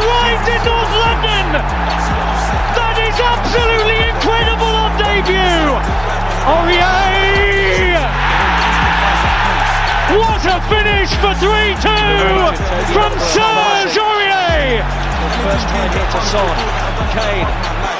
arrived 0.00 0.48
in 0.48 0.60
North 0.64 0.92
London. 1.04 1.46
That 2.76 2.96
is 2.96 3.16
absolutely 3.20 3.98
incredible 4.08 4.72
on 4.72 4.90
debut. 4.96 5.76
Aurier. 6.48 8.00
What 10.16 10.42
a 10.48 10.58
finish 10.72 11.10
for 11.20 11.34
3-2 11.36 12.56
from 12.96 13.12
Serge 13.20 13.96
Aurier. 14.00 14.80
First 15.44 15.66
time 15.68 15.92
hit 15.92 16.08
to 16.16 16.20
Son. 16.32 16.56
Kane. 17.12 17.99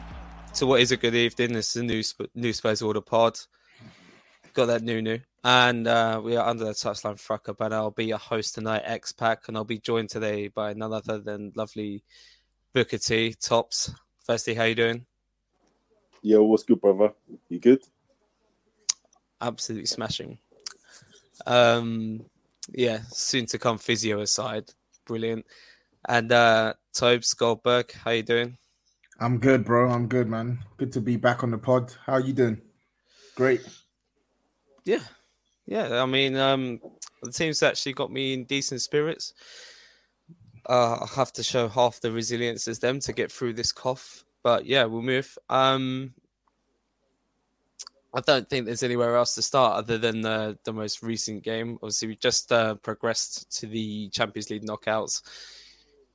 to 0.61 0.67
what 0.67 0.79
is 0.79 0.91
a 0.91 0.97
good 0.97 1.15
evening. 1.15 1.53
This 1.53 1.75
is 1.75 1.81
a 1.81 1.83
new 1.83 2.03
new 2.35 2.53
Spurs 2.53 2.83
Order 2.83 3.01
pod. 3.01 3.35
Got 4.53 4.67
that 4.67 4.83
new 4.83 5.01
new, 5.01 5.19
and 5.43 5.87
uh, 5.87 6.21
we 6.23 6.35
are 6.35 6.47
under 6.47 6.65
the 6.65 6.73
touchline 6.73 7.19
Fracas 7.19 7.55
banner. 7.57 7.77
I'll 7.77 7.89
be 7.89 8.05
your 8.05 8.19
host 8.19 8.53
tonight, 8.53 8.83
X 8.85 9.11
Pack, 9.11 9.47
and 9.47 9.57
I'll 9.57 9.63
be 9.63 9.79
joined 9.79 10.09
today 10.11 10.49
by 10.49 10.73
none 10.73 10.93
other 10.93 11.17
than 11.17 11.51
lovely 11.55 12.03
Booker 12.75 12.99
T. 12.99 13.33
Tops. 13.41 13.91
Firstly, 14.23 14.53
how 14.53 14.65
you 14.65 14.75
doing? 14.75 15.07
Yo, 16.21 16.43
what's 16.43 16.61
good, 16.61 16.79
brother? 16.79 17.11
You 17.49 17.59
good? 17.59 17.81
Absolutely 19.41 19.87
smashing. 19.87 20.37
Um, 21.47 22.23
yeah, 22.71 22.99
soon 23.09 23.47
to 23.47 23.57
come 23.57 23.79
physio 23.79 24.19
aside, 24.21 24.65
brilliant. 25.07 25.43
And 26.07 26.31
uh, 26.31 26.75
Tobes 26.93 27.33
Goldberg, 27.33 27.91
how 27.93 28.11
you 28.11 28.21
doing? 28.21 28.59
I'm 29.21 29.37
good, 29.37 29.63
bro. 29.63 29.87
I'm 29.91 30.07
good, 30.07 30.27
man. 30.27 30.57
Good 30.77 30.91
to 30.93 30.99
be 30.99 31.15
back 31.15 31.43
on 31.43 31.51
the 31.51 31.57
pod. 31.59 31.93
How 32.07 32.13
are 32.13 32.19
you 32.19 32.33
doing? 32.33 32.59
Great. 33.35 33.61
Yeah, 34.83 35.03
yeah. 35.67 36.01
I 36.01 36.07
mean, 36.07 36.35
um, 36.35 36.81
the 37.21 37.31
team's 37.31 37.61
actually 37.61 37.93
got 37.93 38.11
me 38.11 38.33
in 38.33 38.45
decent 38.45 38.81
spirits. 38.81 39.35
Uh, 40.67 40.97
I 41.01 41.07
have 41.15 41.31
to 41.33 41.43
show 41.43 41.67
half 41.67 42.01
the 42.01 42.11
resilience 42.11 42.67
as 42.67 42.79
them 42.79 42.99
to 43.01 43.13
get 43.13 43.31
through 43.31 43.53
this 43.53 43.71
cough, 43.71 44.25
but 44.41 44.65
yeah, 44.65 44.85
we'll 44.85 45.03
move. 45.03 45.37
Um, 45.51 46.15
I 48.15 48.21
don't 48.21 48.49
think 48.49 48.65
there's 48.65 48.83
anywhere 48.83 49.15
else 49.15 49.35
to 49.35 49.43
start 49.43 49.77
other 49.77 49.99
than 49.99 50.21
the 50.21 50.57
the 50.63 50.73
most 50.73 51.03
recent 51.03 51.43
game. 51.43 51.77
Obviously, 51.83 52.07
we 52.07 52.15
just 52.15 52.51
uh, 52.51 52.73
progressed 52.75 53.59
to 53.59 53.67
the 53.67 54.09
Champions 54.09 54.49
League 54.49 54.65
knockouts 54.65 55.21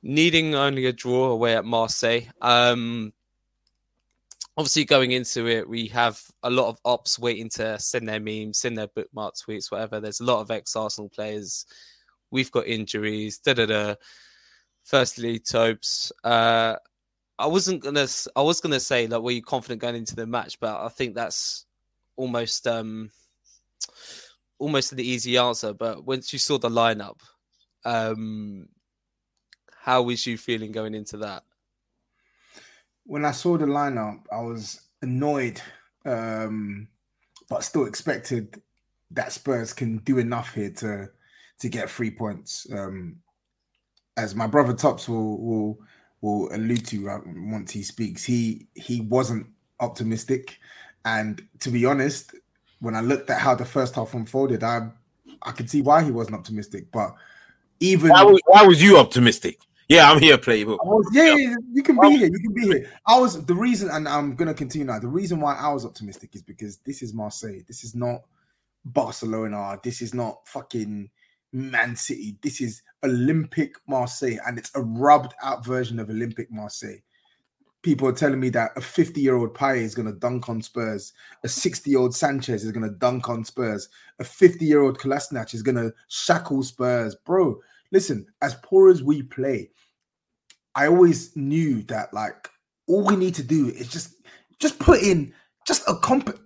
needing 0.01 0.55
only 0.55 0.85
a 0.85 0.93
draw 0.93 1.31
away 1.31 1.55
at 1.55 1.65
Marseille. 1.65 2.21
Um, 2.41 3.13
obviously, 4.55 4.85
going 4.85 5.11
into 5.11 5.47
it, 5.47 5.67
we 5.67 5.87
have 5.87 6.21
a 6.43 6.49
lot 6.49 6.69
of 6.69 6.79
ops 6.85 7.19
waiting 7.19 7.49
to 7.49 7.79
send 7.79 8.07
their 8.07 8.19
memes, 8.19 8.59
send 8.59 8.77
their 8.77 8.87
bookmark 8.87 9.35
tweets, 9.35 9.71
whatever. 9.71 9.99
There's 9.99 10.19
a 10.19 10.25
lot 10.25 10.41
of 10.41 10.51
ex 10.51 10.75
Arsenal 10.75 11.09
players. 11.09 11.65
We've 12.31 12.51
got 12.51 12.67
injuries. 12.67 13.39
Da 13.39 13.53
da 13.53 13.65
da. 13.65 13.95
Firstly, 14.83 15.39
Tobes, 15.39 16.11
uh, 16.23 16.75
I 17.39 17.47
wasn't 17.47 17.83
gonna. 17.83 18.07
I 18.35 18.41
was 18.41 18.61
gonna 18.61 18.79
say 18.79 19.07
like, 19.07 19.21
were 19.21 19.31
you 19.31 19.41
confident 19.41 19.81
going 19.81 19.95
into 19.95 20.15
the 20.15 20.25
match, 20.25 20.59
but 20.59 20.83
I 20.83 20.89
think 20.89 21.13
that's 21.13 21.65
almost 22.15 22.67
um, 22.67 23.11
almost 24.59 24.95
the 24.95 25.07
easy 25.07 25.37
answer. 25.37 25.73
But 25.73 26.05
once 26.05 26.33
you 26.33 26.39
saw 26.39 26.57
the 26.57 26.69
lineup, 26.69 27.19
um, 27.85 28.67
how 29.87 30.01
was 30.01 30.27
you 30.27 30.37
feeling 30.37 30.73
going 30.73 30.93
into 30.93 31.15
that? 31.15 31.43
When 33.05 33.23
I 33.23 33.31
saw 33.31 33.57
the 33.57 33.65
lineup, 33.65 34.19
I 34.29 34.41
was 34.41 34.81
annoyed, 35.01 35.61
um, 36.05 36.89
but 37.47 37.63
still 37.63 37.85
expected 37.85 38.61
that 39.11 39.31
Spurs 39.31 39.71
can 39.71 39.99
do 39.99 40.17
enough 40.17 40.53
here 40.53 40.71
to 40.71 41.09
to 41.59 41.69
get 41.69 41.89
three 41.89 42.11
points. 42.11 42.67
Um, 42.69 43.15
as 44.17 44.35
my 44.35 44.45
brother 44.45 44.73
Tops 44.73 45.07
will 45.07 45.41
will 45.41 45.79
will 46.19 46.53
allude 46.53 46.85
to 46.87 47.09
uh, 47.09 47.19
once 47.25 47.71
he 47.71 47.81
speaks, 47.81 48.25
he 48.25 48.67
he 48.75 48.99
wasn't 48.99 49.47
optimistic, 49.79 50.57
and 51.05 51.41
to 51.59 51.69
be 51.69 51.85
honest, 51.85 52.35
when 52.81 52.93
I 52.93 52.99
looked 52.99 53.29
at 53.29 53.39
how 53.39 53.55
the 53.55 53.63
first 53.63 53.95
half 53.95 54.13
unfolded, 54.13 54.63
I 54.63 54.89
I 55.43 55.51
could 55.53 55.69
see 55.69 55.81
why 55.81 56.03
he 56.03 56.11
wasn't 56.11 56.35
optimistic. 56.35 56.91
But 56.91 57.15
even 57.79 58.09
why 58.09 58.23
was, 58.23 58.41
why 58.47 58.63
was 58.63 58.83
you 58.83 58.97
optimistic? 58.97 59.61
Yeah, 59.89 60.11
I'm 60.11 60.19
here, 60.19 60.37
playbook. 60.37 60.85
Was, 60.85 61.07
yeah, 61.13 61.33
yeah, 61.35 61.55
you 61.71 61.81
can 61.81 61.97
be 61.99 62.17
here. 62.17 62.27
You 62.27 62.39
can 62.39 62.53
be 62.53 62.67
here. 62.67 62.91
I 63.05 63.17
was 63.17 63.45
the 63.45 63.55
reason, 63.55 63.89
and 63.89 64.07
I'm 64.07 64.35
gonna 64.35 64.53
continue 64.53 64.85
now. 64.85 64.99
The 64.99 65.07
reason 65.07 65.39
why 65.39 65.55
I 65.55 65.71
was 65.71 65.85
optimistic 65.85 66.35
is 66.35 66.41
because 66.41 66.77
this 66.79 67.01
is 67.01 67.13
Marseille. 67.13 67.61
This 67.67 67.85
is 67.85 67.95
not 67.95 68.23
Barcelona. 68.83 69.79
This 69.83 70.01
is 70.01 70.13
not 70.13 70.45
fucking 70.47 71.09
Man 71.53 71.95
City. 71.95 72.37
This 72.41 72.59
is 72.59 72.81
Olympique 73.03 73.75
Marseille, 73.87 74.39
and 74.45 74.57
it's 74.57 74.71
a 74.75 74.81
rubbed 74.81 75.33
out 75.41 75.65
version 75.65 75.99
of 75.99 76.09
Olympique 76.09 76.51
Marseille. 76.51 76.99
People 77.81 78.09
are 78.09 78.13
telling 78.13 78.41
me 78.41 78.49
that 78.49 78.71
a 78.75 78.81
50 78.81 79.21
year 79.21 79.37
old 79.37 79.53
Payet 79.53 79.83
is 79.83 79.95
going 79.95 80.07
to 80.07 80.19
dunk 80.19 80.49
on 80.49 80.61
Spurs, 80.61 81.13
a 81.45 81.47
60 81.47 81.89
year 81.89 81.99
old 81.99 82.13
Sanchez 82.13 82.65
is 82.65 82.73
going 82.73 82.83
to 82.83 82.97
dunk 82.97 83.29
on 83.29 83.45
Spurs, 83.45 83.87
a 84.19 84.25
50 84.25 84.65
year 84.65 84.81
old 84.81 84.99
Kolasinac 84.99 85.53
is 85.53 85.61
going 85.61 85.75
to 85.75 85.93
shackle 86.09 86.63
Spurs. 86.63 87.15
Bro, 87.15 87.61
listen, 87.91 88.25
as 88.41 88.55
poor 88.63 88.89
as 88.89 89.03
we 89.03 89.23
play, 89.23 89.71
I 90.75 90.87
always 90.87 91.35
knew 91.35 91.83
that 91.83 92.13
like 92.13 92.49
all 92.87 93.03
we 93.03 93.15
need 93.15 93.35
to 93.35 93.43
do 93.43 93.69
is 93.69 93.87
just 93.87 94.15
just 94.59 94.79
put 94.79 95.01
in 95.01 95.33
just 95.65 95.83
a 95.87 95.95
comp. 95.95 96.37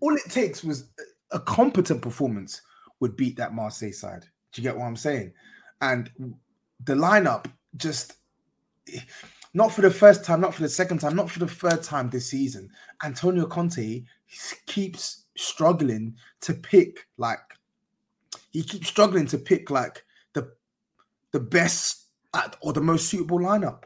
All 0.00 0.14
it 0.14 0.30
takes 0.30 0.64
was 0.64 0.90
a 1.30 1.40
competent 1.40 2.02
performance 2.02 2.60
would 3.00 3.16
beat 3.16 3.36
that 3.36 3.54
Marseille 3.54 3.92
side. 3.92 4.24
Do 4.52 4.60
you 4.60 4.68
get 4.68 4.76
what 4.76 4.86
I'm 4.86 4.96
saying? 4.96 5.32
And 5.80 6.10
the 6.84 6.94
lineup 6.94 7.46
just 7.76 8.14
not 9.54 9.72
for 9.72 9.82
the 9.82 9.90
first 9.90 10.24
time, 10.24 10.40
not 10.40 10.54
for 10.54 10.62
the 10.62 10.68
second 10.68 10.98
time, 10.98 11.14
not 11.14 11.30
for 11.30 11.38
the 11.38 11.48
third 11.48 11.82
time 11.82 12.10
this 12.10 12.26
season. 12.26 12.68
Antonio 13.04 13.46
Conte 13.46 14.02
keeps 14.66 15.24
struggling 15.36 16.14
to 16.40 16.54
pick 16.54 17.06
like 17.16 17.40
he 18.50 18.62
keeps 18.62 18.88
struggling 18.88 19.26
to 19.26 19.38
pick 19.38 19.70
like 19.70 20.04
the 21.32 21.40
best 21.40 22.06
or 22.60 22.72
the 22.72 22.80
most 22.80 23.08
suitable 23.08 23.38
lineup. 23.38 23.84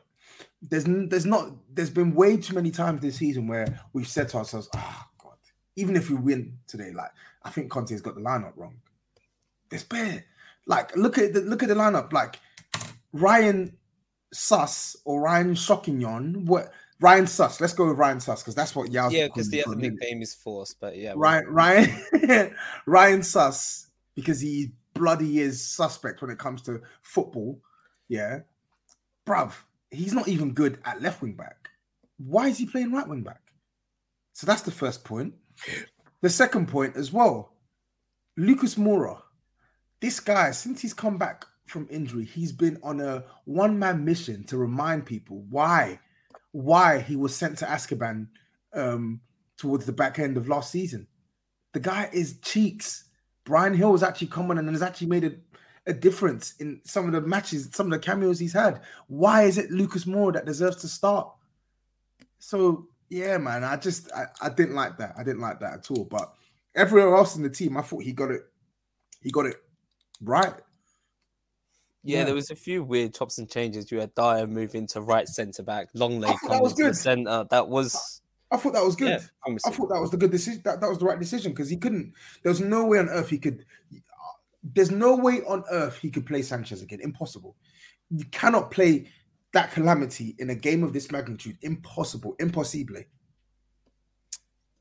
There's 0.63 0.85
there's 0.85 1.27
not 1.27 1.51
there's 1.73 1.91
been 1.91 2.15
way 2.15 2.37
too 2.37 2.55
many 2.55 2.71
times 2.71 3.01
this 3.01 3.17
season 3.17 3.47
where 3.47 3.81
we've 3.93 4.09
said 4.09 4.29
to 4.31 4.39
ourselves, 4.39 4.69
"Oh 4.75 5.03
God, 5.23 5.37
even 5.77 5.97
if 5.97 6.11
we 6.11 6.17
win 6.17 6.59
today, 6.67 6.93
like 6.93 7.11
I 7.43 7.51
think 7.51 7.71
Conte's 7.71 8.01
got 8.01 8.15
the 8.15 8.21
lineup 8.21 8.53
wrong." 8.57 8.77
It's 9.71 9.85
bare. 9.85 10.25
Like 10.67 10.97
look 10.97 11.19
at 11.19 11.35
the 11.35 11.41
look 11.41 11.63
at 11.63 11.69
the 11.69 11.75
lineup. 11.75 12.13
Like 12.13 12.41
Ryan 13.13 13.77
Suss 14.33 14.97
or 15.05 15.21
Ryan 15.21 15.55
Shokignon, 15.55 16.47
what 16.47 16.73
Ryan 17.01 17.27
Suss. 17.27 17.61
Let's 17.61 17.75
go 17.75 17.89
with 17.89 17.99
Ryan 17.99 18.21
Suss 18.21 18.43
because 18.43 18.55
that's 18.55 18.75
what 18.75 18.91
Yaw. 18.91 19.11
Yeah, 19.11 19.27
because 19.27 19.51
the 19.51 19.65
other 19.65 19.77
nickname 19.77 20.23
is 20.23 20.35
Force, 20.35 20.75
but 20.75 20.97
yeah. 20.97 21.13
Ryan 21.15 21.47
Ryan 21.47 22.55
Ryan 22.87 23.23
Suss 23.23 23.89
because 24.15 24.41
he 24.41 24.73
bloody 24.97 25.41
is 25.41 25.67
suspect 25.67 26.23
when 26.23 26.31
it 26.31 26.39
comes 26.39 26.63
to 26.63 26.81
football. 27.03 27.61
Yeah, 28.09 28.41
bruv, 29.27 29.53
he's 29.91 30.15
not 30.15 30.29
even 30.29 30.53
good 30.53 30.79
at 30.85 31.03
left 31.03 31.23
wing 31.23 31.35
back. 31.35 31.71
Why 32.19 32.49
is 32.49 32.59
he 32.59 32.67
playing 32.67 32.93
right 32.93 33.09
wing 33.09 33.23
back? 33.23 33.43
So 34.33 34.47
that's 34.47 34.63
the 34.63 34.71
first 34.71 35.05
point. 35.05 35.35
The 36.23 36.31
second 36.31 36.69
point 36.69 36.97
as 36.97 37.13
well, 37.13 37.53
Lucas 38.37 38.75
Moura. 38.77 39.23
This 40.01 40.21
guy, 40.21 40.51
since 40.51 40.83
he's 40.83 40.93
come 40.93 41.17
back 41.17 41.47
from 41.67 41.89
injury, 41.91 42.25
he's 42.25 42.53
been 42.53 42.79
on 42.83 43.01
a 43.01 43.25
one 43.45 43.79
man 43.79 44.05
mission 44.05 44.45
to 44.45 44.59
remind 44.59 45.07
people 45.07 45.45
why 45.49 46.01
why 46.53 47.01
he 47.01 47.17
was 47.17 47.37
sent 47.37 47.59
to 47.59 47.67
Azkaban 47.67 48.29
um, 48.73 49.21
towards 49.59 49.85
the 49.85 49.93
back 49.93 50.19
end 50.19 50.37
of 50.37 50.49
last 50.49 50.71
season. 50.71 51.07
The 51.75 51.81
guy 51.81 52.09
is 52.13 52.39
cheeks. 52.41 53.05
Bryan 53.47 53.77
Gil 53.77 53.93
has 53.93 54.03
actually 54.03 54.27
come 54.27 54.51
on 54.51 54.59
and 54.59 54.69
has 54.69 54.83
actually 54.83 55.07
made 55.07 55.25
a, 55.25 55.33
a 55.87 55.95
difference 55.95 56.55
in 56.59 56.81
some 56.85 57.07
of 57.07 57.13
the 57.13 57.23
matches, 57.23 57.71
some 57.73 57.87
of 57.87 57.93
the 57.93 57.99
cameos 57.99 58.39
he's 58.39 58.53
had. 58.53 58.83
Why 59.07 59.45
is 59.45 59.57
it 59.57 59.71
Lucas 59.71 60.05
Moura 60.05 60.35
that 60.35 60.45
deserves 60.45 60.77
to 60.79 60.89
start? 60.89 61.31
So 62.39 62.89
yeah, 63.09 63.39
man, 63.39 63.65
I 63.65 63.77
just 63.77 64.13
I, 64.13 64.27
I 64.43 64.49
didn't 64.51 64.75
like 64.75 64.99
that. 64.99 65.15
I 65.17 65.23
didn't 65.23 65.41
like 65.41 65.61
that 65.61 65.75
at 65.75 65.91
all. 65.91 66.05
But 66.05 66.35
everywhere 66.75 67.17
else 67.17 67.37
in 67.37 67.43
the 67.43 67.49
team, 67.49 67.77
I 67.77 67.83
thought 67.83 68.03
he 68.03 68.13
got 68.13 68.31
it. 68.31 68.43
He 69.23 69.31
got 69.31 69.47
it 69.47 69.57
right. 70.21 70.55
Yeah, 72.03 72.19
yeah, 72.19 72.25
there 72.25 72.35
was 72.35 72.51
a 72.51 72.57
few 72.57 72.85
weird 72.85 73.15
chops 73.15 73.39
and 73.39 73.51
changes. 73.51 73.91
You 73.91 74.01
had 74.01 74.15
Dier 74.15 74.47
moving 74.47 74.87
to 74.89 75.01
right 75.01 75.27
centre 75.27 75.63
back, 75.63 75.89
Lenglet 75.95 76.37
ah, 76.45 76.49
that 76.49 76.63
was 76.63 76.73
good. 76.73 76.97
centre. 76.97 77.47
That 77.51 77.69
was. 77.69 78.23
I 78.51 78.57
thought 78.57 78.75
that 78.75 78.85
was 78.85 78.97
good. 78.97 79.09
Yeah, 79.09 79.21
I 79.47 79.71
thought 79.71 79.89
that 79.89 80.01
was 80.01 80.11
the 80.11 80.17
good 80.17 80.31
decision. 80.31 80.63
That, 80.65 80.81
that 80.81 80.89
was 80.89 80.99
the 80.99 81.05
right 81.05 81.19
decision 81.19 81.53
because 81.53 81.69
he 81.69 81.77
couldn't. 81.77 82.13
There 82.43 82.51
was 82.51 82.61
no 82.61 82.87
way 82.87 82.99
on 82.99 83.09
earth 83.09 83.29
he 83.29 83.39
could. 83.39 83.65
There's 84.63 84.91
no 84.91 85.17
way 85.17 85.43
on 85.43 85.65
earth 85.71 85.99
he 85.99 86.11
could 86.11 86.27
play 86.27 86.43
Sanchez 86.43 86.83
again. 86.83 87.01
Impossible. 87.01 87.57
You 88.11 88.25
cannot 88.27 88.71
play 88.71 89.11
that 89.53 89.73
calamity 89.73 90.37
in 90.39 90.51
a 90.51 90.55
game 90.55 90.85
of 90.85 90.93
this 90.93 91.11
magnitude. 91.11 91.57
Impossible. 91.63 92.37
Impossible. 92.39 93.03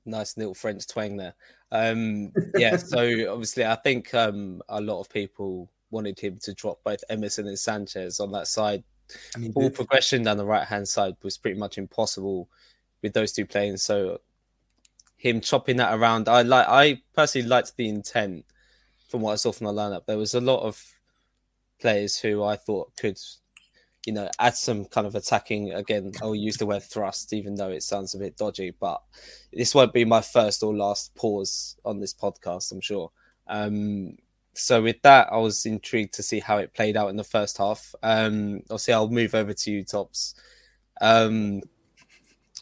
Nice 0.06 0.38
little 0.38 0.54
French 0.54 0.86
twang 0.86 1.18
there. 1.18 1.34
Um, 1.72 2.32
yeah, 2.56 2.76
so 2.78 3.32
obviously, 3.32 3.66
I 3.66 3.76
think 3.76 4.14
um, 4.14 4.62
a 4.70 4.80
lot 4.80 5.00
of 5.00 5.10
people 5.10 5.72
wanted 5.90 6.20
him 6.20 6.38
to 6.44 6.54
drop 6.54 6.80
both 6.84 7.04
Emerson 7.10 7.48
and 7.48 7.58
Sanchez 7.58 8.20
on 8.20 8.32
that 8.34 8.48
side. 8.48 8.84
Ball 9.54 9.70
progression 9.70 10.24
down 10.24 10.38
the 10.38 10.46
right 10.46 10.68
hand 10.68 10.88
side 10.88 11.16
was 11.24 11.38
pretty 11.38 11.60
much 11.60 11.78
impossible 11.78 12.50
with 13.02 13.14
those 13.14 13.32
two 13.32 13.46
playing. 13.46 13.78
So 13.78 14.22
him 15.18 15.42
chopping 15.42 15.78
that 15.78 15.94
around, 15.94 16.28
I 16.28 16.42
like. 16.42 16.68
I 16.68 17.02
personally 17.14 17.48
liked 17.48 17.76
the 17.78 17.90
intent 17.90 18.46
from 19.10 19.22
what 19.22 19.34
I 19.34 19.36
saw 19.36 19.52
from 19.52 19.68
the 19.68 19.74
lineup. 19.74 20.06
There 20.06 20.18
was 20.18 20.34
a 20.34 20.42
lot 20.42 20.62
of 20.62 20.84
players 21.80 22.20
who 22.20 22.44
I 22.44 22.56
thought 22.56 22.96
could, 22.98 23.18
you 24.06 24.14
know, 24.14 24.30
add 24.40 24.56
some 24.56 24.86
kind 24.86 25.08
of 25.08 25.16
attacking. 25.16 25.74
Again, 25.74 26.12
I'll 26.22 26.36
use 26.36 26.58
the 26.58 26.66
word 26.66 26.84
thrust, 26.84 27.34
even 27.34 27.56
though 27.56 27.72
it 27.72 27.84
sounds 27.84 28.14
a 28.14 28.20
bit 28.20 28.38
dodgy. 28.38 28.74
But 28.80 29.02
this 29.54 29.74
won't 29.74 29.94
be 29.94 30.06
my 30.06 30.22
first 30.22 30.64
or 30.64 30.76
last 30.76 31.16
pause 31.16 31.78
on 31.86 32.00
this 32.00 32.14
podcast. 32.14 32.72
I'm 32.72 32.82
sure. 32.82 33.12
Um, 33.48 34.18
so 34.54 34.82
with 34.82 35.02
that, 35.02 35.28
I 35.32 35.38
was 35.38 35.66
intrigued 35.66 36.14
to 36.16 36.24
see 36.24 36.40
how 36.40 36.58
it 36.58 36.74
played 36.74 36.96
out 36.98 37.10
in 37.10 37.18
the 37.18 37.24
first 37.24 37.58
half. 37.58 37.94
Um, 38.02 38.62
obviously, 38.70 38.94
I'll 38.94 39.10
move 39.10 39.36
over 39.36 39.54
to 39.54 39.72
you, 39.72 39.84
Tops. 39.84 40.34
Um, 41.02 41.62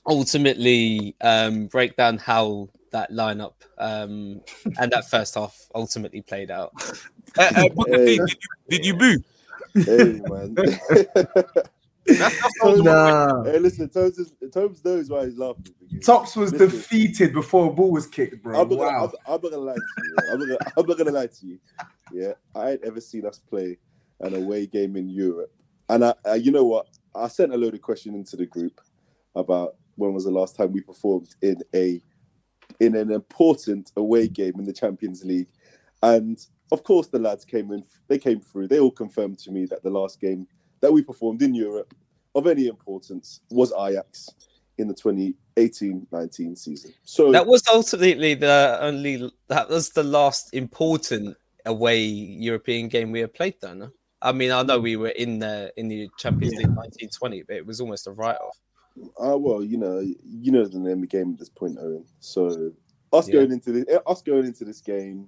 ultimately, 0.05 1.15
um, 1.21 1.67
break 1.67 1.95
down 1.95 2.17
how 2.17 2.69
that 2.91 3.11
lineup 3.11 3.53
um, 3.79 4.41
and 4.79 4.91
that 4.91 5.09
first 5.09 5.35
half 5.35 5.57
ultimately 5.75 6.21
played 6.21 6.51
out. 6.51 6.73
Uh, 7.35 7.49
uh, 7.55 7.63
hey. 7.87 8.17
did, 8.17 8.19
you, 8.19 8.35
did 8.69 8.85
you 8.85 8.93
boo? 8.95 9.17
Hey 9.73 10.21
man. 10.29 10.53
That's, 12.05 12.41
that's 12.41 12.79
nah. 12.81 13.43
Hey, 13.43 13.59
listen, 13.59 13.89
Tomes, 13.89 14.17
is, 14.19 14.33
Tomes 14.51 14.83
knows 14.83 15.09
why 15.09 15.25
he's 15.25 15.37
laughing. 15.37 15.65
Tops 16.03 16.35
was 16.35 16.51
listen, 16.51 16.69
defeated 16.69 17.33
before 17.33 17.69
a 17.69 17.73
ball 17.73 17.91
was 17.91 18.07
kicked, 18.07 18.43
bro. 18.43 18.61
I'm 18.61 18.69
not, 18.69 18.77
wow. 18.77 18.85
gonna, 18.85 19.13
I'm, 19.25 19.33
I'm, 19.33 19.41
not 19.41 19.41
gonna 19.41 19.57
lie 19.57 19.73
to 19.73 19.79
you. 19.79 20.15
I'm 20.31 20.39
not 20.39 20.47
gonna, 20.47 20.71
I'm 20.77 20.85
not 20.85 20.97
gonna 20.97 21.11
lie 21.11 21.27
to 21.27 21.45
you. 21.45 21.59
Yeah, 22.11 22.33
I 22.55 22.71
ain't 22.71 22.83
ever 22.83 22.99
seen 22.99 23.25
us 23.25 23.39
play 23.39 23.77
an 24.19 24.35
away 24.35 24.67
game 24.67 24.95
in 24.95 25.09
Europe. 25.09 25.53
And 25.89 26.05
I, 26.05 26.13
I, 26.25 26.35
you 26.35 26.51
know 26.51 26.65
what? 26.65 26.87
I 27.15 27.27
sent 27.27 27.53
a 27.53 27.57
load 27.57 27.73
of 27.73 27.81
questions 27.81 28.15
into 28.15 28.35
the 28.35 28.45
group 28.45 28.81
about 29.35 29.75
when 29.95 30.13
was 30.13 30.25
the 30.25 30.31
last 30.31 30.55
time 30.55 30.71
we 30.71 30.81
performed 30.81 31.35
in 31.41 31.57
a 31.75 32.01
in 32.79 32.95
an 32.95 33.11
important 33.11 33.91
away 33.97 34.27
game 34.27 34.53
in 34.57 34.65
the 34.65 34.73
Champions 34.73 35.23
League. 35.23 35.49
And 36.01 36.37
of 36.71 36.83
course, 36.83 37.07
the 37.07 37.19
lads 37.19 37.45
came 37.45 37.71
in. 37.71 37.83
They 38.07 38.17
came 38.17 38.41
through. 38.41 38.67
They 38.67 38.79
all 38.79 38.91
confirmed 38.91 39.39
to 39.39 39.51
me 39.51 39.65
that 39.65 39.83
the 39.83 39.89
last 39.89 40.19
game 40.19 40.47
that 40.81 40.91
we 40.91 41.01
performed 41.01 41.41
in 41.41 41.53
Europe 41.53 41.93
of 42.35 42.47
any 42.47 42.67
importance 42.67 43.41
was 43.49 43.71
Ajax 43.73 44.29
in 44.77 44.87
the 44.87 44.93
2018-19 44.93 46.57
season. 46.57 46.93
So 47.03 47.31
that 47.31 47.45
was 47.45 47.63
ultimately 47.71 48.33
the 48.33 48.79
only 48.81 49.31
that 49.47 49.69
was 49.69 49.91
the 49.91 50.03
last 50.03 50.53
important 50.53 51.37
away 51.65 51.99
European 51.99 52.87
game 52.87 53.11
we 53.11 53.19
had 53.19 53.33
played 53.33 53.55
then. 53.61 53.91
I 54.21 54.31
mean, 54.31 54.51
I 54.51 54.63
know 54.63 54.79
we 54.79 54.95
were 54.95 55.09
in 55.09 55.39
the 55.39 55.71
in 55.77 55.89
the 55.89 56.09
Champions 56.17 56.55
League 56.55 56.67
1920, 56.67 57.43
but 57.43 57.55
it 57.55 57.65
was 57.65 57.79
almost 57.79 58.07
a 58.07 58.11
write-off. 58.11 58.57
Uh, 58.97 59.37
well, 59.37 59.63
you 59.63 59.77
know, 59.77 59.99
you 60.23 60.51
know 60.51 60.65
the 60.65 60.79
name 60.79 60.97
of 60.97 61.01
the 61.01 61.07
game 61.07 61.33
at 61.33 61.39
this 61.39 61.49
point, 61.49 61.77
Owen. 61.79 62.05
So 62.19 62.71
us 63.11 63.27
yeah. 63.27 63.35
going 63.35 63.51
into 63.51 63.71
this, 63.71 63.85
us 64.05 64.21
going 64.21 64.45
into 64.45 64.65
this 64.65 64.81
game, 64.81 65.27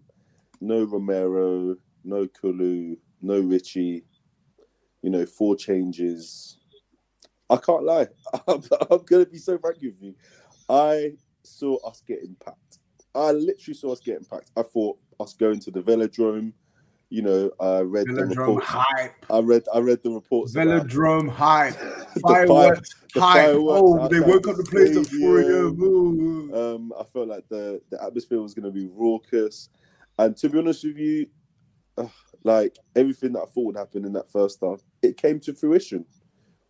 no 0.62 0.84
Romero, 0.84 1.76
no 2.04 2.28
Kulu, 2.28 2.96
no 3.22 3.40
Richie, 3.40 4.04
you 5.02 5.10
know, 5.10 5.26
four 5.26 5.56
changes. 5.56 6.58
I 7.50 7.58
can't 7.58 7.84
lie. 7.84 8.08
I'm, 8.48 8.62
I'm 8.90 9.04
gonna 9.06 9.26
be 9.26 9.38
so 9.38 9.58
frank 9.58 9.78
with 9.82 10.02
you. 10.02 10.16
I 10.70 11.14
saw 11.44 11.78
us 11.88 12.02
getting 12.08 12.36
packed. 12.44 12.80
I 13.14 13.32
literally 13.32 13.76
saw 13.76 13.94
us 13.94 14.00
getting 14.00 14.26
packed. 14.26 14.52
I 14.58 14.64
thought 14.64 14.98
us 15.20 15.34
going 15.34 15.60
to 15.62 15.72
the 15.72 15.82
velodrome. 15.82 16.54
You 17.10 17.22
know, 17.22 17.52
I 17.60 17.80
read 17.80 18.07
velodrome 18.07 18.16
the 18.16 18.42
reports. 18.42 18.68
Hype. 18.68 19.25
I 19.30 19.40
read 19.40 19.63
I 19.74 19.80
read 19.80 20.04
the 20.04 20.12
reports. 20.12 20.54
Velodrome 20.56 21.30
hype. 21.30 21.75
Fireworks 22.22 22.96
the 23.13 23.22
hype. 23.22 23.50
Oh, 23.54 24.07
they 24.07 24.19
woke 24.19 24.48
up 24.48 24.57
the 24.57 24.63
place 24.63 24.98
at 24.98 25.07
4 25.07 25.40
a.m. 25.42 26.54
Um, 26.54 26.94
I 27.00 27.03
felt 27.03 27.27
like 27.27 27.48
the, 27.50 27.82
the 27.89 28.03
atmosphere 28.03 28.41
was 28.41 28.53
gonna 28.53 28.72
be 28.72 28.88
raucous. 28.91 29.70
And 30.18 30.36
to 30.38 30.50
be 30.50 30.60
honest 30.60 30.84
with 30.84 30.98
you, 30.98 31.27
uh, 31.98 32.08
like 32.44 32.77
everything 32.96 33.34
that 33.34 33.41
I 33.41 33.46
thought 33.46 33.65
would 33.65 33.77
happen 33.77 34.06
in 34.06 34.13
that 34.13 34.32
first 34.32 34.60
half, 34.62 34.82
it 35.01 35.18
came 35.18 35.39
to 35.41 35.53
fruition. 35.53 36.06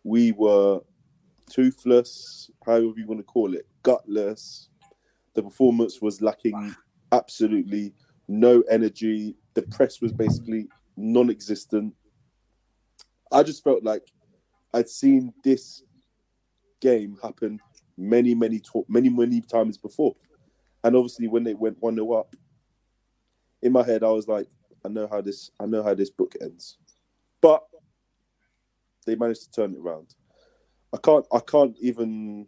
We 0.04 0.32
were 0.32 0.80
toothless, 1.50 2.50
however 2.64 2.94
you 2.96 3.06
want 3.06 3.20
to 3.20 3.24
call 3.24 3.54
it, 3.54 3.66
gutless. 3.82 4.68
The 5.34 5.42
performance 5.42 6.00
was 6.00 6.22
lacking 6.22 6.74
absolutely 7.12 7.94
no 8.28 8.62
energy. 8.70 9.36
The 9.56 9.62
press 9.62 10.02
was 10.02 10.12
basically 10.12 10.68
non 10.98 11.30
existent. 11.30 11.94
I 13.32 13.42
just 13.42 13.64
felt 13.64 13.82
like 13.82 14.06
I'd 14.74 14.90
seen 14.90 15.32
this 15.42 15.82
game 16.82 17.16
happen 17.22 17.58
many, 17.96 18.34
many, 18.34 18.60
many, 18.86 19.08
many 19.08 19.40
times 19.40 19.78
before. 19.78 20.14
And 20.84 20.94
obviously, 20.94 21.26
when 21.26 21.42
they 21.42 21.54
went 21.54 21.80
1 21.80 21.94
0 21.94 22.12
up, 22.12 22.36
in 23.62 23.72
my 23.72 23.82
head, 23.82 24.04
I 24.04 24.10
was 24.10 24.28
like, 24.28 24.48
I 24.84 24.88
know 24.88 25.08
how 25.10 25.22
this 25.22 25.50
I 25.58 25.64
know 25.64 25.82
how 25.82 25.94
this 25.94 26.10
book 26.10 26.34
ends. 26.38 26.76
But 27.40 27.64
they 29.06 29.16
managed 29.16 29.44
to 29.44 29.50
turn 29.50 29.72
it 29.72 29.80
around. 29.80 30.14
I 30.92 30.98
can't 30.98 31.24
I 31.32 31.40
can't 31.40 31.76
even 31.80 32.46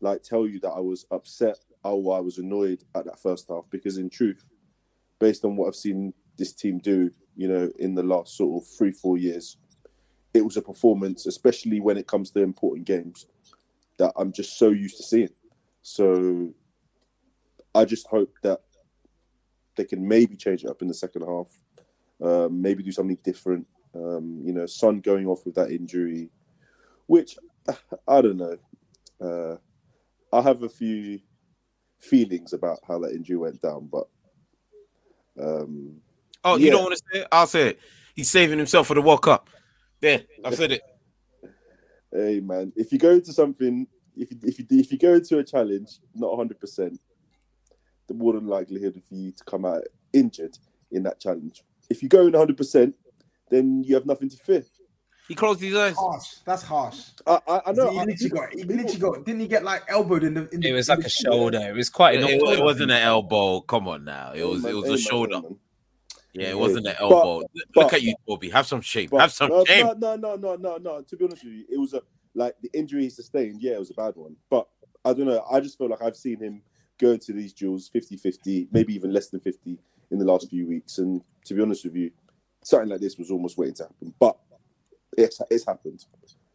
like 0.00 0.24
tell 0.24 0.48
you 0.48 0.58
that 0.58 0.70
I 0.70 0.80
was 0.80 1.06
upset 1.12 1.58
or 1.84 2.16
I 2.16 2.20
was 2.20 2.38
annoyed 2.38 2.82
at 2.96 3.04
that 3.04 3.20
first 3.20 3.46
half 3.48 3.64
because 3.70 3.96
in 3.96 4.10
truth, 4.10 4.44
based 5.20 5.44
on 5.44 5.54
what 5.54 5.68
I've 5.68 5.76
seen 5.76 6.12
this 6.36 6.52
team 6.52 6.78
do, 6.78 7.10
you 7.36 7.48
know, 7.48 7.70
in 7.78 7.94
the 7.94 8.02
last 8.02 8.36
sort 8.36 8.62
of 8.62 8.68
three, 8.68 8.92
four 8.92 9.18
years, 9.18 9.56
it 10.34 10.44
was 10.44 10.56
a 10.56 10.62
performance, 10.62 11.26
especially 11.26 11.80
when 11.80 11.96
it 11.96 12.06
comes 12.06 12.30
to 12.30 12.40
important 12.40 12.86
games, 12.86 13.26
that 13.98 14.12
I'm 14.16 14.32
just 14.32 14.58
so 14.58 14.70
used 14.70 14.96
to 14.96 15.02
seeing. 15.02 15.28
So 15.82 16.54
I 17.74 17.84
just 17.84 18.06
hope 18.06 18.34
that 18.42 18.60
they 19.76 19.84
can 19.84 20.06
maybe 20.06 20.36
change 20.36 20.64
it 20.64 20.70
up 20.70 20.82
in 20.82 20.88
the 20.88 20.94
second 20.94 21.22
half, 21.22 21.48
um, 22.22 22.60
maybe 22.60 22.82
do 22.82 22.92
something 22.92 23.18
different. 23.22 23.66
Um, 23.94 24.40
you 24.44 24.52
know, 24.52 24.66
Son 24.66 25.00
going 25.00 25.26
off 25.26 25.44
with 25.44 25.54
that 25.56 25.70
injury, 25.70 26.30
which 27.06 27.36
I 28.08 28.20
don't 28.20 28.38
know. 28.38 28.56
Uh, 29.20 29.56
I 30.34 30.40
have 30.42 30.62
a 30.62 30.68
few 30.68 31.20
feelings 31.98 32.52
about 32.52 32.80
how 32.86 32.98
that 33.00 33.12
injury 33.12 33.36
went 33.36 33.60
down, 33.60 33.88
but 33.90 34.08
um, 35.40 36.00
oh, 36.44 36.56
you 36.56 36.70
don't 36.70 36.82
want 36.82 36.96
to 36.96 37.02
say 37.12 37.20
it? 37.20 37.28
I'll 37.32 37.46
say 37.46 37.68
it. 37.70 37.80
He's 38.14 38.30
saving 38.30 38.58
himself 38.58 38.86
for 38.86 38.94
the 38.94 39.02
World 39.02 39.22
Cup. 39.22 39.48
There, 40.00 40.22
I 40.44 40.50
said 40.54 40.72
it. 40.72 40.82
hey 42.12 42.40
man, 42.40 42.72
if 42.76 42.92
you 42.92 42.98
go 42.98 43.10
into 43.10 43.32
something 43.32 43.86
if 44.16 44.30
you, 44.30 44.38
if 44.42 44.58
you 44.58 44.66
if 44.70 44.92
you 44.92 44.98
go 44.98 45.14
into 45.14 45.38
a 45.38 45.44
challenge 45.44 45.98
not 46.14 46.30
100, 46.30 46.60
percent 46.60 47.00
the 48.08 48.14
more 48.14 48.32
than 48.34 48.46
likelihood 48.46 49.00
for 49.08 49.14
you 49.14 49.30
to 49.32 49.44
come 49.44 49.64
out 49.64 49.82
injured 50.12 50.58
in 50.90 51.04
that 51.04 51.20
challenge. 51.20 51.62
If 51.88 52.02
you 52.02 52.08
go 52.08 52.20
in 52.26 52.32
100, 52.32 52.56
percent 52.56 52.94
then 53.50 53.84
you 53.84 53.94
have 53.94 54.06
nothing 54.06 54.28
to 54.30 54.36
fear. 54.36 54.64
He 55.28 55.34
closed 55.34 55.60
his 55.60 55.76
eyes. 55.76 55.94
Harsh. 55.96 56.26
That's 56.44 56.62
harsh. 56.62 57.10
I, 57.26 57.38
I, 57.46 57.60
I 57.66 57.72
know. 57.72 57.90
He 57.90 57.98
I- 58.00 58.04
literally 58.04 58.30
got. 58.30 58.54
He 58.54 58.62
literally 58.64 58.98
got. 58.98 59.24
Didn't 59.24 59.40
he 59.40 59.46
get 59.46 59.62
like 59.62 59.82
elbowed 59.88 60.24
in 60.24 60.34
the? 60.34 60.48
In 60.50 60.60
the 60.60 60.68
It 60.68 60.72
was 60.72 60.88
in 60.88 60.96
like 60.96 61.06
a 61.06 61.08
shoulder. 61.08 61.58
It 61.60 61.74
was 61.74 61.88
quite 61.88 62.16
It, 62.18 62.24
an 62.24 62.28
it, 62.30 62.60
wasn't 62.62 62.90
an 62.90 63.02
elbow. 63.02 63.60
Come 63.60 63.86
on 63.88 64.04
now. 64.04 64.32
It 64.34 64.42
was 64.44 64.64
Hey, 64.64 64.70
it 64.70 64.74
was 64.74 64.84
man, 64.84 64.84
a 64.84 64.86
hey, 64.86 64.90
man, 64.90 64.98
shoulder. 64.98 65.36
hey, 65.36 65.42
man. 65.42 65.58
Yeah, 66.34 66.50
it 66.50 66.58
wasn't 66.58 66.86
an 66.86 66.94
But- 66.98 67.02
elbow. 67.02 67.38
Look 67.38 67.48
but- 67.74 67.92
at 67.94 68.02
you, 68.02 68.14
Bobby. 68.26 68.48
Have 68.50 68.66
some 68.66 68.80
shape. 68.80 69.10
But- 69.10 69.20
Have 69.20 69.32
some 69.32 69.50
no, 69.50 69.64
shame. 69.64 69.86
No, 69.86 69.92
no, 69.92 70.16
no, 70.16 70.36
no, 70.36 70.56
no, 70.56 70.76
no. 70.78 71.02
To 71.02 71.16
be 71.16 71.24
honest 71.24 71.44
with 71.44 71.52
you, 71.52 71.64
it 71.70 71.78
was 71.78 71.94
a 71.94 72.02
like 72.34 72.54
the 72.62 72.70
injury 72.72 73.02
he 73.02 73.10
sustained. 73.10 73.60
Yeah, 73.60 73.72
it 73.72 73.78
was 73.78 73.90
a 73.90 73.94
bad 73.94 74.16
one. 74.16 74.36
But 74.48 74.66
I 75.04 75.12
don't 75.12 75.26
know. 75.26 75.44
I 75.50 75.60
just 75.60 75.76
feel 75.76 75.88
like 75.88 76.00
I've 76.02 76.16
seen 76.16 76.38
him 76.38 76.62
go 76.98 77.10
into 77.12 77.32
these 77.32 77.52
duels 77.52 77.90
50-50, 77.94 78.68
maybe 78.72 78.94
even 78.94 79.12
less 79.12 79.28
than 79.28 79.40
50 79.40 79.78
in 80.10 80.18
the 80.18 80.24
last 80.24 80.48
few 80.48 80.66
weeks. 80.66 80.98
And 80.98 81.20
to 81.44 81.54
be 81.54 81.60
honest 81.60 81.84
with 81.84 81.96
you, 81.96 82.10
something 82.64 82.88
like 82.88 83.00
this 83.00 83.18
was 83.18 83.30
almost 83.30 83.58
waiting 83.58 83.74
to 83.74 83.82
happen. 83.84 84.14
But 84.18 84.38
it's 85.18 85.40
it's 85.50 85.66
happened. 85.66 86.06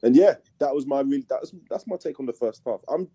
And 0.04 0.16
yeah, 0.16 0.36
that 0.60 0.74
was 0.74 0.86
my 0.88 1.02
really 1.02 1.26
that 1.30 1.42
was 1.42 1.54
that's 1.70 1.86
my 1.86 1.98
take 1.98 2.20
on 2.20 2.26
the 2.26 2.34
first 2.34 2.62
half. 2.66 2.82
I'm 2.88 3.08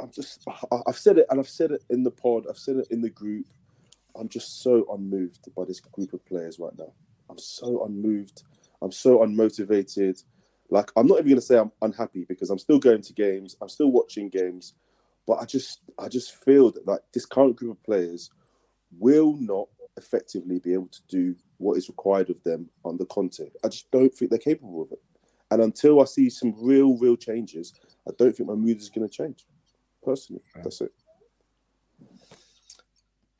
I'm 0.00 0.10
just 0.10 0.44
I've 0.86 0.98
said 0.98 1.18
it 1.18 1.26
and 1.30 1.38
I've 1.38 1.48
said 1.48 1.70
it 1.72 1.84
in 1.90 2.02
the 2.02 2.10
pod, 2.10 2.46
I've 2.48 2.58
said 2.58 2.76
it 2.76 2.88
in 2.90 3.00
the 3.00 3.10
group. 3.10 3.46
I'm 4.18 4.28
just 4.28 4.62
so 4.62 4.86
unmoved 4.92 5.48
by 5.54 5.64
this 5.64 5.80
group 5.80 6.12
of 6.12 6.24
players 6.26 6.58
right 6.58 6.76
now. 6.78 6.92
I'm 7.30 7.38
so 7.38 7.84
unmoved. 7.84 8.42
I'm 8.82 8.92
so 8.92 9.18
unmotivated. 9.18 10.22
Like 10.70 10.90
I'm 10.96 11.06
not 11.06 11.18
even 11.18 11.30
gonna 11.30 11.40
say 11.40 11.58
I'm 11.58 11.72
unhappy 11.82 12.24
because 12.24 12.50
I'm 12.50 12.58
still 12.58 12.78
going 12.78 13.02
to 13.02 13.12
games, 13.12 13.56
I'm 13.60 13.68
still 13.68 13.90
watching 13.90 14.28
games, 14.28 14.74
but 15.26 15.34
I 15.34 15.44
just 15.44 15.80
I 15.98 16.08
just 16.08 16.36
feel 16.44 16.70
that 16.72 16.86
like 16.86 17.00
this 17.12 17.26
current 17.26 17.56
group 17.56 17.78
of 17.78 17.82
players 17.84 18.30
will 18.98 19.36
not 19.38 19.68
effectively 19.96 20.58
be 20.58 20.72
able 20.72 20.88
to 20.88 21.00
do 21.08 21.34
what 21.58 21.76
is 21.76 21.88
required 21.88 22.30
of 22.30 22.42
them 22.44 22.70
under 22.84 23.04
Conte. 23.04 23.50
I 23.64 23.68
just 23.68 23.90
don't 23.90 24.14
think 24.14 24.30
they're 24.30 24.38
capable 24.38 24.82
of 24.82 24.92
it. 24.92 25.02
And 25.50 25.62
until 25.62 26.00
I 26.00 26.04
see 26.04 26.30
some 26.30 26.54
real, 26.58 26.96
real 26.96 27.16
changes, 27.16 27.74
I 28.06 28.12
don't 28.16 28.34
think 28.34 28.48
my 28.48 28.54
mood 28.54 28.78
is 28.78 28.90
going 28.90 29.08
to 29.08 29.12
change. 29.12 29.46
Personally, 30.02 30.42
that's 30.62 30.80
it. 30.80 30.92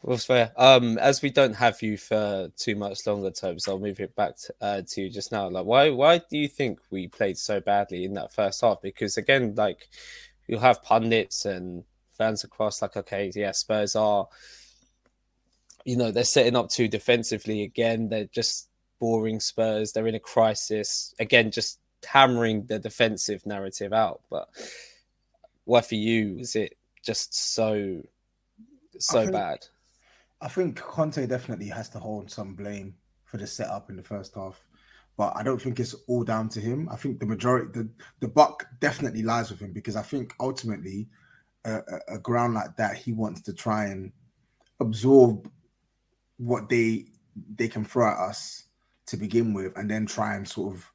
Well, 0.02 0.17
fair. 0.17 0.52
Um, 0.57 0.97
as 0.99 1.23
we 1.23 1.31
don't 1.31 1.55
have 1.55 1.83
you 1.83 1.97
for 1.97 2.50
too 2.57 2.76
much 2.76 3.05
longer, 3.07 3.31
Tobes, 3.31 3.67
I'll 3.67 3.81
move 3.81 3.99
it 3.99 4.14
back 4.14 4.37
to, 4.37 4.55
uh, 4.61 4.83
to 4.87 5.02
you 5.02 5.11
just 5.11 5.33
now. 5.33 5.49
Like, 5.49 5.67
why, 5.67 5.90
why 5.90 6.19
do 6.19 6.38
you 6.38 6.49
think 6.49 6.78
we 6.90 7.09
played 7.09 7.37
so 7.37 7.61
badly 7.61 8.05
in 8.05 8.14
that 8.14 8.33
first 8.33 8.61
half? 8.61 8.81
Because 8.81 9.17
again, 9.17 9.55
like, 9.57 9.88
you'll 10.47 10.61
have 10.61 10.83
pundits 10.85 11.45
and 11.45 11.83
fans 12.17 12.45
across, 12.45 12.81
like, 12.81 12.97
okay, 12.97 13.33
yeah, 13.35 13.50
Spurs 13.50 13.97
are, 13.97 14.28
you 15.85 15.97
know, 15.97 16.12
they're 16.12 16.25
setting 16.25 16.55
up 16.57 16.69
too 16.71 16.87
defensively 16.87 17.62
again. 17.62 18.09
They're 18.09 18.26
just 18.26 18.69
boring 19.00 19.40
Spurs. 19.40 19.93
They're 19.93 20.07
in 20.07 20.14
a 20.14 20.21
crisis 20.21 21.12
again, 21.19 21.50
just 21.50 21.81
hammering 22.07 22.67
the 22.67 22.78
defensive 22.78 23.45
narrative 23.45 23.93
out. 23.93 24.21
But 24.31 24.49
why 25.64 25.81
for 25.81 25.97
you 25.97 26.37
was 26.37 26.55
it 26.55 26.76
just 27.02 27.35
so, 27.35 28.02
so 28.99 29.21
think- 29.23 29.33
bad? 29.33 29.67
I 30.40 30.49
think 30.49 30.76
Conte 30.76 31.26
definitely 31.26 31.68
has 31.68 31.88
to 31.90 31.99
hold 31.99 32.30
some 32.30 32.54
blame 32.54 32.95
for 33.25 33.38
the 33.38 33.47
setup 33.47 33.90
in 33.90 33.97
the 33.97 34.02
first 34.02 34.35
half, 34.35 34.62
but 35.16 35.33
I 35.37 35.42
don't 35.42 35.61
think 35.61 35.80
it's 35.80 35.95
all 36.07 36.23
down 36.25 36.49
to 36.50 36.61
him. 36.61 36.88
I 36.90 36.97
think 36.97 37.18
the 37.18 37.26
majority, 37.26 37.71
the 37.73 37.88
the 38.21 38.28
buck 38.28 38.66
definitely 38.80 39.23
lies 39.23 39.50
with 39.50 39.61
him 39.61 39.73
because 39.73 39.97
I 39.97 40.02
think 40.02 40.35
ultimately, 40.40 41.09
a, 41.64 41.76
a, 41.76 42.14
a 42.14 42.18
ground 42.18 42.54
like 42.54 42.76
that, 42.76 42.97
he 42.97 43.12
wants 43.12 43.40
to 43.42 43.52
try 43.52 43.87
and 43.87 44.12
absorb 44.80 45.50
what 46.37 46.68
they 46.68 47.07
they 47.57 47.68
can 47.68 47.85
throw 47.85 48.09
at 48.09 48.18
us 48.18 48.64
to 49.07 49.16
begin 49.16 49.52
with, 49.52 49.76
and 49.76 49.90
then 49.90 50.07
try 50.07 50.37
and 50.37 50.49
sort 50.49 50.75
of 50.75 50.90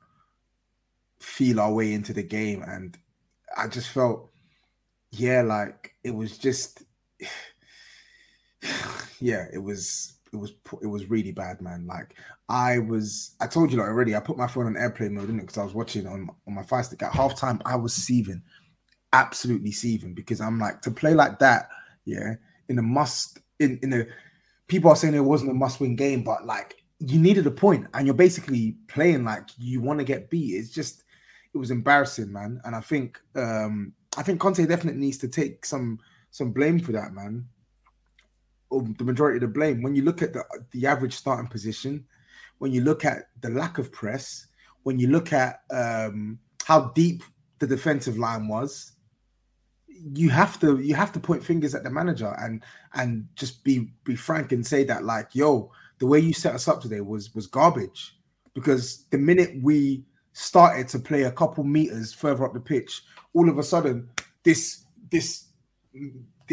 feel 1.20 1.60
our 1.60 1.74
way 1.74 1.94
into 1.94 2.14
the 2.14 2.24
game. 2.24 2.64
And 2.64 2.98
I 3.58 3.68
just 3.68 3.90
felt, 3.90 4.30
yeah, 5.12 5.42
like 5.42 5.96
it 6.04 6.12
was 6.12 6.38
just 6.38 6.84
yeah, 9.20 9.46
it 9.54 9.58
was 9.58 10.14
it 10.34 10.38
was 10.38 10.54
it 10.82 10.88
was 10.88 11.10
really 11.10 11.32
bad, 11.32 11.62
man. 11.62 11.86
Like 11.88 12.16
I 12.50 12.80
was, 12.80 13.36
I 13.40 13.48
told 13.48 13.72
you 13.72 13.78
like 13.78 13.88
already. 13.88 14.16
I 14.16 14.20
put 14.20 14.38
my 14.38 14.48
phone 14.48 14.66
on 14.66 14.76
airplane 14.76 15.14
mode, 15.14 15.28
didn't 15.28 15.40
it? 15.40 15.44
Because 15.44 15.60
I 15.60 15.64
was 15.64 15.74
watching 15.74 16.08
on 16.08 16.30
on 16.48 16.56
my 16.56 16.64
fire 16.64 16.84
stick. 16.84 17.04
At 17.04 17.12
halftime, 17.12 17.62
I 17.66 17.76
was 17.76 17.94
seething, 17.94 18.42
absolutely 19.14 19.72
seething, 19.72 20.14
because 20.14 20.42
I'm 20.42 20.60
like 20.60 20.82
to 20.82 20.92
play 20.92 21.14
like 21.14 21.40
that, 21.40 21.70
yeah, 22.06 22.36
in 22.68 22.80
a 22.80 22.82
must 22.82 23.40
in 23.60 23.80
in 23.84 23.94
a 23.94 24.06
people 24.68 24.90
are 24.90 24.96
saying 24.96 25.14
it 25.14 25.20
wasn't 25.20 25.52
a 25.52 25.56
must 25.56 25.80
win 25.80 25.96
game, 25.96 26.24
but 26.24 26.46
like 26.46 26.84
you 27.00 27.20
needed 27.20 27.46
a 27.46 27.52
point, 27.52 27.88
and 27.94 28.08
you're 28.08 28.16
basically 28.16 28.78
playing 28.88 29.24
like 29.24 29.50
you 29.58 29.82
want 29.82 30.00
to 30.00 30.06
get 30.06 30.30
beat. 30.30 30.56
It's 30.56 30.72
just 30.72 31.04
it 31.54 31.58
was 31.58 31.70
embarrassing, 31.70 32.34
man. 32.34 32.60
And 32.66 32.76
I 32.76 32.82
think 32.82 33.20
um 33.36 33.94
I 34.18 34.24
think 34.24 34.40
Conte 34.40 34.66
definitely 34.66 35.02
needs 35.02 35.20
to 35.20 35.28
take 35.28 35.66
some 35.66 36.00
some 36.32 36.52
blame 36.52 36.80
for 36.80 36.94
that, 36.94 37.14
man 37.14 37.46
the 38.82 39.04
majority 39.04 39.38
of 39.38 39.42
the 39.42 39.48
blame. 39.48 39.82
When 39.82 39.96
you 39.96 40.04
look 40.04 40.22
at 40.22 40.34
the 40.34 40.44
the 40.72 40.88
average 40.88 41.14
starting 41.14 41.48
position, 41.48 42.06
when 42.60 42.72
you 42.72 42.82
look 42.82 43.06
at 43.06 43.30
the 43.42 43.50
lack 43.50 43.78
of 43.78 43.92
press, 43.92 44.48
when 44.84 45.00
you 45.00 45.08
look 45.08 45.34
at 45.34 45.62
um, 45.72 46.40
how 46.64 46.92
deep 46.96 47.24
the 47.60 47.68
defensive 47.68 48.18
line 48.18 48.48
was, 48.48 48.94
you 49.88 50.30
have 50.30 50.60
to 50.60 50.80
you 50.80 50.96
have 50.96 51.12
to 51.14 51.20
point 51.20 51.44
fingers 51.44 51.76
at 51.76 51.84
the 51.84 51.90
manager 51.90 52.36
and 52.40 52.64
and 52.94 53.28
just 53.36 53.64
be 53.64 53.90
be 54.04 54.16
frank 54.16 54.52
and 54.52 54.66
say 54.66 54.84
that 54.84 55.04
like, 55.04 55.30
yo, 55.34 55.72
the 56.00 56.08
way 56.08 56.20
you 56.20 56.34
set 56.34 56.56
us 56.56 56.68
up 56.68 56.82
today 56.82 57.02
was 57.02 57.34
was 57.36 57.48
garbage. 57.48 58.18
Because 58.54 59.06
the 59.10 59.18
minute 59.18 59.52
we 59.62 60.04
started 60.34 60.88
to 60.90 61.00
play 61.00 61.24
a 61.24 61.32
couple 61.32 61.64
meters 61.64 62.14
further 62.14 62.46
up 62.46 62.54
the 62.54 62.60
pitch, 62.60 63.04
all 63.34 63.50
of 63.50 63.58
a 63.58 63.64
sudden 63.64 64.10
this 64.44 64.84
this 65.10 65.46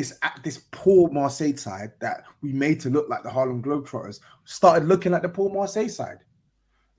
this 0.01 0.19
this 0.43 0.63
poor 0.71 1.11
Marseille 1.11 1.57
side 1.57 1.93
that 2.01 2.25
we 2.41 2.53
made 2.53 2.81
to 2.81 2.91
look 2.91 3.09
like 3.09 3.23
the 3.23 3.31
Harlem 3.31 3.63
Globetrotters 3.63 4.21
started 4.45 4.89
looking 4.89 5.13
like 5.13 5.23
the 5.23 5.29
poor 5.29 5.51
Marseille 5.51 5.89
side. 5.89 6.19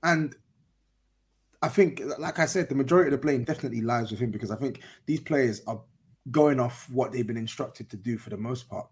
And 0.04 0.34
I 1.62 1.68
think, 1.68 2.00
like 2.18 2.38
I 2.38 2.46
said, 2.46 2.68
the 2.68 2.74
majority 2.74 3.08
of 3.08 3.12
the 3.12 3.24
blame 3.24 3.44
definitely 3.44 3.80
lies 3.80 4.10
with 4.10 4.20
him 4.20 4.30
because 4.30 4.50
I 4.50 4.56
think 4.56 4.80
these 5.06 5.20
players 5.20 5.62
are 5.66 5.80
going 6.30 6.60
off 6.60 6.88
what 6.90 7.12
they've 7.12 7.26
been 7.26 7.36
instructed 7.36 7.90
to 7.90 7.96
do 7.96 8.18
for 8.18 8.30
the 8.30 8.36
most 8.36 8.68
part. 8.68 8.88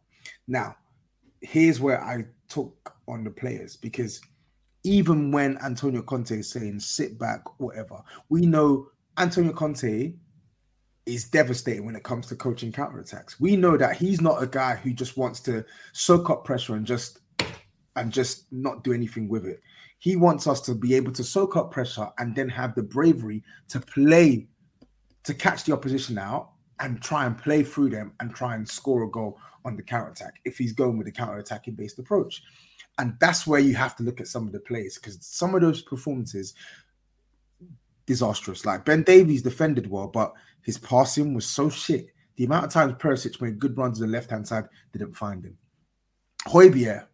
Now, 0.49 0.77
here's 1.41 1.81
where 1.81 2.03
I 2.03 2.25
took 2.49 2.95
on 3.07 3.25
the 3.25 3.31
players 3.31 3.77
because 3.77 4.21
even 4.83 5.31
when 5.31 5.59
Antonio 5.59 6.03
Conte 6.03 6.33
is 6.33 6.51
saying 6.51 6.81
sit 6.81 7.19
back, 7.19 7.43
whatever, 7.61 8.03
we 8.29 8.43
know 8.43 8.89
Antonio 9.19 9.53
Conte 9.53 10.15
is 11.15 11.29
devastating 11.29 11.85
when 11.85 11.97
it 11.97 12.05
comes 12.05 12.27
to 12.27 12.37
coaching 12.37 12.73
counterattacks. 12.73 13.41
We 13.41 13.57
know 13.57 13.77
that 13.77 13.97
he's 13.97 14.21
not 14.21 14.43
a 14.43 14.47
guy 14.47 14.77
who 14.77 14.93
just 14.93 15.17
wants 15.17 15.41
to 15.41 15.65
soak 15.93 16.31
up 16.31 16.45
pressure 16.45 16.77
and 16.77 16.87
just 16.87 17.21
and 17.97 18.13
just 18.13 18.51
not 18.53 18.85
do 18.85 18.93
anything 18.93 19.29
with 19.29 19.45
it. 19.45 19.61
He 19.99 20.17
wants 20.17 20.47
us 20.47 20.61
to 20.63 20.75
be 20.75 20.95
able 20.95 21.13
to 21.13 21.25
soak 21.25 21.57
up 21.57 21.71
pressure 21.71 22.09
and 22.19 22.35
then 22.35 22.49
have 22.49 22.75
the 22.75 22.83
bravery 22.83 23.43
to 23.69 23.81
play 23.81 24.49
to 25.25 25.35
catch 25.35 25.65
the 25.65 25.73
opposition 25.73 26.17
out 26.17 26.53
and 26.79 27.03
try 27.03 27.27
and 27.27 27.37
play 27.37 27.63
through 27.63 27.91
them 27.91 28.13
and 28.21 28.35
try 28.35 28.55
and 28.55 28.67
score 28.67 29.03
a 29.03 29.11
goal 29.11 29.39
on 29.65 29.77
the 29.77 29.83
counterattack 29.83 30.41
if 30.45 30.57
he's 30.57 30.73
going 30.73 30.97
with 30.97 31.09
a 31.09 31.13
counter-attacking 31.13 31.75
based 31.75 31.99
approach. 31.99 32.43
And 32.99 33.15
that's 33.21 33.47
where 33.47 33.61
you 33.61 33.75
have 33.75 33.97
to 33.97 34.03
look 34.03 34.21
at 34.21 34.29
some 34.29 34.47
of 34.47 34.53
the 34.53 34.61
plays 34.61 34.97
because 34.97 35.19
some 35.21 35.55
of 35.55 35.61
those 35.61 35.83
performances 35.83 36.55
disastrous. 38.11 38.67
Like 38.67 38.85
Ben 38.85 39.05
Davies 39.05 39.41
defended 39.41 39.89
well, 39.89 40.09
but 40.09 40.33
his 40.63 40.79
passing 40.79 41.33
was 41.33 41.47
so 41.47 41.71
shit. 41.71 42.09
The 42.35 42.45
amount 42.45 42.65
of 42.67 42.73
times 42.73 42.95
Perisic 42.95 43.41
made 43.41 43.61
good 43.61 43.79
runs 43.79 44.01
on 44.01 44.09
the 44.09 44.13
left 44.13 44.31
hand 44.31 44.49
side 44.49 44.65
didn't 44.93 45.15
find 45.15 45.45
him. 45.45 45.57
Højbjerg, 46.49 47.07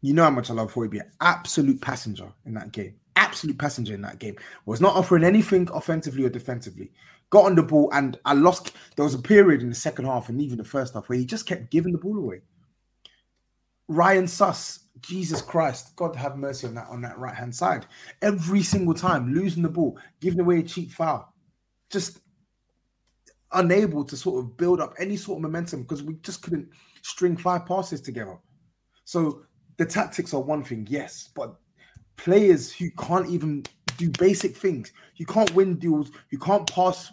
you 0.00 0.14
know 0.14 0.24
how 0.24 0.30
much 0.30 0.48
I 0.48 0.54
love 0.54 0.72
Højbjerg. 0.72 1.10
Absolute 1.20 1.78
passenger 1.78 2.32
in 2.46 2.54
that 2.54 2.72
game. 2.72 2.94
Absolute 3.16 3.58
passenger 3.58 3.92
in 3.92 4.00
that 4.00 4.18
game. 4.18 4.36
Was 4.64 4.80
not 4.80 4.96
offering 4.96 5.24
anything 5.24 5.68
offensively 5.74 6.24
or 6.24 6.30
defensively. 6.30 6.90
Got 7.28 7.44
on 7.44 7.54
the 7.54 7.62
ball, 7.62 7.90
and 7.92 8.18
I 8.24 8.32
lost. 8.32 8.72
There 8.96 9.04
was 9.04 9.14
a 9.14 9.18
period 9.18 9.60
in 9.60 9.68
the 9.68 9.74
second 9.74 10.06
half 10.06 10.30
and 10.30 10.40
even 10.40 10.56
the 10.56 10.64
first 10.64 10.94
half 10.94 11.10
where 11.10 11.18
he 11.18 11.26
just 11.26 11.46
kept 11.46 11.70
giving 11.70 11.92
the 11.92 11.98
ball 11.98 12.16
away. 12.16 12.40
Ryan 13.88 14.26
Suss, 14.26 14.80
Jesus 15.00 15.42
Christ, 15.42 15.94
God 15.96 16.16
have 16.16 16.36
mercy 16.36 16.66
on 16.66 16.74
that 16.74 16.88
on 16.88 17.02
that 17.02 17.18
right 17.18 17.34
hand 17.34 17.54
side. 17.54 17.86
Every 18.22 18.62
single 18.62 18.94
time 18.94 19.34
losing 19.34 19.62
the 19.62 19.68
ball, 19.68 19.98
giving 20.20 20.40
away 20.40 20.60
a 20.60 20.62
cheap 20.62 20.90
foul, 20.90 21.32
just 21.90 22.20
unable 23.52 24.04
to 24.04 24.16
sort 24.16 24.42
of 24.42 24.56
build 24.56 24.80
up 24.80 24.94
any 24.98 25.16
sort 25.16 25.38
of 25.38 25.42
momentum 25.42 25.82
because 25.82 26.02
we 26.02 26.14
just 26.22 26.42
couldn't 26.42 26.68
string 27.02 27.36
five 27.36 27.66
passes 27.66 28.00
together. 28.00 28.38
So 29.04 29.42
the 29.76 29.86
tactics 29.86 30.32
are 30.34 30.40
one 30.40 30.64
thing, 30.64 30.86
yes, 30.90 31.30
but 31.34 31.56
players 32.16 32.72
who 32.72 32.90
can't 32.98 33.28
even 33.28 33.64
do 33.96 34.10
basic 34.18 34.56
things, 34.56 34.92
you 35.16 35.26
can't 35.26 35.54
win 35.54 35.76
duels, 35.76 36.10
you 36.30 36.38
can't 36.38 36.68
pass 36.70 37.12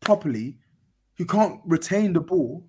properly, 0.00 0.56
you 1.18 1.26
can't 1.26 1.60
retain 1.66 2.12
the 2.12 2.20
ball, 2.20 2.66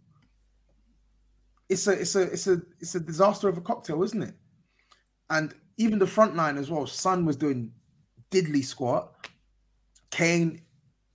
it's 1.72 1.88
a 1.88 1.92
it's 1.92 2.16
a 2.16 2.22
it's 2.24 2.48
a 2.48 2.62
it's 2.82 2.96
a 2.96 3.00
disaster 3.00 3.48
of 3.48 3.58
a 3.58 3.62
cocktail, 3.62 4.04
isn't 4.04 4.22
it? 4.22 4.36
And 5.30 5.54
even 5.78 6.00
the 6.00 6.08
front 6.08 6.36
line 6.36 6.58
as 6.58 6.70
well. 6.70 6.86
Son 6.86 7.26
was 7.26 7.38
doing 7.38 7.72
diddly 8.30 8.64
squat. 8.64 9.14
Kane 10.12 10.62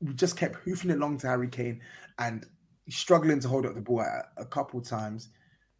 we 0.00 0.14
just 0.14 0.36
kept 0.36 0.56
hoofing 0.56 0.90
it 0.90 0.98
long 0.98 1.18
to 1.18 1.26
Harry 1.26 1.48
Kane 1.48 1.80
and 2.18 2.46
struggling 2.88 3.40
to 3.40 3.48
hold 3.48 3.66
up 3.66 3.74
the 3.74 3.80
ball 3.80 4.00
a, 4.00 4.24
a 4.38 4.44
couple 4.44 4.80
times. 4.80 5.28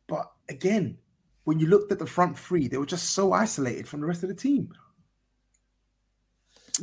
But 0.08 0.30
again, 0.48 0.98
when 1.44 1.58
you 1.58 1.66
looked 1.66 1.92
at 1.92 1.98
the 1.98 2.06
front 2.06 2.38
three, 2.38 2.68
they 2.68 2.78
were 2.78 2.86
just 2.86 3.10
so 3.10 3.32
isolated 3.32 3.86
from 3.86 4.00
the 4.00 4.06
rest 4.06 4.22
of 4.22 4.28
the 4.28 4.34
team. 4.34 4.72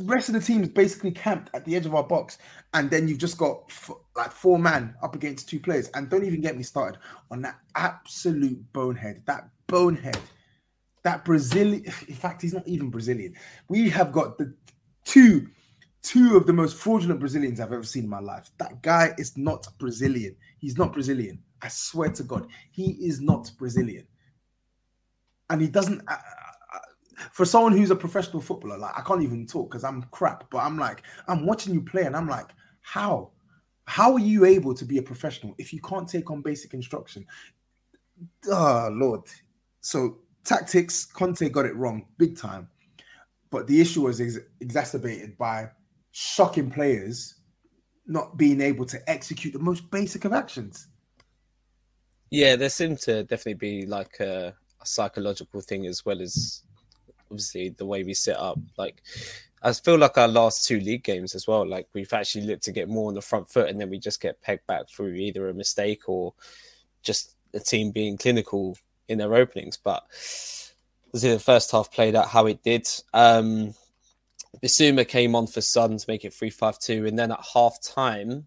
Rest 0.02 0.28
of 0.28 0.34
the 0.34 0.40
team 0.40 0.62
is 0.62 0.68
basically 0.68 1.12
camped 1.12 1.50
at 1.54 1.64
the 1.64 1.76
edge 1.76 1.86
of 1.86 1.94
our 1.94 2.02
box, 2.02 2.38
and 2.72 2.90
then 2.90 3.06
you've 3.06 3.18
just 3.18 3.38
got 3.38 3.62
f- 3.68 3.90
like 4.16 4.32
four 4.32 4.58
man 4.58 4.94
up 5.02 5.14
against 5.14 5.48
two 5.48 5.60
players. 5.60 5.88
And 5.94 6.08
don't 6.08 6.24
even 6.24 6.40
get 6.40 6.56
me 6.56 6.62
started 6.62 7.00
on 7.30 7.42
that 7.42 7.58
absolute 7.76 8.60
bonehead, 8.72 9.22
that 9.26 9.48
bonehead, 9.66 10.18
that 11.02 11.24
Brazilian. 11.24 11.84
In 12.08 12.14
fact, 12.14 12.42
he's 12.42 12.54
not 12.54 12.66
even 12.66 12.90
Brazilian. 12.90 13.34
We 13.68 13.88
have 13.90 14.12
got 14.12 14.36
the 14.38 14.54
two, 15.04 15.48
two 16.02 16.36
of 16.36 16.46
the 16.46 16.52
most 16.52 16.76
fraudulent 16.76 17.20
Brazilians 17.20 17.60
I've 17.60 17.72
ever 17.72 17.84
seen 17.84 18.04
in 18.04 18.10
my 18.10 18.20
life. 18.20 18.50
That 18.58 18.82
guy 18.82 19.14
is 19.18 19.36
not 19.36 19.66
Brazilian. 19.78 20.36
He's 20.58 20.76
not 20.76 20.92
Brazilian. 20.92 21.38
I 21.62 21.68
swear 21.68 22.10
to 22.10 22.22
God, 22.22 22.46
he 22.70 22.92
is 23.00 23.20
not 23.20 23.50
Brazilian 23.58 24.06
and 25.50 25.60
he 25.60 25.68
doesn't. 25.68 26.02
Uh, 26.08 26.16
for 27.32 27.44
someone 27.44 27.72
who's 27.72 27.90
a 27.90 27.96
professional 27.96 28.42
footballer, 28.42 28.78
like 28.78 28.96
I 28.96 29.02
can't 29.02 29.22
even 29.22 29.46
talk 29.46 29.70
because 29.70 29.84
I'm 29.84 30.02
crap. 30.10 30.50
But 30.50 30.58
I'm 30.58 30.78
like, 30.78 31.02
I'm 31.28 31.46
watching 31.46 31.74
you 31.74 31.82
play, 31.82 32.02
and 32.02 32.16
I'm 32.16 32.28
like, 32.28 32.50
how? 32.82 33.30
How 33.86 34.14
are 34.14 34.20
you 34.20 34.44
able 34.44 34.74
to 34.74 34.84
be 34.84 34.98
a 34.98 35.02
professional 35.02 35.54
if 35.58 35.72
you 35.72 35.80
can't 35.80 36.08
take 36.08 36.30
on 36.30 36.42
basic 36.42 36.74
instruction? 36.74 37.26
Oh 38.48 38.88
Lord. 38.92 39.22
So 39.80 40.18
tactics, 40.44 41.04
Conte 41.04 41.48
got 41.48 41.66
it 41.66 41.76
wrong 41.76 42.06
big 42.18 42.36
time. 42.36 42.68
But 43.50 43.66
the 43.66 43.80
issue 43.80 44.02
was 44.02 44.20
ex- 44.20 44.38
exacerbated 44.60 45.36
by 45.38 45.70
shocking 46.12 46.70
players 46.70 47.34
not 48.06 48.36
being 48.36 48.60
able 48.60 48.84
to 48.84 49.10
execute 49.10 49.52
the 49.52 49.58
most 49.58 49.90
basic 49.90 50.24
of 50.24 50.32
actions. 50.32 50.88
Yeah, 52.30 52.56
there 52.56 52.68
seemed 52.68 52.98
to 53.00 53.22
definitely 53.22 53.54
be 53.54 53.86
like 53.86 54.18
a, 54.20 54.54
a 54.80 54.86
psychological 54.86 55.60
thing 55.60 55.86
as 55.86 56.04
well 56.04 56.20
as 56.20 56.63
obviously 57.34 57.70
the 57.70 57.86
way 57.86 58.04
we 58.04 58.14
set 58.14 58.38
up. 58.38 58.58
Like 58.78 59.02
I 59.62 59.72
feel 59.72 59.98
like 59.98 60.16
our 60.16 60.28
last 60.28 60.66
two 60.66 60.78
league 60.78 61.02
games 61.02 61.34
as 61.34 61.46
well, 61.46 61.66
like 61.66 61.88
we've 61.92 62.12
actually 62.12 62.46
looked 62.46 62.64
to 62.64 62.72
get 62.72 62.88
more 62.88 63.08
on 63.08 63.14
the 63.14 63.22
front 63.22 63.48
foot 63.48 63.68
and 63.68 63.80
then 63.80 63.90
we 63.90 63.98
just 63.98 64.20
get 64.20 64.40
pegged 64.40 64.66
back 64.66 64.88
through 64.88 65.14
either 65.14 65.48
a 65.48 65.54
mistake 65.54 66.08
or 66.08 66.34
just 67.02 67.34
a 67.52 67.60
team 67.60 67.90
being 67.90 68.16
clinical 68.16 68.76
in 69.08 69.18
their 69.18 69.34
openings. 69.34 69.76
But 69.76 70.04
the 71.12 71.38
first 71.38 71.72
half 71.72 71.90
played 71.90 72.14
out 72.14 72.28
how 72.28 72.46
it 72.46 72.62
did. 72.62 72.88
Um 73.12 73.74
Bissouma 74.62 75.06
came 75.06 75.34
on 75.34 75.48
for 75.48 75.60
Son 75.60 75.96
to 75.96 76.04
make 76.06 76.24
it 76.24 76.32
3 76.32 76.48
5 76.50 76.78
2. 76.78 77.06
And 77.06 77.18
then 77.18 77.32
at 77.32 77.44
half 77.52 77.82
time, 77.82 78.46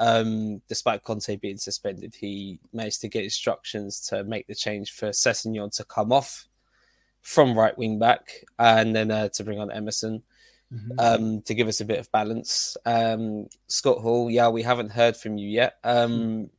um, 0.00 0.62
despite 0.68 1.04
Conte 1.04 1.36
being 1.36 1.58
suspended, 1.58 2.14
he 2.14 2.58
managed 2.72 3.02
to 3.02 3.08
get 3.08 3.24
instructions 3.24 4.00
to 4.08 4.24
make 4.24 4.46
the 4.46 4.54
change 4.54 4.92
for 4.92 5.10
Sessegnon 5.10 5.74
to 5.76 5.84
come 5.84 6.12
off 6.12 6.48
from 7.24 7.58
right 7.58 7.76
wing 7.76 7.98
back 7.98 8.44
and 8.60 8.94
then 8.94 9.10
uh, 9.10 9.28
to 9.30 9.42
bring 9.44 9.58
on 9.58 9.72
Emerson 9.72 10.22
Mm-hmm. 10.72 10.98
um, 10.98 11.42
to 11.42 11.54
give 11.54 11.68
us 11.68 11.80
a 11.80 11.84
bit 11.84 12.00
of 12.00 12.10
balance. 12.10 12.76
Um, 12.84 13.46
Scott 13.68 13.98
Hall, 13.98 14.28
yeah, 14.28 14.48
we 14.48 14.62
haven't 14.62 14.90
heard 14.90 15.16
from 15.16 15.36
you 15.38 15.46
yet. 15.48 15.76
Um, 15.84 16.50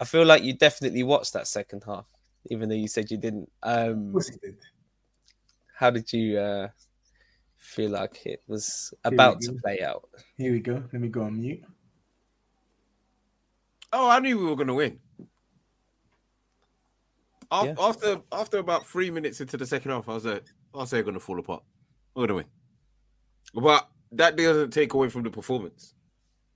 I 0.00 0.04
feel 0.06 0.24
like 0.24 0.42
you 0.42 0.54
definitely 0.54 1.02
watched 1.02 1.34
that 1.34 1.48
second 1.48 1.82
half, 1.84 2.06
even 2.46 2.68
though 2.70 2.74
you 2.76 2.88
said 2.88 3.10
you 3.10 3.18
didn't. 3.18 3.50
Um, 3.62 4.06
Of 4.06 4.12
course 4.12 4.28
he 4.30 4.36
did. 4.38 4.56
how 5.74 5.90
did 5.90 6.10
you 6.14 6.38
uh, 6.38 6.68
feel 7.58 7.90
like 7.90 8.24
it 8.24 8.42
was 8.46 8.94
about 9.04 9.42
to 9.42 9.52
play 9.52 9.82
out? 9.82 10.08
Here 10.38 10.52
we 10.52 10.60
go. 10.60 10.82
Let 10.92 11.02
me 11.02 11.08
go 11.08 11.22
on 11.22 11.38
mute. 11.38 11.62
Oh, 13.92 14.08
I 14.08 14.18
knew 14.20 14.38
we 14.38 14.46
were 14.46 14.56
going 14.56 14.68
to 14.68 14.74
win. 14.74 14.98
Af- 17.50 17.66
Yeah. 17.66 17.74
After 17.78 18.20
after 18.32 18.58
about 18.58 18.86
three 18.86 19.10
minutes 19.10 19.40
into 19.40 19.56
the 19.56 19.66
second 19.66 19.90
half, 19.90 20.08
I 20.08 20.14
was 20.14 20.24
like, 20.24 20.44
I 20.74 20.78
was 20.78 20.90
they're 20.90 21.02
going 21.02 21.14
to 21.14 21.20
fall 21.20 21.38
apart. 21.38 21.62
We're 22.14 22.26
going 22.26 22.28
to 22.28 22.34
win. 23.54 23.62
But 23.64 23.88
that 24.12 24.36
doesn't 24.36 24.70
take 24.72 24.94
away 24.94 25.08
from 25.08 25.22
the 25.22 25.30
performance. 25.30 25.94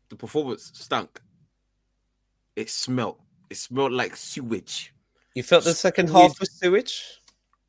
The 0.09 0.16
performance 0.16 0.70
stunk. 0.74 1.20
It 2.57 2.68
smelled. 2.70 3.18
It 3.48 3.57
smelled 3.57 3.92
like 3.92 4.16
sewage. 4.16 4.92
You 5.35 5.42
felt 5.42 5.64
the 5.64 5.74
second 5.74 6.09
Sewage. 6.09 6.22
half 6.22 6.40
was 6.40 6.50
sewage? 6.53 7.03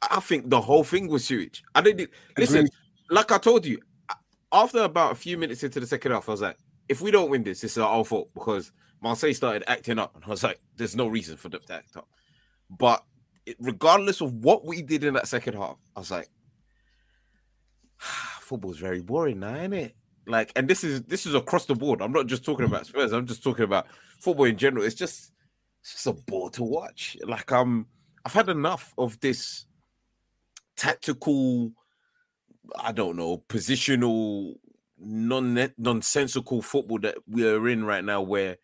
I 0.10 0.20
think 0.20 0.50
the 0.50 0.60
whole 0.60 0.84
thing 0.84 1.08
was 1.08 1.26
sewage. 1.26 1.64
I 1.76 1.82
didn't 1.82 2.10
listen. 2.38 2.68
Like 3.10 3.32
I 3.32 3.38
told 3.38 3.66
you, 3.66 3.80
after 4.52 4.80
about 4.80 5.12
a 5.12 5.16
few 5.16 5.38
minutes 5.38 5.64
into 5.64 5.80
the 5.80 5.86
second 5.86 6.12
half, 6.12 6.28
I 6.28 6.32
was 6.32 6.42
like, 6.42 6.58
if 6.90 7.02
we 7.02 7.12
don't 7.12 7.30
win 7.30 7.44
this, 7.44 7.62
this 7.62 7.74
is 7.74 7.78
our 7.78 8.04
fault 8.04 8.30
because 8.34 8.72
Marseille 9.02 9.34
started 9.34 9.64
acting 9.68 10.00
up, 10.00 10.16
and 10.16 10.24
I 10.26 10.30
was 10.30 10.44
like, 10.44 10.60
there's 10.78 10.96
no 10.96 11.08
reason 11.08 11.38
for 11.38 11.50
them 11.50 11.62
to 11.68 11.74
act 11.76 11.96
up. 11.98 12.08
But 12.70 13.04
regardless 13.60 14.22
of 14.22 14.34
what 14.34 14.66
we 14.66 14.82
did 14.82 15.04
in 15.04 15.14
that 15.16 15.28
second 15.28 15.56
half, 15.56 15.78
I 15.96 16.00
was 16.00 16.12
like, 16.12 16.30
football's 17.98 18.78
very 18.78 19.02
boring 19.02 19.40
now, 19.40 19.56
isn't 19.56 19.74
it? 19.74 19.96
Like, 20.28 20.52
and 20.56 20.68
this 20.68 20.84
is 20.84 21.02
this 21.04 21.26
is 21.26 21.34
across 21.34 21.66
the 21.66 21.76
board. 21.76 22.02
I'm 22.02 22.12
not 22.12 22.28
just 22.28 22.46
talking 22.46 22.66
about 22.66 22.86
Spurs. 22.86 23.12
I'm 23.12 23.26
just 23.26 23.44
talking 23.44 23.66
about 23.66 23.88
football 24.20 24.46
in 24.46 24.58
general. 24.58 24.86
It's 24.86 24.96
just 24.96 25.32
it's 25.82 25.94
just 25.94 26.08
a 26.08 26.14
bore 26.14 26.52
to 26.52 26.64
watch. 26.64 27.18
Like, 27.24 27.52
um, 27.52 27.88
I've 28.24 28.34
had 28.34 28.50
enough 28.50 28.94
of 28.98 29.20
this 29.20 29.66
tactical, 30.76 31.72
I 32.76 32.92
don't 32.92 33.16
know, 33.16 33.44
positional, 33.50 34.56
non 35.00 35.72
nonsensical 35.78 36.62
football 36.62 37.00
that 37.00 37.18
we 37.28 37.48
are 37.48 37.68
in 37.68 37.84
right 37.84 38.04
now. 38.04 38.22
Where, 38.22 38.58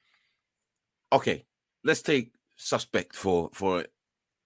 okay, 1.11 1.43
let's 1.83 2.03
take 2.03 2.33
suspect 2.55 3.15
for 3.15 3.49
for 3.51 3.85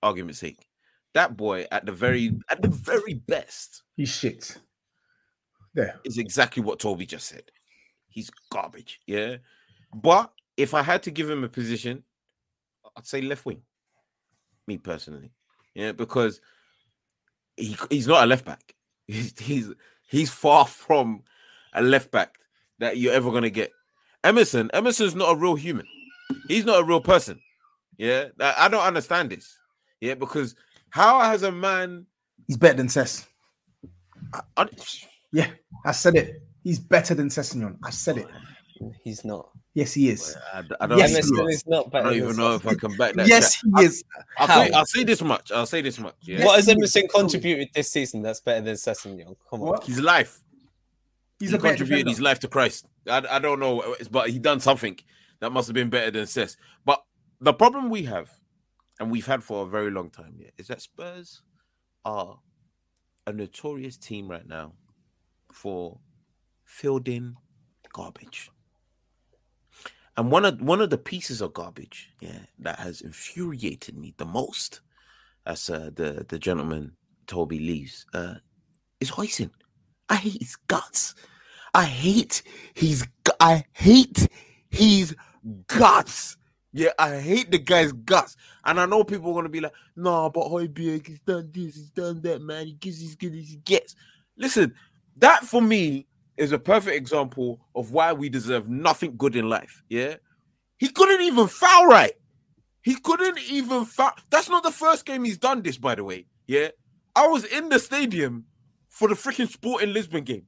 argument's 0.04 0.40
sake. 0.40 0.68
That 1.14 1.36
boy 1.36 1.66
at 1.72 1.86
the 1.86 1.92
very 1.92 2.30
mm-hmm. 2.30 2.40
at 2.50 2.62
the 2.62 2.70
very 2.70 3.16
best 3.16 3.84
He's 3.96 4.10
shit. 4.10 4.58
There. 5.74 6.00
is 6.04 6.18
exactly 6.18 6.62
what 6.62 6.80
Toby 6.80 7.06
just 7.06 7.28
said. 7.28 7.44
He's 8.10 8.30
garbage. 8.52 9.00
Yeah. 9.08 9.38
But 9.94 10.32
if 10.58 10.74
I 10.74 10.82
had 10.82 11.04
to 11.04 11.12
give 11.12 11.30
him 11.30 11.44
a 11.44 11.50
position, 11.50 12.04
I'd 12.98 13.08
say 13.08 13.22
left 13.22 13.46
wing. 13.46 13.62
Me 14.68 14.78
personally. 14.78 15.32
Yeah, 15.74 15.94
because 15.94 16.42
he, 17.56 17.78
he's 17.90 18.08
not 18.08 18.24
a 18.24 18.28
left 18.28 18.46
back. 18.46 18.76
He's, 19.08 19.38
he's 19.38 19.70
he's 20.08 20.30
far 20.30 20.66
from 20.66 21.24
a 21.74 21.82
left 21.82 22.12
back 22.12 22.38
that 22.80 22.96
you're 22.98 23.14
ever 23.14 23.30
gonna 23.30 23.50
get. 23.50 23.74
Emerson, 24.24 24.70
Emerson's 24.74 25.16
not 25.16 25.34
a 25.34 25.36
real 25.36 25.56
human. 25.56 25.86
He's 26.48 26.64
not 26.64 26.80
a 26.80 26.86
real 26.86 27.02
person. 27.02 27.42
Yeah. 27.98 28.28
I 28.40 28.54
I 28.58 28.68
don't 28.70 28.86
understand 28.86 29.32
this. 29.32 29.60
Yeah, 30.02 30.16
because 30.16 30.56
how 30.90 31.22
has 31.22 31.44
a 31.44 31.52
man 31.52 32.06
He's 32.48 32.58
better 32.58 32.76
than 32.78 32.90
Cess. 32.90 33.28
I- 34.34 34.42
I- 34.58 34.68
Yeah, 35.32 35.48
I 35.86 35.94
said 35.94 36.16
it. 36.16 36.42
He's 36.64 36.80
better 36.80 37.16
than 37.16 37.30
Sessegnon. 37.30 37.78
I 37.84 37.92
said 37.92 38.18
it. 38.18 38.28
He's 39.04 39.24
not. 39.24 39.50
Yes, 39.74 39.94
he 39.94 40.10
is. 40.10 40.36
I, 40.54 40.64
I 40.82 40.88
don't 40.88 40.98
Yes, 40.98 41.12
even 41.12 41.18
Emerson 41.24 41.38
know. 41.38 41.48
is 41.48 41.68
not 41.68 41.96
I 41.96 42.02
don't 42.02 42.14
even 42.16 42.36
know 42.36 42.56
if 42.56 42.68
I 42.68 42.74
can 42.76 42.98
back 42.98 43.14
that. 43.14 43.28
Yes, 43.28 43.56
chat. 43.56 43.64
he 43.78 43.86
is. 43.86 44.04
I'll 44.38 44.48
How? 44.48 44.66
say, 44.66 44.72
I'll 44.72 44.86
say 44.86 45.04
this 45.06 45.22
much. 45.22 45.52
I'll 45.52 45.66
say 45.66 45.82
this 45.82 45.98
much. 46.00 46.16
Yeah. 46.24 46.40
Yes, 46.40 46.46
What 46.46 46.56
has 46.58 46.66
he. 46.66 46.72
Emerson 46.74 47.08
contributed 47.08 47.70
this 47.74 47.90
season 47.90 48.22
that's 48.22 48.42
better 48.42 48.62
than 48.62 48.76
Sessegnon? 48.76 49.36
Come 49.50 49.62
on. 49.62 49.68
What? 49.70 49.86
His 49.86 50.02
life. 50.02 50.42
He's 51.40 51.52
he 51.52 51.56
a 51.56 51.60
better 51.60 51.78
contributed 51.78 52.08
his 52.10 52.20
life 52.20 52.40
to 52.40 52.48
Christ. 52.50 52.86
I, 53.08 53.24
I 53.30 53.40
don't 53.40 53.60
know, 53.60 53.96
but 54.12 54.30
he 54.30 54.40
done 54.40 54.60
something 54.60 54.98
that 55.40 55.52
must 55.52 55.68
have 55.68 55.74
been 55.76 55.90
better 55.90 56.12
than 56.12 56.28
Cess. 56.28 56.58
But 56.86 57.02
the 57.40 57.54
problem 57.54 57.90
we 57.90 58.04
have, 58.04 58.30
and 59.02 59.10
we've 59.10 59.26
had 59.26 59.44
for 59.44 59.64
a 59.64 59.68
very 59.68 59.90
long 59.90 60.12
time, 60.12 60.36
yeah, 60.38 60.52
is 60.60 60.68
that 60.68 60.80
Spurs 60.80 61.42
are 62.06 62.38
a 63.26 63.34
notorious 63.34 63.98
team 63.98 64.30
right 64.30 64.48
now 64.48 64.74
for 65.52 65.98
fielding 66.66 67.36
garbage. 67.94 68.52
And 70.16 70.30
one 70.30 70.46
of 70.46 70.62
one 70.62 70.82
of 70.82 70.92
the 70.92 71.00
pieces 71.00 71.42
of 71.42 71.52
garbage, 71.52 72.12
yeah, 72.20 72.46
that 72.60 72.78
has 72.78 73.02
infuriated 73.02 73.98
me 73.98 74.14
the 74.18 74.26
most, 74.26 74.82
as 75.48 75.68
uh, 75.68 75.90
the 75.96 76.24
the 76.30 76.38
gentleman 76.38 76.92
Toby 77.26 77.58
leaves, 77.58 78.06
uh, 78.14 78.36
is 79.00 79.10
Hojsin. 79.10 79.50
I 80.10 80.16
hate 80.16 80.42
his 80.42 80.56
guts. 80.68 81.16
I 81.74 81.86
hate 81.86 82.44
his. 82.76 83.08
I 83.40 83.64
hate 83.74 84.28
his 84.70 85.16
guts. 85.66 86.38
Yeah, 86.74 86.92
I 86.98 87.18
hate 87.18 87.52
the 87.52 87.60
guy's 87.60 87.92
guts. 87.92 88.38
And 88.64 88.80
I 88.80 88.86
know 88.86 89.04
people 89.04 89.32
are 89.32 89.34
gonna 89.34 89.50
be 89.50 89.60
like, 89.60 89.74
"No, 89.96 90.30
but 90.30 90.48
Højbjerg, 90.48 91.08
he's 91.08 91.20
done 91.20 91.50
this, 91.52 91.76
he's 91.76 91.90
done 91.90 92.22
that, 92.22 92.42
man. 92.42 92.68
He 92.68 92.74
gives 92.74 93.04
as 93.04 93.16
good 93.16 93.36
as 93.36 93.50
he 93.50 93.58
gets." 93.58 93.96
Listen, 94.38 94.74
that 95.18 95.46
for 95.46 95.62
me 95.62 96.08
is 96.38 96.52
a 96.52 96.60
perfect 96.60 96.96
example 96.96 97.60
of 97.76 97.92
why 97.92 98.14
we 98.14 98.30
deserve 98.30 98.70
nothing 98.70 99.18
good 99.18 99.36
in 99.36 99.50
life. 99.50 99.84
Yeah, 99.90 100.16
he 100.78 100.88
couldn't 100.88 101.22
even 101.22 101.48
foul 101.48 101.88
right. 101.88 102.14
He 102.84 102.96
couldn't 102.96 103.38
even 103.50 103.86
foul. 103.86 104.14
That's 104.30 104.50
not 104.50 104.64
the 104.64 104.72
first 104.72 105.06
game 105.06 105.26
he's 105.26 105.38
done 105.38 105.62
this, 105.62 105.78
by 105.78 105.96
the 105.96 106.04
way. 106.04 106.26
Yeah, 106.48 106.70
I 107.16 107.28
was 107.28 107.44
in 107.44 107.70
the 107.70 107.80
stadium 107.80 108.46
for 108.88 109.10
the 109.10 109.16
freaking 109.16 109.50
Sporting 109.50 109.94
Lisbon 109.94 110.24
game. 110.24 110.46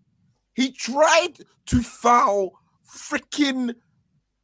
He 0.54 0.72
tried 0.72 1.34
to 1.68 1.82
foul 1.82 2.60
freaking 2.88 3.76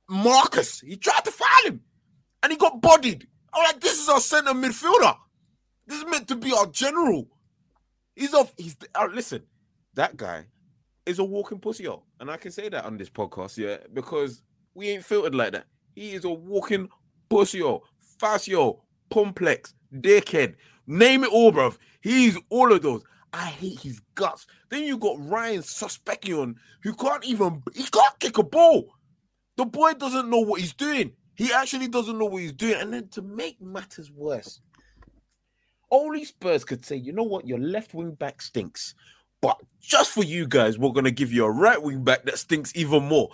Marcus. 0.10 0.82
He 0.82 0.98
tried 0.98 1.26
to 1.26 1.32
foul 1.32 1.66
him, 1.66 1.82
and 2.44 2.52
he 2.52 2.58
got 2.58 2.82
bodied. 2.82 3.28
I'm 3.54 3.64
like, 3.64 3.80
this 3.80 4.02
is 4.02 4.10
our 4.10 4.20
center 4.20 4.54
midfielder. 4.54 5.16
This 5.88 6.00
is 6.00 6.06
meant 6.10 6.28
to 6.28 6.36
be 6.36 6.54
our 6.54 6.68
general. 6.68 7.28
He's 8.16 8.34
off. 8.34 8.54
He's 8.58 8.76
uh, 8.96 9.08
listen. 9.14 9.44
That 9.96 10.18
guy 10.18 10.46
is 11.06 11.20
a 11.20 11.24
walking 11.24 11.60
pussy 11.60 11.86
hole, 11.86 12.06
and 12.20 12.30
I 12.30 12.38
can 12.38 12.52
say 12.52 12.70
that 12.70 12.86
on 12.86 12.98
this 12.98 13.10
podcast, 13.10 13.58
yeah, 13.58 13.78
because 13.94 14.44
we 14.76 14.90
ain't 14.90 15.04
filtered 15.04 15.36
like 15.36 15.54
that. 15.54 15.66
He 15.96 16.12
is 16.12 16.26
a 16.26 16.30
walking 16.30 16.90
pussy 17.30 17.60
hole, 17.60 17.86
fascio, 18.22 18.80
complex, 19.12 19.74
dickhead. 19.94 20.56
Name 20.86 21.24
it 21.24 21.32
all, 21.32 21.52
bruv. 21.52 21.78
He's 22.02 22.38
all 22.50 22.72
of 22.72 22.82
those. 22.82 23.04
I 23.34 23.46
hate 23.46 23.80
his 23.80 24.02
guts. 24.16 24.48
Then 24.70 24.84
you 24.84 24.98
got 24.98 25.18
Ryan 25.20 25.62
Suspekion, 25.62 26.56
who 26.82 26.94
can't 26.94 27.24
even 27.26 27.62
he 27.76 27.84
can't 27.84 28.20
kick 28.20 28.38
a 28.38 28.44
ball. 28.44 28.88
The 29.60 29.66
boy 29.66 29.92
doesn't 29.92 30.30
know 30.30 30.40
what 30.40 30.62
he's 30.62 30.74
doing. 30.74 31.12
He 31.36 31.52
actually 31.52 31.90
doesn't 31.90 32.18
know 32.18 32.24
what 32.24 32.44
he's 32.44 32.54
doing. 32.54 32.76
And 32.76 32.94
then 32.94 33.10
to 33.10 33.22
make 33.22 33.62
matters 33.62 34.10
worse, 34.10 34.62
only 35.92 36.24
Spurs 36.24 36.64
could 36.64 36.86
say, 36.86 36.96
you 36.96 37.12
know 37.12 37.24
what, 37.24 37.46
your 37.46 37.60
left 37.60 37.94
wing 37.94 38.12
back 38.12 38.42
stinks. 38.42 38.96
But 39.42 39.60
just 39.82 40.12
for 40.12 40.24
you 40.24 40.48
guys, 40.48 40.80
we're 40.80 40.94
gonna 40.94 41.12
give 41.12 41.34
you 41.34 41.44
a 41.44 41.52
right 41.52 41.84
wing 41.84 42.06
back 42.06 42.24
that 42.24 42.40
stinks 42.40 42.72
even 42.74 43.04
more. 43.04 43.32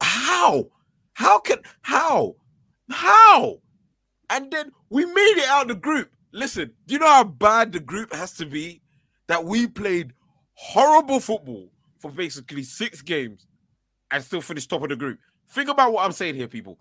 How? 0.00 0.70
How 1.12 1.38
can 1.38 1.58
how? 1.82 2.36
How? 2.88 3.58
And 4.30 4.50
then 4.50 4.72
we 4.88 5.04
made 5.04 5.34
it 5.36 5.48
out 5.50 5.64
of 5.64 5.68
the 5.68 5.74
group. 5.74 6.10
Listen, 6.32 6.72
do 6.86 6.94
you 6.94 7.00
know 7.00 7.06
how 7.06 7.24
bad 7.24 7.72
the 7.72 7.80
group 7.80 8.14
has 8.14 8.32
to 8.38 8.46
be? 8.46 8.80
That 9.26 9.44
we 9.44 9.66
played 9.66 10.14
horrible 10.54 11.20
football 11.20 11.70
for 11.98 12.10
basically 12.10 12.62
six 12.62 13.02
games 13.02 13.46
and 14.10 14.24
still 14.24 14.40
finished 14.40 14.70
top 14.70 14.84
of 14.84 14.88
the 14.88 14.96
group. 14.96 15.18
Think 15.50 15.68
about 15.68 15.92
what 15.92 16.04
I'm 16.04 16.12
saying 16.12 16.36
here, 16.36 16.48
people. 16.48 16.78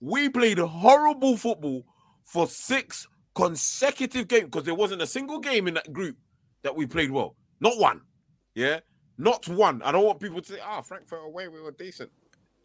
We 0.00 0.28
played 0.28 0.58
horrible 0.58 1.36
football 1.36 1.84
for 2.22 2.46
six 2.46 3.08
consecutive 3.34 4.28
games 4.28 4.44
because 4.44 4.64
there 4.64 4.74
wasn't 4.74 5.02
a 5.02 5.06
single 5.06 5.40
game 5.40 5.66
in 5.66 5.74
that 5.74 5.92
group 5.92 6.16
that 6.62 6.74
we 6.74 6.86
played 6.86 7.10
well. 7.10 7.36
Not 7.60 7.78
one. 7.78 8.02
Yeah. 8.54 8.80
Not 9.18 9.48
one. 9.48 9.82
I 9.82 9.92
don't 9.92 10.04
want 10.04 10.20
people 10.20 10.40
to 10.40 10.52
say, 10.52 10.58
ah, 10.62 10.76
oh, 10.78 10.82
Frankfurt 10.82 11.24
away, 11.24 11.48
we 11.48 11.60
were 11.60 11.72
decent. 11.72 12.10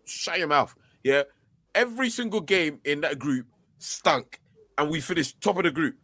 Shut 0.06 0.38
your 0.38 0.48
mouth. 0.48 0.76
Yeah. 1.04 1.24
Every 1.76 2.10
single 2.10 2.42
game 2.42 2.80
in 2.86 3.02
that 3.02 3.20
group 3.20 3.48
stunk. 3.80 4.40
And 4.78 4.90
we 4.90 5.02
finished 5.02 5.42
top 5.42 5.58
of 5.58 5.64
the 5.64 5.72
group. 5.72 5.96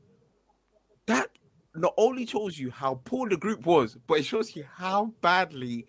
That 1.08 1.30
not 1.76 1.94
only 1.98 2.26
shows 2.26 2.58
you 2.58 2.72
how 2.72 3.02
poor 3.06 3.30
the 3.30 3.38
group 3.38 3.66
was, 3.66 3.98
but 4.08 4.20
it 4.20 4.26
shows 4.26 4.56
you 4.56 4.66
how 4.72 5.14
badly 5.22 5.86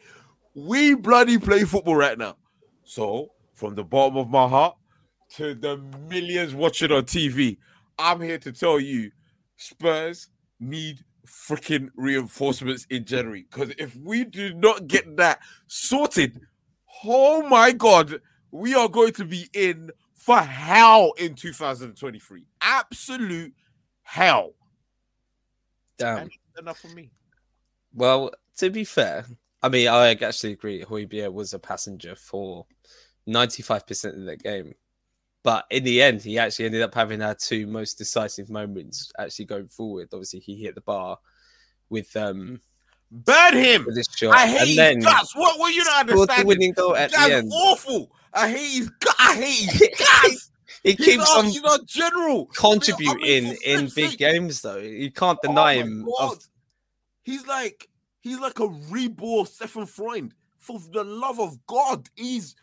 we 0.55 0.95
bloody 0.95 1.39
play 1.39 1.65
football 1.65 1.97
right 1.97 2.19
now. 2.19 2.37
So, 2.85 3.31
from 3.57 3.75
the 3.75 3.83
bottom 3.83 4.17
of 4.19 4.29
my 4.29 4.47
heart 4.47 4.77
to 5.35 5.55
the 5.55 5.79
millions 6.09 6.55
watching 6.55 6.93
on 6.93 7.03
TV, 7.03 7.57
I'm 7.99 8.21
here 8.21 8.39
to 8.39 8.53
tell 8.53 8.79
you 8.79 9.11
Spurs 9.57 10.29
need 10.61 11.03
freaking 11.27 11.89
reinforcements 11.97 12.87
in 12.91 13.05
January. 13.05 13.47
Because 13.51 13.75
if 13.79 13.97
we 13.97 14.25
do 14.25 14.55
not 14.55 14.87
get 14.87 15.17
that 15.17 15.41
sorted, 15.67 16.39
oh 17.05 17.49
my 17.49 17.73
god, 17.73 18.21
we 18.51 18.75
are 18.75 18.89
going 18.89 19.13
to 19.15 19.25
be 19.25 19.49
in 19.55 19.91
for 20.15 20.39
hell 20.39 21.13
in 21.19 21.35
2023. 21.35 22.45
Absolute 22.61 23.55
hell. 24.03 24.53
Damn. 25.99 26.19
And 26.19 26.31
enough 26.59 26.79
for 26.79 26.89
me. 26.89 27.11
Well, 27.95 28.31
to 28.59 28.69
be 28.69 28.85
fair, 28.85 29.25
I 29.63 29.71
mean, 29.71 29.89
I 29.89 30.11
actually 30.11 30.53
agree. 30.53 30.85
Højbjerg 30.85 31.33
was 31.33 31.55
a 31.55 31.59
passenger 31.59 32.15
for 32.15 32.67
95% 33.29 34.19
of 34.19 34.25
the 34.25 34.37
game. 34.37 34.75
But 35.43 35.65
in 35.71 35.85
the 35.85 36.03
end, 36.03 36.23
he 36.23 36.39
actually 36.39 36.65
ended 36.67 36.83
up 36.83 36.95
having 36.95 37.23
our 37.23 37.35
two 37.35 37.67
most 37.67 37.99
decisive 37.99 38.51
moments 38.51 39.13
actually 39.19 39.45
going 39.45 39.69
forward. 39.69 40.09
Obviously, 40.13 40.41
he 40.41 40.57
hit 40.57 40.75
the 40.75 40.81
bar 40.81 41.19
with 41.89 42.17
um 42.17 42.61
burn 43.13 43.55
him 43.57 43.85
with 43.87 43.95
this 43.95 44.09
shot. 44.17 44.35
I 44.35 44.47
hate 44.49 44.77
and 44.79 44.97
his 44.97 45.05
guts. 45.05 45.37
What 45.37 45.61
were 45.61 45.69
you 45.69 45.85
not 45.85 46.01
understanding? 46.01 46.39
The 46.41 46.47
winning 46.47 46.73
goal 46.73 46.97
at 46.97 47.13
That's 47.13 47.29
the 47.29 47.35
end. 47.37 47.53
awful. 47.55 48.11
I 48.35 48.49
hate 48.51 48.71
his 48.79 48.89
guts. 48.91 49.15
I 49.21 49.35
hate 49.37 49.71
his 49.71 49.89
guts. 49.99 50.51
he 50.83 50.93
he's 50.95 51.07
keeps 51.07 51.37
on 51.37 51.45
he's 51.45 51.61
general 51.87 52.47
contributing 52.47 53.47
I 53.47 53.51
mean, 53.51 53.57
in 53.65 53.81
big 53.95 54.11
sake. 54.11 54.19
games, 54.19 54.63
though. 54.63 54.79
You 54.79 55.13
can't 55.13 55.39
Oh 55.45 55.49
deny 55.49 55.55
my 55.55 55.73
him. 55.75 56.09
Of, 56.19 56.39
He's 57.23 57.47
like 57.47 57.89
he's 58.21 58.41
like 58.41 58.59
a 58.59 58.67
reborn 58.91 59.47
Stefan 59.47 59.87
Freund. 59.87 60.35
For 60.59 60.81
the 60.93 61.05
love 61.05 61.39
of 61.39 61.65
God, 61.69 62.09
he's 62.17 62.57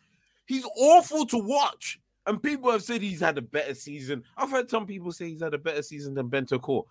he's 0.45 0.65
awful 0.77 1.25
to 1.27 1.37
watch. 1.37 1.99
And 2.25 2.41
people 2.41 2.71
have 2.71 2.83
said 2.83 3.01
he's 3.01 3.19
had 3.19 3.37
a 3.37 3.41
better 3.41 3.75
season. 3.75 4.23
I've 4.37 4.49
heard 4.49 4.69
some 4.69 4.85
people 4.85 5.11
say 5.11 5.29
he's 5.29 5.41
had 5.41 5.53
a 5.53 5.57
better 5.57 5.81
season 5.81 6.13
than 6.13 6.29
Bentancur. 6.29 6.83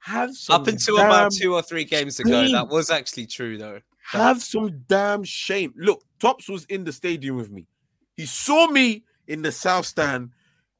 Have 0.00 0.36
some 0.36 0.60
up 0.60 0.68
until 0.68 0.98
about 0.98 1.32
two 1.32 1.54
or 1.54 1.62
three 1.62 1.84
games 1.84 2.20
ago, 2.20 2.44
shame. 2.44 2.52
that 2.52 2.68
was 2.68 2.90
actually 2.90 3.26
true, 3.26 3.56
though. 3.56 3.80
have 4.02 4.42
some 4.42 4.84
damn 4.86 5.24
shame. 5.24 5.72
Look, 5.76 6.04
Tops 6.20 6.46
was 6.46 6.66
in 6.66 6.84
the 6.84 6.92
stadium 6.92 7.36
with 7.36 7.50
me. 7.50 7.66
He 8.14 8.26
saw 8.26 8.66
me 8.66 9.04
in 9.26 9.40
the 9.40 9.50
south 9.50 9.86
stand, 9.86 10.32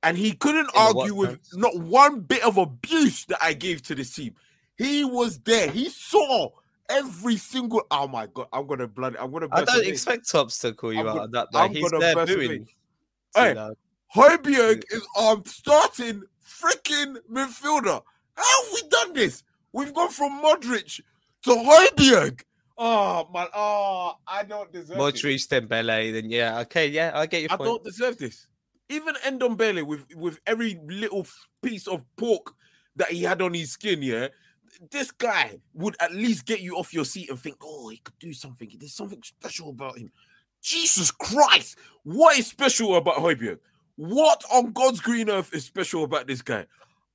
and 0.02 0.18
he 0.18 0.32
couldn't 0.32 0.66
the 0.66 0.72
what 0.74 0.96
argue 0.96 1.14
with 1.14 1.38
not 1.54 1.74
one 1.78 2.20
bit 2.20 2.44
of 2.44 2.58
abuse 2.58 3.24
that 3.26 3.42
I 3.42 3.54
gave 3.54 3.80
to 3.84 3.94
this 3.94 4.14
team. 4.14 4.34
He 4.76 5.04
was 5.06 5.38
there. 5.38 5.70
He 5.70 5.88
saw 5.88 6.50
every 6.94 7.36
single. 7.36 7.82
Oh 7.90 8.06
my 8.08 8.26
god! 8.32 8.46
I'm 8.52 8.66
gonna 8.66 8.86
bloody. 8.88 9.18
I'm 9.18 9.30
gonna. 9.32 9.48
I 9.52 9.64
don't 9.64 9.76
away. 9.78 9.88
expect 9.88 10.30
Tops 10.30 10.58
to 10.60 10.72
call 10.72 10.92
you 10.92 11.00
I'm 11.00 11.06
out 11.08 11.12
gonna- 11.12 11.22
on 11.24 11.30
that. 11.32 11.48
Though. 11.52 11.58
I'm 11.60 11.72
He's 11.74 11.90
gonna 11.90 12.00
there 12.00 12.26
booing. 12.26 12.68
Hey. 13.34 13.54
loud. 13.54 13.76
Is 14.16 15.06
our 15.18 15.42
starting 15.46 16.22
freaking 16.46 17.16
midfielder. 17.30 18.00
How 18.36 18.62
have 18.64 18.72
we 18.72 18.88
done 18.88 19.12
this? 19.12 19.42
We've 19.72 19.92
gone 19.92 20.10
from 20.10 20.40
Modric 20.42 21.00
to 21.42 21.50
Højbjerg. 21.50 22.42
Oh 22.78 23.28
man, 23.32 23.46
oh, 23.54 24.14
I 24.26 24.42
don't 24.44 24.72
deserve 24.72 24.96
this. 24.96 25.22
Modric, 25.22 25.48
Dembele, 25.48 26.12
then 26.12 26.30
yeah, 26.30 26.58
okay, 26.60 26.88
yeah, 26.88 27.12
I 27.14 27.26
get 27.26 27.42
your 27.42 27.52
I 27.52 27.56
point. 27.56 27.68
don't 27.68 27.84
deserve 27.84 28.18
this. 28.18 28.46
Even 28.88 29.14
Ndombele 29.16 29.84
with 29.86 30.04
with 30.16 30.40
every 30.46 30.80
little 30.86 31.26
piece 31.62 31.86
of 31.86 32.04
pork 32.16 32.52
that 32.96 33.10
he 33.10 33.22
had 33.22 33.42
on 33.42 33.54
his 33.54 33.72
skin, 33.72 34.02
yeah, 34.02 34.28
this 34.90 35.10
guy 35.10 35.58
would 35.74 35.96
at 36.00 36.14
least 36.14 36.46
get 36.46 36.60
you 36.60 36.76
off 36.76 36.94
your 36.94 37.04
seat 37.04 37.30
and 37.30 37.38
think, 37.38 37.56
oh, 37.62 37.88
he 37.88 37.98
could 37.98 38.18
do 38.18 38.32
something. 38.32 38.70
There's 38.78 38.94
something 38.94 39.22
special 39.22 39.70
about 39.70 39.98
him. 39.98 40.10
Jesus 40.62 41.10
Christ, 41.10 41.78
what 42.04 42.38
is 42.38 42.46
special 42.46 42.96
about 42.96 43.16
Højbjerg? 43.16 43.58
What 43.96 44.42
on 44.52 44.72
God's 44.72 45.00
green 45.00 45.30
earth 45.30 45.54
is 45.54 45.64
special 45.64 46.04
about 46.04 46.26
this 46.26 46.42
guy? 46.42 46.66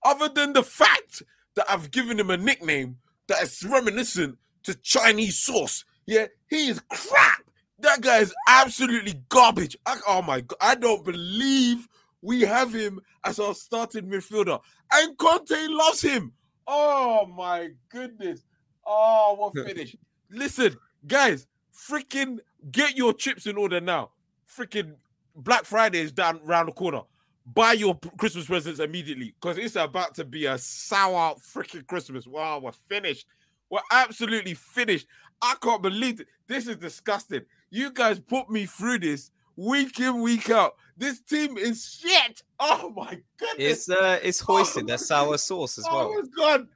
Other 0.04 0.30
than 0.30 0.54
the 0.54 0.64
fact 0.64 1.24
that 1.56 1.66
I've 1.70 1.92
given 1.92 2.20
him 2.20 2.30
a 2.30 2.38
nickname 2.38 2.98
that 3.28 3.44
is 3.44 3.64
reminiscent 3.64 4.38
to 4.64 4.76
Chinese 4.76 5.38
sauce. 5.38 5.86
Yeah, 6.06 6.28
he 6.50 6.68
is 6.68 6.82
crap. 6.90 7.44
That 7.80 8.02
guy 8.02 8.20
is 8.20 8.34
absolutely 8.48 9.22
garbage. 9.30 9.78
I, 9.86 9.98
oh 10.08 10.22
my 10.22 10.42
god, 10.42 10.58
I 10.62 10.76
don't 10.76 11.06
believe 11.06 11.88
we 12.22 12.42
have 12.42 12.74
him 12.74 13.00
as 13.24 13.40
our 13.40 13.54
starting 13.54 14.06
midfielder. 14.06 14.60
And 14.92 15.18
Conte 15.18 15.56
loves 15.70 16.02
him. 16.02 16.34
Oh 16.72 17.26
my 17.26 17.70
goodness. 17.90 18.44
Oh, 18.86 19.36
what 19.40 19.68
finish. 19.68 19.96
Listen, 20.30 20.78
guys, 21.08 21.48
freaking 21.76 22.38
get 22.72 22.96
your 22.96 23.12
chips 23.12 23.48
in 23.48 23.58
order 23.58 23.82
now. 23.82 24.12
Freaking 24.48 24.94
Black 25.36 25.66
Friday 25.66 26.00
is 26.00 26.12
down 26.12 26.40
around 26.46 26.68
the 26.68 26.72
corner. 26.72 27.02
Buy 27.48 27.74
your 27.74 27.98
Christmas 28.20 28.46
presents 28.46 28.80
immediately 28.80 29.34
because 29.42 29.58
it's 29.58 29.76
about 29.76 30.14
to 30.16 30.24
be 30.24 30.46
a 30.46 30.60
sour 30.60 31.34
freaking 31.38 31.88
Christmas. 31.88 32.28
Wow, 32.28 32.60
we're 32.60 32.72
finished. 32.72 33.26
We're 33.72 33.80
absolutely 33.92 34.54
finished. 34.54 35.08
I 35.42 35.56
can't 35.60 35.82
believe 35.82 36.20
it. 36.20 36.28
This 36.48 36.68
is 36.68 36.76
disgusting. 36.76 37.42
You 37.72 37.92
guys 37.92 38.20
put 38.20 38.48
me 38.52 38.68
through 38.68 39.00
this 39.00 39.32
week 39.60 40.00
in, 40.00 40.22
week 40.22 40.50
out. 40.50 40.76
This 40.98 41.20
team 41.22 41.58
is 41.58 42.00
shit. 42.02 42.44
Oh 42.60 42.92
my 42.96 43.20
goodness. 43.38 43.88
It's 43.88 43.90
uh, 43.90 44.20
it's 44.22 44.40
hoisted 44.40 44.88
That's 44.88 45.08
sour 45.08 45.38
sauce 45.38 45.78
as 45.78 45.86
well. 45.86 46.12
Oh 46.14 46.22
my 46.22 46.28
god. 46.36 46.68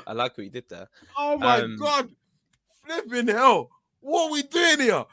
I 0.06 0.12
like 0.12 0.36
what 0.36 0.44
you 0.44 0.50
did 0.50 0.68
there. 0.68 0.88
Oh 1.16 1.36
my 1.36 1.60
Um, 1.60 1.76
god. 1.78 2.10
Flipping 2.86 3.28
hell. 3.28 3.70
What 4.00 4.28
are 4.28 4.32
we 4.32 4.42
doing 4.42 4.80
here? 4.80 5.04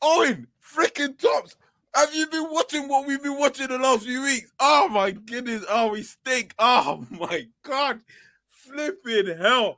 Owen, 0.00 0.46
freaking 0.64 1.18
tops. 1.18 1.56
Have 1.94 2.14
you 2.14 2.26
been 2.26 2.48
watching 2.50 2.88
what 2.88 3.06
we've 3.06 3.22
been 3.22 3.38
watching 3.38 3.68
the 3.68 3.78
last 3.78 4.04
few 4.04 4.22
weeks? 4.22 4.50
Oh 4.58 4.88
my 4.88 5.10
goodness. 5.10 5.64
Oh, 5.68 5.90
we 5.92 6.02
stink. 6.02 6.54
Oh 6.58 7.04
my 7.10 7.46
god. 7.62 8.00
Flipping 8.50 9.36
hell. 9.38 9.76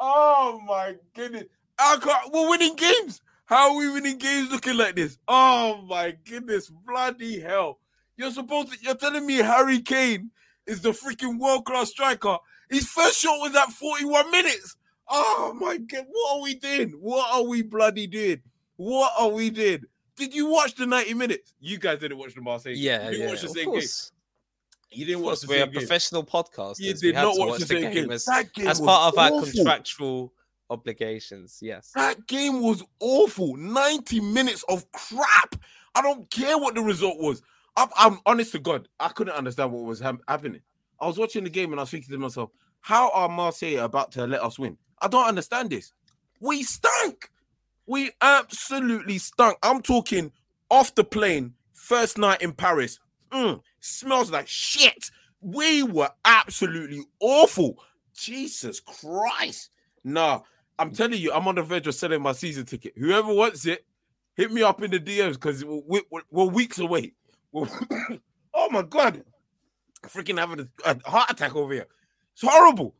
Oh 0.00 0.60
my 0.66 0.96
goodness. 1.14 1.44
I 1.78 1.98
can't, 2.00 2.32
we're 2.32 2.48
winning 2.48 2.76
games. 2.76 3.20
How 3.46 3.70
are 3.70 3.76
we 3.76 3.88
winning 3.90 4.18
games 4.18 4.50
looking 4.50 4.76
like 4.76 4.96
this? 4.96 5.18
Oh 5.28 5.80
my 5.88 6.16
goodness, 6.28 6.68
bloody 6.68 7.40
hell! 7.40 7.78
You're 8.16 8.32
supposed 8.32 8.72
to. 8.72 8.78
You're 8.82 8.96
telling 8.96 9.24
me 9.24 9.36
Harry 9.36 9.80
Kane 9.80 10.30
is 10.66 10.80
the 10.80 10.90
freaking 10.90 11.38
world 11.38 11.64
class 11.64 11.90
striker. 11.90 12.38
His 12.68 12.88
first 12.88 13.20
shot 13.20 13.38
was 13.40 13.54
at 13.54 13.70
41 13.70 14.30
minutes. 14.32 14.76
Oh 15.08 15.56
my 15.60 15.76
god, 15.78 16.06
what 16.10 16.36
are 16.36 16.42
we 16.42 16.54
doing? 16.54 16.90
What 17.00 17.32
are 17.32 17.44
we 17.44 17.62
bloody 17.62 18.08
doing? 18.08 18.42
What 18.76 19.12
are 19.16 19.28
we 19.28 19.50
doing? 19.50 19.84
Did 20.16 20.34
you 20.34 20.46
watch 20.50 20.74
the 20.74 20.86
90 20.86 21.14
minutes? 21.14 21.54
You 21.60 21.78
guys 21.78 22.00
didn't 22.00 22.18
watch 22.18 22.34
the 22.34 22.40
Marseille. 22.40 22.72
Yeah, 22.74 23.10
you 23.10 23.18
yeah, 23.18 23.26
watch 23.28 23.42
the 23.42 23.46
of 23.48 23.52
same 23.52 23.66
course. 23.66 24.10
game. 24.90 24.98
You 24.98 25.06
didn't 25.06 25.22
watch 25.22 25.40
the 25.40 25.46
we're 25.46 25.62
a 25.62 25.66
game. 25.66 25.72
professional 25.74 26.24
podcast. 26.24 26.80
You 26.80 26.94
did 26.94 27.14
not 27.14 27.38
watch 27.38 27.48
watch 27.48 27.60
the 27.60 27.66
same 27.66 27.82
game 27.82 27.92
game. 27.92 28.10
as, 28.10 28.28
game 28.54 28.66
as 28.66 28.80
part 28.80 29.12
of 29.12 29.18
our 29.18 29.40
contractual 29.42 30.32
obligations. 30.70 31.58
Yes. 31.60 31.92
That 31.94 32.26
game 32.26 32.62
was 32.62 32.82
awful. 33.00 33.56
90 33.56 34.20
minutes 34.20 34.64
of 34.68 34.90
crap. 34.92 35.56
I 35.94 36.02
don't 36.02 36.30
care 36.30 36.58
what 36.58 36.74
the 36.74 36.82
result 36.82 37.18
was. 37.18 37.42
I'm, 37.76 37.88
I'm 37.96 38.18
honest 38.26 38.52
to 38.52 38.58
God, 38.58 38.88
I 38.98 39.08
couldn't 39.08 39.34
understand 39.34 39.72
what 39.72 39.84
was 39.84 40.00
hap- 40.00 40.22
happening. 40.28 40.62
I 41.00 41.06
was 41.06 41.18
watching 41.18 41.44
the 41.44 41.50
game 41.50 41.72
and 41.72 41.80
I 41.80 41.82
was 41.82 41.90
thinking 41.90 42.12
to 42.12 42.18
myself, 42.18 42.50
how 42.80 43.10
are 43.10 43.28
Marseille 43.28 43.84
about 43.84 44.12
to 44.12 44.26
let 44.26 44.42
us 44.42 44.58
win? 44.58 44.78
I 45.00 45.08
don't 45.08 45.26
understand 45.26 45.70
this. 45.70 45.92
We 46.40 46.62
stunk. 46.62 47.30
We 47.86 48.12
absolutely 48.20 49.18
stunk. 49.18 49.58
I'm 49.62 49.82
talking 49.82 50.32
off 50.70 50.94
the 50.94 51.04
plane, 51.04 51.54
first 51.72 52.18
night 52.18 52.42
in 52.42 52.52
Paris. 52.52 52.98
Mm, 53.30 53.60
smells 53.80 54.30
like 54.30 54.48
shit. 54.48 55.10
We 55.40 55.82
were 55.82 56.10
absolutely 56.24 57.02
awful. 57.20 57.78
Jesus 58.14 58.80
Christ. 58.80 59.70
Nah, 60.04 60.40
I'm 60.78 60.90
telling 60.92 61.18
you, 61.20 61.32
I'm 61.32 61.48
on 61.48 61.54
the 61.54 61.62
verge 61.62 61.86
of 61.86 61.94
selling 61.94 62.22
my 62.22 62.32
season 62.32 62.64
ticket. 62.66 62.92
Whoever 62.96 63.32
wants 63.32 63.66
it, 63.66 63.84
hit 64.34 64.52
me 64.52 64.62
up 64.62 64.82
in 64.82 64.90
the 64.90 65.00
DMs 65.00 65.34
because 65.34 65.64
we're, 65.64 66.02
we're, 66.10 66.20
we're 66.30 66.44
weeks 66.44 66.78
away. 66.78 67.12
We're- 67.52 67.70
oh 68.54 68.68
my 68.70 68.82
God. 68.82 69.22
I'm 70.04 70.10
freaking 70.10 70.38
having 70.38 70.60
a, 70.84 70.90
a 70.90 71.10
heart 71.10 71.30
attack 71.30 71.56
over 71.56 71.72
here. 71.72 71.86
It's 72.34 72.42
horrible. 72.42 72.94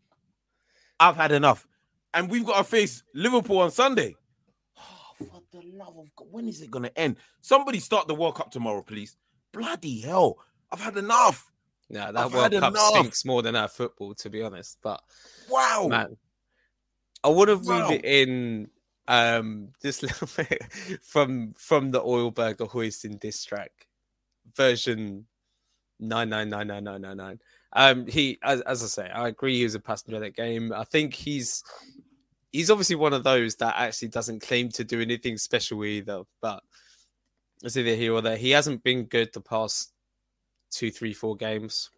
I've 0.99 1.17
had 1.17 1.33
enough. 1.33 1.67
And 2.15 2.31
we've 2.31 2.47
got 2.47 2.57
to 2.59 2.65
face 2.65 3.03
Liverpool 3.15 3.59
on 3.59 3.71
Sunday. 3.71 4.17
Oh, 4.79 5.27
for 5.27 5.43
the 5.53 5.63
love 5.77 5.97
of 5.99 6.07
God. 6.17 6.29
When 6.31 6.49
is 6.49 6.63
it 6.63 6.71
going 6.71 6.85
to 6.85 6.99
end? 6.99 7.17
Somebody 7.43 7.79
start 7.79 8.09
the 8.09 8.15
World 8.15 8.37
Cup 8.37 8.51
tomorrow, 8.51 8.81
please. 8.83 9.17
Bloody 9.53 10.01
hell. 10.01 10.39
I've 10.73 10.81
had 10.81 10.97
enough. 10.97 11.51
No, 11.91 12.01
that 12.01 12.17
I've 12.17 12.33
World 12.33 12.53
Cup 12.53 12.73
enough. 12.73 12.89
stinks 12.89 13.25
more 13.27 13.43
than 13.43 13.55
our 13.55 13.69
football, 13.69 14.15
to 14.15 14.31
be 14.31 14.43
honest. 14.43 14.79
But 14.83 15.01
Wow. 15.51 15.89
man, 15.91 16.17
I 17.27 17.29
would 17.29 17.49
have 17.49 17.67
Wow. 17.67 17.89
read 17.91 17.99
it 17.99 18.05
in 18.05 18.71
um 19.09 19.69
just 19.83 20.03
a 20.05 20.07
little 20.07 20.29
bit 20.37 20.63
from 21.03 21.53
from 21.53 21.91
the 21.91 22.01
oil 22.03 22.31
burger 22.31 22.65
hoisting 22.67 23.17
diss 23.19 23.45
track 23.45 23.73
version 24.55 25.27
nine 26.01 26.29
nine 26.29 26.49
nine 26.49 26.69
nine 26.69 26.85
nine 26.85 27.01
nine 27.03 27.17
nine. 27.17 27.41
Um, 27.73 28.07
he 28.07 28.39
as, 28.43 28.61
as 28.63 28.83
I 28.83 28.87
say, 28.87 29.11
I 29.11 29.29
agree 29.29 29.57
he 29.59 29.65
was 29.65 29.75
a 29.75 29.81
passenger 29.81 30.17
in 30.17 30.23
that 30.23 30.37
game. 30.37 30.73
I 30.73 30.85
think 30.85 31.15
he's 31.15 31.63
he's 32.53 32.71
obviously 32.71 32.97
one 32.97 33.13
of 33.13 33.25
those 33.25 33.57
that 33.57 33.75
actually 33.77 34.09
doesn't 34.09 34.41
claim 34.43 34.71
to 34.71 34.85
do 34.85 35.01
anything 35.01 35.37
special 35.37 35.85
either. 35.85 36.23
But 36.41 36.63
it's 37.63 37.77
either 37.77 37.95
here 37.97 38.13
or 38.15 38.23
there. 38.23 38.37
He 38.37 38.51
hasn't 38.51 38.83
been 38.85 39.05
good 39.05 39.33
the 39.33 39.41
past 39.41 39.93
two, 40.71 40.91
three, 40.91 41.13
four 41.13 41.37
games. 41.37 41.91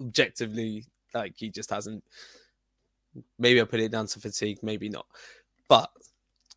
Objectively, 0.00 0.86
like 1.12 1.34
he 1.36 1.50
just 1.50 1.70
hasn't. 1.70 2.02
Maybe 3.38 3.60
I 3.60 3.64
put 3.64 3.80
it 3.80 3.92
down 3.92 4.06
to 4.08 4.20
fatigue, 4.20 4.58
maybe 4.62 4.88
not. 4.88 5.06
But 5.68 5.90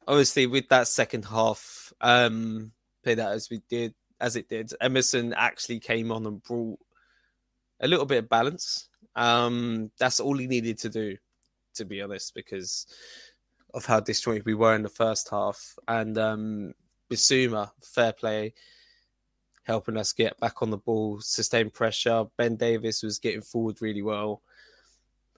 obviously, 0.07 0.47
with 0.47 0.69
that 0.69 0.87
second 0.87 1.25
half, 1.25 1.93
um, 2.01 2.71
play 3.03 3.15
that 3.15 3.31
as 3.31 3.49
we 3.49 3.61
did, 3.69 3.93
as 4.19 4.35
it 4.35 4.49
did, 4.49 4.71
Emerson 4.81 5.33
actually 5.33 5.79
came 5.79 6.11
on 6.11 6.25
and 6.25 6.41
brought 6.41 6.79
a 7.79 7.87
little 7.87 8.05
bit 8.05 8.23
of 8.23 8.29
balance. 8.29 8.89
Um, 9.15 9.91
that's 9.99 10.19
all 10.19 10.37
he 10.37 10.47
needed 10.47 10.79
to 10.79 10.89
do, 10.89 11.17
to 11.75 11.85
be 11.85 12.01
honest, 12.01 12.33
because 12.33 12.87
of 13.73 13.85
how 13.85 13.99
disjointed 13.99 14.45
we 14.45 14.53
were 14.53 14.75
in 14.75 14.83
the 14.83 14.89
first 14.89 15.29
half. 15.29 15.77
And 15.87 16.17
um, 16.17 16.73
Bissouma, 17.09 17.71
fair 17.81 18.13
play, 18.13 18.53
helping 19.63 19.97
us 19.97 20.13
get 20.13 20.39
back 20.39 20.61
on 20.61 20.69
the 20.69 20.77
ball, 20.77 21.19
sustain 21.19 21.69
pressure. 21.69 22.25
Ben 22.37 22.55
Davies 22.55 23.03
was 23.03 23.19
getting 23.19 23.41
forward 23.41 23.81
really 23.81 24.01
well. 24.01 24.41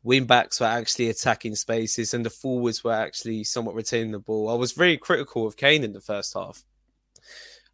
Wing 0.03 0.25
backs 0.25 0.59
were 0.59 0.67
actually 0.67 1.09
attacking 1.09 1.55
spaces, 1.55 2.13
and 2.13 2.25
the 2.25 2.29
forwards 2.29 2.83
were 2.83 2.93
actually 2.93 3.43
somewhat 3.43 3.75
retaining 3.75 4.11
the 4.11 4.19
ball. 4.19 4.49
I 4.49 4.53
was 4.53 4.71
very 4.71 4.97
critical 4.97 5.45
of 5.45 5.57
Kane 5.57 5.83
in 5.83 5.93
the 5.93 5.99
first 5.99 6.33
half. 6.33 6.63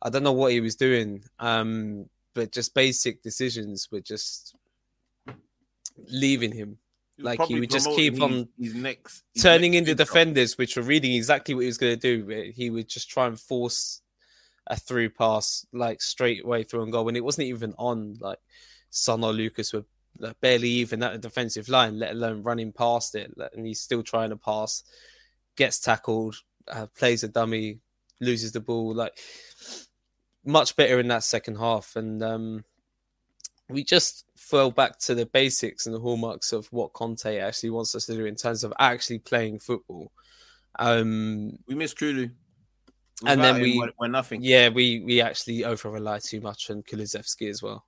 I 0.02 0.10
don't 0.10 0.24
know 0.24 0.32
what 0.32 0.52
he 0.52 0.60
was 0.60 0.76
doing, 0.76 1.24
um, 1.40 2.10
but 2.34 2.52
just 2.52 2.74
basic 2.74 3.22
decisions 3.22 3.90
were 3.92 4.02
just 4.02 4.56
leaving 6.10 6.52
him. 6.52 6.78
was 7.18 7.26
Like, 7.26 7.42
he 7.44 7.60
would 7.60 7.70
just 7.70 7.90
keep 7.90 8.22
on 8.22 8.50
his, 8.60 8.76
next 8.76 9.24
his 9.34 9.44
turning 9.44 9.72
next 9.72 9.90
into 9.90 9.96
defenders, 9.96 10.58
which 10.58 10.76
were 10.76 10.84
reading 10.84 11.14
exactly 11.14 11.56
what 11.56 11.62
he 11.62 11.68
was 11.68 11.78
going 11.78 11.98
to 11.98 12.18
do. 12.18 12.52
He 12.54 12.70
would 12.70 12.90
just 12.90 13.10
try 13.10 13.28
and 13.28 13.40
force 13.40 14.02
a 14.68 14.76
through 14.76 15.12
pass 15.12 15.66
like 15.72 16.02
straight 16.02 16.44
away 16.44 16.64
through 16.64 16.84
and 16.84 16.92
goal 16.92 17.06
when 17.06 17.16
it 17.16 17.24
wasn't 17.24 17.48
even 17.48 17.74
on. 17.78 18.18
Like 18.20 18.40
Son 18.90 19.24
or 19.24 19.32
Lucas 19.32 19.74
were 19.74 19.86
like, 20.18 20.40
barely 20.42 20.70
even 20.70 21.04
at 21.04 21.14
the 21.14 21.18
defensive 21.20 21.70
line, 21.70 22.00
let 22.00 22.12
alone 22.12 22.44
running 22.44 22.72
past 22.72 23.16
it, 23.16 23.34
and 23.54 23.66
he's 23.66 23.82
still 23.82 24.04
trying 24.04 24.30
to 24.30 24.38
pass, 24.38 24.84
gets 25.56 25.80
tackled, 25.80 26.36
uh, 26.68 26.88
plays 26.98 27.24
a 27.24 27.28
dummy, 27.28 27.80
loses 28.22 28.52
the 28.52 28.60
ball. 28.60 28.94
Like 28.94 29.18
much 30.46 30.76
better 30.76 31.00
in 31.00 31.08
that 31.10 31.24
second 31.24 31.56
half, 31.58 31.96
and 31.96 32.22
um, 32.24 32.64
we 33.70 33.84
just 33.84 34.26
fell 34.38 34.70
back 34.72 35.00
to 35.00 35.16
the 35.16 35.26
basics 35.26 35.86
and 35.86 35.96
the 35.96 36.00
hallmarks 36.00 36.54
of 36.54 36.68
what 36.68 36.94
Conte 36.94 37.40
actually 37.40 37.72
wants 37.72 37.96
us 37.96 38.06
to 38.06 38.16
do 38.16 38.26
in 38.26 38.36
terms 38.36 38.64
of 38.64 38.72
actually 38.80 39.20
playing 39.20 39.60
football. 39.60 40.12
Um, 40.78 41.58
We 41.68 41.76
miss 41.76 41.94
Kulu. 41.94 42.30
And 43.26 43.42
then 43.42 43.62
we- 43.62 43.80
we're, 43.80 43.92
we're 43.98 44.08
nothing. 44.08 44.42
yeah, 44.44 44.70
we 44.70 45.00
we 45.00 45.22
actually 45.22 45.64
over 45.64 45.90
rely 45.90 46.20
too 46.20 46.42
much 46.42 46.70
on 46.70 46.84
Kulusevski 46.84 47.50
as 47.50 47.64
well. 47.64 47.86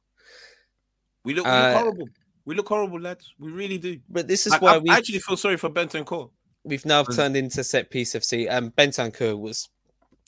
We 1.27 1.33
look, 1.33 1.43
we 1.45 1.51
Uh, 1.51 1.73
horrible. 1.77 2.09
We 2.45 2.55
look 2.55 2.69
horrible, 2.69 3.01
lads. 3.01 3.33
We 3.37 3.51
really 3.51 3.77
do. 3.77 3.99
But 4.07 4.29
this 4.29 4.47
is 4.47 4.53
I, 4.53 4.59
why 4.59 4.75
I 4.75 4.77
we 4.77 4.89
actually 4.89 5.19
feel 5.19 5.35
sorry 5.35 5.57
for 5.57 5.69
Bentancur. 5.69 6.31
we've 6.63 6.85
now 6.85 7.03
Mm. 7.03 7.15
turned 7.17 7.35
into 7.35 7.65
set 7.65 7.89
piece 7.89 8.15
FC. 8.15 8.47
And 8.47 8.73
Bentancur 8.73 9.37
was 9.37 9.67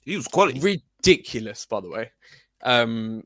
He 0.03 0.17
was 0.17 0.27
quality. 0.27 0.59
ridiculous, 0.59 1.65
by 1.65 1.79
the 1.79 1.87
way. 1.89 2.11
Um, 2.63 3.23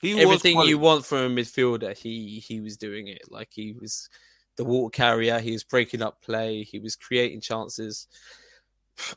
He 0.00 0.12
everything 0.20 0.54
quality. 0.54 0.70
you 0.70 0.78
want 0.78 1.04
from 1.04 1.18
a 1.18 1.28
midfielder, 1.42 1.96
he 1.98 2.38
he 2.38 2.60
was 2.60 2.76
doing 2.76 3.08
it. 3.08 3.22
Like 3.28 3.48
he 3.50 3.72
was 3.72 4.08
the 4.54 4.64
water 4.64 4.92
carrier. 4.96 5.40
He 5.40 5.50
was 5.50 5.64
breaking 5.64 6.02
up 6.02 6.22
play. 6.22 6.62
He 6.62 6.78
was 6.78 6.94
creating 6.94 7.40
chances. 7.40 8.06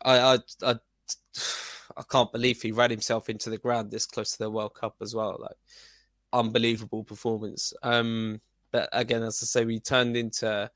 I 0.01 0.15
I 0.33 0.37
I, 0.63 0.75
I 1.97 2.03
can't 2.09 2.31
believe 2.31 2.59
he 2.59 2.71
ran 2.71 2.89
himself 2.89 3.29
into 3.29 3.51
the 3.51 3.59
ground 3.59 3.91
this 3.91 4.07
close 4.07 4.31
to 4.31 4.39
the 4.39 4.49
World 4.49 4.73
Cup 4.73 4.95
as 4.99 5.13
well. 5.13 5.37
Like 5.39 5.59
unbelievable 6.33 7.03
performance. 7.03 7.73
Um, 7.83 8.41
but 8.71 8.89
again, 8.91 9.23
as 9.23 9.39
I 9.41 9.45
say, 9.45 9.65
we 9.65 9.79
turned 9.79 10.17
into 10.17 10.69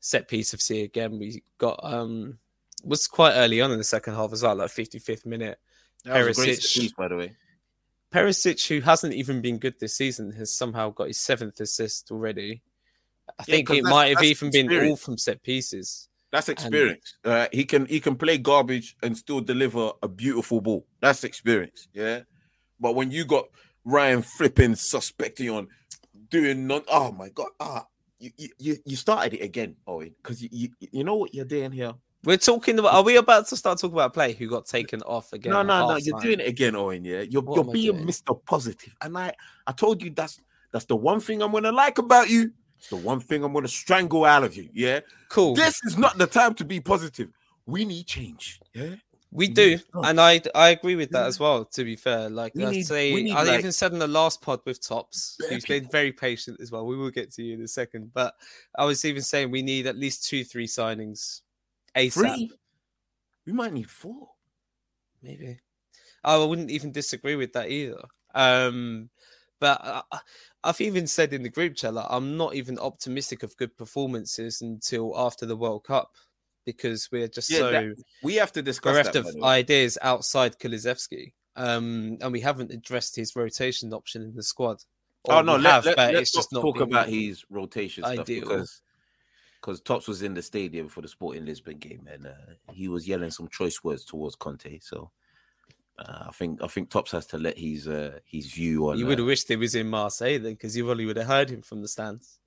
set 0.00 0.28
piece 0.28 0.52
of 0.52 0.60
C 0.60 0.82
again. 0.82 1.18
We 1.18 1.42
got 1.58 1.80
um 1.82 2.38
was 2.84 3.06
quite 3.06 3.32
early 3.32 3.60
on 3.62 3.72
in 3.72 3.78
the 3.78 3.84
second 3.84 4.14
half 4.14 4.32
as 4.32 4.42
well, 4.42 4.56
like 4.56 4.70
55th 4.70 5.24
minute. 5.26 5.58
That 6.04 6.18
was 6.18 6.38
a 6.38 6.40
great 6.42 6.58
Perisic. 6.58 6.80
piece, 6.80 6.92
by 6.92 7.08
the 7.08 7.16
way. 7.16 7.32
Perisic, 8.12 8.68
who 8.68 8.80
hasn't 8.80 9.14
even 9.14 9.40
been 9.40 9.58
good 9.58 9.80
this 9.80 9.96
season, 9.96 10.32
has 10.32 10.52
somehow 10.54 10.90
got 10.90 11.08
his 11.08 11.18
seventh 11.18 11.58
assist 11.60 12.10
already. 12.12 12.62
I 13.38 13.44
Yeah, 13.46 13.56
think 13.56 13.70
it 13.70 13.84
might 13.84 14.14
have 14.14 14.22
even 14.22 14.50
been 14.50 14.88
all 14.88 14.96
from 14.96 15.16
set 15.18 15.42
pieces. 15.42 16.08
That's 16.30 16.48
experience. 16.48 17.14
Uh, 17.24 17.46
he 17.52 17.64
can 17.64 17.86
he 17.86 18.00
can 18.00 18.16
play 18.16 18.38
garbage 18.38 18.96
and 19.02 19.16
still 19.16 19.40
deliver 19.40 19.92
a 20.02 20.08
beautiful 20.08 20.60
ball. 20.60 20.86
That's 21.00 21.24
experience. 21.24 21.88
Yeah. 21.94 22.20
But 22.78 22.94
when 22.96 23.10
you 23.10 23.24
got 23.24 23.46
Ryan 23.84 24.22
flipping 24.22 24.74
suspecting 24.74 25.50
on 25.50 25.68
doing 26.30 26.66
none. 26.66 26.82
oh 26.88 27.12
my 27.12 27.28
god 27.30 27.48
ah 27.60 27.86
you 28.18 28.30
you, 28.58 28.76
you- 28.84 28.96
started 28.96 29.34
it 29.34 29.42
again 29.42 29.76
Owen 29.86 30.14
because 30.22 30.42
you, 30.42 30.48
you 30.52 30.68
you 30.80 31.04
know 31.04 31.16
what 31.16 31.34
you're 31.34 31.44
doing 31.44 31.70
here 31.72 31.92
We're 32.24 32.38
talking 32.38 32.78
about. 32.78 32.94
Are 32.94 33.02
we 33.02 33.16
about 33.16 33.46
to 33.48 33.56
start 33.56 33.78
talking 33.78 33.94
about 33.94 34.06
a 34.06 34.10
play 34.14 34.32
who 34.32 34.48
got 34.48 34.64
taken 34.66 35.02
off 35.02 35.32
again? 35.34 35.52
no 35.52 35.62
no 35.62 35.88
no 35.88 35.96
you're 35.96 36.16
halftime? 36.16 36.22
doing 36.22 36.40
it 36.40 36.48
again 36.48 36.74
Owen 36.74 37.04
yeah 37.04 37.20
you're 37.20 37.42
What 37.42 37.56
you're 37.76 37.92
being? 37.94 38.06
Mr. 38.06 38.42
Positive 38.46 38.94
and 39.02 39.16
I 39.18 39.32
I 39.66 39.72
told 39.72 40.02
you 40.02 40.10
that's 40.10 40.40
that's 40.72 40.86
the 40.86 40.96
one 40.96 41.20
thing 41.20 41.42
I'm 41.42 41.52
gonna 41.52 41.70
like 41.72 41.98
about 41.98 42.30
you 42.30 42.52
it's 42.78 42.88
the 42.88 42.96
one 42.96 43.20
thing 43.20 43.44
I'm 43.44 43.52
gonna 43.52 43.68
strangle 43.68 44.24
out 44.24 44.44
of 44.44 44.56
you 44.56 44.68
yeah 44.72 45.00
Cool. 45.28 45.54
this 45.54 45.78
is 45.84 45.98
not 45.98 46.16
the 46.16 46.26
time 46.26 46.54
to 46.54 46.64
be 46.64 46.80
positive 46.80 47.28
we 47.66 47.84
need 47.84 48.06
change 48.06 48.60
yeah 48.72 48.94
We 49.36 49.48
We 49.48 49.52
do, 49.54 49.78
and 49.94 50.20
I 50.20 50.40
I 50.54 50.68
agree 50.70 50.94
with 50.94 51.10
that 51.10 51.26
as 51.26 51.40
well. 51.40 51.64
To 51.64 51.82
be 51.84 51.96
fair, 51.96 52.30
like 52.30 52.54
We 52.54 52.64
I 52.64 52.70
need- 52.70 52.86
say, 52.86 53.12
need, 53.12 53.32
I 53.32 53.42
like, 53.42 53.58
even 53.58 53.72
said 53.72 53.92
in 53.92 53.98
the 53.98 54.06
last 54.06 54.40
pod 54.40 54.60
with 54.64 54.80
Tops, 54.80 55.36
who's 55.48 55.64
been 55.64 55.88
very 55.90 56.12
patient 56.12 56.60
as 56.60 56.70
well. 56.70 56.86
We 56.86 56.96
will 56.96 57.10
get 57.10 57.32
to 57.32 57.42
you 57.42 57.54
in 57.54 57.62
a 57.62 57.66
second, 57.68 58.12
but 58.14 58.34
I 58.78 58.84
was 58.84 59.04
even 59.04 59.22
saying 59.22 59.50
we 59.50 59.62
need 59.62 59.88
at 59.88 59.96
least 59.96 60.28
two, 60.28 60.44
three 60.44 60.68
signings 60.68 61.40
ASAP. 61.96 62.12
Three. 62.12 62.52
We 63.44 63.52
might 63.52 63.72
need 63.72 63.90
four. 63.90 64.28
maybe. 65.20 65.58
I 66.22 66.36
wouldn't 66.38 66.70
even 66.70 66.92
disagree 66.92 67.34
with 67.36 67.52
that 67.54 67.70
either. 67.70 68.02
Um, 68.34 69.10
but 69.60 69.80
I, 69.82 70.02
I've 70.62 70.80
even 70.80 71.06
said 71.06 71.32
in 71.32 71.42
the 71.42 71.48
group 71.50 71.74
chat, 71.76 71.92
like, 71.94 72.06
I'm 72.08 72.36
not 72.36 72.54
even 72.54 72.78
optimistic 72.78 73.42
of 73.42 73.56
good 73.56 73.76
performances 73.76 74.62
until 74.62 75.12
after 75.18 75.44
the 75.44 75.56
World 75.56 75.84
Cup 75.84 76.12
because 76.64 77.08
we're 77.12 77.28
just 77.28 77.50
Yeah, 77.50 77.58
so 77.58 77.70
that- 77.70 78.04
we 78.22 78.34
have 78.36 78.52
to 78.52 78.62
discuss 78.62 78.94
bereft 78.94 79.12
that. 79.12 79.26
of 79.26 79.42
ideas 79.42 79.98
outside 80.02 80.58
Kulusevski. 80.58 81.32
Um, 81.56 82.18
and 82.20 82.32
we 82.32 82.40
haven't 82.40 82.72
addressed 82.72 83.14
his 83.14 83.36
rotation 83.36 83.92
option 83.92 84.22
in 84.22 84.34
the 84.34 84.42
squad. 84.42 84.82
Oh 85.26 85.40
no, 85.40 85.56
let, 85.56 85.84
have, 85.84 85.96
let, 85.96 86.14
it's 86.14 86.32
just 86.32 86.52
not 86.52 86.60
talk 86.60 86.80
about 86.80 87.08
his 87.08 87.44
rotation 87.48 88.04
stuff 88.04 88.26
because 88.26 88.82
because 89.60 89.80
Tops 89.80 90.06
was 90.06 90.22
in 90.22 90.34
the 90.34 90.42
stadium 90.42 90.88
for 90.88 91.00
the 91.00 91.08
Sporting 91.08 91.46
Lisbon 91.46 91.78
game 91.78 92.06
and 92.12 92.26
uh, 92.26 92.32
he 92.72 92.88
was 92.88 93.08
yelling 93.08 93.30
some 93.30 93.48
choice 93.48 93.82
words 93.82 94.04
towards 94.04 94.36
Conte. 94.36 94.78
So 94.80 95.10
uh, 95.98 96.24
I 96.28 96.30
think 96.32 96.62
I 96.62 96.66
think 96.66 96.90
Tops 96.90 97.12
has 97.12 97.26
to 97.28 97.38
let 97.38 97.56
his 97.56 97.88
uh, 97.88 98.18
his 98.26 98.52
view 98.52 98.90
on. 98.90 98.98
You 98.98 99.06
uh, 99.06 99.08
would 99.08 99.18
have 99.18 99.26
wished 99.26 99.48
he 99.48 99.56
was 99.56 99.74
in 99.74 99.88
Marseille 99.88 100.38
then, 100.38 100.52
because 100.52 100.76
you 100.76 100.84
probably 100.84 101.06
would 101.06 101.16
have 101.16 101.26
heard 101.26 101.50
him 101.50 101.62
from 101.62 101.80
the 101.80 101.88
stands. 101.88 102.38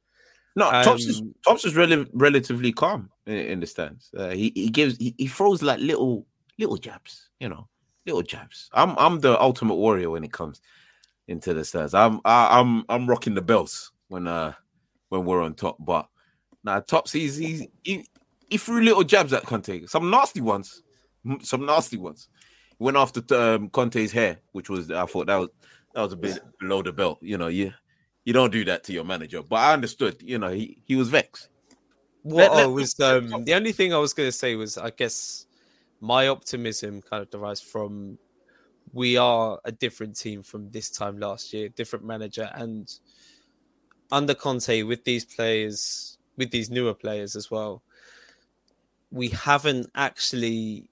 No, 0.58 0.72
Tops 0.82 1.06
is 1.06 1.22
Um, 1.22 1.36
Tops 1.46 1.66
is 1.66 1.76
rel- 1.76 2.08
relatively 2.14 2.72
calm 2.72 3.12
in, 3.28 3.36
in 3.36 3.60
the 3.60 3.68
stands. 3.68 4.10
Uh, 4.18 4.30
he 4.30 4.52
he 4.56 4.70
gives 4.70 4.98
he, 4.98 5.14
he 5.16 5.28
throws 5.28 5.62
like 5.62 5.80
little 5.80 6.26
little 6.58 6.78
jabs, 6.78 7.30
you 7.40 7.48
know, 7.48 7.68
little 8.08 8.24
jabs. 8.24 8.68
I'm 8.74 8.98
I'm 8.98 9.20
the 9.20 9.40
ultimate 9.40 9.76
warrior 9.76 10.10
when 10.10 10.24
it 10.24 10.34
comes 10.34 10.60
into 11.28 11.54
the 11.54 11.64
stands. 11.64 11.94
I'm 11.94 12.22
I, 12.26 12.60
I'm 12.60 12.84
I'm 12.90 13.08
rocking 13.08 13.36
the 13.36 13.42
belts 13.44 13.92
when 14.08 14.26
uh 14.26 14.54
when 15.10 15.26
we're 15.26 15.44
on 15.44 15.54
top. 15.54 15.78
But 15.80 16.08
nah, 16.64 16.80
Tops 16.80 17.12
he's 17.12 17.38
he's 17.38 17.68
he, 17.84 18.08
he 18.50 18.58
threw 18.58 18.82
little 18.82 19.04
jabs 19.04 19.34
at 19.34 19.44
Conte, 19.44 19.86
some 19.86 20.10
nasty 20.10 20.42
ones, 20.42 20.82
some 21.42 21.68
nasty 21.68 21.98
ones. 21.98 22.30
He 22.80 22.84
went 22.84 22.98
after 22.98 23.22
um, 23.36 23.70
Conte's 23.70 24.12
hair, 24.12 24.40
which 24.54 24.72
was 24.72 24.90
I 24.90 25.06
thought 25.06 25.28
that 25.28 25.38
was 25.38 25.50
that 25.94 26.02
was 26.02 26.14
a 26.14 26.18
bit 26.18 26.40
below 26.60 26.82
the 26.82 26.94
belt. 26.94 27.20
You 27.22 27.38
know, 27.38 27.48
you 27.48 27.74
you 28.28 28.34
don't 28.34 28.52
do 28.52 28.66
that 28.66 28.84
to 28.84 28.92
your 28.92 29.06
manager. 29.06 29.42
But 29.42 29.56
I 29.56 29.72
understood. 29.72 30.22
You 30.22 30.38
know, 30.38 30.50
he 30.50 30.80
he 30.84 30.98
was 30.98 31.08
vexed. 31.08 31.48
What 32.24 32.52
Let- 32.52 32.64
I 32.64 32.66
was 32.66 33.00
um, 33.00 33.46
the 33.46 33.54
only 33.54 33.72
thing 33.72 33.94
I 33.94 34.00
was 34.00 34.14
going 34.14 34.28
to 34.28 34.34
say 34.34 34.58
was, 34.58 34.78
I 34.78 34.90
guess 34.90 35.46
my 36.02 36.28
optimism 36.28 37.02
kind 37.02 37.24
of 37.24 37.30
derives 37.30 37.62
from 37.62 38.18
we 38.92 39.16
are 39.16 39.62
a 39.64 39.72
different 39.72 40.18
team 40.18 40.44
from 40.44 40.70
this 40.72 40.90
time 40.90 41.18
last 41.20 41.54
year, 41.54 41.70
different 41.70 42.04
manager, 42.04 42.50
and 42.54 42.94
under 44.12 44.36
Conte 44.36 44.84
with 44.84 45.06
these 45.06 45.24
players, 45.24 46.18
with 46.36 46.52
these 46.52 46.70
newer 46.70 46.94
players 46.94 47.34
as 47.34 47.50
well, 47.50 47.82
we 49.10 49.30
haven't 49.30 49.90
actually 49.96 50.90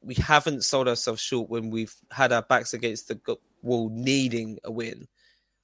we 0.00 0.14
haven't 0.14 0.64
sold 0.64 0.88
ourselves 0.88 1.20
short 1.20 1.50
when 1.50 1.68
we've 1.68 1.94
had 2.10 2.32
our 2.32 2.42
backs 2.42 2.72
against 2.72 3.08
the 3.08 3.36
wall, 3.60 3.90
needing 3.90 4.58
a 4.64 4.72
win. 4.72 5.06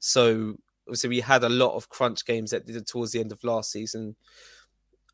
So 0.01 0.57
obviously 0.89 1.11
we 1.11 1.21
had 1.21 1.45
a 1.45 1.49
lot 1.49 1.77
of 1.77 1.89
crunch 1.89 2.25
games 2.25 2.53
at 2.53 2.67
the, 2.67 2.81
towards 2.81 3.13
the 3.13 3.21
end 3.21 3.33
of 3.33 3.45
last 3.45 3.71
season. 3.71 4.17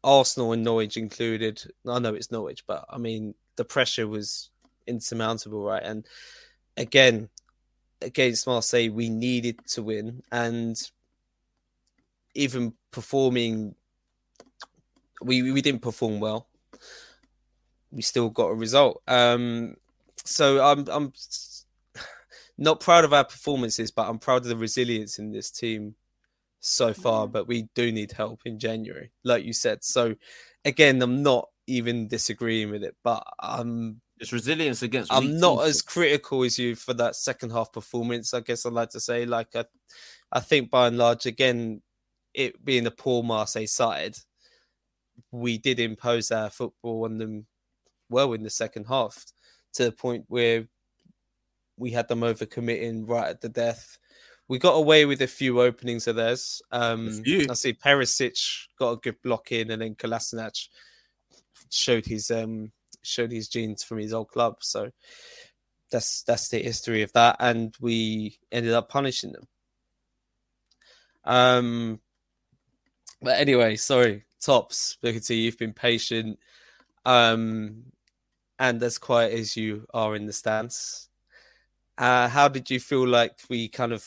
Arsenal 0.03 0.53
and 0.53 0.64
Norwich 0.64 0.96
included. 0.96 1.62
I 1.87 1.99
know 1.99 2.14
it's 2.14 2.31
Norwich, 2.31 2.64
but 2.66 2.87
I 2.88 2.99
mean 2.99 3.35
the 3.57 3.64
pressure 3.64 4.07
was 4.07 4.51
insurmountable, 4.87 5.62
right? 5.62 5.83
And 5.83 6.07
again, 6.77 7.29
against 8.01 8.46
Marseille, 8.46 8.90
we 8.90 9.09
needed 9.09 9.59
to 9.68 9.83
win, 9.83 10.22
and 10.31 10.81
even 12.35 12.72
performing, 12.90 13.75
we 15.22 15.51
we 15.53 15.62
didn't 15.62 15.83
perform 15.83 16.20
well. 16.20 16.49
We 17.90 18.03
still 18.03 18.31
got 18.31 18.49
a 18.49 18.55
result. 18.55 19.03
Um, 19.09 19.77
so 20.25 20.64
I'm 20.64 20.87
I'm 20.88 21.12
not 22.59 22.81
proud 22.81 23.05
of 23.05 23.12
our 23.12 23.25
performances, 23.25 23.90
but 23.90 24.09
I'm 24.09 24.19
proud 24.19 24.42
of 24.42 24.49
the 24.49 24.57
resilience 24.57 25.19
in 25.19 25.33
this 25.33 25.51
team 25.51 25.95
so 26.61 26.92
far. 26.95 27.29
But 27.29 27.47
we 27.47 27.69
do 27.75 27.92
need 27.92 28.12
help 28.12 28.40
in 28.45 28.59
January, 28.59 29.11
like 29.25 29.45
you 29.45 29.53
said. 29.53 29.85
So 29.85 30.14
again, 30.64 31.03
I'm 31.03 31.23
not 31.23 31.49
even 31.66 32.09
disagreeing 32.09 32.71
with 32.71 32.85
it, 32.85 32.97
but 33.03 33.23
I'm 33.40 34.01
It's 34.19 34.33
resilience 34.33 34.83
against. 34.83 35.12
I'm 35.12 35.27
weak 35.27 35.35
not 35.35 35.59
teams. 35.59 35.69
as 35.69 35.83
critical 35.83 36.42
as 36.45 36.59
you 36.59 36.75
for 36.75 36.95
that 36.95 37.16
second 37.16 37.51
half 37.51 37.73
performance. 37.73 38.33
I 38.33 38.40
guess 38.40 38.64
I'd 38.64 38.73
like 38.73 38.90
to 38.90 39.01
say, 39.01 39.27
like 39.27 39.55
I, 39.55 39.64
I 40.33 40.40
think 40.40 40.71
by 40.71 40.87
and 40.88 40.99
large, 40.99 41.27
again, 41.27 41.83
it 42.35 42.64
being 42.64 42.87
a 42.87 42.90
poor 42.90 43.23
Marseille 43.23 43.66
side, 43.66 44.16
we 45.31 45.59
did 45.59 45.81
impose 45.81 46.31
our 46.31 46.51
football 46.51 47.05
on 47.05 47.19
them 47.19 47.47
well 48.09 48.33
in 48.33 48.42
the 48.42 48.51
second 48.51 48.85
half 48.87 49.25
to 49.75 49.85
the 49.85 49.92
point 49.92 50.25
where 50.29 50.66
we 51.77 51.91
had 51.91 52.09
them 52.09 52.21
overcommitting 52.21 53.09
right 53.09 53.29
at 53.29 53.41
the 53.41 53.49
death. 53.49 53.99
We 54.49 54.59
got 54.59 54.75
away 54.75 55.07
with 55.07 55.23
a 55.23 55.27
few 55.27 55.61
openings 55.61 56.07
of 56.07 56.17
theirs. 56.17 56.62
Um. 56.71 57.07
I 57.51 57.55
see 57.55 57.73
Perisic 57.73 58.67
got 58.79 58.93
a 58.93 58.97
good 58.97 59.21
block 59.23 59.53
in, 59.53 59.71
and 59.71 59.83
then 59.83 59.95
Kolasinac 59.95 60.69
showed 61.71 62.07
his 62.07 62.31
um 62.31 62.73
showed 63.03 63.33
his 63.33 63.49
genes 63.49 63.83
from 63.83 63.99
his 63.99 64.12
old 64.12 64.29
club. 64.29 64.57
So 64.61 64.91
that's 65.91 66.23
that's 66.23 66.49
the 66.49 66.62
history 66.62 67.03
of 67.03 67.12
that, 67.12 67.37
and 67.41 67.75
we 67.81 68.39
ended 68.53 68.73
up 68.73 68.89
punishing 68.89 69.33
them. 69.33 69.49
Um, 71.25 72.01
but 73.21 73.39
anyway, 73.39 73.77
sorry, 73.77 74.25
tops. 74.41 74.99
Look 75.03 75.17
at 75.17 75.29
you. 75.29 75.37
You've 75.37 75.59
been 75.59 75.73
patient, 75.73 76.39
um, 77.05 77.85
and 78.59 78.83
as 78.83 78.99
quiet 78.99 79.33
as 79.33 79.57
you 79.57 79.87
are 79.93 80.15
in 80.15 80.27
the 80.27 80.33
stands. 80.33 81.06
Uh, 81.98 82.28
how 82.28 82.48
did 82.48 82.70
you 82.70 82.78
feel 82.78 83.06
like 83.06 83.38
we 83.48 83.68
kind 83.68 83.92
of 83.92 84.04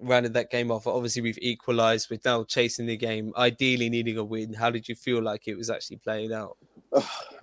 rounded 0.00 0.34
that 0.34 0.50
game 0.50 0.70
off? 0.70 0.86
Obviously, 0.86 1.22
we've 1.22 1.38
equalised. 1.38 2.08
We're 2.10 2.20
now 2.24 2.44
chasing 2.44 2.86
the 2.86 2.96
game, 2.96 3.32
ideally 3.36 3.88
needing 3.88 4.16
a 4.18 4.24
win. 4.24 4.54
How 4.54 4.70
did 4.70 4.88
you 4.88 4.94
feel 4.94 5.22
like 5.22 5.48
it 5.48 5.56
was 5.56 5.70
actually 5.70 5.96
playing 5.96 6.32
out? 6.32 6.56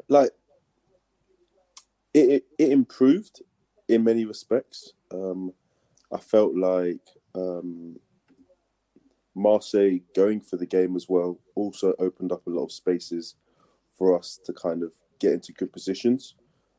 like 0.07 0.31
it, 2.13 2.29
it, 2.29 2.45
it 2.57 2.71
improved 2.71 3.41
in 3.89 4.03
many 4.03 4.25
respects. 4.25 4.93
Um, 5.11 5.53
I 6.11 6.17
felt 6.17 6.55
like 6.55 7.01
um, 7.35 7.97
Marseille 9.35 9.99
going 10.15 10.39
for 10.39 10.57
the 10.57 10.65
game 10.65 10.95
as 10.95 11.09
well 11.09 11.37
also 11.55 11.93
opened 11.99 12.31
up 12.31 12.47
a 12.47 12.49
lot 12.49 12.63
of 12.63 12.71
spaces 12.71 13.35
for 13.97 14.17
us 14.17 14.39
to 14.45 14.53
kind 14.53 14.81
of 14.83 14.93
get 15.19 15.33
into 15.33 15.51
good 15.53 15.71
positions. 15.71 16.35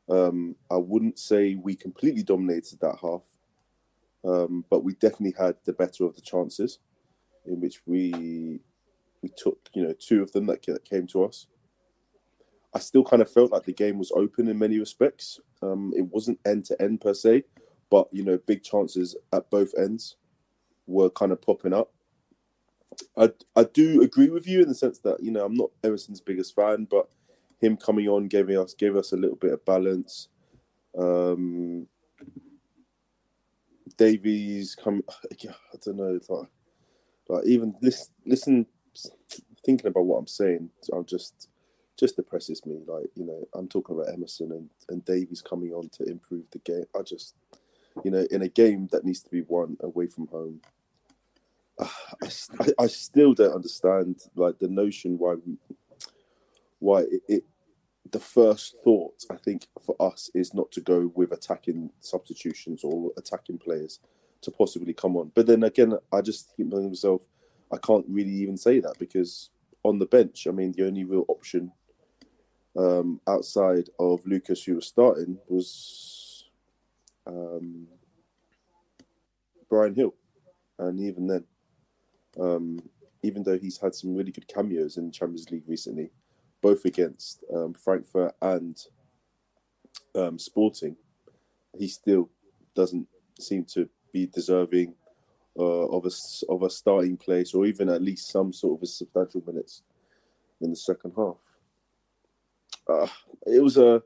Um, 0.09 0.55
I 0.71 0.77
wouldn't 0.77 1.19
say 1.19 1.55
we 1.55 1.75
completely 1.75 2.23
dominated 2.23 2.79
that 2.79 2.97
half, 3.01 3.23
um, 4.23 4.63
but 4.69 4.83
we 4.83 4.93
definitely 4.93 5.35
had 5.37 5.55
the 5.65 5.73
better 5.73 6.05
of 6.05 6.15
the 6.15 6.21
chances, 6.21 6.79
in 7.45 7.59
which 7.59 7.81
we 7.85 8.61
we 9.21 9.29
took 9.35 9.57
you 9.73 9.83
know 9.83 9.93
two 9.99 10.21
of 10.21 10.31
them 10.31 10.45
that, 10.47 10.63
that 10.65 10.85
came 10.85 11.07
to 11.07 11.23
us. 11.23 11.47
I 12.73 12.79
still 12.79 13.03
kind 13.03 13.21
of 13.21 13.31
felt 13.31 13.51
like 13.51 13.63
the 13.63 13.73
game 13.73 13.97
was 13.97 14.11
open 14.11 14.47
in 14.47 14.59
many 14.59 14.79
respects. 14.79 15.39
Um, 15.61 15.93
it 15.95 16.03
wasn't 16.03 16.39
end 16.45 16.65
to 16.65 16.81
end 16.81 17.01
per 17.01 17.13
se, 17.13 17.43
but 17.89 18.07
you 18.11 18.23
know, 18.23 18.37
big 18.45 18.63
chances 18.63 19.15
at 19.33 19.49
both 19.49 19.73
ends 19.77 20.17
were 20.85 21.09
kind 21.09 21.31
of 21.31 21.41
popping 21.41 21.73
up. 21.73 21.91
I 23.17 23.31
I 23.55 23.63
do 23.63 24.01
agree 24.01 24.29
with 24.29 24.47
you 24.47 24.61
in 24.61 24.69
the 24.69 24.75
sense 24.75 24.99
that 24.99 25.21
you 25.21 25.31
know 25.31 25.45
I'm 25.45 25.55
not 25.55 25.71
Emerson's 25.83 26.21
biggest 26.21 26.55
fan, 26.55 26.87
but 26.89 27.09
him 27.59 27.77
coming 27.77 28.07
on 28.07 28.27
gave 28.27 28.49
us 28.49 28.73
gave 28.73 28.95
us 28.95 29.11
a 29.11 29.17
little 29.17 29.35
bit 29.35 29.53
of 29.53 29.65
balance. 29.65 30.29
Um, 30.97 31.87
Davies 33.97 34.75
come, 34.75 35.03
I 35.31 35.77
don't 35.83 35.97
know, 35.97 36.19
like, 36.29 36.49
like 37.29 37.45
even 37.45 37.75
listen, 37.81 38.13
listen, 38.25 38.65
thinking 39.65 39.87
about 39.87 40.05
what 40.05 40.17
I'm 40.17 40.27
saying, 40.27 40.69
I'm 40.93 41.05
just 41.05 41.49
just 41.97 42.15
depresses 42.15 42.65
me. 42.65 42.79
Like 42.87 43.07
you 43.15 43.25
know, 43.25 43.47
I'm 43.53 43.67
talking 43.67 43.95
about 43.95 44.13
Emerson 44.13 44.51
and 44.51 44.69
and 44.89 45.03
Davies 45.03 45.41
coming 45.41 45.73
on 45.73 45.89
to 45.93 46.03
improve 46.03 46.45
the 46.51 46.59
game. 46.59 46.85
I 46.97 47.01
just, 47.01 47.35
you 48.03 48.11
know, 48.11 48.25
in 48.29 48.43
a 48.43 48.47
game 48.47 48.87
that 48.91 49.03
needs 49.03 49.21
to 49.23 49.29
be 49.29 49.41
won 49.41 49.77
away 49.81 50.07
from 50.07 50.27
home, 50.27 50.61
I, 51.79 52.29
I, 52.79 52.87
still 52.87 53.33
don't 53.33 53.55
understand 53.55 54.21
like 54.35 54.59
the 54.59 54.67
notion 54.67 55.17
why 55.17 55.35
we, 55.45 55.57
why 56.79 57.03
it 57.27 57.43
the 58.11 58.19
first 58.19 58.75
thought 58.83 59.23
I 59.31 59.35
think 59.35 59.67
for 59.85 59.95
us 59.99 60.29
is 60.33 60.53
not 60.53 60.71
to 60.73 60.81
go 60.81 61.11
with 61.15 61.31
attacking 61.31 61.91
substitutions 61.99 62.83
or 62.83 63.11
attacking 63.17 63.57
players 63.59 63.99
to 64.41 64.51
possibly 64.51 64.93
come 64.93 65.15
on. 65.17 65.31
But 65.33 65.47
then 65.47 65.63
again, 65.63 65.97
I 66.11 66.21
just 66.21 66.55
think 66.55 66.71
to 66.71 66.81
myself, 66.81 67.23
I 67.71 67.77
can't 67.77 68.05
really 68.07 68.31
even 68.31 68.57
say 68.57 68.79
that 68.79 68.97
because 68.99 69.49
on 69.83 69.99
the 69.99 70.05
bench, 70.05 70.47
I 70.47 70.51
mean, 70.51 70.71
the 70.71 70.85
only 70.85 71.03
real 71.03 71.25
option 71.27 71.71
um, 72.77 73.19
outside 73.27 73.89
of 73.99 74.25
Lucas 74.25 74.63
who 74.63 74.75
was 74.75 74.87
starting 74.87 75.37
was 75.47 76.45
um, 77.25 77.87
Bryan 79.69 79.93
Gil, 79.93 80.13
and 80.79 80.99
even 80.99 81.27
then, 81.27 81.43
um, 82.39 82.79
even 83.23 83.43
though 83.43 83.57
he's 83.57 83.79
had 83.79 83.95
some 83.95 84.15
really 84.15 84.31
good 84.31 84.47
cameos 84.47 84.97
in 84.97 85.07
the 85.07 85.11
Champions 85.11 85.49
League 85.49 85.63
recently, 85.67 86.11
both 86.61 86.85
against 86.85 87.43
um, 87.53 87.73
Frankfurt 87.73 88.35
and 88.41 88.77
um, 90.15 90.39
Sporting, 90.39 90.95
he 91.77 91.87
still 91.87 92.29
doesn't 92.75 93.07
seem 93.39 93.63
to 93.65 93.89
be 94.11 94.27
deserving 94.27 94.95
uh, 95.57 95.87
of 95.89 96.05
a 96.05 96.11
of 96.49 96.63
a 96.63 96.69
starting 96.69 97.17
place 97.17 97.53
or 97.53 97.65
even 97.65 97.89
at 97.89 98.01
least 98.01 98.29
some 98.29 98.53
sort 98.53 98.77
of 98.77 98.83
a 98.83 98.87
substantial 98.87 99.43
minutes 99.45 99.83
in 100.61 100.69
the 100.69 100.75
second 100.75 101.13
half. 101.15 101.37
Uh, 102.87 103.07
it 103.45 103.61
was 103.61 103.77
a 103.77 104.01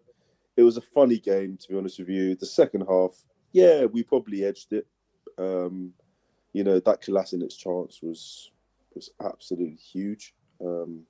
it 0.58 0.64
was 0.64 0.78
a 0.78 0.82
funny 0.82 1.20
game 1.20 1.58
to 1.58 1.70
be 1.70 1.78
honest 1.78 2.00
with 2.00 2.10
you. 2.10 2.36
The 2.36 2.46
second 2.46 2.86
half, 2.88 3.12
yeah, 3.52 3.86
we 3.86 4.04
probably 4.04 4.44
edged 4.44 4.74
it. 4.74 4.88
Um, 5.38 5.94
you 6.54 6.64
know 6.64 6.80
that 6.80 7.02
Kolasinac 7.02 7.58
chance 7.58 8.02
was 8.02 8.52
was 8.94 9.10
absolutely 9.24 9.76
huge. 9.76 10.34
Um, 10.64 11.04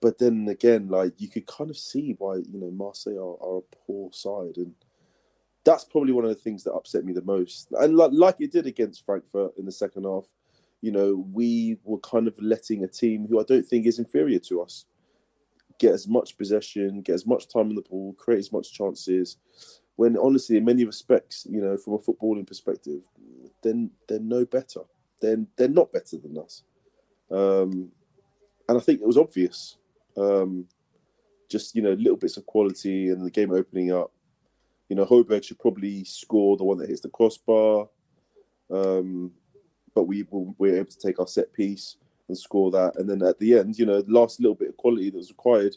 but 0.00 0.18
then 0.18 0.48
again, 0.48 0.88
like 0.88 1.12
you 1.18 1.28
could 1.28 1.46
kind 1.46 1.70
of 1.70 1.76
see 1.76 2.14
why 2.18 2.36
you 2.36 2.60
know 2.60 2.70
Marseille 2.70 3.18
are, 3.18 3.36
are, 3.42 3.58
a 3.58 3.76
poor 3.86 4.10
side, 4.12 4.56
and 4.56 4.74
that's 5.64 5.84
probably 5.84 6.12
one 6.12 6.24
of 6.24 6.30
the 6.30 6.36
things 6.36 6.64
that 6.64 6.72
upset 6.72 7.04
me 7.04 7.12
the 7.12 7.22
most. 7.22 7.68
And 7.72 7.96
like, 7.96 8.10
like 8.12 8.40
it 8.40 8.52
did 8.52 8.66
against 8.66 9.04
Frankfurt 9.04 9.52
in 9.58 9.64
the 9.64 9.72
second 9.72 10.04
half, 10.04 10.24
you 10.80 10.92
know, 10.92 11.26
we 11.32 11.78
were 11.84 11.98
kind 11.98 12.28
of 12.28 12.40
letting 12.40 12.84
a 12.84 12.88
team 12.88 13.26
who 13.28 13.40
I 13.40 13.44
don't 13.44 13.66
think 13.66 13.86
is 13.86 13.98
inferior 13.98 14.38
to 14.40 14.62
us 14.62 14.86
get 15.78 15.92
as 15.92 16.08
much 16.08 16.36
possession, 16.36 17.00
get 17.02 17.14
as 17.14 17.26
much 17.26 17.48
time 17.48 17.68
on 17.68 17.74
the 17.74 17.82
ball, 17.82 18.12
create 18.14 18.40
as 18.40 18.52
much 18.52 18.72
chances. 18.72 19.36
When 19.96 20.16
honestly, 20.16 20.56
in 20.56 20.64
many 20.64 20.84
respects, 20.84 21.46
you 21.48 21.60
know, 21.60 21.76
from 21.76 21.94
a 21.94 21.98
footballing 21.98 22.46
perspective, 22.46 23.02
then 23.62 23.90
they're 24.08 24.20
no 24.20 24.44
better. 24.44 24.80
Then 25.20 25.48
they're, 25.56 25.66
they're 25.66 25.74
not 25.74 25.92
better 25.92 26.16
than 26.16 26.38
us. 26.38 26.62
Um, 27.30 27.90
and 28.68 28.76
I 28.76 28.80
think 28.80 29.00
it 29.00 29.06
was 29.06 29.18
obvious. 29.18 29.76
Um, 30.18 30.66
just 31.48 31.74
you 31.74 31.82
know, 31.82 31.92
little 31.92 32.16
bits 32.16 32.36
of 32.36 32.46
quality 32.46 33.08
and 33.08 33.24
the 33.24 33.30
game 33.30 33.52
opening 33.52 33.92
up. 33.92 34.12
You 34.88 34.96
know, 34.96 35.04
Højbjerg 35.04 35.44
should 35.44 35.58
probably 35.58 36.04
score 36.04 36.56
the 36.56 36.64
one 36.64 36.78
that 36.78 36.88
hits 36.88 37.02
the 37.02 37.08
crossbar, 37.10 37.88
um, 38.70 39.32
but 39.94 40.04
we 40.04 40.26
were 40.30 40.76
able 40.76 40.90
to 40.90 40.98
take 40.98 41.18
our 41.20 41.26
set 41.26 41.52
piece 41.52 41.96
and 42.28 42.38
score 42.38 42.70
that. 42.70 42.96
And 42.96 43.08
then 43.08 43.22
at 43.22 43.38
the 43.38 43.58
end, 43.58 43.78
you 43.78 43.86
know, 43.86 44.00
the 44.00 44.12
last 44.12 44.40
little 44.40 44.54
bit 44.54 44.68
of 44.68 44.76
quality 44.76 45.10
that 45.10 45.16
was 45.16 45.30
required, 45.30 45.76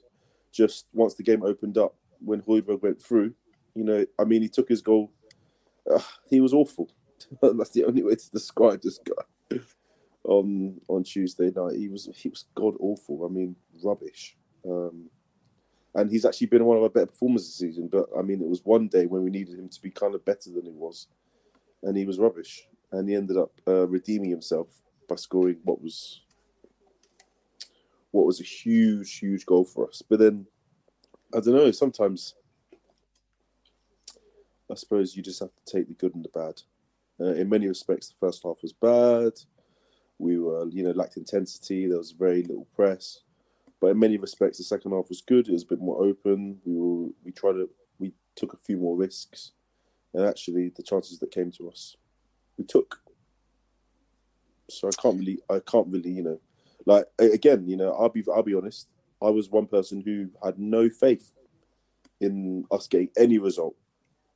just 0.51 0.87
once 0.93 1.15
the 1.15 1.23
game 1.23 1.43
opened 1.43 1.77
up, 1.77 1.95
when 2.23 2.41
Højbjerg 2.41 2.81
went 2.81 3.01
through, 3.01 3.33
you 3.75 3.83
know, 3.83 4.05
I 4.19 4.23
mean, 4.23 4.41
he 4.41 4.49
took 4.49 4.69
his 4.69 4.81
goal. 4.81 5.11
Uh, 5.89 5.99
he 6.29 6.39
was 6.39 6.53
awful. 6.53 6.89
That's 7.41 7.71
the 7.71 7.85
only 7.85 8.03
way 8.03 8.15
to 8.15 8.31
describe 8.31 8.81
this 8.81 8.99
guy. 8.99 9.59
On 10.23 10.79
on 10.87 11.03
Tuesday 11.03 11.51
night, 11.55 11.77
he 11.77 11.89
was 11.89 12.09
he 12.15 12.29
was 12.29 12.45
god 12.55 12.75
awful. 12.79 13.25
I 13.25 13.29
mean, 13.29 13.55
rubbish. 13.83 14.35
Um, 14.65 15.09
and 15.93 16.09
he's 16.09 16.25
actually 16.25 16.47
been 16.47 16.63
one 16.63 16.77
of 16.77 16.83
our 16.83 16.89
better 16.89 17.07
performers 17.07 17.45
this 17.45 17.57
season. 17.57 17.87
But 17.87 18.07
I 18.17 18.21
mean, 18.21 18.41
it 18.41 18.47
was 18.47 18.63
one 18.63 18.87
day 18.87 19.05
when 19.05 19.23
we 19.23 19.29
needed 19.29 19.59
him 19.59 19.69
to 19.69 19.81
be 19.81 19.89
kind 19.89 20.15
of 20.15 20.23
better 20.23 20.49
than 20.49 20.65
he 20.65 20.71
was, 20.71 21.07
and 21.83 21.97
he 21.97 22.05
was 22.05 22.19
rubbish. 22.19 22.67
And 22.91 23.07
he 23.07 23.15
ended 23.15 23.37
up 23.37 23.51
uh, 23.67 23.87
redeeming 23.87 24.29
himself 24.29 24.67
by 25.07 25.15
scoring 25.15 25.57
what 25.63 25.81
was 25.81 26.21
what 28.11 28.25
was 28.25 28.41
a 28.41 28.43
huge, 28.43 29.19
huge 29.19 29.45
goal 29.45 29.63
for 29.63 29.87
us. 29.87 30.01
But 30.07 30.19
then, 30.19 30.45
I 31.33 31.39
don't 31.39 31.55
know. 31.55 31.71
Sometimes, 31.71 32.35
I 34.69 34.75
suppose 34.75 35.15
you 35.15 35.23
just 35.23 35.39
have 35.39 35.51
to 35.55 35.73
take 35.73 35.87
the 35.87 35.93
good 35.93 36.13
and 36.13 36.23
the 36.23 36.29
bad. 36.29 36.61
Uh, 37.19 37.33
in 37.33 37.49
many 37.49 37.67
respects, 37.67 38.09
the 38.09 38.15
first 38.19 38.43
half 38.43 38.61
was 38.61 38.73
bad. 38.73 39.33
We 40.21 40.37
were, 40.37 40.67
you 40.69 40.83
know, 40.83 40.91
lacked 40.91 41.17
intensity. 41.17 41.87
There 41.87 41.97
was 41.97 42.11
very 42.11 42.43
little 42.43 42.67
press. 42.75 43.21
But 43.79 43.87
in 43.87 43.99
many 43.99 44.17
respects, 44.17 44.59
the 44.59 44.63
second 44.63 44.91
half 44.91 45.09
was 45.09 45.21
good. 45.21 45.47
It 45.47 45.53
was 45.53 45.63
a 45.63 45.73
bit 45.73 45.81
more 45.81 46.03
open. 46.03 46.59
We 46.63 46.77
were, 46.77 47.09
we 47.25 47.31
tried 47.31 47.53
to, 47.53 47.67
we 47.97 48.13
took 48.35 48.53
a 48.53 48.57
few 48.57 48.77
more 48.77 48.95
risks, 48.95 49.53
and 50.13 50.23
actually, 50.23 50.71
the 50.75 50.83
chances 50.83 51.17
that 51.19 51.31
came 51.31 51.51
to 51.53 51.69
us, 51.69 51.97
we 52.57 52.63
took. 52.63 52.99
So 54.69 54.87
I 54.87 54.91
can't 55.01 55.17
really, 55.17 55.39
I 55.49 55.59
can't 55.59 55.87
really, 55.87 56.11
you 56.11 56.23
know, 56.23 56.39
like 56.85 57.05
again, 57.17 57.67
you 57.67 57.75
know, 57.75 57.91
I'll 57.93 58.09
be, 58.09 58.23
I'll 58.33 58.43
be 58.43 58.53
honest. 58.53 58.87
I 59.21 59.29
was 59.29 59.49
one 59.49 59.65
person 59.65 60.01
who 60.01 60.29
had 60.43 60.59
no 60.59 60.89
faith 60.89 61.33
in 62.19 62.65
us 62.71 62.87
getting 62.87 63.09
any 63.17 63.39
result 63.39 63.75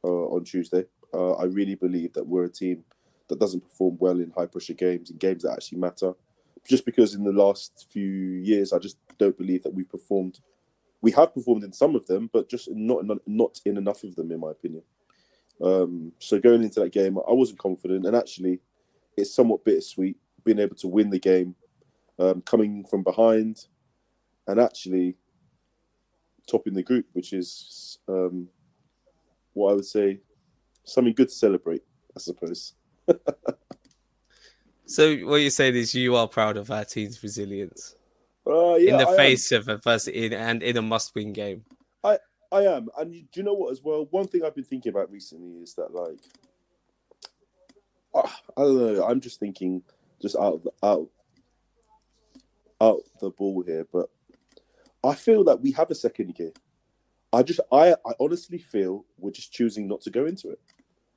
uh, 0.03 0.07
on 0.07 0.43
Tuesday. 0.43 0.85
Uh, 1.13 1.33
I 1.33 1.45
really 1.45 1.75
believe 1.75 2.13
that 2.13 2.27
we're 2.27 2.45
a 2.45 2.49
team 2.49 2.83
that 3.27 3.39
doesn't 3.39 3.61
perform 3.61 3.97
well 3.99 4.19
in 4.19 4.31
high 4.35 4.45
pressure 4.45 4.73
games 4.73 5.09
and 5.09 5.19
games 5.19 5.43
that 5.43 5.53
actually 5.53 5.79
matter. 5.79 6.13
Just 6.67 6.85
because 6.85 7.13
in 7.13 7.23
the 7.23 7.31
last 7.31 7.87
few 7.91 8.09
years, 8.09 8.73
I 8.73 8.79
just 8.79 8.97
don't 9.17 9.37
believe 9.37 9.63
that 9.63 9.73
we've 9.73 9.89
performed. 9.89 10.39
We 11.01 11.11
have 11.11 11.33
performed 11.33 11.63
in 11.63 11.73
some 11.73 11.95
of 11.95 12.07
them, 12.07 12.29
but 12.33 12.49
just 12.49 12.69
not 12.71 13.05
not 13.27 13.59
in 13.65 13.77
enough 13.77 14.03
of 14.03 14.15
them, 14.15 14.31
in 14.31 14.39
my 14.39 14.51
opinion. 14.51 14.83
Um, 15.63 16.11
so 16.19 16.39
going 16.39 16.63
into 16.63 16.79
that 16.79 16.91
game, 16.91 17.17
I 17.17 17.33
wasn't 17.33 17.59
confident, 17.59 18.05
and 18.05 18.15
actually, 18.15 18.59
it's 19.15 19.33
somewhat 19.33 19.63
bittersweet 19.63 20.17
being 20.43 20.59
able 20.59 20.75
to 20.75 20.87
win 20.87 21.09
the 21.09 21.19
game, 21.19 21.55
um, 22.19 22.41
coming 22.41 22.85
from 22.85 23.03
behind, 23.03 23.67
and 24.47 24.59
actually 24.59 25.17
topping 26.49 26.73
the 26.73 26.83
group, 26.83 27.05
which 27.13 27.33
is 27.33 27.99
um, 28.07 28.47
what 29.53 29.71
I 29.71 29.75
would 29.75 29.85
say 29.85 30.19
something 30.83 31.13
good 31.13 31.29
to 31.29 31.35
celebrate, 31.35 31.83
I 32.15 32.19
suppose. 32.19 32.73
so 34.85 35.15
what 35.17 35.37
you're 35.37 35.49
saying 35.49 35.75
is 35.75 35.93
you 35.93 36.15
are 36.15 36.27
proud 36.27 36.57
of 36.57 36.71
our 36.71 36.85
team's 36.85 37.21
resilience 37.21 37.95
uh, 38.47 38.75
yeah, 38.75 38.91
in 38.91 38.97
the 38.97 39.07
I 39.07 39.15
face 39.15 39.51
am. 39.51 39.61
of 39.61 39.69
adversity 39.69 40.33
and 40.33 40.61
in 40.61 40.77
a 40.77 40.81
must-win 40.81 41.33
game. 41.33 41.65
I 42.03 42.19
I 42.51 42.61
am, 42.61 42.89
and 42.97 43.11
do 43.11 43.25
you 43.33 43.43
know 43.43 43.53
what? 43.53 43.71
As 43.71 43.81
well, 43.83 44.07
one 44.11 44.27
thing 44.27 44.43
I've 44.43 44.55
been 44.55 44.63
thinking 44.63 44.91
about 44.91 45.11
recently 45.11 45.61
is 45.61 45.73
that 45.75 45.93
like 45.93 46.19
uh, 48.13 48.29
I 48.57 48.61
don't 48.61 48.95
know. 48.95 49.05
I'm 49.05 49.19
just 49.19 49.39
thinking 49.39 49.81
just 50.21 50.35
out 50.35 50.55
of 50.55 50.63
the, 50.63 50.71
out 50.83 51.09
out 52.81 53.01
the 53.19 53.29
ball 53.29 53.63
here, 53.65 53.87
but 53.91 54.09
I 55.03 55.15
feel 55.15 55.43
that 55.45 55.61
we 55.61 55.71
have 55.71 55.91
a 55.91 55.95
second 55.95 56.35
gear. 56.35 56.51
I 57.33 57.43
just 57.43 57.59
I 57.71 57.93
I 57.93 58.11
honestly 58.19 58.59
feel 58.59 59.05
we're 59.17 59.31
just 59.31 59.51
choosing 59.51 59.87
not 59.87 60.01
to 60.01 60.09
go 60.09 60.25
into 60.25 60.49
it 60.51 60.59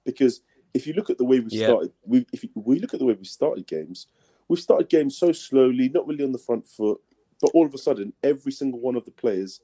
because 0.04 0.40
if 0.78 0.86
you 0.86 0.92
look 0.94 1.10
at 1.10 1.18
the 1.18 1.24
way 1.24 1.40
we 1.40 1.50
Yeah. 1.50 1.64
started, 1.66 1.92
we 2.06 2.24
if 2.32 2.44
you, 2.44 2.50
we 2.54 2.78
look 2.78 2.94
at 2.94 3.00
the 3.00 3.06
way 3.06 3.14
we 3.14 3.24
started 3.24 3.66
games, 3.66 4.06
we've 4.46 4.60
started 4.60 4.88
games 4.88 5.16
so 5.16 5.32
slowly, 5.32 5.88
not 5.88 6.06
really 6.06 6.24
on 6.24 6.32
the 6.32 6.38
front 6.38 6.64
foot, 6.66 7.00
but 7.40 7.50
all 7.52 7.66
of 7.66 7.74
a 7.74 7.78
sudden, 7.78 8.12
every 8.22 8.52
single 8.52 8.80
one 8.80 8.96
of 8.96 9.04
the 9.04 9.10
players 9.10 9.60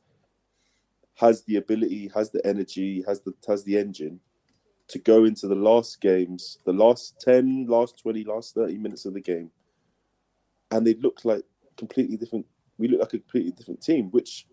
has 1.14 1.44
the 1.44 1.56
ability, 1.56 2.10
has 2.14 2.30
the 2.30 2.44
energy, 2.44 3.04
has 3.06 3.20
the 3.20 3.32
has 3.46 3.62
the 3.62 3.78
engine 3.78 4.18
to 4.88 4.98
go 4.98 5.24
into 5.24 5.46
the 5.46 5.54
last 5.54 6.00
games, 6.00 6.58
the 6.66 6.72
last 6.72 7.18
10, 7.20 7.66
last 7.68 7.98
20, 8.00 8.24
last 8.24 8.54
30 8.54 8.76
minutes 8.78 9.06
of 9.06 9.14
the 9.14 9.20
game, 9.20 9.50
and 10.72 10.86
they 10.86 10.94
look 10.94 11.24
like 11.24 11.44
completely 11.76 12.16
different. 12.16 12.44
We 12.76 12.88
look 12.88 13.00
like 13.00 13.14
a 13.14 13.18
completely 13.18 13.52
different 13.52 13.80
team, 13.80 14.10
which 14.10 14.46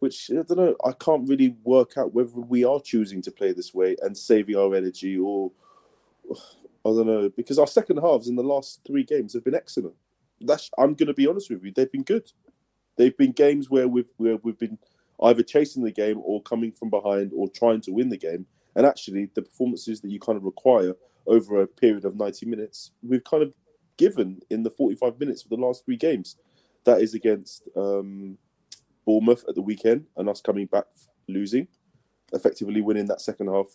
which 0.00 0.30
I 0.30 0.42
don't 0.42 0.56
know. 0.58 0.76
I 0.84 0.92
can't 0.92 1.28
really 1.28 1.56
work 1.64 1.96
out 1.96 2.12
whether 2.14 2.30
we 2.54 2.64
are 2.64 2.80
choosing 2.80 3.22
to 3.22 3.30
play 3.30 3.52
this 3.52 3.72
way 3.72 3.96
and 4.02 4.16
saving 4.16 4.56
our 4.56 4.74
energy, 4.74 5.16
or 5.18 5.52
I 6.84 6.88
don't 6.88 7.06
know, 7.06 7.28
because 7.28 7.58
our 7.58 7.66
second 7.66 7.98
halves 7.98 8.28
in 8.28 8.36
the 8.36 8.42
last 8.42 8.80
three 8.86 9.04
games 9.04 9.34
have 9.34 9.44
been 9.44 9.54
excellent. 9.54 9.94
That's 10.40 10.70
I'm 10.78 10.94
going 10.94 11.08
to 11.08 11.14
be 11.14 11.26
honest 11.26 11.50
with 11.50 11.62
you; 11.62 11.72
they've 11.74 11.92
been 11.92 12.04
good. 12.04 12.30
They've 12.96 13.16
been 13.16 13.32
games 13.32 13.68
where 13.68 13.86
we've 13.86 14.10
where 14.16 14.36
we've 14.36 14.58
been 14.58 14.78
either 15.22 15.42
chasing 15.42 15.82
the 15.82 15.92
game 15.92 16.20
or 16.24 16.42
coming 16.42 16.72
from 16.72 16.88
behind 16.88 17.32
or 17.34 17.48
trying 17.48 17.80
to 17.82 17.92
win 17.92 18.08
the 18.08 18.16
game. 18.16 18.46
And 18.74 18.86
actually, 18.86 19.30
the 19.34 19.42
performances 19.42 20.00
that 20.00 20.10
you 20.10 20.18
kind 20.18 20.38
of 20.38 20.44
require 20.44 20.94
over 21.26 21.60
a 21.60 21.66
period 21.66 22.04
of 22.04 22.16
90 22.16 22.46
minutes, 22.46 22.92
we've 23.02 23.24
kind 23.24 23.42
of 23.42 23.52
given 23.96 24.40
in 24.48 24.62
the 24.62 24.70
45 24.70 25.20
minutes 25.20 25.42
of 25.42 25.50
the 25.50 25.56
last 25.56 25.84
three 25.84 25.96
games. 25.96 26.36
That 26.84 27.02
is 27.02 27.12
against 27.12 27.68
um, 27.76 28.38
Bournemouth 29.04 29.44
at 29.48 29.54
the 29.54 29.62
weekend 29.62 30.06
and 30.16 30.28
us 30.28 30.40
coming 30.40 30.66
back 30.66 30.86
losing, 31.28 31.68
effectively 32.32 32.80
winning 32.80 33.06
that 33.06 33.20
second 33.20 33.48
half, 33.48 33.66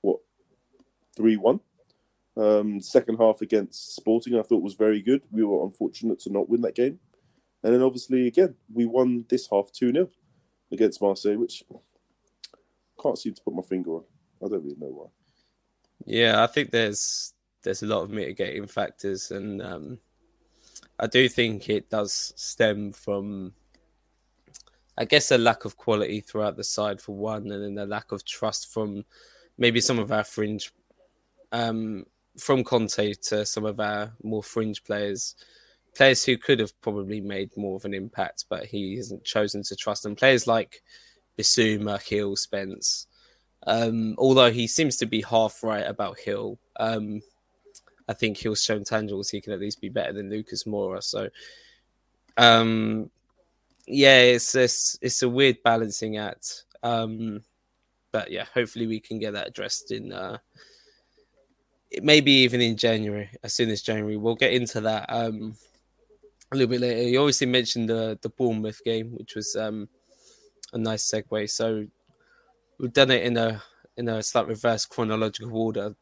what, 0.00 0.20
3 1.16 1.36
1. 1.36 1.60
Um, 2.36 2.80
second 2.80 3.16
half 3.16 3.40
against 3.40 3.96
Sporting, 3.96 4.38
I 4.38 4.42
thought 4.42 4.62
was 4.62 4.74
very 4.74 5.00
good. 5.00 5.22
We 5.30 5.44
were 5.44 5.64
unfortunate 5.64 6.20
to 6.20 6.32
not 6.32 6.48
win 6.48 6.60
that 6.62 6.74
game. 6.74 6.98
And 7.62 7.74
then 7.74 7.82
obviously, 7.82 8.26
again, 8.26 8.54
we 8.72 8.84
won 8.84 9.24
this 9.28 9.48
half 9.50 9.72
2 9.72 9.92
0 9.92 10.08
against 10.70 11.00
Marseille, 11.00 11.38
which 11.38 11.64
can't 13.02 13.18
seem 13.18 13.34
to 13.34 13.42
put 13.42 13.54
my 13.54 13.62
finger 13.62 13.92
on. 13.92 14.04
I 14.44 14.48
don't 14.48 14.62
really 14.62 14.76
know 14.78 14.88
why. 14.88 15.06
Yeah, 16.04 16.42
I 16.42 16.46
think 16.46 16.70
there's 16.70 17.32
there's 17.62 17.82
a 17.82 17.86
lot 17.86 18.02
of 18.02 18.10
mitigating 18.10 18.66
factors, 18.66 19.30
and 19.30 19.62
um, 19.62 19.98
I 20.98 21.06
do 21.06 21.28
think 21.28 21.68
it 21.68 21.90
does 21.90 22.32
stem 22.36 22.92
from, 22.92 23.52
I 24.96 25.04
guess, 25.04 25.30
a 25.30 25.38
lack 25.38 25.64
of 25.64 25.76
quality 25.76 26.20
throughout 26.20 26.56
the 26.56 26.64
side 26.64 27.00
for 27.00 27.16
one, 27.16 27.50
and 27.50 27.64
then 27.64 27.78
a 27.84 27.86
lack 27.86 28.12
of 28.12 28.24
trust 28.24 28.72
from 28.72 29.04
maybe 29.58 29.80
some 29.80 29.98
of 29.98 30.12
our 30.12 30.24
fringe, 30.24 30.70
um, 31.52 32.04
from 32.38 32.64
Conte 32.64 33.14
to 33.14 33.46
some 33.46 33.64
of 33.64 33.80
our 33.80 34.12
more 34.22 34.42
fringe 34.42 34.84
players, 34.84 35.34
players 35.94 36.24
who 36.24 36.36
could 36.36 36.60
have 36.60 36.78
probably 36.80 37.20
made 37.20 37.56
more 37.56 37.76
of 37.76 37.84
an 37.84 37.94
impact, 37.94 38.44
but 38.48 38.66
he 38.66 38.96
hasn't 38.96 39.24
chosen 39.24 39.62
to 39.64 39.76
trust 39.76 40.02
them. 40.02 40.16
Players 40.16 40.46
like 40.46 40.82
Bissouma, 41.38 42.06
Gil, 42.06 42.36
Spence. 42.36 43.06
Um, 43.66 44.14
although 44.18 44.50
he 44.50 44.66
seems 44.66 44.96
to 44.98 45.06
be 45.06 45.22
half 45.22 45.62
right 45.62 45.86
about 45.86 46.18
Gil, 46.24 46.58
um, 46.78 47.22
I 48.08 48.12
think 48.12 48.38
Gil's 48.38 48.62
shown 48.62 48.84
tangibles 48.84 49.30
he 49.30 49.40
can 49.40 49.52
at 49.52 49.60
least 49.60 49.80
be 49.80 49.88
better 49.88 50.12
than 50.12 50.30
Lucas 50.30 50.64
Moura. 50.64 51.02
So, 51.02 51.28
um, 52.36 53.10
yeah, 53.86 54.20
it's 54.20 54.54
it's 54.54 54.98
it's 55.00 55.22
a 55.22 55.28
weird 55.28 55.62
balancing 55.64 56.16
act. 56.16 56.64
Um, 56.82 57.42
but 58.12 58.30
yeah, 58.30 58.44
hopefully 58.54 58.86
we 58.86 59.00
can 59.00 59.18
get 59.18 59.32
that 59.32 59.48
addressed 59.48 59.90
in 59.90 60.12
uh, 60.12 60.38
maybe 62.02 62.32
even 62.32 62.60
in 62.60 62.76
January, 62.76 63.30
as 63.42 63.54
soon 63.54 63.70
as 63.70 63.82
January. 63.82 64.16
We'll 64.16 64.34
get 64.34 64.52
into 64.52 64.80
that 64.82 65.06
um, 65.08 65.56
a 66.52 66.56
little 66.56 66.70
bit 66.70 66.80
later. 66.80 67.02
You 67.02 67.20
obviously 67.20 67.46
mentioned 67.46 67.88
the 67.88 68.18
the 68.22 68.28
Bournemouth 68.28 68.82
game, 68.84 69.12
which 69.12 69.34
was 69.34 69.56
um, 69.56 69.88
a 70.72 70.78
nice 70.78 71.10
segue. 71.10 71.50
So 71.50 71.86
we've 72.78 72.92
done 72.92 73.10
it 73.10 73.24
in 73.24 73.36
a 73.36 73.62
in 73.96 74.08
a 74.08 74.22
slight 74.22 74.46
reverse 74.46 74.84
chronological 74.84 75.56
order, 75.56 75.94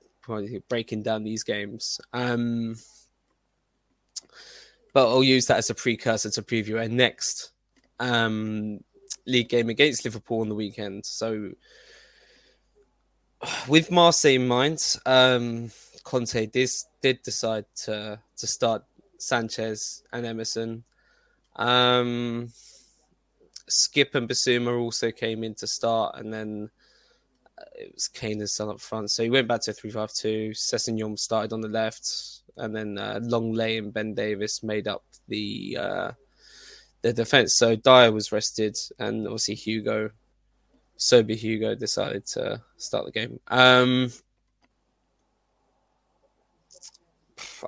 breaking 0.68 1.02
down 1.02 1.24
these 1.24 1.44
games. 1.44 2.00
Um, 2.12 2.76
but 4.92 5.08
I'll 5.08 5.24
use 5.24 5.46
that 5.46 5.58
as 5.58 5.70
a 5.70 5.74
precursor 5.74 6.30
to 6.30 6.42
preview 6.42 6.78
our 6.78 6.88
next 6.88 7.50
um, 7.98 8.80
league 9.26 9.48
game 9.48 9.68
against 9.68 10.04
Liverpool 10.04 10.40
on 10.40 10.48
the 10.48 10.54
weekend. 10.54 11.04
So, 11.04 11.50
with 13.68 13.90
Marseille 13.90 14.34
in 14.34 14.48
mind, 14.48 14.96
um, 15.06 15.70
Conte 16.04 16.46
did, 16.46 16.70
did 17.02 17.22
decide 17.22 17.64
to 17.84 18.20
to 18.36 18.46
start 18.46 18.84
Sanchez 19.18 20.02
and 20.12 20.26
Emerson. 20.26 20.84
Um, 21.56 22.50
Skip 23.68 24.14
and 24.14 24.28
Bissouma 24.28 24.78
also 24.78 25.10
came 25.10 25.42
in 25.44 25.54
to 25.56 25.66
start, 25.66 26.16
and 26.16 26.32
then 26.32 26.70
uh, 27.58 27.64
it 27.74 27.94
was 27.94 28.08
Kane 28.08 28.40
and 28.40 28.50
Son 28.50 28.68
up 28.68 28.80
front. 28.80 29.10
So 29.10 29.22
he 29.22 29.30
went 29.30 29.48
back 29.48 29.62
to 29.62 29.72
3 29.72 29.90
5 29.90 30.12
2. 30.12 30.50
Sessegnon 30.50 31.18
started 31.18 31.52
on 31.52 31.60
the 31.60 31.68
left, 31.68 32.42
and 32.56 32.74
then 32.74 32.98
uh, 32.98 33.20
Lenglet 33.22 33.78
and 33.78 33.92
Ben 33.92 34.14
Davies 34.14 34.62
made 34.62 34.88
up 34.88 35.04
the 35.28 35.78
uh, 35.80 36.12
the 37.02 37.12
defense. 37.12 37.54
So 37.54 37.76
Dier 37.76 38.12
was 38.12 38.32
rested, 38.32 38.76
and 38.98 39.26
obviously 39.26 39.54
Hugo, 39.54 40.10
sober 40.96 41.34
Hugo, 41.34 41.74
decided 41.74 42.26
to 42.26 42.60
start 42.76 43.06
the 43.06 43.12
game. 43.12 43.40
Um, 43.48 44.10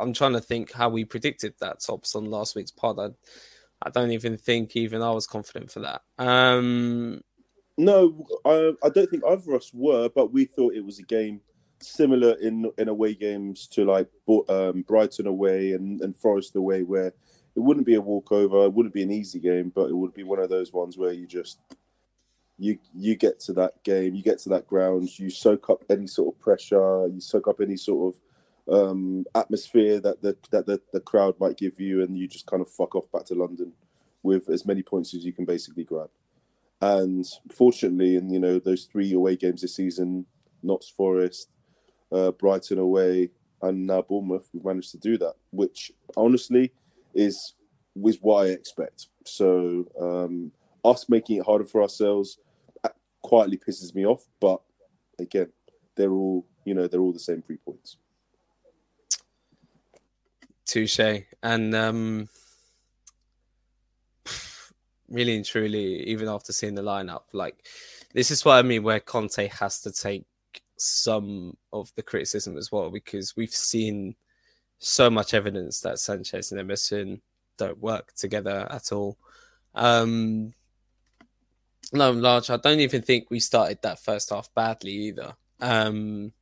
I'm 0.01 0.13
trying 0.13 0.33
to 0.35 0.41
think 0.41 0.73
how 0.73 0.89
we 0.89 1.05
predicted 1.05 1.55
that 1.61 1.81
tops 1.81 2.15
on 2.15 2.31
last 2.31 2.55
week's 2.55 2.71
pod. 2.71 2.99
I, 2.99 3.09
I 3.83 3.91
don't 3.91 4.11
even 4.11 4.37
think 4.37 4.77
even 4.77 5.03
I 5.03 5.11
was 5.11 5.27
confident 5.27 5.71
for 5.71 5.81
that. 5.81 6.03
Um, 6.19 7.23
no, 7.79 8.27
I, 8.45 8.73
I 8.83 8.89
don't 8.89 9.09
think 9.09 9.25
either 9.25 9.53
of 9.53 9.61
us 9.61 9.71
were, 9.75 10.09
but 10.09 10.33
we 10.33 10.45
thought 10.45 10.75
it 10.75 10.85
was 10.85 10.99
a 10.99 11.03
game 11.03 11.41
similar 11.81 12.33
in 12.41 12.71
in 12.79 12.89
away 12.89 13.15
games 13.15 13.67
to 13.67 13.85
like 13.85 14.09
um, 14.49 14.83
Brighton 14.83 15.27
away 15.27 15.73
and, 15.73 16.01
and 16.01 16.17
Forest 16.17 16.57
away, 16.57 16.83
where 16.83 17.09
it 17.09 17.61
wouldn't 17.61 17.87
be 17.87 17.95
a 17.95 18.01
walkover, 18.01 18.65
it 18.65 18.73
wouldn't 18.73 18.95
be 18.95 19.03
an 19.03 19.11
easy 19.11 19.41
game, 19.41 19.73
but 19.75 19.91
it 19.91 19.97
would 19.97 20.15
be 20.15 20.23
one 20.23 20.39
of 20.39 20.49
those 20.49 20.73
ones 20.73 20.97
where 20.97 21.13
you 21.13 21.27
just 21.27 21.59
you 22.59 22.79
you 22.95 23.17
get 23.17 23.39
to 23.41 23.53
that 23.55 23.83
game, 23.83 24.15
you 24.15 24.23
get 24.23 24.39
to 24.41 24.49
that 24.51 24.67
ground, 24.67 25.19
you 25.19 25.31
soak 25.31 25.69
up 25.71 25.85
any 25.91 26.07
sort 26.07 26.35
of 26.35 26.41
pressure, 26.41 27.07
you 27.09 27.21
soak 27.21 27.49
up 27.49 27.61
any 27.61 27.77
sort 27.77 28.15
of 28.15 28.21
um, 28.69 29.25
atmosphere 29.35 30.01
that 30.01 30.23
the 30.23 30.37
that 30.51 30.67
the, 30.67 30.81
the 30.93 31.01
crowd 31.01 31.39
might 31.39 31.59
give 31.59 31.79
you, 31.79 32.03
and 32.03 32.17
you 32.17 32.27
just 32.27 32.47
kind 32.47 32.63
of 32.63 32.71
fuck 32.71 32.95
off 32.95 33.11
back 33.13 33.27
to 33.27 33.35
London 33.35 33.73
with 34.23 34.49
as 34.49 34.67
many 34.67 34.83
points 34.83 35.15
as 35.15 35.25
you 35.25 35.33
can 35.33 35.45
basically 35.45 35.85
grab. 35.85 36.11
And 36.81 37.25
fortunately, 37.53 38.17
in 38.17 38.31
you 38.31 38.39
know 38.39 38.59
those 38.59 38.85
three 38.85 39.13
away 39.13 39.37
games 39.37 39.63
this 39.63 39.77
season, 39.77 40.27
Notts 40.63 40.89
Forest, 40.89 41.51
uh, 42.11 42.31
Brighton 42.33 42.79
away, 42.79 43.31
and 43.61 43.87
now 43.87 44.03
Bournemouth, 44.03 44.49
we've 44.53 44.65
managed 44.65 44.93
to 44.93 44.99
do 44.99 45.19
that. 45.19 45.35
Which 45.51 45.93
honestly 46.17 46.73
is 47.15 47.55
is 48.03 48.19
what 48.21 48.47
I 48.47 48.51
expect. 48.51 49.09
So 49.25 49.87
um, 50.01 50.53
us 50.85 51.09
making 51.09 51.39
it 51.39 51.47
harder 51.47 51.65
for 51.65 51.83
ourselves 51.83 52.39
quietly 53.27 53.59
pisses 53.59 53.95
me 53.95 54.07
off. 54.07 54.25
But 54.41 54.61
again, 55.19 55.51
they're 55.97 56.13
all 56.13 56.47
you 56.65 56.75
know 56.75 56.87
they're 56.87 57.01
all 57.01 57.13
the 57.13 57.19
same 57.19 57.43
three 57.43 57.59
points. 57.59 57.97
Touche. 60.65 61.23
And 61.43 61.75
um, 61.75 62.29
really 65.09 65.37
and 65.37 65.45
truly, 65.45 66.03
even 66.05 66.29
after 66.29 66.53
seeing 66.53 66.75
the 66.75 66.83
lineup, 66.83 67.25
like 67.33 67.67
this 68.15 68.31
is 68.31 68.45
what 68.45 68.55
I 68.55 68.63
mean, 68.63 68.83
where 68.83 69.01
Conte 69.01 69.49
has 69.49 69.81
to 69.83 69.93
take 69.93 70.25
some 70.77 71.57
of 71.73 71.93
the 71.97 72.03
criticism 72.03 72.57
as 72.57 72.71
well, 72.71 72.91
because 72.91 73.37
we've 73.37 73.55
seen 73.55 74.15
so 74.79 75.09
much 75.09 75.35
evidence 75.35 75.81
that 75.81 75.99
Sanchez 75.99 76.53
and 76.53 76.61
Emerson 76.61 77.23
don't 77.59 77.79
work 77.79 78.13
together 78.15 78.67
at 78.71 78.93
all. 78.93 79.17
Um, 79.75 80.53
no, 81.93 82.11
large. 82.11 82.51
I 82.51 82.57
don't 82.57 82.81
even 82.81 83.03
think 83.03 83.31
we 83.31 83.41
started 83.41 83.79
that 83.83 84.01
first 84.01 84.31
half 84.31 84.53
badly 84.55 84.93
either. 84.93 85.35
Um, 85.61 86.33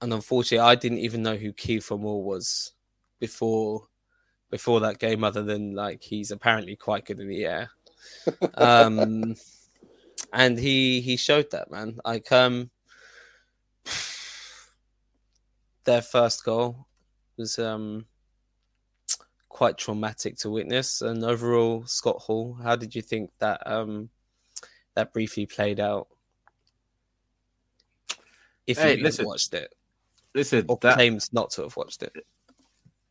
and 0.00 0.12
unfortunately, 0.12 0.66
I 0.66 0.74
didn't 0.74 0.98
even 0.98 1.22
know 1.22 1.36
who 1.36 1.52
Kiefer 1.52 1.98
Moore 1.98 2.22
was 2.22 2.72
before 3.20 3.88
before 4.50 4.80
that 4.80 4.98
game, 4.98 5.24
other 5.24 5.42
than 5.42 5.74
like 5.74 6.02
he's 6.02 6.30
apparently 6.30 6.76
quite 6.76 7.06
good 7.06 7.20
in 7.20 7.28
the 7.28 7.44
air. 7.44 7.70
um, 8.54 9.34
and 10.32 10.58
he 10.58 11.00
he 11.00 11.16
showed 11.16 11.50
that 11.50 11.70
man. 11.70 11.98
Like 12.04 12.30
um, 12.32 12.70
their 15.84 16.02
first 16.02 16.44
goal 16.44 16.86
was 17.36 17.58
um 17.58 18.06
quite 19.52 19.76
traumatic 19.76 20.36
to 20.38 20.50
witness. 20.50 21.02
And 21.02 21.22
overall, 21.22 21.84
Scott 21.86 22.16
Hall, 22.18 22.58
how 22.62 22.74
did 22.74 22.94
you 22.94 23.02
think 23.02 23.30
that 23.38 23.60
um 23.66 24.08
that 24.94 25.12
briefly 25.12 25.46
played 25.46 25.78
out? 25.78 26.08
If 28.66 28.78
Hey, 28.78 28.96
you 28.96 29.02
listen. 29.04 29.26
watched 29.26 29.54
it, 29.54 29.72
Listen, 30.34 30.64
or 30.68 30.78
that, 30.80 30.94
claims 30.94 31.32
not 31.32 31.50
to 31.50 31.62
have 31.62 31.76
watched 31.76 32.02
it. 32.02 32.12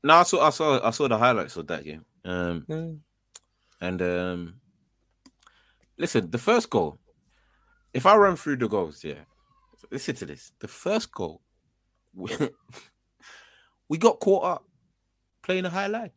no, 0.04 0.16
I 0.16 0.24
saw, 0.24 0.48
I 0.48 0.50
saw, 0.50 0.86
I 0.86 0.90
saw 0.90 1.08
the 1.08 1.18
highlights 1.18 1.56
of 1.58 1.68
that 1.68 1.84
game. 1.84 2.04
Um, 2.26 2.66
Mm. 2.68 3.00
and 3.80 4.02
um, 4.02 4.62
listen, 5.98 6.32
the 6.32 6.38
first 6.38 6.70
goal. 6.70 6.98
If 7.94 8.06
I 8.06 8.16
run 8.16 8.38
through 8.38 8.58
the 8.58 8.68
goals, 8.70 9.04
yeah, 9.04 9.26
listen 9.92 10.16
to 10.16 10.26
this. 10.26 10.54
The 10.60 10.68
first 10.68 11.12
goal, 11.12 11.42
we, 12.16 12.32
we 13.90 13.98
got 13.98 14.20
caught 14.20 14.46
up 14.46 14.66
playing 15.44 15.66
a 15.66 15.70
high 15.70 15.88
line. 15.88 16.12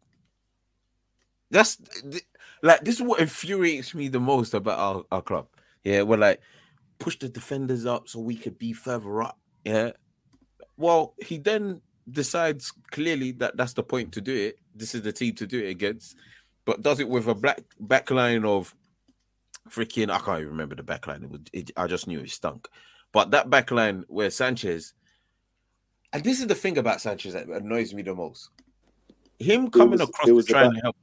That's 1.51 1.77
th- 1.77 2.25
like 2.63 2.85
this 2.85 2.97
is 2.97 3.03
what 3.03 3.21
infuriates 3.21 3.95
me 3.95 4.09
the 4.09 4.21
most 4.21 4.55
about 4.55 4.79
our, 4.79 5.05
our 5.13 5.23
club. 5.23 5.47
Yeah, 5.85 6.03
we're 6.03 6.17
like 6.17 6.41
push 6.99 7.19
the 7.19 7.29
defenders 7.29 7.87
up 7.87 8.09
so 8.09 8.21
we 8.21 8.37
could 8.37 8.59
be 8.59 8.73
further 8.73 9.23
up. 9.23 9.39
Yeah. 9.65 9.93
Well, 10.77 11.15
he 11.19 11.39
then 11.39 11.81
decides 12.11 12.73
clearly 12.91 13.33
that 13.33 13.57
that's 13.57 13.73
the 13.75 13.83
point 13.83 14.13
to 14.13 14.21
do 14.21 14.35
it. 14.35 14.59
This 14.75 14.95
is 14.95 15.03
the 15.03 15.13
team 15.13 15.35
to 15.37 15.47
do 15.47 15.61
it 15.63 15.69
against, 15.71 16.17
but 16.65 16.83
does 16.83 17.01
it 17.01 17.09
with 17.09 17.27
a 17.29 17.35
black 17.35 17.61
back 17.81 18.11
line 18.11 18.45
of 18.45 18.75
freaking 19.69 20.11
I 20.11 20.19
can't 20.19 20.41
even 20.41 20.51
remember 20.51 20.75
the 20.75 20.83
back 20.83 21.07
line. 21.07 21.23
It 21.23 21.31
was 21.31 21.41
it, 21.53 21.71
I 21.77 21.87
just 21.87 22.07
knew 22.07 22.21
it 22.21 22.31
stunk. 22.31 22.69
But 23.13 23.31
that 23.31 23.49
back 23.51 23.71
line 23.71 24.05
where 24.09 24.31
Sanchez, 24.31 24.93
and 26.13 26.25
this 26.25 26.41
is 26.41 26.47
the 26.49 26.55
thing 26.55 26.79
about 26.79 27.01
Sanchez 27.01 27.35
that 27.35 27.47
annoys 27.49 27.95
me 27.95 28.03
the 28.03 28.15
most. 28.15 28.51
Him 29.39 29.71
coming 29.71 29.99
was- 30.01 30.09
across 30.09 30.29
it 30.29 30.35
to 30.35 30.43
try 30.43 30.63
about- 30.63 30.73
and 30.75 30.83
help. 30.83 30.97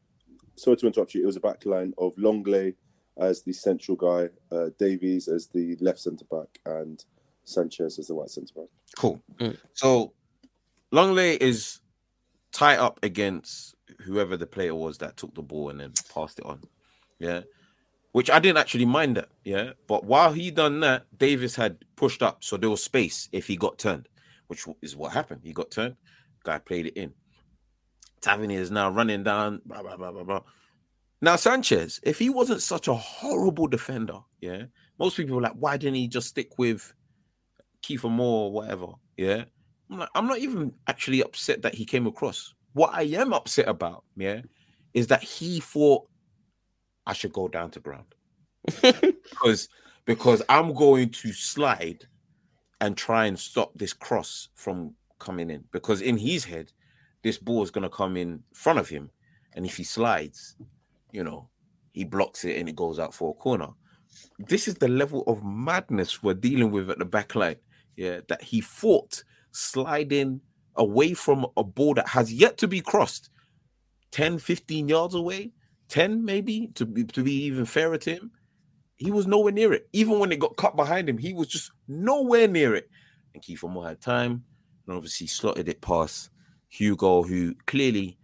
Sorry 0.61 0.77
to 0.77 0.85
interrupt 0.85 1.15
you. 1.15 1.23
It 1.23 1.25
was 1.25 1.37
a 1.37 1.39
back 1.39 1.65
line 1.65 1.91
of 1.97 2.15
Lenglet 2.17 2.75
as 3.17 3.41
the 3.41 3.51
central 3.51 3.97
guy, 3.97 4.29
uh, 4.51 4.69
Davies 4.77 5.27
as 5.27 5.47
the 5.47 5.75
left 5.81 5.99
centre 5.99 6.25
back, 6.29 6.59
and 6.67 7.03
Sanchez 7.45 7.97
as 7.97 8.07
the 8.07 8.13
right 8.13 8.29
centre 8.29 8.53
back. 8.55 8.67
Cool. 8.95 9.19
Mm. 9.39 9.57
So 9.73 10.13
Lenglet 10.91 11.41
is 11.41 11.79
tied 12.51 12.77
up 12.77 12.99
against 13.01 13.75
whoever 14.01 14.37
the 14.37 14.45
player 14.45 14.75
was 14.75 14.99
that 14.99 15.17
took 15.17 15.33
the 15.33 15.41
ball 15.41 15.69
and 15.71 15.79
then 15.79 15.93
passed 16.13 16.37
it 16.37 16.45
on. 16.45 16.61
Yeah. 17.17 17.41
Which 18.11 18.29
I 18.29 18.37
didn't 18.37 18.59
actually 18.59 18.85
mind 18.85 19.17
that. 19.17 19.29
Yeah. 19.43 19.71
But 19.87 20.03
while 20.03 20.31
he 20.31 20.51
done 20.51 20.81
that, 20.81 21.05
Davies 21.17 21.55
had 21.55 21.77
pushed 21.95 22.21
up. 22.21 22.43
So 22.43 22.57
there 22.57 22.69
was 22.69 22.83
space 22.83 23.29
if 23.31 23.47
he 23.47 23.55
got 23.55 23.79
turned, 23.79 24.07
which 24.45 24.67
is 24.83 24.95
what 24.95 25.11
happened. 25.11 25.41
He 25.43 25.53
got 25.53 25.71
turned. 25.71 25.95
Guy 26.43 26.59
played 26.59 26.85
it 26.85 26.97
in. 26.97 27.13
Tavernier 28.21 28.59
is 28.59 28.71
now 28.71 28.89
running 28.89 29.23
down. 29.23 29.61
Blah, 29.65 29.81
blah, 29.81 29.97
blah, 29.97 30.11
blah, 30.11 30.23
blah. 30.23 30.41
Now, 31.21 31.35
Sanchez, 31.35 31.99
if 32.03 32.17
he 32.17 32.29
wasn't 32.29 32.61
such 32.61 32.87
a 32.87 32.93
horrible 32.93 33.67
defender, 33.67 34.19
yeah, 34.39 34.63
most 34.99 35.17
people 35.17 35.35
were 35.35 35.41
like, 35.41 35.53
why 35.53 35.77
didn't 35.77 35.95
he 35.95 36.07
just 36.07 36.29
stick 36.29 36.57
with 36.57 36.93
Kiefer 37.83 38.09
Moore 38.09 38.45
or 38.45 38.51
whatever? 38.51 38.87
Yeah. 39.17 39.43
I'm, 39.89 39.99
like, 39.99 40.09
I'm 40.15 40.27
not 40.27 40.39
even 40.39 40.73
actually 40.87 41.21
upset 41.21 41.61
that 41.63 41.75
he 41.75 41.85
came 41.85 42.07
across. 42.07 42.53
What 42.73 42.91
I 42.93 43.03
am 43.03 43.33
upset 43.33 43.67
about, 43.67 44.03
yeah, 44.15 44.41
is 44.93 45.07
that 45.07 45.21
he 45.21 45.59
thought 45.59 46.07
I 47.05 47.13
should 47.13 47.33
go 47.33 47.47
down 47.47 47.71
to 47.71 47.79
ground. 47.79 48.15
because 48.81 49.67
because 50.05 50.41
I'm 50.49 50.73
going 50.73 51.09
to 51.09 51.33
slide 51.33 52.05
and 52.79 52.97
try 52.97 53.25
and 53.25 53.37
stop 53.37 53.71
this 53.75 53.93
cross 53.93 54.49
from 54.55 54.95
coming 55.19 55.49
in. 55.49 55.63
Because 55.71 56.01
in 56.01 56.17
his 56.17 56.45
head, 56.45 56.71
this 57.23 57.37
ball 57.37 57.63
is 57.63 57.71
going 57.71 57.83
to 57.83 57.89
come 57.89 58.17
in 58.17 58.43
front 58.53 58.79
of 58.79 58.89
him. 58.89 59.11
And 59.53 59.65
if 59.65 59.77
he 59.77 59.83
slides, 59.83 60.55
you 61.11 61.23
know, 61.23 61.49
he 61.91 62.03
blocks 62.03 62.45
it 62.45 62.57
and 62.57 62.69
it 62.69 62.75
goes 62.75 62.99
out 62.99 63.13
for 63.13 63.31
a 63.31 63.33
corner. 63.33 63.67
This 64.39 64.67
is 64.67 64.75
the 64.75 64.87
level 64.87 65.23
of 65.27 65.43
madness 65.43 66.23
we're 66.23 66.33
dealing 66.33 66.71
with 66.71 66.89
at 66.89 66.99
the 66.99 67.05
back 67.05 67.35
line. 67.35 67.57
Yeah, 67.95 68.21
that 68.29 68.41
he 68.41 68.61
fought 68.61 69.23
sliding 69.51 70.41
away 70.75 71.13
from 71.13 71.45
a 71.57 71.63
ball 71.63 71.93
that 71.95 72.07
has 72.07 72.33
yet 72.33 72.57
to 72.59 72.67
be 72.67 72.81
crossed 72.81 73.29
10, 74.11 74.39
15 74.39 74.87
yards 74.87 75.13
away, 75.13 75.51
10 75.89 76.23
maybe 76.23 76.71
to 76.75 76.85
be, 76.85 77.03
to 77.03 77.23
be 77.23 77.43
even 77.43 77.65
fairer 77.65 77.97
to 77.97 78.13
him. 78.13 78.31
He 78.95 79.11
was 79.11 79.27
nowhere 79.27 79.51
near 79.51 79.73
it. 79.73 79.89
Even 79.93 80.19
when 80.19 80.31
it 80.31 80.39
got 80.39 80.57
cut 80.57 80.75
behind 80.75 81.09
him, 81.09 81.17
he 81.17 81.33
was 81.33 81.47
just 81.47 81.71
nowhere 81.87 82.47
near 82.47 82.75
it. 82.75 82.89
And 83.33 83.43
Kiefer 83.43 83.69
Moore 83.69 83.89
had 83.89 84.01
time 84.01 84.43
and 84.87 84.95
obviously 84.95 85.27
slotted 85.27 85.67
it 85.67 85.81
past 85.81 86.29
Hugo, 86.71 87.21
who 87.21 87.53
clearly 87.67 88.17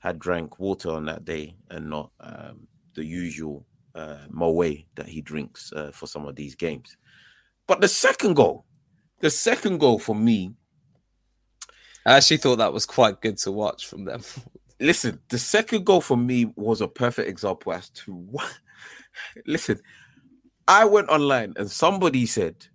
had 0.00 0.18
drank 0.18 0.58
water 0.58 0.90
on 0.90 1.06
that 1.06 1.24
day 1.24 1.56
and 1.70 1.88
not 1.88 2.10
um, 2.20 2.68
the 2.94 3.04
usual 3.04 3.64
uh, 3.94 4.18
Moe 4.28 4.74
that 4.94 5.08
he 5.08 5.22
drinks 5.22 5.72
uh, 5.72 5.90
for 5.90 6.06
some 6.06 6.26
of 6.26 6.36
these 6.36 6.54
games. 6.54 6.96
But 7.66 7.80
the 7.80 7.88
second 7.88 8.34
goal, 8.34 8.66
the 9.20 9.30
second 9.30 9.78
goal 9.78 9.98
for 9.98 10.14
me. 10.14 10.52
I 12.04 12.16
actually 12.16 12.36
thought 12.36 12.56
that 12.56 12.74
was 12.74 12.84
quite 12.84 13.22
good 13.22 13.38
to 13.38 13.50
watch 13.50 13.86
from 13.86 14.04
them. 14.04 14.20
listen, 14.80 15.20
the 15.30 15.38
second 15.38 15.86
goal 15.86 16.02
for 16.02 16.18
me 16.18 16.52
was 16.56 16.82
a 16.82 16.88
perfect 16.88 17.30
example 17.30 17.72
as 17.72 17.88
to 17.90 18.12
what. 18.12 18.52
listen, 19.46 19.80
I 20.68 20.84
went 20.84 21.08
online 21.08 21.54
and 21.56 21.70
somebody 21.70 22.26
said, 22.26 22.66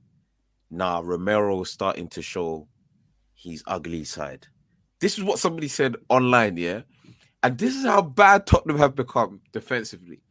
"Nah, 0.71 1.01
Romero 1.03 1.63
starting 1.65 2.07
to 2.09 2.23
show 2.23 2.67
his 3.35 3.61
ugly 3.67 4.03
side." 4.03 4.47
This 4.99 5.17
is 5.17 5.23
what 5.23 5.39
somebody 5.39 5.67
said 5.67 5.95
online, 6.09 6.57
yeah, 6.57 6.81
and 7.43 7.57
this 7.57 7.75
is 7.75 7.85
how 7.85 8.01
bad 8.01 8.45
Tottenham 8.45 8.77
have 8.77 8.95
become 8.95 9.41
defensively. 9.53 10.21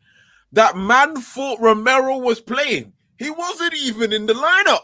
That 0.52 0.76
man 0.76 1.16
thought 1.16 1.60
Romero 1.60 2.18
was 2.18 2.40
playing. 2.40 2.92
He 3.18 3.30
wasn't 3.30 3.74
even 3.74 4.12
in 4.12 4.26
the 4.26 4.34
lineup. 4.34 4.80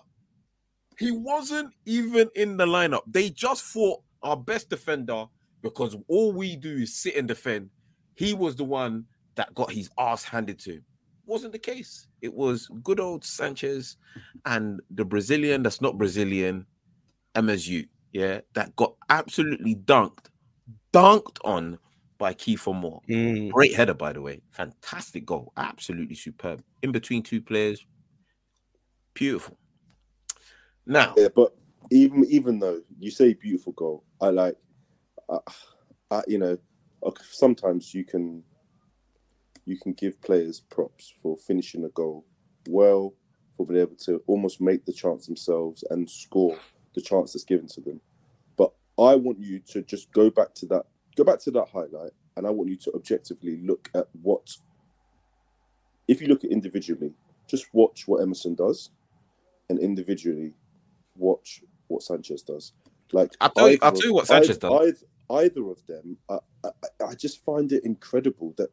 He 0.99 1.11
wasn't 1.11 1.72
even 1.87 2.30
in 2.35 2.57
the 2.57 2.66
lineup. 2.66 3.03
They 3.07 3.30
just 3.30 3.64
thought 3.64 4.01
our 4.22 4.37
best 4.37 4.70
defender 4.70 5.26
because 5.62 5.97
all 6.09 6.32
we 6.32 6.57
do 6.57 6.76
is 6.76 6.95
sit 6.95 7.16
and 7.16 7.28
defend. 7.28 7.70
He 8.14 8.35
was 8.35 8.57
the 8.57 8.64
one 8.64 9.05
that 9.35 9.55
got 9.55 9.72
his 9.72 9.91
ass 9.99 10.24
handed 10.24 10.59
to 10.61 10.74
him. 10.74 10.85
Wasn't 11.26 11.53
the 11.53 11.59
case. 11.59 12.07
It 12.20 12.32
was 12.32 12.68
good 12.82 13.01
old 13.01 13.24
Sanchez 13.24 13.97
and 14.45 14.80
the 14.91 15.05
Brazilian 15.05 15.62
that's 15.62 15.80
not 15.80 15.99
Brazilian, 15.99 16.66
MSU, 17.35 17.89
yeah, 18.15 18.41
that 18.55 18.75
got 18.77 18.95
absolutely 19.11 19.75
dunked, 19.75 20.27
dunked 20.93 21.39
on 21.45 21.79
by 22.17 22.33
Kiefer 22.33 22.73
Moore. 22.73 23.03
Mm. 23.11 23.51
Great 23.51 23.75
header, 23.75 23.93
by 23.93 24.12
the 24.12 24.23
way. 24.23 24.41
Fantastic 24.53 25.27
goal. 25.27 25.53
Absolutely 25.57 26.15
superb. 26.15 26.62
In 26.83 26.93
between 26.93 27.25
two 27.25 27.43
players. 27.43 27.85
Beautiful. 29.15 29.59
Now, 30.87 31.15
Yeah, 31.17 31.29
but 31.35 31.57
even 31.91 32.25
even 32.27 32.61
though 32.61 32.83
you 33.01 33.11
say 33.11 33.35
beautiful 33.35 33.73
goal, 33.73 34.05
I 34.21 34.29
like, 34.29 34.57
uh, 35.29 35.41
I, 36.12 36.23
you 36.29 36.39
know, 36.39 36.57
sometimes 37.21 37.93
you 37.95 38.05
can 38.05 38.45
you 39.65 39.77
can 39.77 39.93
give 39.93 40.23
players 40.23 40.61
props 40.61 41.12
for 41.21 41.37
finishing 41.37 41.85
a 41.85 41.89
goal 41.89 42.25
well, 42.69 43.12
for 43.57 43.67
being 43.67 43.81
able 43.81 43.97
to 43.97 44.23
almost 44.29 44.61
make 44.61 44.85
the 44.85 44.93
chance 44.93 45.27
themselves 45.27 45.83
and 45.91 46.09
score 46.09 46.57
the 46.95 47.01
chance 47.01 47.32
that's 47.32 47.45
given 47.45 47.66
to 47.68 47.80
them. 47.80 48.01
But 48.57 48.72
I 48.99 49.14
want 49.14 49.38
you 49.40 49.59
to 49.70 49.82
just 49.82 50.11
go 50.12 50.30
back 50.30 50.55
to 50.55 50.66
that, 50.66 50.86
go 51.16 51.24
back 51.24 51.40
to 51.40 51.51
that 51.53 51.68
highlight, 51.72 52.12
and 52.36 52.47
I 52.47 52.51
want 52.51 52.70
you 52.70 52.76
to 52.76 52.92
objectively 52.95 53.59
look 53.62 53.90
at 53.95 54.07
what. 54.22 54.57
If 56.07 56.20
you 56.20 56.28
look 56.28 56.45
at 56.45 56.51
individually, 56.51 57.12
just 57.47 57.66
watch 57.72 58.07
what 58.07 58.22
Emerson 58.22 58.55
does, 58.55 58.90
and 59.68 59.78
individually 59.78 60.53
watch 61.16 61.62
what 61.88 62.03
Sanchez 62.03 62.42
does. 62.42 62.72
Like 63.12 63.32
I'll 63.40 63.51
tell 63.51 63.70
you- 63.70 63.78
I'll 63.82 63.92
tell 63.92 64.09
you 64.09 64.14
what 64.14 64.26
Sanchez 64.26 64.59
either, 64.59 64.68
does. 64.68 65.05
Either, 65.30 65.45
either 65.45 65.70
of 65.70 65.86
them, 65.86 66.18
I, 66.28 66.38
I, 66.64 66.70
I 67.09 67.14
just 67.14 67.45
find 67.45 67.72
it 67.72 67.84
incredible 67.84 68.55
that 68.57 68.70